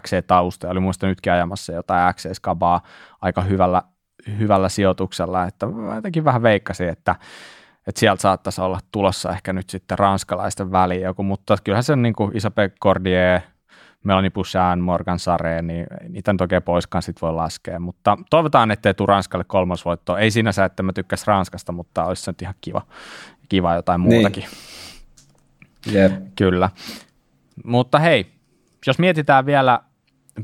XC-tausta, 0.00 0.68
oli 0.68 0.80
muista 0.80 1.06
nytkin 1.06 1.32
ajamassa 1.32 1.72
jotain 1.72 2.14
XC-skabaa 2.14 2.80
aika 3.20 3.42
hyvällä, 3.42 3.82
hyvällä 4.38 4.68
sijoituksella, 4.68 5.44
että 5.44 5.66
jotenkin 5.94 6.24
vähän 6.24 6.42
veikkasin, 6.42 6.88
että, 6.88 7.16
että 7.86 8.00
sieltä 8.00 8.22
saattaisi 8.22 8.60
olla 8.60 8.78
tulossa 8.92 9.30
ehkä 9.30 9.52
nyt 9.52 9.70
sitten 9.70 9.98
ranskalaisten 9.98 10.72
väliin 10.72 11.02
joku, 11.02 11.22
mutta 11.22 11.56
kyllähän 11.64 11.84
se 11.84 11.92
on 11.92 12.02
niin 12.02 12.14
kuin 12.14 12.36
Isabel 12.36 12.70
Cordier, 12.82 13.40
Melanie 14.04 14.30
Bouchan, 14.30 14.80
Morgan 14.80 15.18
Sare, 15.18 15.62
niin 15.62 15.86
niitä 16.08 16.32
nyt 16.32 16.40
oikein 16.40 16.62
poiskaan 16.62 17.02
sit 17.02 17.22
voi 17.22 17.32
laskea, 17.32 17.78
mutta 17.78 18.18
toivotaan, 18.30 18.70
ettei 18.70 18.94
tule 18.94 19.06
Ranskalle 19.06 19.44
kolmosvoittoa. 19.44 20.18
Ei 20.18 20.30
sinänsä, 20.30 20.64
että 20.64 20.82
mä 20.82 20.92
tykkäs 20.92 21.26
Ranskasta, 21.26 21.72
mutta 21.72 22.04
olisi 22.04 22.22
se 22.22 22.30
nyt 22.30 22.42
ihan 22.42 22.54
kiva, 22.60 22.82
kiva 23.52 23.74
jotain 23.74 24.02
niin. 24.02 24.14
muutakin. 24.14 24.44
Yep. 25.92 26.12
Kyllä. 26.36 26.70
Mutta 27.64 27.98
hei, 27.98 28.32
jos 28.86 28.98
mietitään 28.98 29.46
vielä 29.46 29.80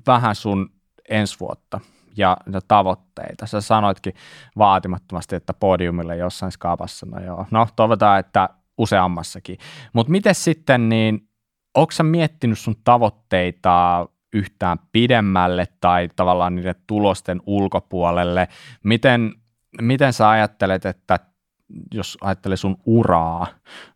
vähän 0.06 0.34
sun 0.34 0.70
ensi 1.08 1.40
vuotta 1.40 1.80
ja 2.16 2.36
tavoitteita. 2.68 3.46
Sä 3.46 3.60
sanoitkin 3.60 4.14
vaatimattomasti, 4.58 5.36
että 5.36 5.54
podiumille 5.54 6.16
jossain 6.16 6.52
skaapassa. 6.52 7.06
No 7.06 7.24
joo, 7.24 7.46
no 7.50 7.68
toivotaan, 7.76 8.20
että 8.20 8.48
useammassakin. 8.78 9.58
Mutta 9.92 10.10
miten 10.10 10.34
sitten, 10.34 10.88
niin 10.88 11.28
onko 11.74 11.92
sä 11.92 12.02
miettinyt 12.02 12.58
sun 12.58 12.76
tavoitteita 12.84 14.06
yhtään 14.32 14.78
pidemmälle 14.92 15.66
tai 15.80 16.08
tavallaan 16.16 16.54
niiden 16.54 16.74
tulosten 16.86 17.40
ulkopuolelle? 17.46 18.48
Miten, 18.84 19.34
miten 19.80 20.12
sä 20.12 20.30
ajattelet, 20.30 20.86
että 20.86 21.18
jos 21.94 22.18
ajattelee 22.20 22.56
sun 22.56 22.76
uraa, 22.86 23.46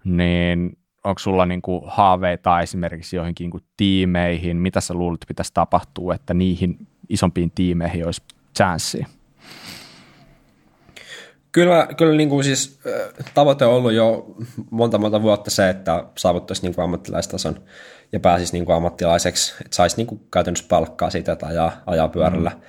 niin 0.05 0.79
onko 1.05 1.19
sulla 1.19 1.47
niin 1.47 1.63
kuin 1.63 1.83
haaveita 1.87 2.61
esimerkiksi 2.61 3.17
joihinkin 3.17 3.45
niin 3.45 3.51
kuin 3.51 3.65
tiimeihin, 3.77 4.57
mitä 4.57 4.81
sä 4.81 4.95
luulet 4.95 5.21
pitäisi 5.29 5.55
tapahtua, 5.55 6.15
että 6.15 6.35
niihin 6.35 6.89
isompiin 7.09 7.51
tiimeihin 7.51 8.07
olisi 8.07 8.23
chanssiä? 8.57 9.07
Kyllä, 11.53 11.89
kyllä 11.97 12.17
niin 12.17 12.29
kuin 12.29 12.45
siis, 12.45 12.81
tavoite 13.35 13.65
on 13.65 13.75
ollut 13.75 13.93
jo 13.93 14.35
monta 14.71 14.99
monta 14.99 15.23
vuotta 15.23 15.51
se, 15.51 15.69
että 15.69 16.05
saavuttaisi 16.19 16.63
niin 16.63 16.75
kuin 16.75 16.85
ammattilaistason 16.85 17.63
ja 18.13 18.21
pääsisi 18.21 18.53
niin 18.53 18.65
kuin 18.65 18.77
ammattilaiseksi, 18.77 19.55
että 19.65 19.77
saisi 19.77 19.97
niin 19.97 20.07
kuin 20.07 20.21
käytännössä 20.31 20.67
palkkaa 20.69 21.11
siitä, 21.11 21.33
että 21.33 21.47
ajaa, 21.47 21.73
ajaa 21.87 22.09
pyörällä. 22.09 22.51
Mm. 22.51 22.61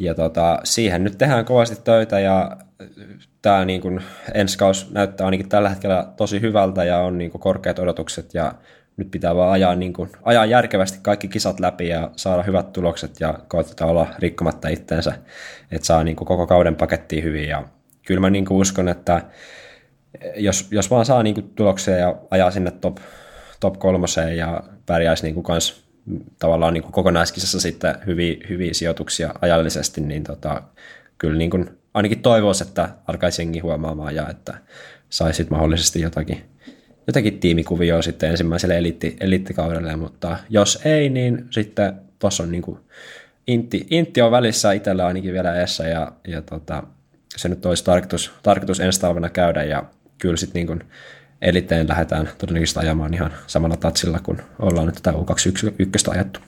Ja 0.00 0.14
tota, 0.14 0.60
siihen 0.64 1.04
nyt 1.04 1.18
tehdään 1.18 1.44
kovasti 1.44 1.76
töitä 1.84 2.20
ja 2.20 2.56
tämä 3.42 3.64
niin 3.64 3.80
kuin 3.80 4.00
ensi 4.34 4.58
kausi 4.58 4.86
näyttää 4.90 5.24
ainakin 5.24 5.48
tällä 5.48 5.68
hetkellä 5.68 6.06
tosi 6.16 6.40
hyvältä 6.40 6.84
ja 6.84 6.98
on 6.98 7.18
niin 7.18 7.30
kuin 7.30 7.40
korkeat 7.40 7.78
odotukset 7.78 8.34
ja 8.34 8.54
nyt 8.96 9.10
pitää 9.10 9.36
vaan 9.36 9.52
ajaa, 9.52 9.74
niin 9.74 9.92
kuin, 9.92 10.10
ajaa 10.22 10.46
järkevästi 10.46 10.98
kaikki 11.02 11.28
kisat 11.28 11.60
läpi 11.60 11.88
ja 11.88 12.10
saada 12.16 12.42
hyvät 12.42 12.72
tulokset 12.72 13.20
ja 13.20 13.38
koetetaan 13.48 13.90
olla 13.90 14.06
rikkomatta 14.18 14.68
itteensä, 14.68 15.12
että 15.70 15.86
saa 15.86 16.04
niin 16.04 16.16
kuin 16.16 16.28
koko 16.28 16.46
kauden 16.46 16.76
pakettiin 16.76 17.24
hyvin 17.24 17.48
ja 17.48 17.64
kyllä 18.06 18.20
mä 18.20 18.30
niin 18.30 18.44
kuin 18.44 18.60
uskon, 18.60 18.88
että 18.88 19.22
jos, 20.36 20.68
jos 20.70 20.90
vaan 20.90 21.06
saa 21.06 21.22
niin 21.22 21.34
kuin 21.34 21.52
tuloksia 21.54 21.96
ja 21.96 22.16
ajaa 22.30 22.50
sinne 22.50 22.70
top, 22.70 22.96
top 23.60 23.78
kolmoseen 23.78 24.36
ja 24.36 24.62
pärjäisi 24.86 25.22
niin 25.26 25.42
kans 25.42 25.89
tavallaan 26.38 26.74
niin 26.74 26.82
kuin 26.82 26.92
kokonaiskisassa 26.92 27.60
sitten 27.60 27.94
hyviä, 28.06 28.36
hyviä 28.48 28.74
sijoituksia 28.74 29.34
ajallisesti, 29.40 30.00
niin 30.00 30.24
tota, 30.24 30.62
kyllä 31.18 31.38
niin 31.38 31.50
kuin 31.50 31.70
ainakin 31.94 32.22
toivoisi, 32.22 32.64
että 32.64 32.88
alkaisi 33.06 33.42
jengi 33.42 33.58
huomaamaan 33.58 34.14
ja 34.14 34.28
että 34.28 34.54
saisit 35.10 35.50
mahdollisesti 35.50 36.00
jotakin, 36.00 36.44
jotakin 37.06 37.40
tiimikuvioa 37.40 38.02
sitten 38.02 38.30
ensimmäiselle 38.30 38.78
eliitti, 38.78 39.16
eliittikaudelle, 39.20 39.96
mutta 39.96 40.36
jos 40.50 40.80
ei, 40.84 41.08
niin 41.08 41.46
sitten 41.50 41.92
tuossa 42.18 42.42
on 42.42 42.52
niin 42.52 42.62
kuin 42.62 42.78
intti, 43.46 43.86
intti 43.90 44.22
on 44.22 44.30
välissä 44.30 44.72
itsellä 44.72 45.06
ainakin 45.06 45.32
vielä 45.32 45.60
eessä 45.60 45.88
ja, 45.88 46.12
ja 46.28 46.42
tota, 46.42 46.82
se 47.36 47.48
nyt 47.48 47.66
olisi 47.66 47.84
tarkoitus, 47.84 48.32
tarkoitus 48.42 48.80
ensi 48.80 49.00
talvena 49.00 49.28
käydä 49.28 49.62
ja 49.62 49.84
kyllä 50.18 50.36
sitten 50.36 50.66
niin 50.66 50.84
eliteen 51.42 51.88
lähdetään 51.88 52.28
todennäköisesti 52.38 52.80
ajamaan 52.80 53.14
ihan 53.14 53.32
samalla 53.46 53.76
tatsilla, 53.76 54.18
kun 54.22 54.38
ollaan 54.58 54.86
nyt 54.86 54.94
tätä 55.02 55.18
U21 55.18 56.12
ajettu. 56.12 56.40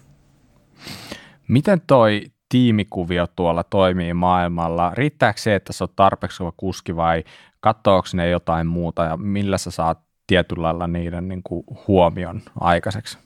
Miten 1.48 1.80
toi 1.86 2.24
tiimikuvio 2.48 3.26
tuolla 3.36 3.64
toimii 3.64 4.14
maailmalla? 4.14 4.92
Riittääkö 4.94 5.40
se, 5.40 5.54
että 5.54 5.72
sä 5.72 5.84
oot 5.84 5.96
tarpeeksi 5.96 6.38
kova 6.38 6.52
kuski 6.56 6.96
vai 6.96 7.24
katsoako 7.60 8.08
ne 8.14 8.30
jotain 8.30 8.66
muuta 8.66 9.04
ja 9.04 9.16
millä 9.16 9.58
sä 9.58 9.70
saat 9.70 9.98
tietyllä 10.26 10.62
lailla 10.62 10.86
niiden 10.86 11.28
niin 11.28 11.42
kuin 11.42 11.64
huomion 11.88 12.42
aikaiseksi? 12.60 13.18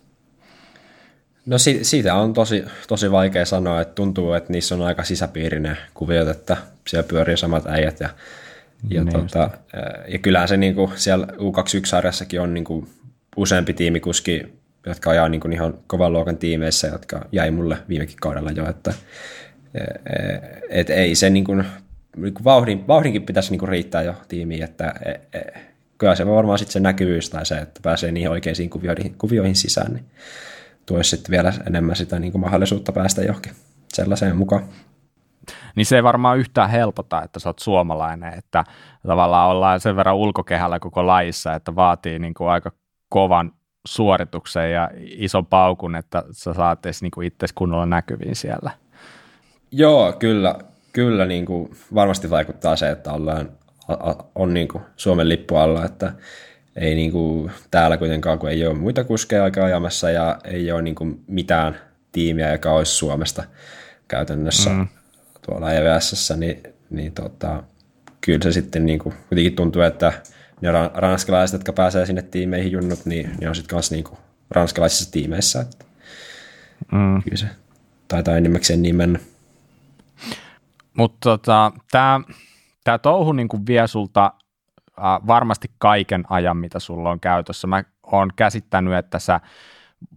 No 1.46 1.58
si- 1.58 1.84
siitä 1.84 2.14
on 2.14 2.32
tosi, 2.32 2.64
tosi 2.88 3.12
vaikea 3.12 3.44
sanoa, 3.44 3.80
että 3.80 3.94
tuntuu, 3.94 4.32
että 4.32 4.52
niissä 4.52 4.74
on 4.74 4.82
aika 4.82 5.04
sisäpiirinen 5.04 5.78
kuviot, 5.94 6.28
että 6.28 6.56
siellä 6.88 7.08
pyörii 7.08 7.36
samat 7.36 7.66
äijät 7.66 8.00
ja, 8.00 8.08
ja, 8.90 9.04
niin 9.04 9.12
tota, 9.12 9.50
ja 10.08 10.18
kyllähän 10.18 10.48
se 10.48 10.56
niin 10.56 10.74
kuin 10.74 10.90
siellä 10.94 11.26
U21-sarjassakin 11.26 12.40
on 12.40 12.54
niin 12.54 12.64
kuin 12.64 12.88
useampi 13.36 13.72
tiimikuski, 13.72 14.46
jotka 14.86 15.10
ajaa 15.10 15.28
niin 15.28 15.40
kuin 15.40 15.52
ihan 15.52 15.74
kovan 15.86 16.12
luokan 16.12 16.36
tiimeissä, 16.36 16.88
jotka 16.88 17.26
jäi 17.32 17.50
mulle 17.50 17.78
viimekin 17.88 18.16
kaudella 18.20 18.50
jo, 18.50 18.70
että 18.70 18.94
et 20.68 20.90
ei 20.90 21.14
se 21.14 21.30
niin 21.30 21.44
kuin, 21.44 21.64
niin 22.16 22.34
kuin 22.34 22.44
vauhdin, 22.44 22.86
vauhdinkin 22.88 23.22
pitäisi 23.22 23.50
niin 23.50 23.58
kuin 23.58 23.68
riittää 23.68 24.02
jo 24.02 24.14
tiimiin, 24.28 24.64
että 24.64 24.94
e, 25.04 25.38
e, 25.38 25.60
kyllä 25.98 26.14
se 26.14 26.26
varmaan 26.26 26.58
sitten 26.58 26.72
se 26.72 26.80
näkyvyys 26.80 27.30
tai 27.30 27.46
se, 27.46 27.58
että 27.58 27.80
pääsee 27.82 28.12
niihin 28.12 28.30
oikeisiin 28.30 28.70
kuvioihin, 28.70 29.14
kuvioihin 29.18 29.56
sisään, 29.56 29.92
niin 29.92 30.04
tuoisi 30.86 31.10
sitten 31.10 31.30
vielä 31.30 31.52
enemmän 31.66 31.96
sitä 31.96 32.18
niin 32.18 32.32
kuin 32.32 32.42
mahdollisuutta 32.42 32.92
päästä 32.92 33.22
johonkin 33.22 33.52
sellaiseen 33.92 34.36
mukaan. 34.36 34.68
Niin 35.76 35.86
se 35.86 35.96
ei 35.96 36.02
varmaan 36.02 36.38
yhtään 36.38 36.70
helpota, 36.70 37.22
että 37.22 37.40
sä 37.40 37.48
oot 37.48 37.58
suomalainen, 37.58 38.34
että 38.34 38.64
tavallaan 39.06 39.48
ollaan 39.48 39.80
sen 39.80 39.96
verran 39.96 40.16
ulkokehällä 40.16 40.78
koko 40.78 41.06
lajissa, 41.06 41.54
että 41.54 41.74
vaatii 41.74 42.18
niin 42.18 42.34
kuin 42.34 42.50
aika 42.50 42.72
kovan 43.08 43.52
suorituksen 43.86 44.72
ja 44.72 44.90
ison 44.96 45.46
paukun, 45.46 45.96
että 45.96 46.24
sä 46.30 46.54
saat 46.54 46.86
edes 46.86 47.02
niin 47.02 47.22
itse 47.22 47.46
kunnolla 47.54 47.86
näkyviin 47.86 48.36
siellä. 48.36 48.70
Joo, 49.70 50.12
kyllä, 50.12 50.58
kyllä 50.92 51.26
niin 51.26 51.46
kuin 51.46 51.70
varmasti 51.94 52.30
vaikuttaa 52.30 52.76
se, 52.76 52.90
että 52.90 53.12
ollaan, 53.12 53.48
on 54.34 54.54
niin 54.54 54.68
kuin 54.68 54.82
Suomen 54.96 55.28
lippu 55.28 55.56
alla, 55.56 55.84
että 55.84 56.12
ei 56.76 56.94
niin 56.94 57.12
kuin 57.12 57.50
täällä 57.70 57.96
kuitenkaan, 57.96 58.38
kun 58.38 58.50
ei 58.50 58.66
ole 58.66 58.74
muita 58.74 59.04
kuskeja 59.04 59.44
aika 59.44 59.64
ajamassa 59.64 60.10
ja 60.10 60.38
ei 60.44 60.72
ole 60.72 60.82
niin 60.82 60.94
kuin 60.94 61.24
mitään 61.26 61.76
tiimiä, 62.12 62.52
joka 62.52 62.72
olisi 62.72 62.92
Suomesta 62.92 63.44
käytännössä 64.08 64.70
mm. 64.70 64.88
Tuolla 65.46 65.72
EVS, 65.72 66.32
niin, 66.36 66.62
niin 66.90 67.12
tota, 67.12 67.62
kyllä 68.20 68.42
se 68.42 68.52
sitten 68.52 68.86
niin 68.86 68.98
kuin, 68.98 69.14
kuitenkin 69.28 69.56
tuntuu, 69.56 69.82
että 69.82 70.12
ne 70.60 70.68
ranskalaiset, 70.94 71.52
jotka 71.52 71.72
pääsee 71.72 72.06
sinne 72.06 72.22
tiimeihin 72.22 72.72
junnut, 72.72 73.06
niin 73.06 73.30
ne 73.40 73.48
on 73.48 73.54
sitten 73.54 73.76
kanssa 73.76 73.94
niin 73.94 74.04
kuin 74.04 74.18
ranskalaisissa 74.50 75.12
tiimeissä. 75.12 75.60
Että 75.60 75.84
mm. 76.92 77.22
Kyllä 77.22 77.36
se 77.36 77.46
taitaa 78.08 78.36
enimmäkseen 78.36 78.82
niin 78.82 78.96
mennä. 78.96 79.18
Mutta 80.96 81.18
tota, 81.20 81.72
tämä 82.84 82.98
touhu 83.02 83.32
niinku 83.32 83.60
vie 83.66 83.86
sulta 83.86 84.32
äh, 84.98 85.26
varmasti 85.26 85.70
kaiken 85.78 86.24
ajan, 86.28 86.56
mitä 86.56 86.78
sulla 86.78 87.10
on 87.10 87.20
käytössä. 87.20 87.66
Mä 87.66 87.84
oon 88.02 88.30
käsittänyt, 88.36 88.94
että 88.94 89.18
sä, 89.18 89.40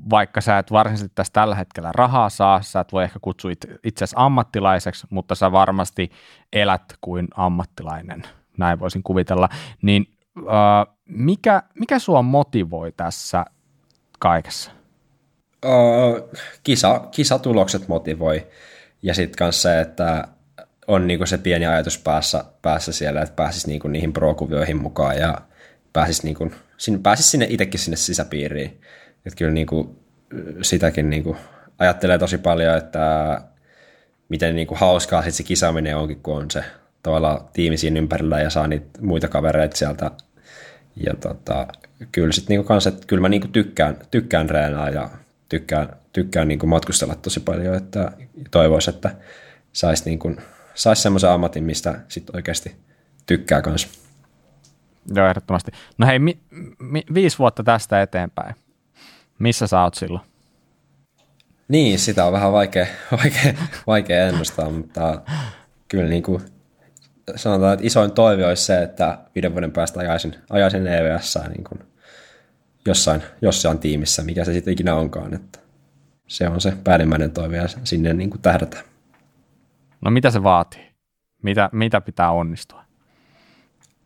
vaikka 0.09 0.41
sä 0.41 0.57
et 0.57 0.71
varsinaisesti 0.71 1.11
tässä 1.15 1.33
tällä 1.33 1.55
hetkellä 1.55 1.91
rahaa 1.93 2.29
saa, 2.29 2.61
sä 2.61 2.79
et 2.79 2.93
voi 2.93 3.03
ehkä 3.03 3.19
kutsua 3.21 3.51
itse 3.83 4.05
ammattilaiseksi, 4.15 5.07
mutta 5.09 5.35
sä 5.35 5.51
varmasti 5.51 6.11
elät 6.53 6.83
kuin 7.01 7.27
ammattilainen, 7.35 8.23
näin 8.57 8.79
voisin 8.79 9.03
kuvitella, 9.03 9.49
niin 9.81 10.05
äh, 10.37 10.95
mikä, 11.05 11.63
mikä 11.79 11.99
sua 11.99 12.21
motivoi 12.21 12.91
tässä 12.91 13.45
kaikessa? 14.19 14.71
Uh, 15.65 16.29
kisa, 16.63 16.99
kisatulokset 17.11 17.87
motivoi 17.87 18.47
ja 19.01 19.13
sitten 19.13 19.45
myös 19.45 19.61
se, 19.61 19.81
että 19.81 20.27
on 20.87 21.07
niinku 21.07 21.25
se 21.25 21.37
pieni 21.37 21.65
ajatus 21.65 21.97
päässä, 21.97 22.43
päässä 22.61 22.91
siellä, 22.91 23.21
että 23.21 23.35
pääsisi 23.35 23.67
niinku 23.67 23.87
niihin 23.87 24.13
pro-kuvioihin 24.13 24.81
mukaan 24.81 25.17
ja 25.17 25.41
pääsisi, 25.93 26.23
niinku, 26.23 26.51
sinne, 26.77 26.99
pääsisi 27.03 27.29
sinne 27.29 27.47
itsekin 27.49 27.79
sinne 27.79 27.97
sisäpiiriin. 27.97 28.81
Että 29.25 29.37
kyllä 29.37 29.51
niinku, 29.51 29.95
sitäkin 30.61 31.09
niinku, 31.09 31.37
ajattelee 31.79 32.17
tosi 32.17 32.37
paljon, 32.37 32.77
että 32.77 33.41
miten 34.29 34.55
niinku 34.55 34.75
hauskaa 34.75 35.21
sit 35.21 35.33
se 35.33 35.43
kisaaminen 35.43 35.97
onkin, 35.97 36.19
kun 36.23 36.37
on 36.37 36.51
se 36.51 36.63
tavallaan 37.03 37.41
tiimi 37.53 37.77
siinä 37.77 37.99
ympärillä 37.99 38.39
ja 38.39 38.49
saa 38.49 38.67
niitä 38.67 39.01
muita 39.01 39.27
kavereita 39.27 39.77
sieltä. 39.77 40.11
Ja 41.05 41.13
tota, 41.13 41.67
kyllä 42.11 42.31
sit 42.31 42.49
niinku 42.49 42.67
kans, 42.67 42.87
että 42.87 43.07
kyllä 43.07 43.21
mä 43.21 43.29
niinku 43.29 43.47
tykkään, 43.47 43.97
tykkään 44.11 44.49
reenaa 44.49 44.89
ja 44.89 45.09
tykkään, 45.49 45.89
tykkään 46.13 46.47
niinku 46.47 46.67
matkustella 46.67 47.15
tosi 47.15 47.39
paljon, 47.39 47.75
että 47.75 48.11
toivoisin, 48.51 48.93
että 48.93 49.15
saisi 49.73 50.05
niinku 50.05 50.35
saisi 50.73 51.01
semmoisen 51.01 51.29
ammatin, 51.29 51.63
mistä 51.63 51.99
sitten 52.07 52.35
oikeasti 52.35 52.75
tykkää 53.25 53.61
kanssa. 53.61 53.87
Joo, 55.15 55.27
ehdottomasti. 55.27 55.71
No 55.97 56.07
hei, 56.07 56.19
mi, 56.19 56.39
mi, 56.79 57.03
viisi 57.13 57.37
vuotta 57.37 57.63
tästä 57.63 58.01
eteenpäin. 58.01 58.55
Missä 59.39 59.67
sä 59.67 59.81
oot 59.81 59.93
silloin? 59.93 60.25
Niin, 61.67 61.99
sitä 61.99 62.25
on 62.25 62.33
vähän 62.33 62.51
vaikea, 62.51 62.85
vaikea, 63.23 63.53
vaikea 63.87 64.27
ennustaa, 64.27 64.69
mutta 64.69 65.21
kyllä 65.87 66.09
niin 66.09 66.23
kuin 66.23 66.41
sanotaan, 67.35 67.73
että 67.73 67.85
isoin 67.85 68.11
toive 68.11 68.45
olisi 68.45 68.63
se, 68.63 68.83
että 68.83 69.17
viiden 69.35 69.51
vuoden 69.53 69.71
päästä 69.71 69.99
ajaisin, 69.99 70.35
ajaisin 70.49 70.87
EVS 70.87 71.39
niin 71.47 71.63
kuin 71.63 71.79
jossain, 72.85 73.23
jossain 73.41 73.79
tiimissä, 73.79 74.23
mikä 74.23 74.45
se 74.45 74.53
sitten 74.53 74.73
ikinä 74.73 74.95
onkaan. 74.95 75.33
Että 75.33 75.59
se 76.27 76.47
on 76.47 76.61
se 76.61 76.73
päällimmäinen 76.83 77.31
toive 77.31 77.57
ja 77.57 77.67
sinne 77.67 78.13
niin 78.13 78.29
kuin 78.29 78.41
tähdätä. 78.41 78.83
No 80.01 80.11
mitä 80.11 80.31
se 80.31 80.43
vaatii? 80.43 80.89
Mitä, 81.43 81.69
mitä 81.73 82.01
pitää 82.01 82.31
onnistua? 82.31 82.83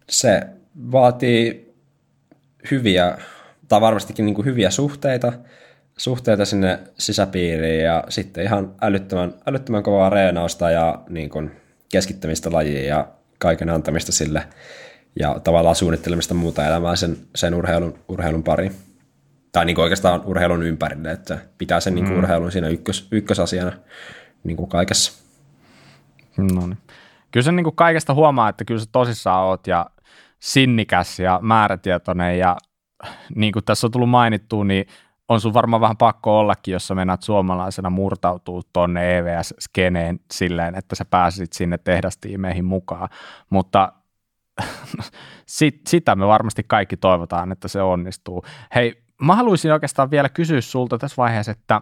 Se 0.10 0.48
vaatii 0.92 1.74
hyviä, 2.72 3.18
tai 3.74 3.82
varmastikin 3.82 4.26
niin 4.26 4.36
kuin 4.36 4.46
hyviä 4.46 4.70
suhteita, 4.70 5.34
suhteita 5.98 6.46
sinne 6.46 6.80
sisäpiiriin 6.98 7.84
ja 7.84 8.04
sitten 8.10 8.44
ihan 8.44 8.76
älyttömän, 8.82 9.34
älyttömän 9.48 9.84
kovaa 9.84 10.10
reenausta 10.10 10.72
ja 10.72 11.02
niin 11.10 11.30
kuin 11.30 11.52
keskittämistä 11.92 12.52
lajiin 12.52 12.88
ja 12.88 13.08
kaiken 13.40 13.70
antamista 13.70 14.12
sille 14.12 14.44
ja 15.20 15.40
tavallaan 15.44 15.76
suunnittelemista 15.76 16.34
muuta 16.34 16.68
elämää 16.68 16.96
sen, 16.96 17.18
sen 17.36 17.56
urheilun, 17.56 18.00
urheilun 18.08 18.44
pariin. 18.44 18.72
Tai 19.52 19.66
niin 19.66 19.76
kuin 19.76 19.84
oikeastaan 19.84 20.22
urheilun 20.26 20.64
ympärille, 20.64 21.12
että 21.12 21.38
pitää 21.58 21.80
sen 21.80 21.96
niin 21.96 22.06
kuin 22.06 22.14
mm. 22.14 22.24
urheilun 22.24 22.52
siinä 22.52 22.68
ykkös, 22.68 23.08
ykkösasiana 23.12 23.72
niin 24.44 24.58
kuin 24.58 24.70
kaikessa. 24.70 25.24
No 26.38 26.68
niin. 26.68 26.78
Kyllä 27.32 27.44
se 27.44 27.52
niin 27.52 27.64
kuin 27.64 27.76
kaikesta 27.76 28.14
huomaa, 28.14 28.50
että 28.50 28.66
kyllä 28.66 28.80
sä 28.80 28.90
tosissaan 28.92 29.46
oot 29.46 29.68
ja 29.68 29.86
sinnikäs 30.40 31.20
ja 31.20 31.40
määrätietoinen 31.42 32.40
ja 32.40 32.58
niin 33.36 33.54
kuin 33.54 33.66
tässä 33.66 33.88
on 33.88 33.92
tullut 33.92 34.10
mainittua, 34.10 34.64
niin 34.64 34.86
on 35.30 35.42
sun 35.42 35.54
varmaan 35.54 35.82
vähän 35.82 35.98
pakko 35.98 36.40
ollakin, 36.40 36.72
jos 36.72 36.88
sä 36.88 36.96
mennät 36.96 37.24
suomalaisena 37.24 37.90
murtautuu 37.90 38.62
tonne 38.74 39.18
EVS-skeneen 39.18 40.20
silleen, 40.32 40.76
että 40.76 40.96
sä 40.96 41.06
pääsit 41.06 41.54
sinne 41.54 41.78
tehdastiimeihin 41.78 42.66
mukaan, 42.66 43.10
mutta 43.50 43.94
sit, 45.46 45.88
sitä 45.88 46.16
me 46.16 46.28
varmasti 46.28 46.64
kaikki 46.68 46.98
toivotaan, 46.98 47.52
että 47.52 47.68
se 47.68 47.82
onnistuu. 47.82 48.46
Hei, 48.76 49.04
mä 49.22 49.36
haluaisin 49.36 49.74
oikeastaan 49.74 50.12
vielä 50.12 50.30
kysyä 50.30 50.62
sulta 50.62 50.98
tässä 50.98 51.18
vaiheessa, 51.18 51.52
että 51.52 51.82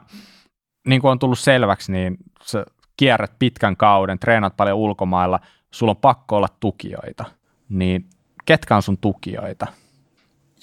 niin 0.87 1.01
kuin 1.01 1.11
on 1.11 1.19
tullut 1.19 1.39
selväksi, 1.39 1.91
niin 1.91 2.17
sä 2.43 2.65
kierrät 2.97 3.31
pitkän 3.39 3.77
kauden, 3.77 4.19
treenat 4.19 4.57
paljon 4.57 4.77
ulkomailla, 4.77 5.39
sulla 5.71 5.91
on 5.91 5.97
pakko 5.97 6.37
olla 6.37 6.47
tukijoita, 6.59 7.25
niin 7.69 8.09
ketkä 8.45 8.75
on 8.75 8.81
sun 8.81 8.97
tukijoita? 8.97 9.67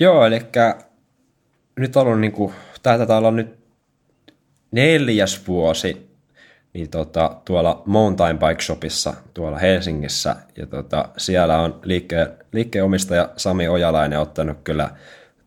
Joo, 0.01 0.27
eli 0.27 0.41
nyt 1.77 1.97
on 1.97 2.07
ollut 2.07 2.21
niin 2.21 2.33
kuin, 2.33 2.55
olla 3.17 3.31
nyt 3.31 3.59
neljäs 4.71 5.49
vuosi 5.49 6.09
niin 6.73 6.91
tota, 6.91 7.37
tuolla 7.45 7.83
Mountain 7.87 8.39
Bike 8.39 8.63
Shopissa 8.63 9.15
tuolla 9.35 9.59
Helsingissä. 9.59 10.37
Ja 10.57 10.67
tota, 10.67 11.09
siellä 11.17 11.61
on 11.61 11.81
liikkeen, 11.85 12.29
liikkeen 12.53 12.85
omistaja 12.85 13.29
Sami 13.37 13.69
Ojalainen 13.69 14.21
ottanut 14.21 14.59
kyllä 14.65 14.91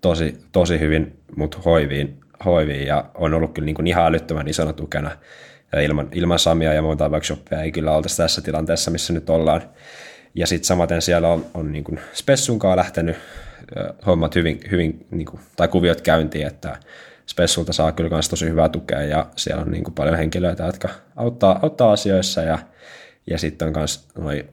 tosi, 0.02 0.38
tosi 0.52 0.80
hyvin 0.80 1.19
mut 1.36 1.65
hoiviin, 1.65 2.19
hoiviin 2.45 2.88
ja 2.88 3.06
on 3.15 3.34
ollut 3.34 3.53
kyllä 3.53 3.65
niin 3.65 3.76
kuin 3.76 3.88
ihan 3.88 4.06
älyttömän 4.06 4.48
isona 4.48 4.73
tukena. 4.73 5.11
Ja 5.73 5.82
ilman, 5.82 6.10
ilman 6.11 6.40
Samia 6.40 6.73
ja 6.73 6.82
Mountain 6.82 7.11
Bike 7.11 7.26
Shopia 7.26 7.61
ei 7.61 7.72
kyllä 7.72 7.91
oltaisi 7.91 8.18
tässä 8.18 8.41
tilanteessa, 8.41 8.91
missä 8.91 9.14
nyt 9.14 9.30
ollaan. 9.30 9.61
Ja 10.36 10.48
sitten 10.48 10.68
samaten 10.68 11.02
siellä 11.02 11.28
on, 11.28 11.45
on 11.53 11.72
niin 11.72 11.84
kuin 11.84 11.99
Spessunkaan 12.14 12.78
lähtenyt 12.78 13.18
hommat 14.06 14.35
hyvin, 14.35 14.60
hyvin 14.72 15.07
niin 15.11 15.26
kuin, 15.26 15.39
tai 15.56 15.68
kuviot 15.68 16.02
käyntiin, 16.02 16.48
että 16.48 16.77
Spessulta 17.27 17.73
saa 17.73 17.91
kyllä 17.91 18.10
myös 18.10 18.30
tosi 18.30 18.49
hyvää 18.49 18.69
tukea 18.69 19.02
ja 19.02 19.27
siellä 19.35 19.61
on 19.61 19.72
niin 19.72 19.84
kuin 19.84 19.93
paljon 19.93 20.18
henkilöitä, 20.18 20.64
jotka 20.64 20.89
auttaa, 21.15 21.60
auttaa 21.61 21.91
asioissa 21.91 22.41
ja, 22.41 22.60
ja 23.27 23.38
sitten 23.38 23.68
on 23.68 23.73
myös 23.77 24.07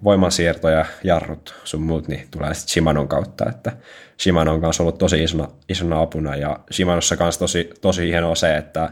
voimansiirto 0.04 0.68
ja 0.68 0.84
jarrut 1.04 1.54
sun 1.64 1.82
muut, 1.82 2.08
niin 2.08 2.28
tulee 2.30 2.54
sitten 2.54 2.72
Shimanon 2.72 3.08
kautta, 3.08 3.48
että 3.48 3.72
Shimano 4.20 4.52
on 4.52 4.60
kanssa 4.60 4.82
ollut 4.82 4.98
tosi 4.98 5.22
isona, 5.24 5.48
isona 5.68 6.00
apuna 6.00 6.36
ja 6.36 6.60
Shimanossa 6.72 7.16
kanssa 7.16 7.38
tosi, 7.38 7.70
tosi 7.80 8.08
hienoa 8.08 8.34
se, 8.34 8.56
että 8.56 8.90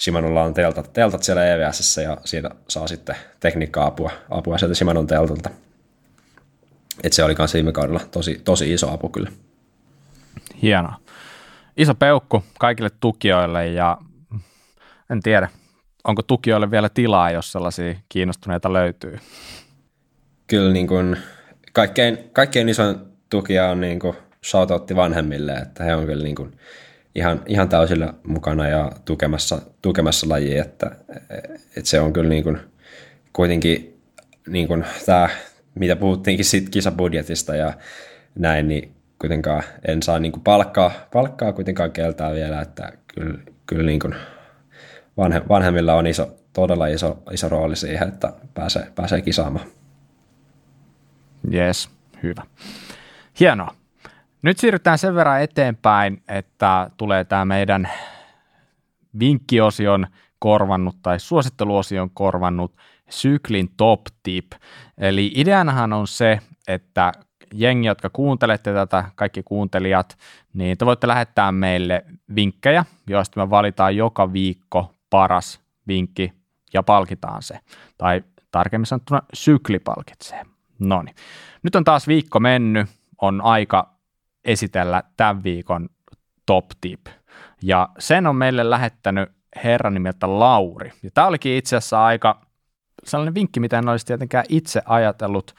Shimanolla 0.00 0.42
on 0.42 0.54
teltat, 0.54 0.92
teltat 0.92 1.22
siellä 1.22 1.54
EVSssä 1.54 2.02
ja 2.02 2.16
siitä 2.24 2.50
saa 2.68 2.86
sitten 2.86 3.16
tekniikka-apua 3.40 4.10
apua 4.30 4.58
sieltä 4.58 4.74
Shimanon 4.74 5.06
teltalta. 5.06 5.50
Et 7.02 7.12
se 7.12 7.24
oli 7.24 7.34
myös 7.38 7.54
viime 7.54 7.72
kaudella 7.72 8.00
tosi, 8.10 8.40
tosi 8.44 8.72
iso 8.72 8.92
apu 8.92 9.08
kyllä. 9.08 9.30
Hienoa. 10.62 10.96
Iso 11.76 11.94
peukku 11.94 12.44
kaikille 12.58 12.90
tukijoille 13.00 13.66
ja 13.66 13.98
en 15.10 15.20
tiedä, 15.20 15.48
onko 16.04 16.22
tukijoille 16.22 16.70
vielä 16.70 16.88
tilaa, 16.88 17.30
jos 17.30 17.52
sellaisia 17.52 17.94
kiinnostuneita 18.08 18.72
löytyy? 18.72 19.18
Kyllä 20.46 20.72
niin 20.72 20.86
kuin 20.86 21.16
kaikkein, 21.72 22.18
kaikkein 22.32 22.68
isoin 22.68 22.96
tukija 23.30 23.70
on 23.70 23.80
niin 23.80 23.98
kuin 23.98 24.16
shoutoutti 24.44 24.96
vanhemmille, 24.96 25.52
että 25.52 25.84
he 25.84 25.94
on 25.94 26.06
kyllä 26.06 26.22
niin 26.22 26.36
kuin 26.36 26.58
ihan, 27.14 27.42
ihan 27.46 27.68
täysillä 27.68 28.14
mukana 28.26 28.68
ja 28.68 28.92
tukemassa, 29.04 29.62
tukemassa 29.82 30.28
lajia, 30.28 30.64
että, 30.64 30.90
että 31.76 31.90
se 31.90 32.00
on 32.00 32.12
kyllä 32.12 32.28
niin 32.28 32.42
kuin 32.42 32.58
kuitenkin 33.32 34.00
niin 34.48 34.68
kuin 34.68 34.84
tämä, 35.06 35.28
mitä 35.74 35.96
puhuttiinkin 35.96 36.44
siitä 36.44 36.70
kisabudjetista 36.70 37.56
ja 37.56 37.72
näin, 38.34 38.68
niin 38.68 38.95
kuitenkaan 39.18 39.62
en 39.88 40.02
saa 40.02 40.18
niin 40.18 40.32
kuin 40.32 40.42
palkkaa, 40.42 40.90
palkkaa 41.12 41.52
kuitenkaan 41.52 41.92
keltää 41.92 42.32
vielä, 42.32 42.60
että 42.60 42.92
kyllä, 43.14 43.38
kyllä 43.66 43.82
niin 43.82 44.00
kuin 44.00 44.14
vanhe, 45.16 45.42
vanhemmilla 45.48 45.94
on 45.94 46.06
iso, 46.06 46.36
todella 46.52 46.86
iso, 46.86 47.22
iso 47.32 47.48
rooli 47.48 47.76
siihen, 47.76 48.08
että 48.08 48.32
pääsee, 48.54 48.92
pääsee 48.94 49.20
kisaamaan. 49.20 49.66
Yes, 51.54 51.90
hyvä. 52.22 52.42
Hienoa. 53.40 53.74
Nyt 54.42 54.58
siirrytään 54.58 54.98
sen 54.98 55.14
verran 55.14 55.42
eteenpäin, 55.42 56.22
että 56.28 56.90
tulee 56.96 57.24
tämä 57.24 57.44
meidän 57.44 57.88
vinkkiosion 59.18 60.06
korvannut 60.38 60.96
tai 61.02 61.20
suositteluosion 61.20 62.10
korvannut 62.10 62.76
syklin 63.10 63.68
top 63.76 64.00
tip. 64.22 64.52
Eli 64.98 65.32
ideanahan 65.34 65.92
on 65.92 66.06
se, 66.06 66.38
että 66.68 67.12
jengi, 67.54 67.88
jotka 67.88 68.10
kuuntelette 68.10 68.72
tätä, 68.72 69.04
kaikki 69.14 69.42
kuuntelijat, 69.42 70.18
niin 70.52 70.78
te 70.78 70.86
voitte 70.86 71.06
lähettää 71.08 71.52
meille 71.52 72.04
vinkkejä, 72.34 72.84
joista 73.06 73.40
me 73.40 73.50
valitaan 73.50 73.96
joka 73.96 74.32
viikko 74.32 74.94
paras 75.10 75.60
vinkki 75.88 76.32
ja 76.72 76.82
palkitaan 76.82 77.42
se. 77.42 77.58
Tai 77.98 78.24
tarkemmin 78.50 78.86
sanottuna 78.86 79.22
sykli 79.34 79.78
palkitsee. 79.78 80.42
No 80.78 81.02
niin. 81.02 81.16
Nyt 81.62 81.76
on 81.76 81.84
taas 81.84 82.08
viikko 82.08 82.40
mennyt, 82.40 82.88
on 83.20 83.40
aika 83.40 83.94
esitellä 84.44 85.02
tämän 85.16 85.44
viikon 85.44 85.88
top 86.46 86.66
tip. 86.80 87.06
Ja 87.62 87.88
sen 87.98 88.26
on 88.26 88.36
meille 88.36 88.70
lähettänyt 88.70 89.28
herra 89.64 89.90
nimeltä 89.90 90.38
Lauri. 90.38 90.92
Ja 91.02 91.10
tämä 91.14 91.26
olikin 91.26 91.56
itse 91.56 91.76
asiassa 91.76 92.04
aika 92.04 92.40
sellainen 93.04 93.34
vinkki, 93.34 93.60
mitä 93.60 93.78
en 93.78 93.88
olisi 93.88 94.06
tietenkään 94.06 94.44
itse 94.48 94.82
ajatellut 94.86 95.54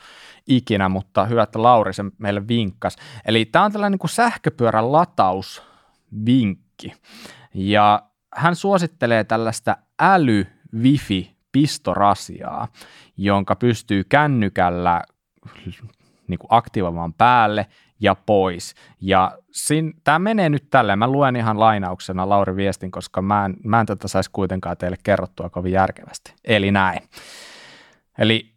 ikinä, 0.47 0.89
mutta 0.89 1.25
hyvä, 1.25 1.43
että 1.43 1.63
Lauri 1.63 1.93
sen 1.93 2.11
meille 2.17 2.47
vinkkas. 2.47 2.95
Eli 3.25 3.45
tämä 3.45 3.65
on 3.65 3.71
tällainen 3.71 3.91
niin 3.91 3.99
kuin 3.99 4.11
sähköpyörän 4.11 4.91
latausvinkki. 4.91 6.93
Ja 7.53 8.03
hän 8.35 8.55
suosittelee 8.55 9.23
tällaista 9.23 9.77
äly-wifi-pistorasiaa, 10.01 12.67
jonka 13.17 13.55
pystyy 13.55 14.03
kännykällä 14.03 15.01
niin 16.27 16.39
kuin 16.39 16.47
aktivoimaan 16.49 17.13
päälle 17.13 17.67
ja 17.99 18.15
pois. 18.15 18.75
Ja 19.01 19.37
tämä 20.03 20.19
menee 20.19 20.49
nyt 20.49 20.69
tälleen. 20.69 20.99
Mä 20.99 21.07
luen 21.07 21.35
ihan 21.35 21.59
lainauksena 21.59 22.29
Lauri 22.29 22.55
viestin, 22.55 22.91
koska 22.91 23.21
mä 23.21 23.45
en, 23.45 23.55
mä 23.63 23.79
en 23.79 23.85
tätä 23.85 24.07
saisi 24.07 24.31
kuitenkaan 24.31 24.77
teille 24.77 24.97
kerrottua 25.03 25.49
kovin 25.49 25.71
järkevästi. 25.71 26.33
Eli 26.45 26.71
näin. 26.71 26.99
Eli 28.17 28.56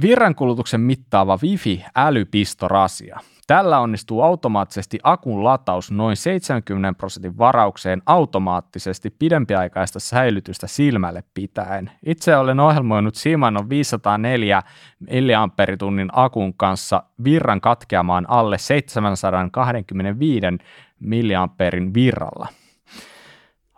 virrankulutuksen 0.00 0.80
mittaava 0.80 1.38
Wi-Fi 1.42 1.84
älypistorasia. 1.96 3.20
Tällä 3.46 3.78
onnistuu 3.78 4.22
automaattisesti 4.22 4.98
akun 5.02 5.44
lataus 5.44 5.90
noin 5.90 6.16
70 6.16 6.98
prosentin 6.98 7.38
varaukseen 7.38 8.02
automaattisesti 8.06 9.10
pidempiaikaista 9.10 10.00
säilytystä 10.00 10.66
silmälle 10.66 11.24
pitäen. 11.34 11.90
Itse 12.06 12.36
olen 12.36 12.60
ohjelmoinut 12.60 13.14
Simanon 13.14 13.68
504 13.68 14.62
mAh 15.00 16.08
akun 16.12 16.54
kanssa 16.54 17.02
virran 17.24 17.60
katkeamaan 17.60 18.30
alle 18.30 18.58
725 18.58 20.46
mAh 21.00 21.50
virralla. 21.94 22.48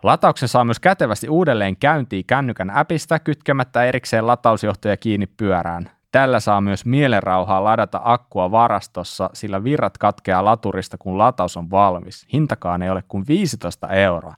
Latauksen 0.03 0.49
saa 0.49 0.65
myös 0.65 0.79
kätevästi 0.79 1.29
uudelleen 1.29 1.77
käyntiin 1.77 2.25
kännykän 2.25 2.69
appista 2.69 3.19
kytkemättä 3.19 3.83
erikseen 3.83 4.27
latausjohtoja 4.27 4.97
kiinni 4.97 5.27
pyörään. 5.27 6.00
Tällä 6.11 6.39
saa 6.39 6.61
myös 6.61 6.85
mielenrauhaa 6.85 7.63
ladata 7.63 8.01
akkua 8.03 8.51
varastossa, 8.51 9.29
sillä 9.33 9.63
virrat 9.63 9.97
katkeaa 9.97 10.45
laturista, 10.45 10.97
kun 10.97 11.17
lataus 11.17 11.57
on 11.57 11.71
valmis. 11.71 12.27
Hintakaan 12.33 12.81
ei 12.81 12.89
ole 12.89 13.03
kuin 13.07 13.23
15 13.27 13.87
euroa. 13.87 14.33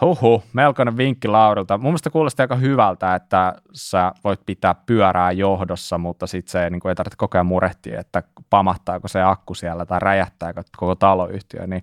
Huhu, 0.00 0.42
melkoinen 0.52 0.96
vinkki 0.96 1.28
Laurilta. 1.28 1.78
Mun 1.78 1.84
mielestä 1.90 2.10
kuulostaa 2.10 2.44
aika 2.44 2.56
hyvältä, 2.56 3.14
että 3.14 3.54
sä 3.72 4.12
voit 4.24 4.40
pitää 4.46 4.74
pyörää 4.86 5.32
johdossa, 5.32 5.98
mutta 5.98 6.26
sitten 6.26 6.52
se 6.52 6.70
niin 6.70 6.88
ei 6.88 6.94
tarvitse 6.94 7.16
koko 7.16 7.38
ajan 7.38 7.46
murehtia, 7.46 8.00
että 8.00 8.22
pamahtaako 8.50 9.08
se 9.08 9.22
akku 9.22 9.54
siellä 9.54 9.86
tai 9.86 10.00
räjähtääkö 10.00 10.62
koko 10.76 10.94
taloyhtiö. 10.94 11.66
Niin 11.66 11.82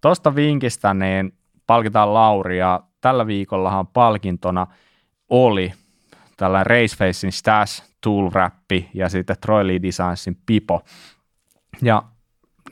tuosta 0.00 0.34
vinkistä 0.34 0.94
niin 0.94 1.32
palkitaan 1.66 2.14
Lauri 2.14 2.58
ja 2.58 2.80
tällä 3.00 3.26
viikollahan 3.26 3.86
palkintona 3.86 4.66
oli 5.30 5.72
tällainen 6.36 6.66
Racefacein 6.66 7.32
Stash 7.32 7.82
Tool 8.00 8.30
Wrappi 8.30 8.90
ja 8.94 9.08
sitten 9.08 9.36
Troy 9.40 9.66
Lee 9.66 9.82
Designsin 9.82 10.38
Pipo. 10.46 10.82
Ja 11.82 12.02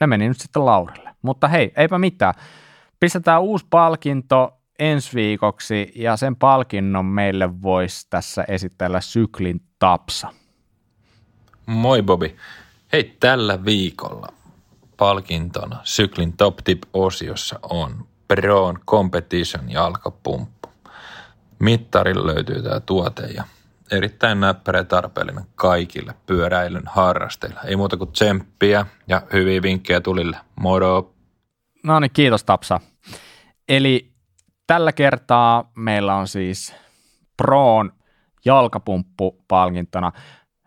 ne 0.01 0.07
meni 0.07 0.29
nyt 0.29 0.41
sitten 0.41 0.67
Laurille. 0.67 1.15
Mutta 1.23 1.49
hei, 1.49 1.73
eipä 1.77 1.99
mitään. 1.99 2.35
Pistetään 3.01 3.43
uusi 3.43 3.67
palkinto 3.71 4.61
ensi 4.79 5.15
viikoksi 5.15 5.93
ja 5.95 6.17
sen 6.17 6.37
palkinnon 6.37 7.05
meille 7.05 7.63
voisi 7.63 8.07
tässä 8.11 8.45
esitellä 8.49 9.01
syklin 9.01 9.61
Tapsa. 9.79 10.29
Moi 11.67 12.03
Bobi. 12.03 12.37
Hei, 12.93 13.17
tällä 13.21 13.65
viikolla 13.65 14.27
palkintona 14.97 15.81
syklin 15.85 16.37
Top 16.37 16.57
Tip-osiossa 16.65 17.59
on 17.63 18.07
Proon 18.29 18.79
Competition 18.87 19.71
jalkapumppu. 19.71 20.69
Mittarilla 21.59 22.27
löytyy 22.27 22.63
tämä 22.63 22.81
tuote 22.81 23.27
ja 23.27 23.45
erittäin 23.95 24.41
näppärä 24.41 24.79
ja 24.79 24.85
tarpeellinen 24.85 25.45
kaikille 25.55 26.15
pyöräilyn 26.27 26.83
harrasteilla. 26.87 27.61
Ei 27.61 27.77
muuta 27.77 27.97
kuin 27.97 28.13
tsemppiä 28.13 28.87
ja 29.09 29.23
hyviä 29.33 29.63
vinkkejä 29.63 30.01
tulille. 30.01 30.37
Moro! 30.61 31.15
No 31.85 32.01
niin, 32.01 32.11
kiitos 32.13 32.45
Tapsa. 32.45 32.81
Eli 33.69 34.13
tällä 34.67 34.93
kertaa 34.93 35.71
meillä 35.77 36.15
on 36.15 36.29
siis 36.29 36.75
Proon 37.37 37.93
jalkapumppu 38.45 39.45
palkintona. 39.49 40.13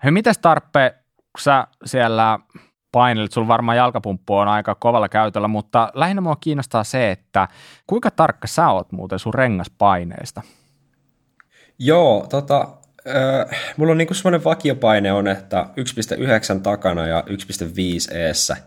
Hei, 0.03 0.11
mitäs 0.11 0.37
Tarppe, 0.37 0.95
kun 1.15 1.41
sä 1.41 1.67
siellä 1.85 2.39
painelit, 2.91 3.31
sulla 3.31 3.47
varmaan 3.47 3.77
jalkapumppu 3.77 4.35
on 4.35 4.47
aika 4.47 4.75
kovalla 4.75 5.09
käytöllä, 5.09 5.47
mutta 5.47 5.91
lähinnä 5.93 6.21
mua 6.21 6.35
kiinnostaa 6.35 6.83
se, 6.83 7.11
että 7.11 7.47
kuinka 7.87 8.11
tarkka 8.11 8.47
sä 8.47 8.69
oot 8.69 8.91
muuten 8.91 9.19
sun 9.19 9.33
rengaspaineesta? 9.33 10.41
Joo, 11.79 12.27
tota, 12.29 12.67
äh, 13.07 13.59
mulla 13.77 13.91
on 13.91 13.97
niinku 13.97 14.13
semmoinen 14.13 14.43
vakiopaine 14.43 15.11
on, 15.11 15.27
että 15.27 15.65
1.9 16.55 16.61
takana 16.61 17.07
ja 17.07 17.23
1.5 17.27 18.15
eessä. 18.15 18.57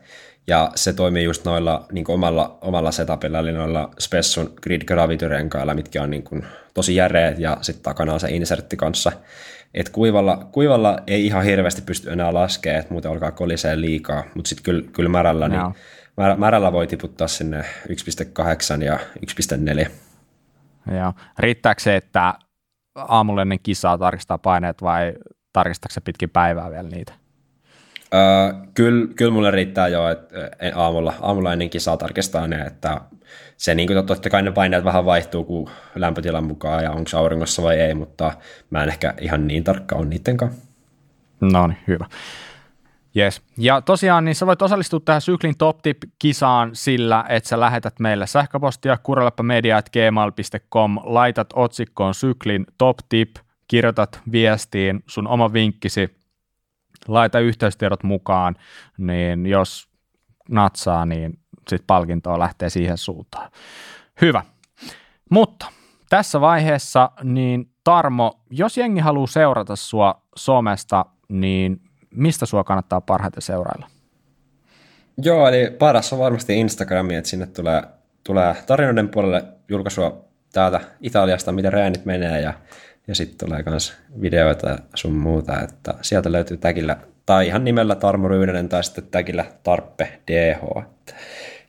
Ja 0.46 0.70
se 0.74 0.92
toimii 0.92 1.24
just 1.24 1.44
noilla 1.44 1.86
niin 1.92 2.04
omalla, 2.08 2.58
omalla 2.60 2.92
setupilla, 2.92 3.38
eli 3.38 3.52
noilla 3.52 3.90
Spessun 3.98 4.52
Grid 4.62 4.82
Gravity-renkailla, 4.82 5.74
mitkä 5.74 6.02
on 6.02 6.10
niin 6.10 6.22
kuin 6.22 6.46
tosi 6.74 6.96
järeät, 6.96 7.38
ja 7.38 7.56
sitten 7.60 7.82
takana 7.82 8.12
on 8.12 8.20
se 8.20 8.28
insertti 8.30 8.76
kanssa. 8.76 9.12
Et 9.74 9.88
kuivalla, 9.88 10.48
kuivalla 10.52 10.98
ei 11.06 11.26
ihan 11.26 11.44
hirveästi 11.44 11.82
pysty 11.82 12.12
enää 12.12 12.34
laskemaan, 12.34 12.80
että 12.80 12.92
muuten 12.92 13.10
alkaa 13.10 13.30
kolisee 13.30 13.80
liikaa, 13.80 14.24
mutta 14.34 14.48
sitten 14.48 14.64
kyllä, 14.64 14.82
kyllä 14.92 15.08
märällä, 15.08 15.48
niin, 15.48 15.74
märä, 16.16 16.36
märällä 16.36 16.72
voi 16.72 16.86
tiputtaa 16.86 17.28
sinne 17.28 17.64
1.8 18.78 18.82
ja 18.84 18.98
1.4. 19.84 19.90
Joo. 20.94 21.12
Riittääkö 21.38 21.82
se, 21.82 21.96
että 21.96 22.34
aamulla 23.08 23.42
ennen 23.42 23.60
kisaa 23.62 23.98
tarkistaa 23.98 24.38
paineet 24.38 24.82
vai 24.82 25.14
tarkistaako 25.52 25.92
se 25.92 26.00
pitkin 26.00 26.30
päivää 26.30 26.70
vielä 26.70 26.88
niitä? 26.88 27.12
Öö, 28.14 28.20
kyllä, 28.74 29.14
kyllä 29.16 29.30
mulle 29.30 29.50
riittää 29.50 29.88
jo, 29.88 30.08
että 30.08 30.36
aamulla, 30.74 31.14
aamulla 31.20 31.52
ennen 31.52 31.70
kisaa 31.70 31.96
tarkistaa 31.96 32.46
ne, 32.46 32.60
että 32.60 33.00
se 33.56 33.74
niin 33.74 33.86
kuin, 33.86 34.06
totta 34.06 34.30
kai 34.30 34.42
ne 34.42 34.52
paineet 34.52 34.84
vähän 34.84 35.04
vaihtuu 35.04 35.44
kuin 35.44 35.66
lämpötilan 35.94 36.44
mukaan 36.44 36.84
ja 36.84 36.90
onko 36.90 37.08
se 37.08 37.16
auringossa 37.16 37.62
vai 37.62 37.80
ei, 37.80 37.94
mutta 37.94 38.32
mä 38.70 38.82
en 38.82 38.88
ehkä 38.88 39.14
ihan 39.20 39.46
niin 39.46 39.64
tarkka 39.64 39.96
on 39.96 40.10
niiden 40.10 40.36
kanssa. 40.36 40.62
No 41.40 41.66
niin, 41.66 41.78
hyvä. 41.88 42.06
Yes. 43.16 43.42
Ja 43.56 43.80
tosiaan 43.80 44.24
niin 44.24 44.34
sä 44.34 44.46
voit 44.46 44.62
osallistua 44.62 45.00
tähän 45.00 45.20
Syklin 45.20 45.58
Top 45.58 45.78
Tip-kisaan 45.82 46.70
sillä, 46.72 47.24
että 47.28 47.48
sä 47.48 47.60
lähetät 47.60 48.00
meille 48.00 48.26
sähköpostia 48.26 48.96
kuraleppmedia.gmail.com, 49.02 50.98
laitat 51.02 51.48
otsikkoon 51.54 52.14
Syklin 52.14 52.66
Top 52.78 52.98
Tip, 53.08 53.36
kirjoitat 53.68 54.20
viestiin 54.32 55.02
sun 55.06 55.28
oma 55.28 55.52
vinkkisi, 55.52 56.16
laita 57.08 57.40
yhteystiedot 57.40 58.02
mukaan, 58.02 58.56
niin 58.98 59.46
jos 59.46 59.88
natsaa, 60.48 61.06
niin 61.06 61.38
sitten 61.68 61.86
palkintoa 61.86 62.38
lähtee 62.38 62.70
siihen 62.70 62.98
suuntaan. 62.98 63.50
Hyvä. 64.20 64.42
Mutta 65.30 65.66
tässä 66.08 66.40
vaiheessa, 66.40 67.10
niin 67.22 67.70
Tarmo, 67.84 68.40
jos 68.50 68.78
jengi 68.78 69.00
haluaa 69.00 69.26
seurata 69.26 69.76
sua 69.76 70.22
somesta, 70.36 71.06
niin 71.28 71.80
mistä 72.14 72.46
sua 72.46 72.64
kannattaa 72.64 73.00
parhaiten 73.00 73.42
seurailla? 73.42 73.86
Joo, 75.22 75.48
eli 75.48 75.70
paras 75.78 76.12
on 76.12 76.18
varmasti 76.18 76.60
Instagrami, 76.60 77.14
että 77.14 77.30
sinne 77.30 77.46
tulee, 77.46 77.82
tulee 78.24 78.54
tarinoiden 78.66 79.08
puolelle 79.08 79.44
julkaisua 79.68 80.24
täältä 80.52 80.80
Italiasta, 81.00 81.52
miten 81.52 81.72
räänit 81.72 82.04
menee 82.04 82.40
ja, 82.40 82.54
ja 83.06 83.14
sitten 83.14 83.48
tulee 83.48 83.62
myös 83.66 83.92
videoita 84.20 84.78
sun 84.94 85.12
muuta, 85.12 85.60
että 85.60 85.94
sieltä 86.02 86.32
löytyy 86.32 86.56
täkillä, 86.56 86.96
tai 87.26 87.46
ihan 87.46 87.64
nimellä 87.64 87.94
Tarmo 87.94 88.28
Ryynänen 88.28 88.68
tai 88.68 88.84
sitten 88.84 89.06
täkillä 89.10 89.44
Tarppe 89.62 90.20
DH. 90.30 90.84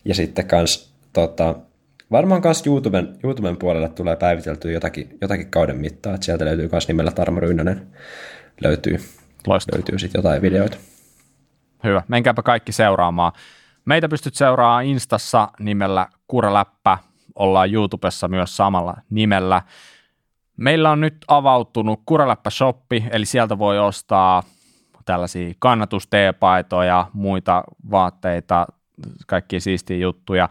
Ja 0.04 0.14
sitten 0.14 0.46
kans 0.46 0.94
tota, 1.12 1.54
varmaan 2.10 2.40
myös 2.44 2.66
YouTuben, 2.66 3.18
YouTuben 3.24 3.56
puolelle 3.56 3.88
tulee 3.88 4.16
päiviteltyä 4.16 4.72
jotakin, 4.72 5.18
jotakin 5.20 5.50
kauden 5.50 5.76
mittaa, 5.76 6.14
että 6.14 6.24
sieltä 6.24 6.44
löytyy 6.44 6.68
myös 6.72 6.88
nimellä 6.88 7.10
Tarmo 7.10 7.40
Ryynänen 7.40 7.86
löytyy 8.60 8.98
Loistavaa. 9.46 9.78
löytyy 9.78 9.98
sitten 9.98 10.18
jotain 10.18 10.42
videoita. 10.42 10.76
Hyvä, 11.84 12.02
menkääpä 12.08 12.42
kaikki 12.42 12.72
seuraamaan. 12.72 13.32
Meitä 13.84 14.08
pystyt 14.08 14.34
seuraamaan 14.34 14.84
Instassa 14.84 15.48
nimellä 15.58 16.06
Kuraläppä, 16.26 16.98
ollaan 17.34 17.72
YouTubessa 17.72 18.28
myös 18.28 18.56
samalla 18.56 18.96
nimellä. 19.10 19.62
Meillä 20.56 20.90
on 20.90 21.00
nyt 21.00 21.16
avautunut 21.28 22.00
Kuraläppä-shoppi, 22.06 23.04
eli 23.10 23.24
sieltä 23.24 23.58
voi 23.58 23.78
ostaa 23.78 24.42
tällaisia 25.04 25.52
kannatusteepaitoja, 25.58 27.06
muita 27.12 27.64
vaatteita, 27.90 28.66
kaikki 29.26 29.60
siistiä 29.60 29.96
juttuja. 29.96 30.48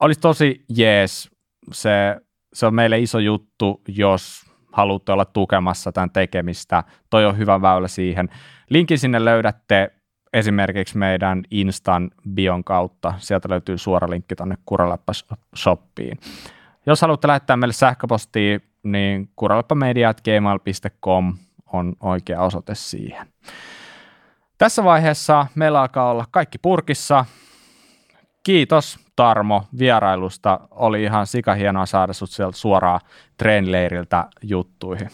Olisi 0.00 0.20
tosi 0.20 0.64
jees, 0.68 1.30
se, 1.72 2.16
se 2.52 2.66
on 2.66 2.74
meille 2.74 2.98
iso 2.98 3.18
juttu, 3.18 3.82
jos 3.88 4.53
haluatte 4.74 5.12
olla 5.12 5.24
tukemassa 5.24 5.92
tämän 5.92 6.10
tekemistä, 6.10 6.84
toi 7.10 7.26
on 7.26 7.38
hyvä 7.38 7.62
väylä 7.62 7.88
siihen. 7.88 8.28
Linkin 8.70 8.98
sinne 8.98 9.24
löydätte 9.24 9.90
esimerkiksi 10.32 10.98
meidän 10.98 11.42
Instan 11.50 12.10
bion 12.34 12.64
kautta. 12.64 13.14
Sieltä 13.18 13.48
löytyy 13.48 13.78
suora 13.78 14.10
linkki 14.10 14.36
tuonne 14.36 14.56
Kuraläppä-shoppiin. 14.66 16.18
Jos 16.86 17.00
haluatte 17.00 17.28
lähettää 17.28 17.56
meille 17.56 17.72
sähköpostia, 17.72 18.58
niin 18.82 19.30
kuraläppämedia.gmail.com 19.36 21.36
on 21.72 21.92
oikea 22.00 22.42
osoite 22.42 22.74
siihen. 22.74 23.26
Tässä 24.58 24.84
vaiheessa 24.84 25.46
meillä 25.54 25.80
alkaa 25.80 26.10
olla 26.10 26.24
kaikki 26.30 26.58
purkissa. 26.58 27.24
Kiitos 28.42 29.03
Tarmo 29.16 29.64
vierailusta. 29.78 30.60
Oli 30.70 31.02
ihan 31.02 31.26
sikahienoa 31.26 31.86
saada 31.86 32.12
sut 32.12 32.30
sieltä 32.30 32.56
suoraan 32.56 33.00
treenileiriltä 33.36 34.24
juttuihin. 34.42 35.10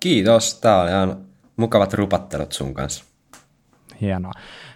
Kiitos. 0.00 0.60
Tämä 0.60 0.80
oli 0.80 0.90
ihan 0.90 1.16
mukavat 1.56 1.94
rupattelut 1.94 2.52
sun 2.52 2.74
kanssa. 2.74 3.04
Hienoa. 4.00 4.32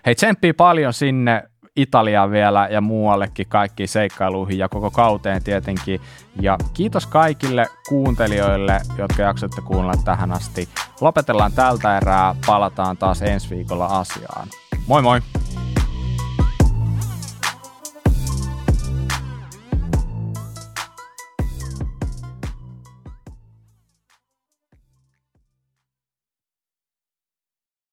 Hei, 0.07 0.15
tsemppii 0.15 0.53
paljon 0.53 0.93
sinne 0.93 1.43
Italiaan 1.77 2.31
vielä 2.31 2.69
ja 2.71 2.81
muuallekin 2.81 3.47
kaikkiin 3.49 3.89
seikkailuihin 3.89 4.59
ja 4.59 4.69
koko 4.69 4.91
kauteen 4.91 5.45
tietenkin. 5.45 6.01
Ja 6.41 6.59
kiitos 6.75 7.07
kaikille 7.07 7.67
kuuntelijoille, 7.89 8.81
jotka 8.99 9.23
jaksoitte 9.23 9.61
kuunnella 9.61 10.03
tähän 10.05 10.33
asti. 10.33 10.69
Lopetellaan 11.01 11.53
tältä 11.53 11.97
erää, 11.97 12.35
palataan 12.47 12.97
taas 12.97 13.23
ensi 13.23 13.51
viikolla 13.51 13.87
asiaan. 13.87 14.49
Moi 14.87 15.03
moi! 15.03 15.21